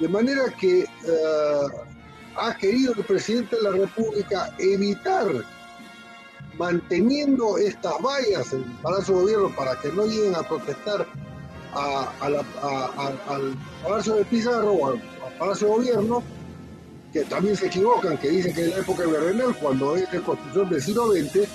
De 0.00 0.08
manera 0.08 0.44
que 0.60 0.80
eh, 0.80 0.86
ha 2.36 2.56
querido 2.56 2.94
el 2.94 3.04
presidente 3.04 3.56
de 3.56 3.62
la 3.62 3.70
República 3.70 4.54
evitar, 4.58 5.26
manteniendo 6.56 7.56
estas 7.58 7.94
vallas 8.02 8.54
Palacio 8.82 9.14
de 9.14 9.20
Gobierno 9.22 9.56
para 9.56 9.80
que 9.80 9.88
no 9.90 10.06
lleguen 10.06 10.34
a 10.34 10.42
protestar 10.42 11.06
al 11.74 13.56
Palacio 13.82 14.14
de 14.14 14.24
Pizarro 14.24 14.72
o 14.72 14.88
al, 14.88 15.02
Palacio 15.38 15.68
de 15.68 15.74
Gobierno, 15.74 16.22
que 17.12 17.24
también 17.24 17.56
se 17.56 17.66
equivocan, 17.66 18.18
que 18.18 18.28
dicen 18.28 18.54
que 18.54 18.62
es 18.62 18.68
la 18.70 18.78
época 18.78 19.02
de 19.02 19.12
Berenel, 19.12 19.54
cuando 19.60 19.96
es 19.96 20.10
de 20.10 20.20
construcción 20.20 20.68
del 20.68 20.82
siglo 20.82 21.12
XX, 21.12 21.48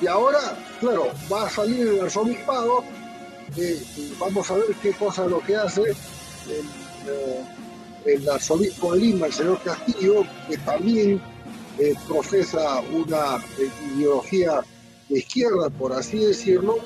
y 0.00 0.06
ahora, 0.06 0.38
claro, 0.80 1.08
va 1.32 1.46
a 1.46 1.50
salir 1.50 1.86
el 1.86 2.00
arzobispado, 2.00 2.84
eh, 3.56 3.82
vamos 4.18 4.50
a 4.50 4.54
ver 4.54 4.74
qué 4.82 4.92
cosa 4.92 5.26
lo 5.26 5.40
que 5.40 5.56
hace 5.56 5.82
el, 5.82 5.96
eh, 8.06 8.30
arzobispo 8.32 8.94
de 8.94 9.00
Lima, 9.00 9.26
el 9.26 9.32
señor 9.32 9.60
Castillo, 9.62 10.24
que 10.48 10.58
también 10.58 11.20
eh, 11.78 11.94
profesa 12.06 12.80
una 12.92 13.42
ideología 13.96 14.60
de 15.08 15.18
izquierda, 15.18 15.70
por 15.70 15.92
así 15.92 16.18
decirlo, 16.18 16.78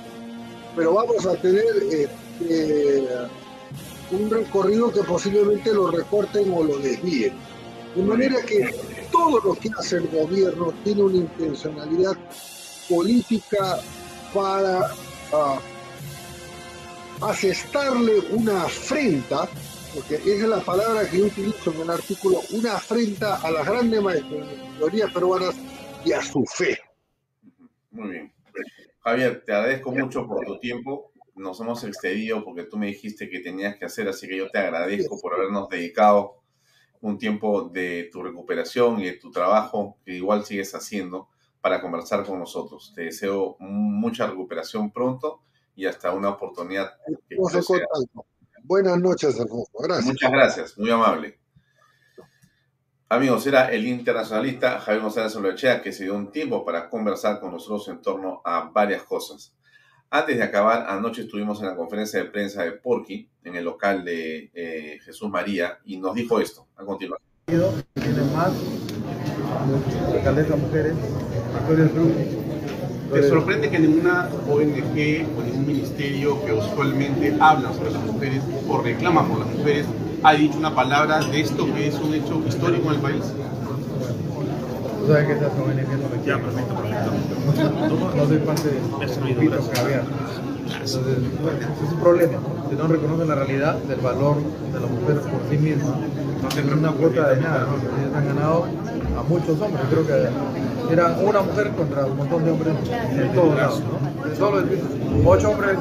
pero 0.77 0.95
vamos 0.95 1.27
a 1.27 1.37
tener 1.37 1.67
un 4.11 4.31
recorrido 4.31 4.93
que 4.93 5.03
posiblemente 5.03 5.73
lo 5.73 5.91
recorten 5.91 6.53
o 6.53 6.63
lo 6.63 6.79
desvíen. 6.79 7.33
De 7.95 8.03
manera 8.03 8.37
que 8.43 8.75
todo 9.11 9.41
lo 9.41 9.55
que 9.55 9.71
hace 9.77 9.97
el 9.97 10.09
gobierno 10.09 10.73
tiene 10.85 11.03
una 11.03 11.17
intencionalidad 11.17 12.17
política 12.89 13.81
para 14.33 14.93
uh, 15.33 15.59
asestarle 17.21 18.21
una 18.31 18.65
afrenta, 18.65 19.49
porque 19.95 20.17
esa 20.17 20.29
es 20.29 20.49
la 20.49 20.61
palabra 20.61 21.09
que 21.09 21.19
yo 21.19 21.27
utilizo 21.27 21.73
en 21.73 21.81
el 21.81 21.91
artículo, 21.91 22.41
una 22.53 22.77
afrenta 22.77 23.37
a 23.37 23.51
las 23.51 23.67
grandes 23.67 24.03
mayorías 24.03 25.13
peruanas 25.13 25.57
y 26.05 26.13
a 26.13 26.23
su 26.23 26.45
fe. 26.45 26.79
Muy 27.91 28.11
bien. 28.11 28.33
Javier, 29.01 29.43
te 29.45 29.53
agradezco 29.53 29.93
mucho 29.93 30.27
por 30.27 30.45
tu 30.45 30.59
tiempo. 30.59 31.13
Nos 31.35 31.61
hemos 31.61 31.83
excedido 31.85 32.45
porque 32.45 32.65
tú 32.65 32.77
me 32.77 32.87
dijiste 32.87 33.29
que 33.29 33.41
tenías 33.41 33.77
que 33.77 33.87
hacer, 33.87 34.09
así 34.09 34.29
que 34.29 34.37
yo 34.37 34.51
te 34.51 34.59
agradezco 34.59 35.19
por 35.21 35.35
habernos 35.35 35.69
dedicado 35.69 36.43
un 37.01 37.17
tiempo 37.17 37.69
de 37.69 38.09
tu 38.13 38.23
recuperación 38.23 39.01
y 39.01 39.07
de 39.07 39.13
tu 39.15 39.31
trabajo 39.31 39.99
que 40.05 40.15
igual 40.15 40.45
sigues 40.45 40.75
haciendo 40.75 41.29
para 41.61 41.81
conversar 41.81 42.25
con 42.25 42.39
nosotros. 42.39 42.93
Te 42.95 43.03
deseo 43.03 43.57
mucha 43.61 44.27
recuperación 44.27 44.91
pronto 44.91 45.43
y 45.79 45.87
hasta 45.87 46.13
una 46.13 46.31
oportunidad. 46.31 46.99
Buenas 48.65 48.99
noches, 48.99 49.39
Alfonso. 49.39 49.71
Gracias. 49.79 50.07
Muchas 50.07 50.33
gracias, 50.33 50.77
muy 50.79 50.91
amable. 50.91 51.39
Amigos, 53.09 53.47
era 53.47 53.71
el 53.71 53.87
internacionalista 53.87 54.81
Javier 54.81 55.03
González 55.03 55.37
Olechea 55.37 55.81
que 55.81 55.93
se 55.93 56.03
dio 56.03 56.17
un 56.17 56.33
tiempo 56.33 56.65
para 56.65 56.91
conversar 56.91 57.39
con 57.39 57.53
nosotros 57.53 57.87
en 57.89 58.03
torno 58.03 58.43
a 58.45 58.71
varias 58.75 59.05
cosas. 59.05 59.55
Antes 60.11 60.37
de 60.37 60.43
acabar, 60.43 60.87
anoche 60.89 61.23
estuvimos 61.23 61.61
en 61.61 61.67
la 61.67 61.77
conferencia 61.77 62.19
de 62.19 62.29
prensa 62.29 62.65
de 62.65 62.73
Porky, 62.73 63.31
en 63.45 63.55
el 63.55 63.65
local 63.65 64.05
de 64.05 64.51
eh, 64.53 64.99
Jesús 65.01 65.31
María, 65.31 65.79
y 65.85 65.97
nos 65.99 66.13
dijo 66.17 66.41
esto. 66.41 66.67
A 66.75 66.85
continuación. 66.85 67.85
más 68.35 68.53
mujeres 70.59 70.95
¿Te 73.13 73.27
sorprende 73.27 73.71
que 73.71 73.79
ninguna 73.79 74.29
ONG 74.47 75.27
o 75.37 75.43
ningún 75.43 75.67
ministerio 75.67 76.45
que 76.45 76.53
usualmente 76.53 77.35
habla 77.41 77.73
sobre 77.73 77.93
las 77.93 78.03
mujeres 78.03 78.43
o 78.69 78.83
reclama 78.83 79.27
por 79.27 79.39
las 79.39 79.49
mujeres 79.49 79.87
ha 80.23 80.35
dicho 80.35 80.59
una 80.59 80.75
palabra 80.75 81.21
de 81.21 81.41
esto 81.41 81.73
que 81.75 81.89
es 81.89 81.95
un 81.95 82.13
hecho 82.13 82.43
histórico 82.47 82.89
en 82.89 82.95
el 82.97 83.01
país? 83.01 83.23
Tú 85.01 85.07
sabes 85.07 85.27
que 85.27 85.33
esas 85.33 85.53
ONG 85.53 85.89
no 86.03 86.09
me 86.11 86.27
Ya, 86.27 86.39
perfecto, 86.39 86.75
perfecto. 86.75 87.13
No, 88.17 88.27
soy 88.27 88.39
parte 88.39 88.71
grupito 89.23 89.71
caviar. 89.73 90.03
Entonces, 90.73 91.41
bueno, 91.43 91.59
es 91.59 91.93
un 91.93 92.01
problema, 92.01 92.39
que 92.69 92.77
no 92.77 92.87
reconocen 92.87 93.29
la 93.29 93.35
realidad 93.35 93.75
del 93.75 94.01
valor 94.01 94.37
de 94.73 94.81
las 94.81 94.91
mujeres 94.91 95.23
por 95.23 95.41
sí 95.51 95.57
mismas. 95.59 95.95
No 96.43 96.49
tienen 96.49 96.79
una 96.79 96.93
cuota 96.93 97.31
de 97.31 97.41
nada, 97.41 97.67
¿no? 97.67 97.77
Ellos 97.77 98.15
han 98.15 98.27
ganado 98.27 98.67
a 99.19 99.23
muchos 99.29 99.61
hombres. 99.61 99.85
Creo 99.91 100.07
que 100.07 100.93
era 100.93 101.17
una 101.21 101.41
mujer 101.43 101.71
contra 101.71 102.07
un 102.07 102.17
montón 102.17 102.45
de 102.45 102.51
hombres 102.51 102.75
en 103.13 103.33
todos 103.35 103.57
lados, 103.57 103.81
¿no? 103.81 104.37
Solo 104.37 104.63
ocho 105.25 105.51
hombres, 105.51 105.77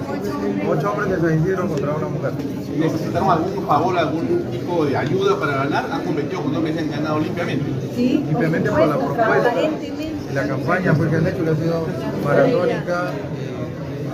ocho 0.68 0.91
hombres 0.91 1.14
que 1.14 1.27
se 1.27 1.35
hicieron 1.35 1.68
contra 1.68 1.95
una 1.95 2.07
mujer. 2.07 2.31
¿Necesitaron 2.77 3.31
algún 3.31 3.68
favor, 3.68 3.97
algún 3.97 4.45
tipo 4.51 4.85
de 4.85 4.97
ayuda 4.97 5.39
para 5.39 5.57
ganar? 5.57 5.85
¿Han 5.91 6.03
competido 6.03 6.43
con 6.43 6.55
hombres 6.55 6.76
que 6.76 6.81
han 6.81 6.91
ganado 6.91 7.19
limpiamente? 7.19 7.65
Sí, 7.95 8.23
limpiamente 8.27 8.69
por 8.69 8.88
la 8.88 8.97
propuesta. 8.97 9.53
Y 9.61 10.34
la 10.34 10.47
campaña 10.47 10.93
pues, 10.93 11.09
que 11.09 11.15
han 11.15 11.27
hecho 11.27 11.43
que 11.43 11.49
ha 11.49 11.55
sido 11.55 11.85
maratónica 12.26 13.11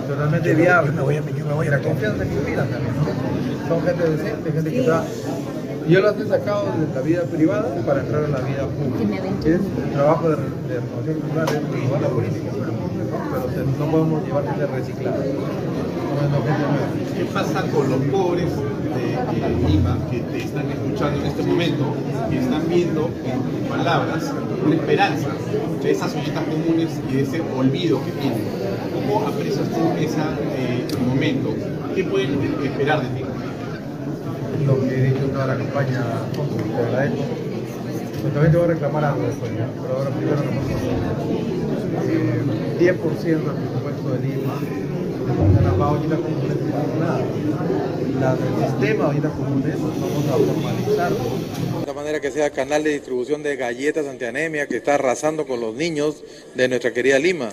totalmente 0.06 0.54
viable. 0.54 0.92
Me 0.92 1.02
voy 1.02 1.16
a, 1.16 1.20
yo 1.20 1.44
me 1.46 1.54
voy 1.54 1.66
a 1.66 1.70
la 1.70 1.78
confianza 1.80 2.24
que 2.24 2.34
inspiran 2.34 2.68
también, 2.68 2.94
¿no? 2.96 3.68
Son 3.68 3.82
gente 3.82 4.10
decente, 4.10 4.52
gente 4.52 4.70
que 4.70 4.80
está 4.80 5.04
yo 5.88 6.00
las 6.00 6.18
he 6.18 6.26
sacado 6.26 6.64
de 6.78 6.94
la 6.94 7.00
vida 7.02 7.22
privada 7.24 7.74
para 7.84 8.00
entrar 8.00 8.24
en 8.24 8.32
la 8.32 8.38
vida 8.38 8.66
pública. 8.66 9.22
Es 9.40 9.60
el 9.60 9.92
trabajo 9.92 10.30
de, 10.30 10.36
de 10.36 10.80
renovación 10.80 11.14
cultural, 11.14 11.48
es 11.48 12.00
la 12.00 12.08
política. 12.08 12.50
pero 13.50 13.66
no 13.78 13.90
podemos 13.90 14.24
llevar 14.24 14.44
gente 14.44 14.66
reciclada. 14.66 15.18
¿Qué 17.24 17.30
pasa 17.30 17.62
con 17.72 17.88
los 17.88 18.00
pobres 18.12 18.50
de 18.54 19.66
Lima 19.66 19.96
que 20.10 20.20
te 20.20 20.44
están 20.44 20.70
escuchando 20.70 21.20
en 21.22 21.26
este 21.26 21.42
momento, 21.42 21.96
que 22.28 22.38
están 22.38 22.68
viendo 22.68 23.10
en 23.24 23.40
tus 23.40 23.66
palabras 23.66 24.30
una 24.64 24.74
esperanza 24.74 25.28
de 25.82 25.90
esas 25.90 26.14
ollitas 26.14 26.44
comunes 26.44 26.90
y 27.08 27.14
de 27.14 27.22
ese 27.22 27.40
olvido 27.40 28.04
que 28.04 28.10
tienen? 28.12 28.42
¿Cómo 28.92 29.26
aprecias 29.26 29.66
tú 29.70 29.80
ese 29.98 30.20
eh, 30.20 30.86
momento? 31.08 31.54
¿Qué 31.94 32.04
pueden 32.04 32.38
esperar 32.62 33.00
de 33.00 33.08
ti? 33.08 33.24
Lo 34.66 34.80
que 34.80 34.94
he 34.94 35.02
dicho 35.04 35.24
toda 35.32 35.46
la 35.46 35.56
campaña, 35.56 36.04
te 36.76 36.82
agradezco. 36.84 37.24
Pero 38.20 38.34
también 38.34 38.52
te 38.52 38.58
voy 38.58 38.66
a 38.66 38.68
reclamar 38.68 39.04
algo 39.06 39.22
después, 39.22 39.50
¿ya? 39.56 39.66
pero 39.80 39.96
ahora 39.96 40.10
primero 40.10 40.42
no 40.44 40.50
eh, 42.06 42.42
10% 42.80 43.24
del 43.24 43.40
presupuesto 43.40 44.10
de 44.10 44.18
Lima 44.28 44.83
sistema 48.58 49.04
de 49.04 49.10
ollitas 49.10 49.32
comunes 49.32 49.76
vamos 49.80 50.26
a 50.26 50.52
formalizarlo. 50.52 51.84
De 51.86 51.92
manera 51.92 52.20
que 52.20 52.30
sea 52.30 52.50
canal 52.50 52.84
de 52.84 52.90
distribución 52.90 53.42
de 53.42 53.56
galletas 53.56 54.06
antianemia 54.06 54.66
que 54.66 54.76
está 54.76 54.94
arrasando 54.94 55.46
con 55.46 55.60
los 55.60 55.74
niños 55.74 56.22
de 56.54 56.68
nuestra 56.68 56.92
querida 56.92 57.18
Lima. 57.18 57.52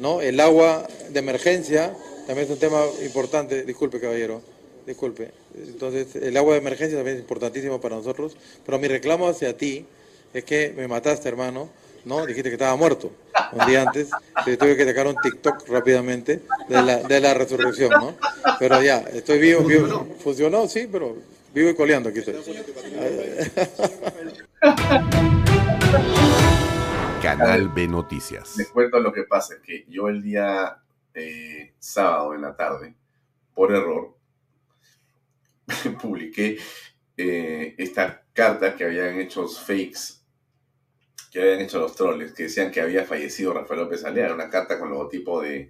¿no? 0.00 0.20
El 0.20 0.40
agua 0.40 0.86
de 1.10 1.18
emergencia 1.18 1.94
también 2.26 2.46
es 2.46 2.52
un 2.52 2.58
tema 2.58 2.82
importante. 3.04 3.64
Disculpe, 3.64 4.00
caballero. 4.00 4.42
Disculpe. 4.86 5.30
Entonces, 5.56 6.16
el 6.16 6.36
agua 6.36 6.52
de 6.54 6.58
emergencia 6.58 6.98
también 6.98 7.16
es 7.16 7.22
importantísimo 7.22 7.80
para 7.80 7.96
nosotros. 7.96 8.36
Pero 8.64 8.78
mi 8.78 8.88
reclamo 8.88 9.28
hacia 9.28 9.56
ti 9.56 9.86
es 10.32 10.44
que 10.44 10.72
me 10.76 10.88
mataste, 10.88 11.28
hermano 11.28 11.68
¿no? 12.04 12.26
Dijiste 12.26 12.50
que 12.50 12.54
estaba 12.54 12.76
muerto 12.76 13.12
un 13.52 13.66
día 13.66 13.82
antes, 13.82 14.10
te 14.44 14.56
tuve 14.56 14.76
que 14.76 14.84
sacar 14.84 15.06
un 15.06 15.16
TikTok 15.16 15.68
rápidamente 15.68 16.42
de 16.68 16.82
la, 16.82 16.96
de 16.98 17.20
la 17.20 17.34
resurrección, 17.34 17.90
¿no? 17.90 18.16
Pero 18.58 18.82
ya, 18.82 18.98
estoy 18.98 19.38
vivo, 19.38 19.62
vivo, 19.62 20.08
funcionó, 20.18 20.66
sí, 20.68 20.88
pero 20.90 21.16
vivo 21.52 21.70
y 21.70 21.74
coleando 21.74 22.08
aquí 22.08 22.20
estoy. 22.20 22.34
Canal 27.22 27.68
B 27.70 27.88
Noticias. 27.88 28.56
Les 28.58 28.68
cuento 28.68 29.00
lo 29.00 29.12
que 29.12 29.24
pasa, 29.24 29.54
es 29.54 29.60
que 29.60 29.86
yo 29.88 30.08
el 30.08 30.22
día 30.22 30.76
eh, 31.14 31.72
sábado 31.78 32.34
en 32.34 32.42
la 32.42 32.54
tarde, 32.54 32.94
por 33.54 33.72
error, 33.72 34.14
publiqué 36.02 36.58
eh, 37.16 37.74
esta 37.78 38.22
carta 38.32 38.74
que 38.74 38.84
habían 38.84 39.18
hecho 39.20 39.48
fakes 39.48 40.23
que 41.34 41.42
habían 41.42 41.62
hecho 41.62 41.80
los 41.80 41.96
troles, 41.96 42.32
que 42.32 42.44
decían 42.44 42.70
que 42.70 42.80
había 42.80 43.04
fallecido 43.04 43.52
Rafael 43.52 43.80
López 43.80 44.04
Aliaga, 44.04 44.34
una 44.34 44.48
carta 44.48 44.78
con 44.78 44.88
logotipo 44.88 45.42
de 45.42 45.68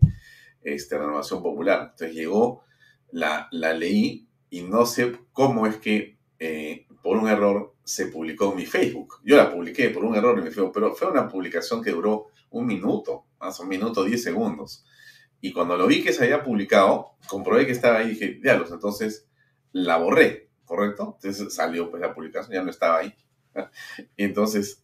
este, 0.63 0.99
Renovación 0.99 1.43
Popular. 1.43 1.93
Entonces 1.93 2.15
llegó, 2.15 2.65
la, 3.13 3.49
la 3.51 3.73
leí 3.73 4.29
y 4.51 4.61
no 4.61 4.85
sé 4.85 5.19
cómo 5.33 5.67
es 5.67 5.77
que 5.77 6.19
eh, 6.39 6.87
por 7.03 7.17
un 7.17 7.31
error 7.31 7.75
se 7.83 8.09
publicó 8.09 8.51
en 8.51 8.57
mi 8.59 8.67
Facebook. 8.67 9.23
Yo 9.25 9.39
la 9.39 9.51
publiqué 9.51 9.89
por 9.89 10.05
un 10.05 10.15
error 10.15 10.37
en 10.37 10.45
mi 10.45 10.51
Facebook, 10.51 10.73
pero 10.75 10.95
fue 10.95 11.11
una 11.11 11.27
publicación 11.29 11.83
que 11.83 11.93
duró 11.93 12.27
un 12.51 12.67
minuto, 12.67 13.25
más 13.41 13.59
un 13.59 13.69
minuto, 13.69 14.05
diez 14.05 14.23
segundos. 14.23 14.85
Y 15.41 15.51
cuando 15.51 15.79
lo 15.79 15.87
vi 15.87 16.05
que 16.05 16.13
se 16.13 16.25
había 16.25 16.45
publicado, 16.45 17.17
comprobé 17.27 17.65
que 17.65 17.73
estaba 17.73 18.01
ahí 18.01 18.09
y 18.09 18.11
dije, 18.11 18.39
diablos, 18.43 18.71
entonces 18.71 19.31
la 19.73 19.97
borré, 19.97 20.51
¿correcto? 20.67 21.17
Entonces 21.23 21.55
salió 21.55 21.91
pues 21.91 22.03
la 22.03 22.15
publicación, 22.15 22.53
ya 22.53 22.63
no 22.63 22.71
estaba 22.71 22.99
ahí. 22.99 23.15
entonces 24.19 24.83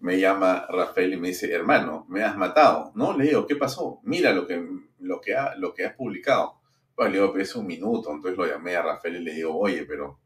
me 0.00 0.18
llama 0.18 0.66
Rafael 0.68 1.12
y 1.12 1.16
me 1.18 1.28
dice, 1.28 1.52
hermano, 1.52 2.06
me 2.08 2.24
has 2.24 2.36
matado. 2.36 2.90
No, 2.94 3.16
le 3.16 3.24
digo, 3.24 3.46
¿qué 3.46 3.56
pasó? 3.56 4.00
Mira 4.02 4.32
lo 4.32 4.46
que, 4.46 4.66
lo 4.98 5.20
que, 5.20 5.34
ha, 5.34 5.54
lo 5.56 5.74
que 5.74 5.84
has 5.84 5.94
publicado. 5.94 6.60
Pues 6.94 7.10
le 7.12 7.20
digo, 7.20 7.36
es 7.36 7.54
un 7.54 7.66
minuto. 7.66 8.10
Entonces 8.10 8.36
lo 8.36 8.46
llamé 8.46 8.76
a 8.76 8.82
Rafael 8.82 9.16
y 9.16 9.24
le 9.24 9.34
digo, 9.34 9.56
oye, 9.58 9.84
pero, 9.84 10.20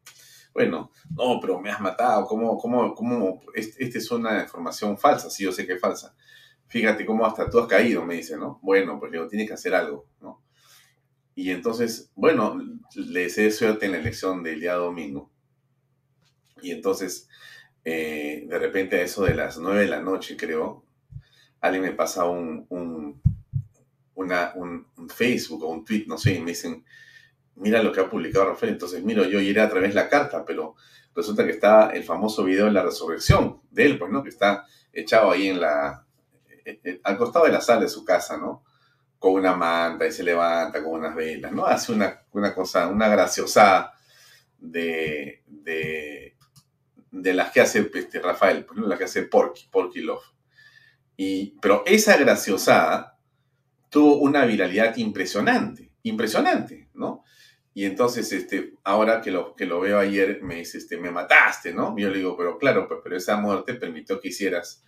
bueno, 0.53 0.93
no, 1.11 1.41
pero 1.41 1.61
me 1.61 1.71
has 1.71 1.81
matado. 1.81 2.25
¿Cómo, 2.27 2.57
cómo, 2.57 2.95
cómo? 2.95 3.41
Esta 3.55 3.99
es 3.99 4.11
una 4.13 4.43
información 4.43 4.97
falsa. 4.97 5.29
Sí, 5.29 5.43
yo 5.43 5.53
sé 5.53 5.67
que 5.67 5.75
es 5.75 5.81
falsa. 5.81 6.15
Fíjate 6.69 7.05
cómo 7.05 7.27
hasta 7.27 7.51
tú 7.51 7.59
has 7.59 7.67
caído, 7.67 8.05
me 8.05 8.15
dice, 8.15 8.37
¿no? 8.37 8.61
Bueno, 8.63 8.99
pues 8.99 9.11
le 9.11 9.19
digo, 9.19 9.29
tienes 9.29 9.49
que 9.49 9.55
hacer 9.55 9.75
algo, 9.75 10.09
¿no? 10.21 10.43
Y 11.35 11.51
entonces, 11.51 12.13
bueno, 12.15 12.57
le 12.95 13.21
deseo 13.21 13.51
suerte 13.51 13.87
en 13.87 13.93
la 13.93 13.99
elección 13.99 14.43
del 14.45 14.61
día 14.61 14.75
domingo. 14.75 15.33
Y 16.63 16.71
entonces 16.71 17.29
eh, 17.85 18.47
de 18.49 18.59
repente 18.59 18.97
a 18.97 19.03
eso 19.03 19.25
de 19.25 19.35
las 19.35 19.59
9 19.59 19.83
de 19.83 19.89
la 19.89 20.01
noche, 20.01 20.37
creo, 20.37 20.85
alguien 21.61 21.83
me 21.83 21.93
pasa 21.93 22.25
un, 22.25 22.67
un, 22.69 23.23
Facebook 25.09 25.63
o 25.63 25.69
un 25.69 25.85
tweet, 25.85 26.05
no 26.07 26.19
sé, 26.19 26.35
y 26.35 26.41
me 26.41 26.51
dicen, 26.51 26.85
mira 27.57 27.83
lo 27.83 27.93
que 27.93 28.01
ha 28.01 28.11
publicado 28.11 28.47
Rafael. 28.47 28.73
Entonces, 28.73 29.03
miro, 29.05 29.25
yo 29.25 29.41
iré 29.41 29.61
a 29.61 29.69
través 29.69 29.91
de 29.91 29.95
la 29.95 30.09
carta, 30.09 30.45
pero 30.45 30.75
resulta 31.15 31.45
que 31.45 31.53
está 31.53 31.91
el 31.91 32.03
famoso 32.05 32.43
video 32.45 32.67
de 32.67 32.73
la 32.73 32.83
resurrección 32.83 33.61
de 33.71 33.85
él, 33.85 33.99
pues, 33.99 34.11
¿no? 34.11 34.23
Que 34.23 34.31
está 34.31 34.67
echado 34.93 35.31
ahí 35.31 35.49
en 35.49 35.61
la, 35.61 36.05
eh, 36.65 36.81
eh, 36.83 37.01
al 37.05 37.17
costado 37.17 37.45
de 37.45 37.53
la 37.53 37.61
sala 37.61 37.83
de 37.83 37.89
su 37.89 38.05
casa, 38.05 38.37
¿no? 38.39 38.65
Con 39.19 39.35
una 39.35 39.55
manta 39.55 40.07
y 40.07 40.13
se 40.13 40.25
levanta 40.25 40.83
con 40.83 40.95
unas 40.95 41.15
velas, 41.15 41.53
¿no? 41.53 41.67
Hace 41.67 41.93
una, 41.93 42.23
una 42.33 42.55
cosa, 42.55 42.89
una 42.89 43.09
graciosa 43.09 43.93
de, 44.59 45.43
de 45.47 46.24
de 47.15 47.33
las 47.33 47.53
que 47.53 47.61
hace 47.61 47.91
este, 47.95 48.21
Rafael, 48.21 48.65
pues, 48.65 48.81
las 48.81 48.99
que 48.99 49.05
hace 49.05 49.23
Porky, 49.23 49.69
Porky 49.71 50.01
Love. 50.01 50.25
Y, 51.17 51.57
pero 51.61 51.85
esa 51.87 52.17
graciosada 52.17 53.19
tuvo 53.89 54.17
una 54.19 54.45
viralidad 54.45 54.97
impresionante, 54.97 55.93
impresionante, 56.03 56.89
¿no? 56.95 57.23
Y 57.73 57.85
entonces, 57.85 58.33
este, 58.33 58.75
ahora 58.85 59.21
que 59.21 59.31
lo, 59.31 59.55
que 59.55 59.67
lo 59.67 59.81
veo 59.81 59.99
ayer, 59.99 60.43
me 60.43 60.57
dice, 60.57 60.79
este, 60.79 60.97
me 60.97 61.11
mataste, 61.11 61.73
¿no? 61.73 61.97
yo 61.97 62.09
le 62.09 62.19
digo, 62.19 62.37
pero 62.37 62.59
claro, 62.59 62.87
pues, 62.89 63.01
pero 63.03 63.17
esa 63.17 63.37
muerte 63.37 63.75
permitió 63.75 64.21
que 64.21 64.29
hicieras 64.29 64.85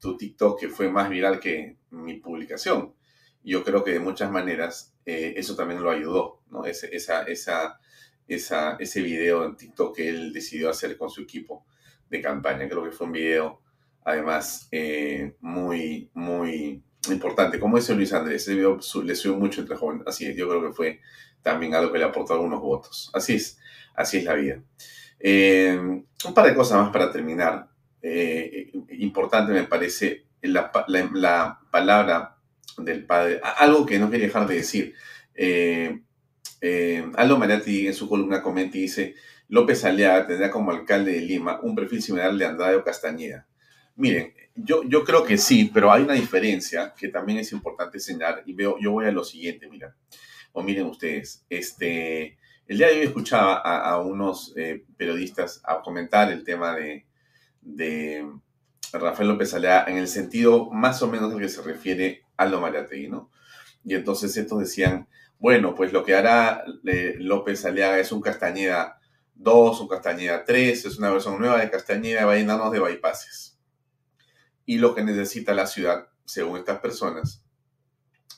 tu 0.00 0.16
TikTok, 0.16 0.58
que 0.58 0.68
fue 0.68 0.88
más 0.90 1.08
viral 1.10 1.40
que 1.40 1.78
mi 1.90 2.14
publicación. 2.14 2.94
Yo 3.42 3.64
creo 3.64 3.82
que 3.82 3.92
de 3.92 4.00
muchas 4.00 4.30
maneras 4.30 4.94
eh, 5.04 5.34
eso 5.36 5.56
también 5.56 5.82
lo 5.82 5.90
ayudó, 5.90 6.42
¿no? 6.50 6.64
esa, 6.64 7.22
esa, 7.22 7.80
ese 8.28 9.02
video 9.02 9.44
en 9.44 9.56
TikTok 9.56 9.96
que 9.96 10.08
él 10.08 10.32
decidió 10.32 10.70
hacer 10.70 10.96
con 10.96 11.10
su 11.10 11.22
equipo 11.22 11.64
de 12.10 12.20
campaña. 12.20 12.68
Creo 12.68 12.84
que 12.84 12.90
fue 12.90 13.06
un 13.06 13.12
video, 13.12 13.60
además, 14.04 14.68
eh, 14.70 15.34
muy, 15.40 16.10
muy 16.14 16.82
importante. 17.10 17.58
Como 17.58 17.76
dice 17.76 17.94
Luis 17.94 18.12
Andrés, 18.12 18.42
ese 18.42 18.54
video 18.54 18.78
le 19.02 19.14
subió 19.14 19.36
mucho 19.36 19.62
entre 19.62 19.76
jóvenes. 19.76 20.06
Así 20.06 20.26
es, 20.26 20.36
yo 20.36 20.48
creo 20.48 20.62
que 20.62 20.72
fue 20.72 21.00
también 21.42 21.74
algo 21.74 21.92
que 21.92 21.98
le 21.98 22.04
aportó 22.04 22.34
algunos 22.34 22.60
votos. 22.60 23.10
Así 23.14 23.34
es, 23.34 23.58
así 23.94 24.18
es 24.18 24.24
la 24.24 24.34
vida. 24.34 24.62
Eh, 25.18 25.78
un 25.78 26.34
par 26.34 26.46
de 26.46 26.54
cosas 26.54 26.78
más 26.78 26.92
para 26.92 27.10
terminar. 27.10 27.68
Eh, 28.00 28.70
importante 28.90 29.52
me 29.52 29.64
parece 29.64 30.26
la, 30.42 30.70
palabra 30.70 32.36
del 32.76 33.04
padre, 33.04 33.40
algo 33.42 33.84
que 33.84 33.98
no 33.98 34.10
quería 34.10 34.26
dejar 34.26 34.46
de 34.46 34.54
decir. 34.54 34.94
Aldo 37.14 37.38
Maratti 37.38 37.86
en 37.86 37.94
su 37.94 38.08
columna 38.08 38.42
comenta 38.42 38.76
y 38.76 38.82
dice, 38.82 39.14
López 39.48 39.84
Aliaga 39.84 40.26
tendrá 40.26 40.50
como 40.50 40.70
alcalde 40.70 41.12
de 41.12 41.20
Lima 41.20 41.60
un 41.62 41.74
perfil 41.74 42.02
similar 42.02 42.30
al 42.30 42.38
de 42.38 42.46
Andrade 42.46 42.82
Castañeda. 42.84 43.46
Miren, 43.96 44.34
yo, 44.54 44.82
yo 44.84 45.04
creo 45.04 45.24
que 45.24 45.38
sí, 45.38 45.70
pero 45.72 45.90
hay 45.90 46.02
una 46.02 46.14
diferencia 46.14 46.94
que 46.96 47.08
también 47.08 47.38
es 47.38 47.52
importante 47.52 47.98
señalar 47.98 48.42
y 48.46 48.52
veo, 48.52 48.76
yo 48.80 48.92
voy 48.92 49.06
a 49.06 49.12
lo 49.12 49.24
siguiente, 49.24 49.68
mira, 49.68 49.96
o 50.52 50.62
miren 50.62 50.86
ustedes, 50.86 51.44
este, 51.48 52.38
el 52.66 52.78
día 52.78 52.88
de 52.88 52.94
hoy 52.94 53.06
escuchaba 53.06 53.56
a, 53.56 54.00
unos 54.00 54.52
eh, 54.56 54.84
periodistas 54.96 55.60
a 55.64 55.80
comentar 55.80 56.30
el 56.30 56.44
tema 56.44 56.76
de, 56.76 57.06
de 57.62 58.30
Rafael 58.92 59.28
López 59.28 59.54
Aliaga 59.54 59.90
en 59.90 59.96
el 59.96 60.08
sentido 60.08 60.70
más 60.70 61.02
o 61.02 61.08
menos 61.08 61.32
al 61.32 61.40
que 61.40 61.48
se 61.48 61.62
refiere 61.62 62.22
Aldo 62.36 62.60
Mariategui, 62.60 63.08
¿no? 63.08 63.30
Y 63.84 63.94
entonces 63.94 64.36
estos 64.36 64.60
decían, 64.60 65.08
bueno, 65.38 65.74
pues 65.74 65.92
lo 65.92 66.04
que 66.04 66.14
hará 66.14 66.64
eh, 66.84 67.14
López 67.18 67.64
Aliaga 67.64 67.98
es 67.98 68.10
un 68.10 68.20
Castañeda 68.20 69.00
2, 69.34 69.80
un 69.80 69.88
Castañeda 69.88 70.44
3, 70.44 70.84
es 70.84 70.98
una 70.98 71.10
versión 71.10 71.38
nueva 71.38 71.60
de 71.60 71.70
Castañeda, 71.70 72.26
va 72.26 72.32
a 72.32 72.36
llenarnos 72.36 72.72
de 72.72 72.80
bypasses. 72.80 73.58
Y 74.66 74.78
lo 74.78 74.94
que 74.94 75.04
necesita 75.04 75.54
la 75.54 75.66
ciudad, 75.66 76.08
según 76.24 76.58
estas 76.58 76.80
personas, 76.80 77.44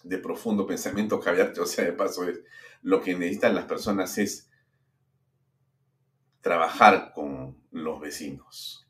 de 0.02 0.18
profundo 0.18 0.66
pensamiento 0.66 1.20
caviar, 1.20 1.52
o 1.60 1.66
sea, 1.66 1.84
de 1.84 1.92
paso, 1.92 2.28
es 2.28 2.40
lo 2.82 3.00
que 3.00 3.14
necesitan 3.14 3.54
las 3.54 3.64
personas 3.64 4.16
es 4.18 4.50
trabajar 6.40 7.12
con 7.14 7.62
los 7.70 8.00
vecinos. 8.00 8.86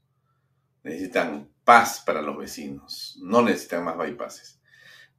Necesitan 0.82 1.51
paz 1.65 2.03
para 2.05 2.23
los 2.23 2.39
vecinos, 2.39 3.19
no 3.23 3.43
necesitan 3.43 3.85
más 3.85 3.97
bypasses. 3.97 4.60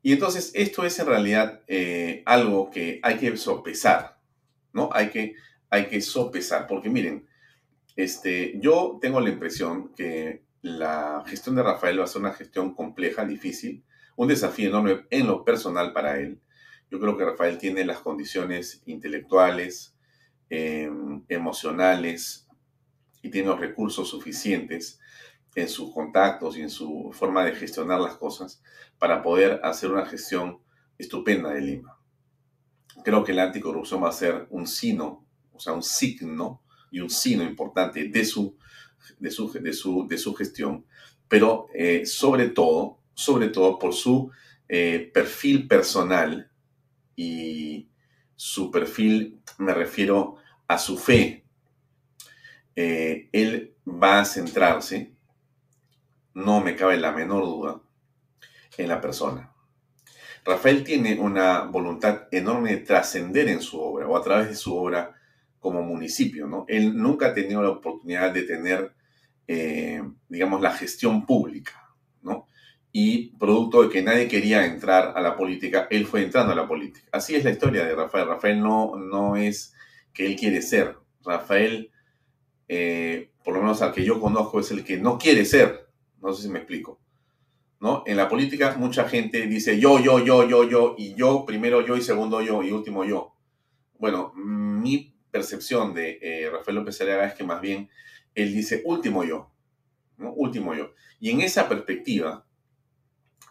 Y 0.02 0.14
entonces 0.14 0.52
esto 0.56 0.86
es 0.86 0.98
en 1.00 1.06
realidad 1.08 1.62
eh, 1.68 2.24
algo 2.26 2.72
que 2.72 3.00
hay 3.04 3.18
que 3.18 3.38
sopesar, 3.38 4.18
¿no? 4.74 4.90
Hay 4.94 5.10
que 5.10 5.36
hay 5.72 5.88
que 5.88 6.02
sopesar, 6.02 6.68
porque 6.68 6.90
miren, 6.90 7.26
este, 7.96 8.60
yo 8.60 9.00
tengo 9.02 9.22
la 9.22 9.30
impresión 9.30 9.94
que 9.96 10.44
la 10.62 11.24
gestión 11.26 11.56
de 11.56 11.64
Rafael 11.64 12.00
va 12.00 12.04
a 12.04 12.08
ser 12.08 12.22
una 12.22 12.34
gestión 12.34 12.76
compleja, 12.76 13.26
difícil, 13.26 13.84
un 14.18 14.28
desafío 14.28 14.70
enorme 14.70 15.06
en 15.10 15.28
lo 15.28 15.46
personal 15.46 15.94
para 15.94 16.20
él. 16.20 16.42
Yo 16.92 17.00
creo 17.00 17.18
que 17.18 17.24
Rafael 17.24 17.58
tiene 17.58 17.86
las 17.86 18.00
condiciones 18.00 18.84
intelectuales, 18.86 19.96
em, 20.50 21.24
emocionales 21.30 22.48
y 23.22 23.30
tiene 23.30 23.48
los 23.48 23.60
recursos 23.60 24.10
suficientes 24.10 25.00
en 25.56 25.68
sus 25.68 25.94
contactos 25.94 26.58
y 26.58 26.62
en 26.62 26.70
su 26.70 27.12
forma 27.14 27.44
de 27.44 27.56
gestionar 27.56 28.00
las 28.00 28.16
cosas 28.16 28.62
para 28.98 29.22
poder 29.22 29.60
hacer 29.64 29.92
una 29.92 30.06
gestión 30.06 30.60
estupenda 30.98 31.50
de 31.52 31.62
Lima. 31.62 31.98
Creo 33.04 33.24
que 33.24 33.34
la 33.34 33.44
anticorrupción 33.44 34.04
va 34.04 34.10
a 34.10 34.14
ser 34.14 34.48
un 34.50 34.68
sino, 34.68 35.26
o 35.52 35.60
sea, 35.60 35.74
un 35.74 35.84
signo 35.84 36.62
y 36.92 37.00
un 37.00 37.10
sino 37.10 37.44
importante 37.44 38.08
de 38.08 38.26
su, 38.26 38.58
de 39.20 39.32
su, 39.32 39.52
de 39.52 39.74
su, 39.74 40.08
de 40.08 40.18
su 40.18 40.34
gestión, 40.34 40.86
pero 41.28 41.68
eh, 41.74 42.06
sobre 42.06 42.50
todo, 42.50 43.00
sobre 43.14 43.50
todo 43.50 43.80
por 43.80 43.94
su 43.94 44.32
eh, 44.68 45.10
perfil 45.14 45.68
personal 45.68 46.52
y 47.16 47.90
su 48.36 48.72
perfil, 48.72 49.40
me 49.58 49.74
refiero 49.74 50.38
a 50.68 50.78
su 50.78 50.98
fe. 50.98 51.46
Eh, 52.76 53.30
él 53.32 53.76
va 53.86 54.22
a 54.22 54.26
centrarse 54.26 55.14
no 56.34 56.62
me 56.62 56.76
cabe 56.76 56.98
la 56.98 57.12
menor 57.12 57.44
duda, 57.44 57.82
en 58.78 58.90
la 58.90 59.02
persona. 59.02 59.52
Rafael 60.44 60.84
tiene 60.84 61.20
una 61.20 61.62
voluntad 61.62 62.28
enorme 62.32 62.72
de 62.72 62.78
trascender 62.78 63.48
en 63.48 63.62
su 63.62 63.80
obra 63.80 64.08
o 64.08 64.18
a 64.18 64.24
través 64.24 64.50
de 64.50 64.56
su 64.56 64.76
obra 64.76 65.14
como 65.60 65.84
municipio, 65.84 66.48
¿no? 66.48 66.66
Él 66.68 66.98
nunca 66.98 67.28
ha 67.28 67.34
tenido 67.34 67.62
la 67.62 67.70
oportunidad 67.70 68.34
de 68.34 68.44
tener, 68.44 68.94
eh, 69.48 70.02
digamos, 70.28 70.62
la 70.62 70.72
gestión 70.72 71.26
pública, 71.28 71.94
¿no? 72.24 72.48
Y 72.92 73.38
producto 73.38 73.84
de 73.84 73.90
que 73.90 74.02
nadie 74.02 74.28
quería 74.28 74.66
entrar 74.66 75.14
a 75.16 75.22
la 75.22 75.38
política, 75.38 75.88
él 75.92 76.08
fue 76.08 76.24
entrando 76.24 76.54
a 76.54 76.56
la 76.56 76.68
política. 76.68 77.08
Así 77.12 77.36
es 77.36 77.44
la 77.44 77.52
historia 77.52 77.86
de 77.86 77.96
Rafael. 77.96 78.28
Rafael 78.28 78.60
no, 78.60 78.96
no 78.96 79.36
es 79.36 79.76
que 80.14 80.26
él 80.26 80.36
quiere 80.36 80.64
ser. 80.64 80.98
Rafael, 81.24 81.92
eh, 82.68 83.30
por 83.44 83.54
lo 83.54 83.62
menos 83.62 83.84
al 83.84 83.94
que 83.94 84.04
yo 84.04 84.20
conozco, 84.20 84.60
es 84.60 84.72
el 84.72 84.84
que 84.84 84.98
no 84.98 85.20
quiere 85.20 85.46
ser. 85.46 85.81
No 86.22 86.34
sé 86.34 86.44
si 86.44 86.50
me 86.50 86.60
explico. 86.60 87.00
¿No? 87.80 88.04
En 88.06 88.16
la 88.16 88.30
política 88.30 88.76
mucha 88.78 89.10
gente 89.10 89.48
dice 89.48 89.80
yo, 89.80 90.00
yo, 90.00 90.24
yo, 90.24 90.48
yo, 90.48 90.70
yo, 90.70 90.96
y 90.98 91.16
yo, 91.16 91.46
primero 91.48 91.86
yo 91.86 91.98
y 91.98 92.02
segundo 92.02 92.42
yo 92.42 92.62
y 92.62 92.72
último 92.72 93.04
yo. 93.04 93.34
Bueno, 93.98 94.32
mi 94.36 95.16
percepción 95.32 95.94
de 95.94 96.20
eh, 96.22 96.50
Rafael 96.52 96.76
López 96.76 97.02
Aliaga 97.02 97.26
es 97.26 97.34
que 97.34 97.44
más 97.44 97.60
bien 97.62 97.90
él 98.36 98.54
dice 98.54 98.82
último 98.86 99.24
yo, 99.24 99.52
¿no? 100.18 100.32
Último 100.34 100.76
yo. 100.76 100.94
Y 101.20 101.32
en 101.32 101.42
esa 101.42 101.68
perspectiva, 101.68 102.46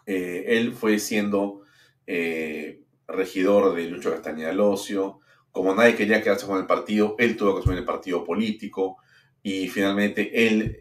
eh, 0.05 0.45
él 0.47 0.73
fue 0.73 0.97
siendo 0.99 1.63
eh, 2.07 2.81
regidor 3.07 3.75
de 3.75 3.89
Lucho 3.89 4.11
Castañeda 4.11 4.53
Locio, 4.53 5.19
como 5.51 5.75
nadie 5.75 5.95
quería 5.95 6.21
quedarse 6.21 6.47
con 6.47 6.57
el 6.57 6.65
partido, 6.65 7.15
él 7.19 7.35
tuvo 7.35 7.55
que 7.55 7.59
asumir 7.59 7.79
el 7.79 7.85
partido 7.85 8.23
político 8.23 8.97
y 9.43 9.67
finalmente 9.67 10.47
él 10.47 10.77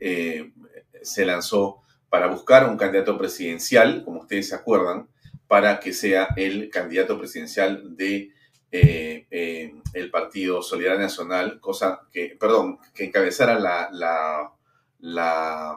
se 1.03 1.25
lanzó 1.25 1.83
para 2.09 2.27
buscar 2.27 2.69
un 2.69 2.77
candidato 2.77 3.17
presidencial, 3.17 4.05
como 4.05 4.21
ustedes 4.21 4.49
se 4.49 4.55
acuerdan, 4.55 5.09
para 5.47 5.81
que 5.81 5.93
sea 5.93 6.29
el 6.37 6.71
candidato 6.71 7.19
presidencial 7.19 7.97
de 7.97 8.33
eh, 8.73 9.27
eh, 9.31 9.75
el 9.95 10.11
Partido 10.11 10.63
Solidaridad 10.63 11.03
Nacional, 11.03 11.61
cosa 11.61 12.03
que, 12.13 12.37
perdón, 12.39 12.79
que 12.95 13.05
encabezara 13.05 13.59
la, 13.59 14.53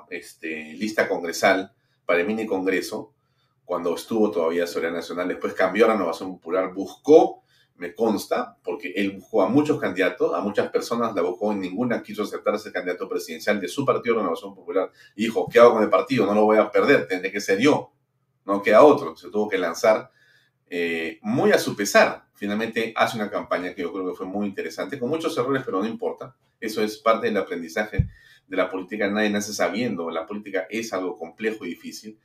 este, 0.10 0.74
lista 0.74 1.08
congresal 1.08 1.72
para 2.06 2.22
el 2.22 2.28
mini 2.28 2.46
congreso, 2.46 3.14
cuando 3.66 3.96
estuvo 3.96 4.30
todavía 4.30 4.68
Solidaridad 4.68 5.00
Nacional, 5.00 5.28
después 5.28 5.54
cambió 5.54 5.86
a 5.86 5.88
la 5.90 5.94
Renovación 5.96 6.34
Popular, 6.34 6.74
buscó 6.74 7.43
me 7.76 7.94
consta, 7.94 8.58
porque 8.64 8.94
él 8.96 9.12
buscó 9.12 9.42
a 9.42 9.50
muchos 9.50 9.80
candidatos, 9.80 10.34
a 10.34 10.42
muchas 10.42 10.70
personas 10.70 11.14
la 11.16 11.22
buscó 11.22 11.52
y 11.54 11.56
ninguna 11.56 12.02
quiso 12.02 12.24
aceptar 12.24 12.56
ese 12.56 12.72
candidato 12.72 13.10
presidencial 13.10 13.60
de 13.60 13.68
su 13.68 13.86
partido, 13.86 14.18
Renovación 14.18 14.54
Popular. 14.54 14.92
Y 15.16 15.24
dijo, 15.24 15.48
¿qué 15.52 15.60
hago 15.60 15.74
con 15.74 15.84
el 15.84 15.90
partido? 15.90 16.26
No 16.26 16.34
lo 16.34 16.46
voy 16.46 16.58
a 16.58 16.70
perder, 16.70 17.08
tendré 17.08 17.32
que 17.32 17.42
ser 17.42 17.60
yo, 17.60 17.92
no 18.46 18.62
queda 18.62 18.84
otro. 18.84 19.16
Se 19.16 19.30
tuvo 19.30 19.50
que 19.50 19.58
lanzar 19.58 20.12
eh, 20.70 21.20
muy 21.22 21.52
a 21.52 21.58
su 21.58 21.76
pesar. 21.76 22.26
Finalmente 22.34 22.94
hace 22.96 23.18
una 23.18 23.30
campaña 23.30 23.74
que 23.74 23.82
yo 23.82 23.92
creo 23.92 24.08
que 24.08 24.16
fue 24.16 24.26
muy 24.26 24.48
interesante, 24.48 25.00
con 25.00 25.10
muchos 25.10 25.38
errores, 25.38 25.64
pero 25.66 25.82
no 25.82 25.88
importa. 25.88 26.36
Eso 26.60 26.82
es 26.82 26.98
parte 26.98 27.28
del 27.28 27.38
aprendizaje 27.38 28.08
de 28.48 28.58
la 28.58 28.70
política. 28.70 29.10
Nadie 29.10 29.30
nace 29.30 29.54
sabiendo, 29.54 30.10
la 30.10 30.26
política 30.26 30.68
es 30.70 30.94
algo 30.94 31.18
complejo 31.18 31.66
y 31.66 31.70
difícil. 31.70 32.20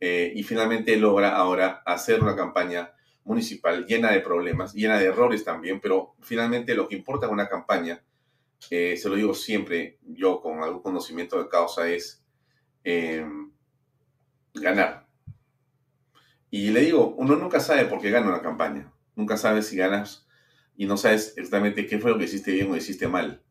Eh, 0.00 0.32
y 0.34 0.42
finalmente 0.42 0.96
logra 0.96 1.36
ahora 1.36 1.82
hacer 1.84 2.22
una 2.22 2.36
campaña 2.36 2.92
municipal 3.28 3.84
llena 3.86 4.10
de 4.10 4.20
problemas, 4.20 4.72
llena 4.74 4.98
de 4.98 5.06
errores 5.06 5.44
también, 5.44 5.80
pero 5.80 6.14
finalmente 6.22 6.74
lo 6.74 6.88
que 6.88 6.96
importa 6.96 7.26
en 7.26 7.32
una 7.32 7.48
campaña, 7.48 8.02
eh, 8.70 8.96
se 8.96 9.08
lo 9.08 9.16
digo 9.16 9.34
siempre 9.34 9.98
yo 10.02 10.40
con 10.40 10.62
algún 10.64 10.82
conocimiento 10.82 11.38
de 11.38 11.48
causa, 11.48 11.88
es 11.88 12.24
em, 12.84 13.52
ganar. 14.54 15.06
Y 16.50 16.70
le 16.70 16.80
digo, 16.80 17.14
uno 17.18 17.36
nunca 17.36 17.60
sabe 17.60 17.84
por 17.84 18.00
qué 18.00 18.10
gana 18.10 18.28
una 18.28 18.40
campaña, 18.40 18.90
nunca 19.14 19.36
sabe 19.36 19.62
si 19.62 19.76
ganas 19.76 20.26
y 20.74 20.86
no 20.86 20.96
sabes 20.96 21.34
exactamente 21.36 21.86
qué 21.86 21.98
fue 21.98 22.10
lo 22.10 22.18
que 22.18 22.24
hiciste 22.24 22.52
bien 22.52 22.70
o 22.70 22.76
hiciste 22.76 23.08
mal 23.08 23.42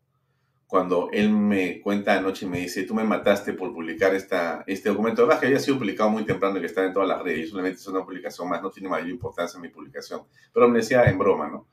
cuando 0.68 1.10
él 1.14 1.32
me 1.32 1.80
cuenta 1.82 2.18
anoche 2.18 2.46
y 2.46 2.50
me 2.50 2.60
dice, 2.60 2.84
tú 2.84 2.94
me 2.94 3.06
mataste 3.06 3.54
por 3.54 3.74
publicar 3.74 4.14
esta, 4.14 4.66
este 4.68 4.90
documento, 4.90 5.28
que 5.40 5.46
había 5.46 5.60
sido 5.60 5.78
publicado 5.78 6.10
muy 6.10 6.26
temprano 6.26 6.58
y 6.58 6.60
que 6.60 6.68
está 6.68 6.86
en 6.86 6.92
todas 6.92 7.08
las 7.08 7.22
redes, 7.24 7.50
solamente 7.50 7.80
es 7.80 7.88
una 7.88 8.04
publicación 8.04 8.50
más, 8.50 8.62
no 8.62 8.70
tiene 8.70 8.90
mayor 8.90 9.10
importancia 9.10 9.60
mi 9.62 9.70
publicación, 9.70 10.24
pero 10.54 10.68
me 10.68 10.80
decía 10.80 11.06
en 11.06 11.18
broma, 11.18 11.48
¿no? 11.48 11.68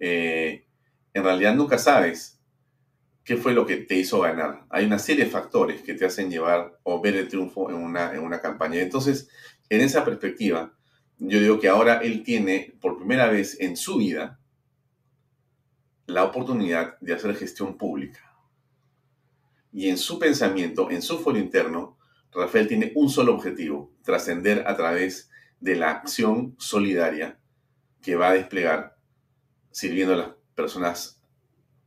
Eh, 0.00 0.66
en 1.12 1.22
realidad 1.22 1.54
nunca 1.54 1.78
sabes 1.78 2.40
qué 3.22 3.36
fue 3.36 3.54
lo 3.54 3.64
que 3.64 3.76
te 3.78 3.94
hizo 3.94 4.20
ganar. 4.20 4.66
Hay 4.68 4.84
una 4.84 4.98
serie 4.98 5.24
de 5.24 5.30
factores 5.30 5.82
que 5.82 5.94
te 5.94 6.04
hacen 6.04 6.28
llevar 6.28 6.78
o 6.82 7.00
ver 7.00 7.14
el 7.14 7.28
triunfo 7.28 7.70
en 7.70 7.76
una, 7.76 8.12
en 8.12 8.20
una 8.20 8.40
campaña. 8.40 8.80
Entonces, 8.80 9.30
en 9.70 9.80
esa 9.80 10.04
perspectiva, 10.04 10.74
yo 11.18 11.38
digo 11.38 11.60
que 11.60 11.68
ahora 11.68 11.98
él 11.98 12.22
tiene 12.22 12.74
por 12.80 12.98
primera 12.98 13.28
vez 13.28 13.58
en 13.60 13.76
su 13.76 13.96
vida 13.96 14.40
la 16.06 16.24
oportunidad 16.24 16.98
de 17.00 17.14
hacer 17.14 17.34
gestión 17.36 17.78
pública. 17.78 18.20
Y 19.74 19.88
en 19.88 19.98
su 19.98 20.20
pensamiento, 20.20 20.88
en 20.88 21.02
su 21.02 21.18
foro 21.18 21.36
interno, 21.36 21.98
Rafael 22.32 22.68
tiene 22.68 22.92
un 22.94 23.10
solo 23.10 23.34
objetivo, 23.34 23.92
trascender 24.04 24.62
a 24.68 24.76
través 24.76 25.30
de 25.58 25.74
la 25.74 25.90
acción 25.90 26.54
solidaria 26.58 27.40
que 28.00 28.14
va 28.14 28.28
a 28.28 28.34
desplegar 28.34 28.96
sirviendo 29.72 30.14
a 30.14 30.18
las 30.18 30.28
personas 30.54 31.20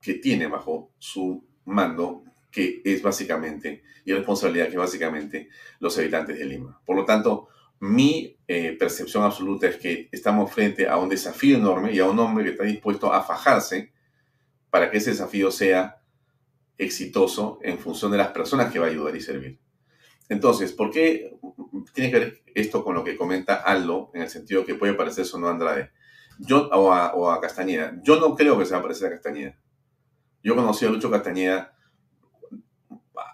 que 0.01 0.15
tiene 0.15 0.47
bajo 0.47 0.91
su 0.99 1.47
mando, 1.64 2.26
que 2.51 2.81
es 2.84 3.01
básicamente, 3.01 3.84
y 4.03 4.11
responsabilidad 4.11 4.68
que 4.69 4.77
básicamente 4.77 5.49
los 5.80 5.97
habitantes 5.97 6.38
de 6.38 6.43
Lima. 6.43 6.81
Por 6.85 6.97
lo 6.97 7.05
tanto, 7.05 7.47
mi 7.80 8.38
eh, 8.49 8.76
percepción 8.77 9.23
absoluta 9.23 9.68
es 9.68 9.77
que 9.77 10.09
estamos 10.11 10.51
frente 10.51 10.89
a 10.89 10.97
un 10.97 11.07
desafío 11.07 11.55
enorme 11.55 11.93
y 11.93 11.99
a 11.99 12.05
un 12.05 12.19
hombre 12.19 12.43
que 12.43 12.51
está 12.51 12.65
dispuesto 12.65 13.14
a 13.14 13.23
fajarse 13.23 13.93
para 14.69 14.91
que 14.91 14.97
ese 14.97 15.11
desafío 15.11 15.51
sea 15.51 15.97
exitoso 16.78 17.60
en 17.62 17.80
función 17.80 18.12
de 18.12 18.18
las 18.18 18.30
personas 18.30 18.72
que 18.72 18.80
va 18.80 18.88
a 18.88 18.90
ayudar 18.90 19.16
y 19.16 19.22
servir. 19.22 19.60
Entonces, 20.30 20.74
¿por 20.74 20.91
qué 20.91 21.38
tiene 21.94 22.12
que 22.12 22.20
ver 22.20 22.44
esto 22.54 22.84
con 22.84 22.95
lo 22.95 23.04
que 23.04 23.16
comenta 23.16 23.56
Aldo, 23.56 24.12
en 24.14 24.24
el 24.24 24.30
sentido 24.30 24.66
que 24.66 24.76
puede 24.76 24.94
parecerse 24.94 25.38
a 25.38 25.49
Andrade 25.49 25.91
yo, 26.40 26.68
o, 26.70 26.91
a, 26.91 27.41
Castañeda? 27.41 27.99
Yo 28.04 28.20
no 28.20 28.36
creo 28.36 28.58
que 28.58 28.66
se 28.66 28.74
va 28.74 28.80
a 28.80 28.84
parecer 28.84 29.08
a 29.08 29.12
Castañeda. 29.12 29.58
Yo 30.44 30.56
conocí 30.56 30.86
a 30.86 30.90
Lucho 30.90 31.10
Castañeda 31.10 31.74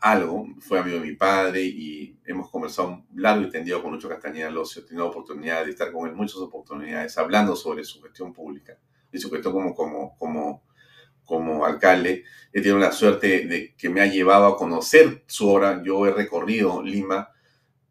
algo, 0.01 0.45
fue 0.59 0.79
amigo 0.79 0.99
de 0.99 1.05
mi 1.05 1.15
padre 1.15 1.63
y 1.63 2.19
hemos 2.25 2.49
conversado 2.49 3.05
largo 3.15 3.45
y 3.45 3.49
tendido 3.49 3.81
con 3.81 3.91
Lucho 3.91 4.07
Castañeda 4.07 4.49
Locio, 4.49 4.81
he 4.81 4.85
tenido 4.85 5.07
oportunidad 5.07 5.65
de 5.65 5.71
estar 5.71 5.91
con 5.91 6.07
él 6.07 6.15
muchas 6.15 6.37
oportunidades 6.37 7.17
hablando 7.17 7.55
sobre 7.55 7.83
su 7.83 8.01
gestión 8.01 8.33
pública 8.33 8.77
y 9.11 9.17
su 9.17 9.29
gestión 9.29 9.53
como, 9.53 9.73
como, 9.73 10.17
como 10.17 10.63
como 11.25 11.65
alcalde, 11.65 12.23
he 12.51 12.61
tenido 12.61 12.77
la 12.77 12.91
suerte 12.91 13.47
de 13.47 13.73
que 13.75 13.89
me 13.89 14.01
ha 14.01 14.05
llevado 14.05 14.45
a 14.45 14.57
conocer 14.57 15.23
su 15.27 15.49
obra. 15.49 15.81
Yo 15.83 16.05
he 16.05 16.11
recorrido 16.11 16.83
Lima 16.83 17.29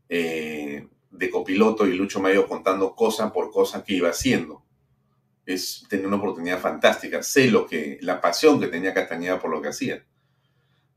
eh, 0.08 0.86
de 1.10 1.30
copiloto 1.30 1.86
y 1.86 1.94
Lucho 1.94 2.20
me 2.20 2.30
ha 2.30 2.34
ido 2.34 2.46
contando 2.46 2.94
cosa 2.94 3.32
por 3.32 3.50
cosa 3.50 3.82
que 3.82 3.94
iba 3.94 4.10
haciendo. 4.10 4.64
Es 5.44 5.84
tener 5.88 6.06
una 6.06 6.16
oportunidad 6.16 6.60
fantástica. 6.60 7.22
Sé 7.22 7.50
lo 7.50 7.66
que, 7.66 7.98
la 8.02 8.20
pasión 8.20 8.60
que 8.60 8.68
tenía 8.68 8.94
Castañeda 8.94 9.40
por 9.40 9.50
lo 9.50 9.60
que 9.60 9.68
hacía. 9.68 10.04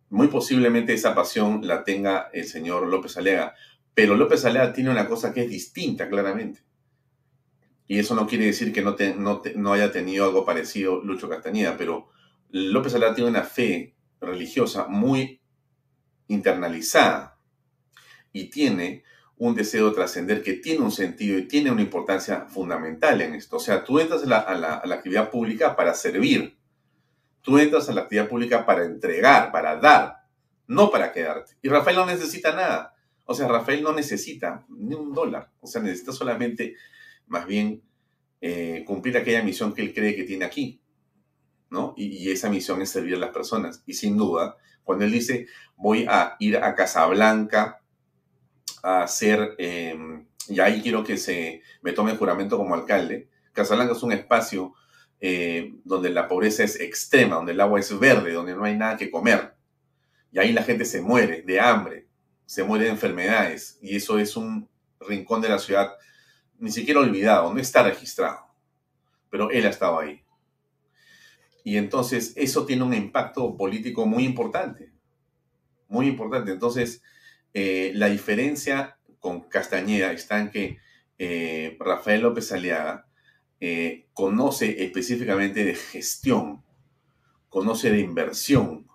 Muy 0.10 0.28
posiblemente 0.28 0.94
esa 0.94 1.16
pasión 1.16 1.66
la 1.66 1.84
tenga 1.84 2.30
el 2.32 2.46
señor 2.46 2.88
López 2.88 3.18
Alega, 3.18 3.56
pero 3.94 4.16
López 4.16 4.46
Alega 4.46 4.72
tiene 4.72 4.92
una 4.92 5.08
cosa 5.08 5.34
que 5.34 5.42
es 5.42 5.50
distinta 5.50 6.08
claramente. 6.08 6.62
Y 7.88 8.00
eso 8.00 8.16
no 8.16 8.28
quiere 8.28 8.46
decir 8.46 8.72
que 8.72 8.82
no, 8.82 8.96
no, 9.18 9.42
no 9.56 9.74
haya 9.74 9.92
tenido 9.92 10.26
algo 10.26 10.46
parecido 10.46 11.04
Lucho 11.04 11.30
Castañeda, 11.30 11.76
pero 11.78 12.10
López 12.50 12.96
Alar 12.96 13.16
tiene 13.16 13.30
una 13.30 13.44
fe 13.44 13.96
religiosa 14.22 14.88
muy 14.88 15.42
internalizada 16.28 17.38
y 18.32 18.50
tiene 18.50 19.04
un 19.38 19.54
deseo 19.54 19.90
de 19.90 19.96
trascender 19.96 20.42
que 20.42 20.54
tiene 20.54 20.82
un 20.82 20.92
sentido 20.92 21.38
y 21.38 21.48
tiene 21.48 21.72
una 21.72 21.82
importancia 21.82 22.46
fundamental 22.48 23.22
en 23.22 23.36
esto. 23.36 23.58
O 23.58 23.60
sea, 23.60 23.84
tú 23.84 24.00
entras 24.00 24.24
a 24.24 24.56
la, 24.56 24.82
actividad 24.96 25.30
pública 25.30 25.76
para 25.76 25.94
servir. 25.94 26.58
Tú 27.42 27.60
entras 27.60 27.90
a 27.90 27.94
la 27.94 28.02
actividad 28.02 28.30
pública 28.30 28.66
para 28.66 28.86
entregar, 28.86 29.52
para 29.52 29.76
dar, 29.76 30.24
no 30.68 30.90
para 30.90 31.12
quedarte. 31.12 31.58
Y 31.62 31.70
Rafael 31.70 31.98
no 31.98 32.06
necesita 32.06 32.56
nada. 32.56 32.96
O 33.26 33.34
sea, 33.34 33.48
Rafael 33.48 33.84
no 33.84 33.94
necesita 33.94 34.66
ni 34.70 34.96
un 34.96 35.14
dólar. 35.14 35.52
O 35.60 35.68
sea, 35.68 35.82
necesita 35.82 36.12
solamente, 36.12 36.76
más 37.28 37.46
bien, 37.46 37.84
eh, 38.40 38.84
cumplir 38.86 39.18
aquella 39.18 39.44
misión 39.44 39.74
que 39.74 39.82
él 39.82 39.94
cree 39.94 40.16
que 40.16 40.24
tiene 40.24 40.46
aquí. 40.46 40.82
Y, 41.96 42.32
esa 42.32 42.50
misión 42.50 42.82
es 42.82 42.90
servir 42.90 43.16
a 43.16 43.20
las 43.20 43.30
personas. 43.30 43.84
Y 43.86 43.94
sin 43.94 44.18
duda, 44.18 44.58
cuando 44.84 45.06
él 45.06 45.12
dice, 45.12 45.48
voy 45.76 46.06
a 46.10 46.36
ir 46.40 46.58
a 46.58 46.76
Casablanca 46.76 47.82
a 48.84 49.04
hacer, 49.04 49.56
em, 49.58 50.26
y 50.48 50.60
ahí 50.60 50.82
quiero 50.82 51.04
que 51.04 51.18
se 51.18 51.62
me 51.82 51.92
tome 51.92 52.12
el 52.12 52.18
juramento 52.18 52.58
como 52.58 52.76
alcalde. 52.76 53.30
Casablanca 53.54 53.94
es 53.94 54.04
un 54.04 54.12
espacio 54.12 54.74
eh, 55.20 55.74
donde 55.84 56.10
la 56.10 56.28
pobreza 56.28 56.64
es 56.64 56.80
extrema, 56.80 57.38
donde 57.38 57.54
el 57.54 57.62
agua 57.62 57.80
es 57.80 57.98
verde, 57.98 58.34
donde 58.34 58.56
no 58.56 58.64
hay 58.64 58.76
nada 58.78 58.98
que 58.98 59.10
comer. 59.10 59.56
Y 60.32 60.40
ahí 60.40 60.52
la 60.52 60.64
gente 60.64 60.86
se 60.86 61.02
muere 61.02 61.42
de 61.42 61.60
hambre, 61.60 62.08
se 62.46 62.64
muere 62.64 62.86
de 62.86 62.92
enfermedades. 62.92 63.80
Y 63.82 63.96
eso 63.96 64.20
es 64.20 64.36
un 64.36 64.70
rincón 65.00 65.42
de 65.42 65.50
la 65.50 65.60
ciudad 65.60 65.94
ni 66.60 66.72
siquiera 66.72 67.00
olvidado, 67.00 67.54
no 67.54 67.60
está 67.60 67.84
registrado. 67.84 68.46
Pero 69.30 69.52
él 69.52 69.66
ha 69.66 69.70
estado 69.70 70.00
ahí. 70.00 70.25
Y 71.66 71.78
entonces 71.78 72.32
eso 72.36 72.68
tiene 72.68 72.84
un 72.84 72.94
impacto 72.94 73.58
político 73.58 74.06
muy 74.06 74.24
importante. 74.24 74.92
Muy 75.88 76.06
importante. 76.06 76.52
Entonces, 76.52 77.02
eh, 77.56 77.92
la 77.96 78.08
diferencia 78.08 79.00
con 79.20 79.50
Castañeda 79.50 80.12
está 80.12 80.40
en 80.40 80.52
que 80.52 80.78
eh, 81.18 81.76
Rafael 81.80 82.22
López 82.22 82.52
Aliaga 82.52 83.08
eh, 83.60 84.06
conoce 84.14 84.84
específicamente 84.84 85.66
de 85.66 85.74
gestión, 85.74 86.64
conoce 87.50 87.90
de 87.90 88.00
inversión, 88.00 88.86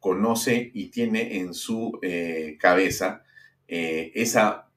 conoce 0.00 0.70
y 0.72 0.88
tiene 0.88 1.36
en 1.36 1.52
su 1.52 2.00
cabeza 2.58 3.24
esa, 3.66 4.70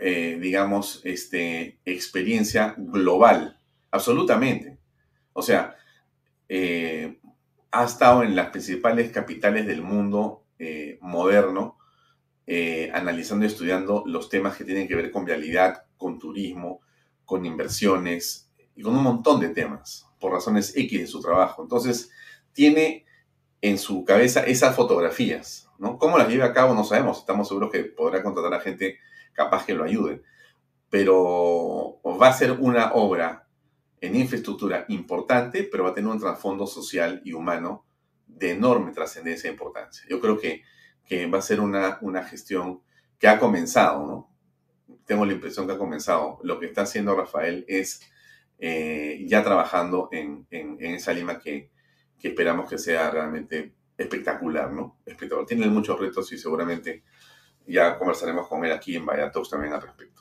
digamos, 0.00 1.02
este, 1.04 1.80
experiencia 1.84 2.74
global, 2.78 3.58
absolutamente. 3.90 4.78
O 5.32 5.42
sea, 5.42 5.76
ha 6.50 7.84
estado 7.84 8.22
en 8.22 8.34
las 8.34 8.48
principales 8.50 9.12
capitales 9.12 9.66
del 9.66 9.82
mundo 9.82 10.46
moderno 11.00 11.78
eh, 12.52 12.90
analizando 12.92 13.44
y 13.44 13.48
estudiando 13.48 14.02
los 14.06 14.28
temas 14.28 14.56
que 14.56 14.64
tienen 14.64 14.88
que 14.88 14.96
ver 14.96 15.12
con 15.12 15.24
vialidad, 15.24 15.84
con 15.96 16.18
turismo, 16.18 16.80
con 17.24 17.46
inversiones 17.46 18.50
y 18.74 18.82
con 18.82 18.96
un 18.96 19.04
montón 19.04 19.38
de 19.38 19.50
temas 19.50 20.08
por 20.18 20.32
razones 20.32 20.76
X 20.76 21.00
de 21.00 21.06
su 21.06 21.20
trabajo. 21.20 21.62
Entonces, 21.62 22.10
tiene 22.52 23.06
en 23.60 23.78
su 23.78 24.04
cabeza 24.04 24.40
esas 24.40 24.74
fotografías, 24.74 25.68
¿no? 25.78 25.96
¿Cómo 25.96 26.18
las 26.18 26.28
lleva 26.28 26.46
a 26.46 26.52
cabo? 26.52 26.74
No 26.74 26.82
sabemos. 26.82 27.20
Estamos 27.20 27.46
seguros 27.46 27.70
que 27.70 27.84
podrá 27.84 28.20
contratar 28.20 28.54
a 28.54 28.60
gente 28.60 28.98
capaz 29.32 29.64
que 29.64 29.74
lo 29.74 29.84
ayude. 29.84 30.22
Pero 30.88 32.00
va 32.20 32.30
a 32.30 32.32
ser 32.32 32.50
una 32.50 32.94
obra 32.94 33.46
en 34.00 34.16
infraestructura 34.16 34.84
importante, 34.88 35.64
pero 35.64 35.84
va 35.84 35.90
a 35.90 35.94
tener 35.94 36.10
un 36.10 36.20
trasfondo 36.20 36.66
social 36.66 37.20
y 37.24 37.32
humano 37.32 37.84
de 38.26 38.52
enorme 38.52 38.92
trascendencia 38.92 39.48
e 39.48 39.52
importancia. 39.52 40.04
Yo 40.08 40.20
creo 40.20 40.38
que 40.38 40.62
que 41.10 41.26
va 41.26 41.38
a 41.38 41.42
ser 41.42 41.58
una, 41.58 41.98
una 42.02 42.22
gestión 42.22 42.82
que 43.18 43.26
ha 43.26 43.40
comenzado, 43.40 44.06
¿no? 44.06 44.30
Tengo 45.04 45.26
la 45.26 45.32
impresión 45.32 45.66
que 45.66 45.72
ha 45.72 45.78
comenzado. 45.78 46.38
Lo 46.44 46.60
que 46.60 46.66
está 46.66 46.82
haciendo 46.82 47.16
Rafael 47.16 47.64
es 47.66 48.00
eh, 48.60 49.24
ya 49.26 49.42
trabajando 49.42 50.08
en, 50.12 50.46
en, 50.52 50.78
esa 50.80 51.12
Lima 51.12 51.40
que, 51.40 51.72
que, 52.16 52.28
esperamos 52.28 52.70
que 52.70 52.78
sea 52.78 53.10
realmente 53.10 53.74
espectacular, 53.98 54.72
¿no? 54.72 55.00
Espectacular. 55.04 55.48
Tiene 55.48 55.66
muchos 55.66 55.98
retos 55.98 56.30
y 56.30 56.38
seguramente 56.38 57.02
ya 57.66 57.98
conversaremos 57.98 58.46
con 58.46 58.64
él 58.64 58.70
aquí 58.70 58.94
en 58.94 59.04
Vallatos 59.04 59.50
también 59.50 59.72
al 59.72 59.82
respecto. 59.82 60.19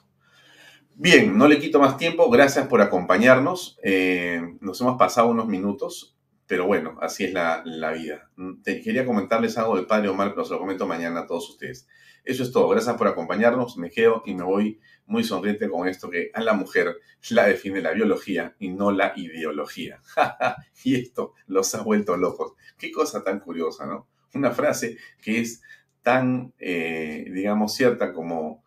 Bien, 1.02 1.38
no 1.38 1.48
le 1.48 1.60
quito 1.60 1.80
más 1.80 1.96
tiempo. 1.96 2.30
Gracias 2.30 2.68
por 2.68 2.82
acompañarnos. 2.82 3.80
Eh, 3.82 4.42
nos 4.60 4.82
hemos 4.82 4.98
pasado 4.98 5.30
unos 5.30 5.48
minutos. 5.48 6.18
Pero 6.46 6.68
bueno, 6.68 6.98
así 7.02 7.24
es 7.24 7.32
la, 7.32 7.64
vida. 7.94 8.30
Mm, 8.36 8.62
quería 8.64 9.06
comentarles 9.06 9.58
algo 9.58 9.78
del 9.78 9.86
padre 9.86 10.10
Omar, 10.10 10.32
pero 10.34 10.44
se 10.44 10.52
lo 10.52 10.60
comento 10.60 10.86
mañana 10.86 11.22
a 11.22 11.26
todos 11.26 11.52
ustedes. 11.52 11.88
Eso 12.26 12.44
es 12.44 12.52
todo. 12.52 12.68
Gracias 12.68 12.98
por 12.98 13.08
acompañarnos. 13.08 13.78
Me 13.78 13.90
quedo 13.90 14.24
y 14.26 14.36
me 14.36 14.44
voy 14.44 14.82
muy 15.06 15.24
sonriente 15.24 15.70
con 15.70 15.88
esto 15.88 16.10
que 16.10 16.32
a 16.34 16.42
la 16.42 16.52
mujer 16.52 16.98
la 17.30 17.48
define 17.48 17.80
la 17.80 17.94
biología 17.94 18.58
y 18.60 18.68
no 18.68 18.92
la 18.92 19.14
ideología. 19.16 20.02
y 20.84 20.96
esto 20.96 21.34
los 21.48 21.74
ha 21.76 21.82
vuelto 21.82 22.18
locos. 22.18 22.56
Qué 22.78 22.92
cosa 22.92 23.24
tan 23.24 23.40
curiosa, 23.40 23.86
¿no? 23.86 24.10
Una 24.34 24.52
frase 24.52 24.98
que 25.22 25.40
es 25.40 25.62
tan, 26.02 26.54
eh, 26.60 27.24
digamos, 27.32 27.74
cierta 27.74 28.12
como 28.12 28.66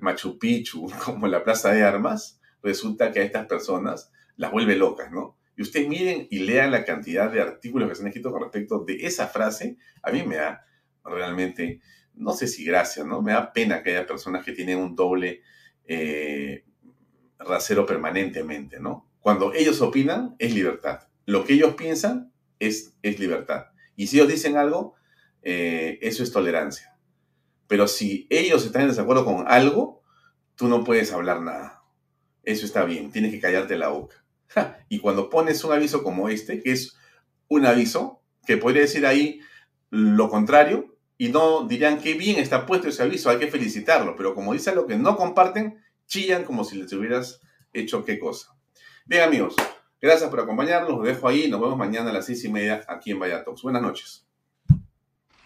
Machu 0.00 0.38
Picchu, 0.38 0.90
como 1.04 1.26
la 1.26 1.44
Plaza 1.44 1.72
de 1.72 1.82
Armas, 1.82 2.40
resulta 2.62 3.12
que 3.12 3.20
a 3.20 3.24
estas 3.24 3.46
personas 3.46 4.12
las 4.36 4.50
vuelve 4.50 4.76
locas, 4.76 5.10
¿no? 5.10 5.40
y 5.60 5.62
ustedes 5.62 5.88
miren 5.88 6.26
y 6.30 6.38
lean 6.38 6.70
la 6.70 6.86
cantidad 6.86 7.30
de 7.30 7.42
artículos 7.42 7.86
que 7.86 7.94
se 7.94 8.00
han 8.00 8.08
escrito 8.08 8.32
con 8.32 8.40
respecto 8.40 8.82
de 8.82 9.04
esa 9.04 9.28
frase, 9.28 9.76
a 10.02 10.10
mí 10.10 10.22
me 10.22 10.36
da 10.36 10.64
realmente, 11.04 11.82
no 12.14 12.32
sé 12.32 12.46
si 12.46 12.64
gracia, 12.64 13.04
¿no? 13.04 13.20
Me 13.20 13.32
da 13.32 13.52
pena 13.52 13.82
que 13.82 13.90
haya 13.90 14.06
personas 14.06 14.42
que 14.42 14.52
tienen 14.52 14.78
un 14.78 14.96
doble 14.96 15.42
eh, 15.84 16.64
rasero 17.38 17.84
permanentemente, 17.84 18.80
¿no? 18.80 19.10
Cuando 19.20 19.52
ellos 19.52 19.82
opinan, 19.82 20.34
es 20.38 20.54
libertad. 20.54 21.00
Lo 21.26 21.44
que 21.44 21.52
ellos 21.52 21.74
piensan 21.74 22.32
es, 22.58 22.94
es 23.02 23.20
libertad. 23.20 23.66
Y 23.96 24.06
si 24.06 24.16
ellos 24.16 24.28
dicen 24.30 24.56
algo, 24.56 24.94
eh, 25.42 25.98
eso 26.00 26.22
es 26.22 26.32
tolerancia. 26.32 26.96
Pero 27.70 27.86
si 27.86 28.26
ellos 28.30 28.66
están 28.66 28.82
en 28.82 28.88
desacuerdo 28.88 29.24
con 29.24 29.44
algo, 29.46 30.02
tú 30.56 30.66
no 30.66 30.82
puedes 30.82 31.12
hablar 31.12 31.40
nada. 31.40 31.84
Eso 32.42 32.66
está 32.66 32.84
bien, 32.84 33.12
tienes 33.12 33.30
que 33.30 33.38
callarte 33.38 33.78
la 33.78 33.90
boca. 33.90 34.24
Y 34.88 34.98
cuando 34.98 35.30
pones 35.30 35.62
un 35.62 35.72
aviso 35.72 36.02
como 36.02 36.28
este, 36.28 36.60
que 36.60 36.72
es 36.72 36.96
un 37.46 37.66
aviso, 37.66 38.24
que 38.44 38.56
podría 38.56 38.82
decir 38.82 39.06
ahí 39.06 39.40
lo 39.88 40.28
contrario, 40.28 40.96
y 41.16 41.28
no 41.28 41.68
dirían 41.68 42.00
qué 42.00 42.14
bien 42.14 42.40
está 42.40 42.66
puesto 42.66 42.88
ese 42.88 43.04
aviso, 43.04 43.30
hay 43.30 43.38
que 43.38 43.46
felicitarlo, 43.46 44.16
pero 44.16 44.34
como 44.34 44.52
dice 44.52 44.74
lo 44.74 44.88
que 44.88 44.96
no 44.96 45.16
comparten, 45.16 45.80
chillan 46.08 46.42
como 46.42 46.64
si 46.64 46.76
les 46.76 46.92
hubieras 46.92 47.40
hecho 47.72 48.04
qué 48.04 48.18
cosa. 48.18 48.56
Bien 49.06 49.22
amigos, 49.22 49.54
gracias 50.02 50.28
por 50.28 50.40
acompañarnos, 50.40 50.90
los 50.90 51.04
dejo 51.04 51.28
ahí, 51.28 51.46
nos 51.46 51.60
vemos 51.60 51.78
mañana 51.78 52.10
a 52.10 52.14
las 52.14 52.26
seis 52.26 52.44
y 52.44 52.48
media 52.48 52.84
aquí 52.88 53.12
en 53.12 53.20
Vallatox. 53.20 53.62
Buenas 53.62 53.82
noches. 53.82 54.29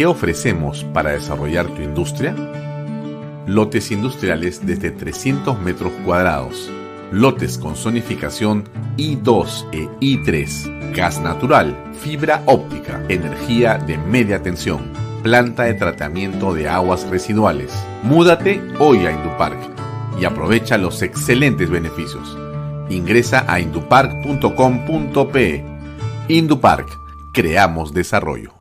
¿Qué 0.00 0.06
ofrecemos 0.06 0.82
para 0.94 1.10
desarrollar 1.10 1.66
tu 1.74 1.82
industria? 1.82 2.34
Lotes 3.46 3.90
industriales 3.90 4.64
desde 4.64 4.90
300 4.90 5.60
metros 5.60 5.92
cuadrados. 6.06 6.70
Lotes 7.12 7.58
con 7.58 7.76
zonificación 7.76 8.64
I2 8.96 9.68
e 9.72 9.90
I3. 10.00 10.94
Gas 10.94 11.20
natural, 11.20 11.76
fibra 12.00 12.42
óptica, 12.46 13.04
energía 13.10 13.76
de 13.76 13.98
media 13.98 14.42
tensión, 14.42 14.90
planta 15.22 15.64
de 15.64 15.74
tratamiento 15.74 16.54
de 16.54 16.66
aguas 16.66 17.06
residuales. 17.10 17.70
Múdate 18.02 18.58
hoy 18.78 19.04
a 19.04 19.12
Indupark 19.12 19.58
y 20.18 20.24
aprovecha 20.24 20.78
los 20.78 21.02
excelentes 21.02 21.68
beneficios. 21.68 22.38
Ingresa 22.88 23.44
a 23.46 23.60
indupark.com.pe. 23.60 25.62
Indupark, 26.28 26.88
creamos 27.34 27.92
desarrollo. 27.92 28.59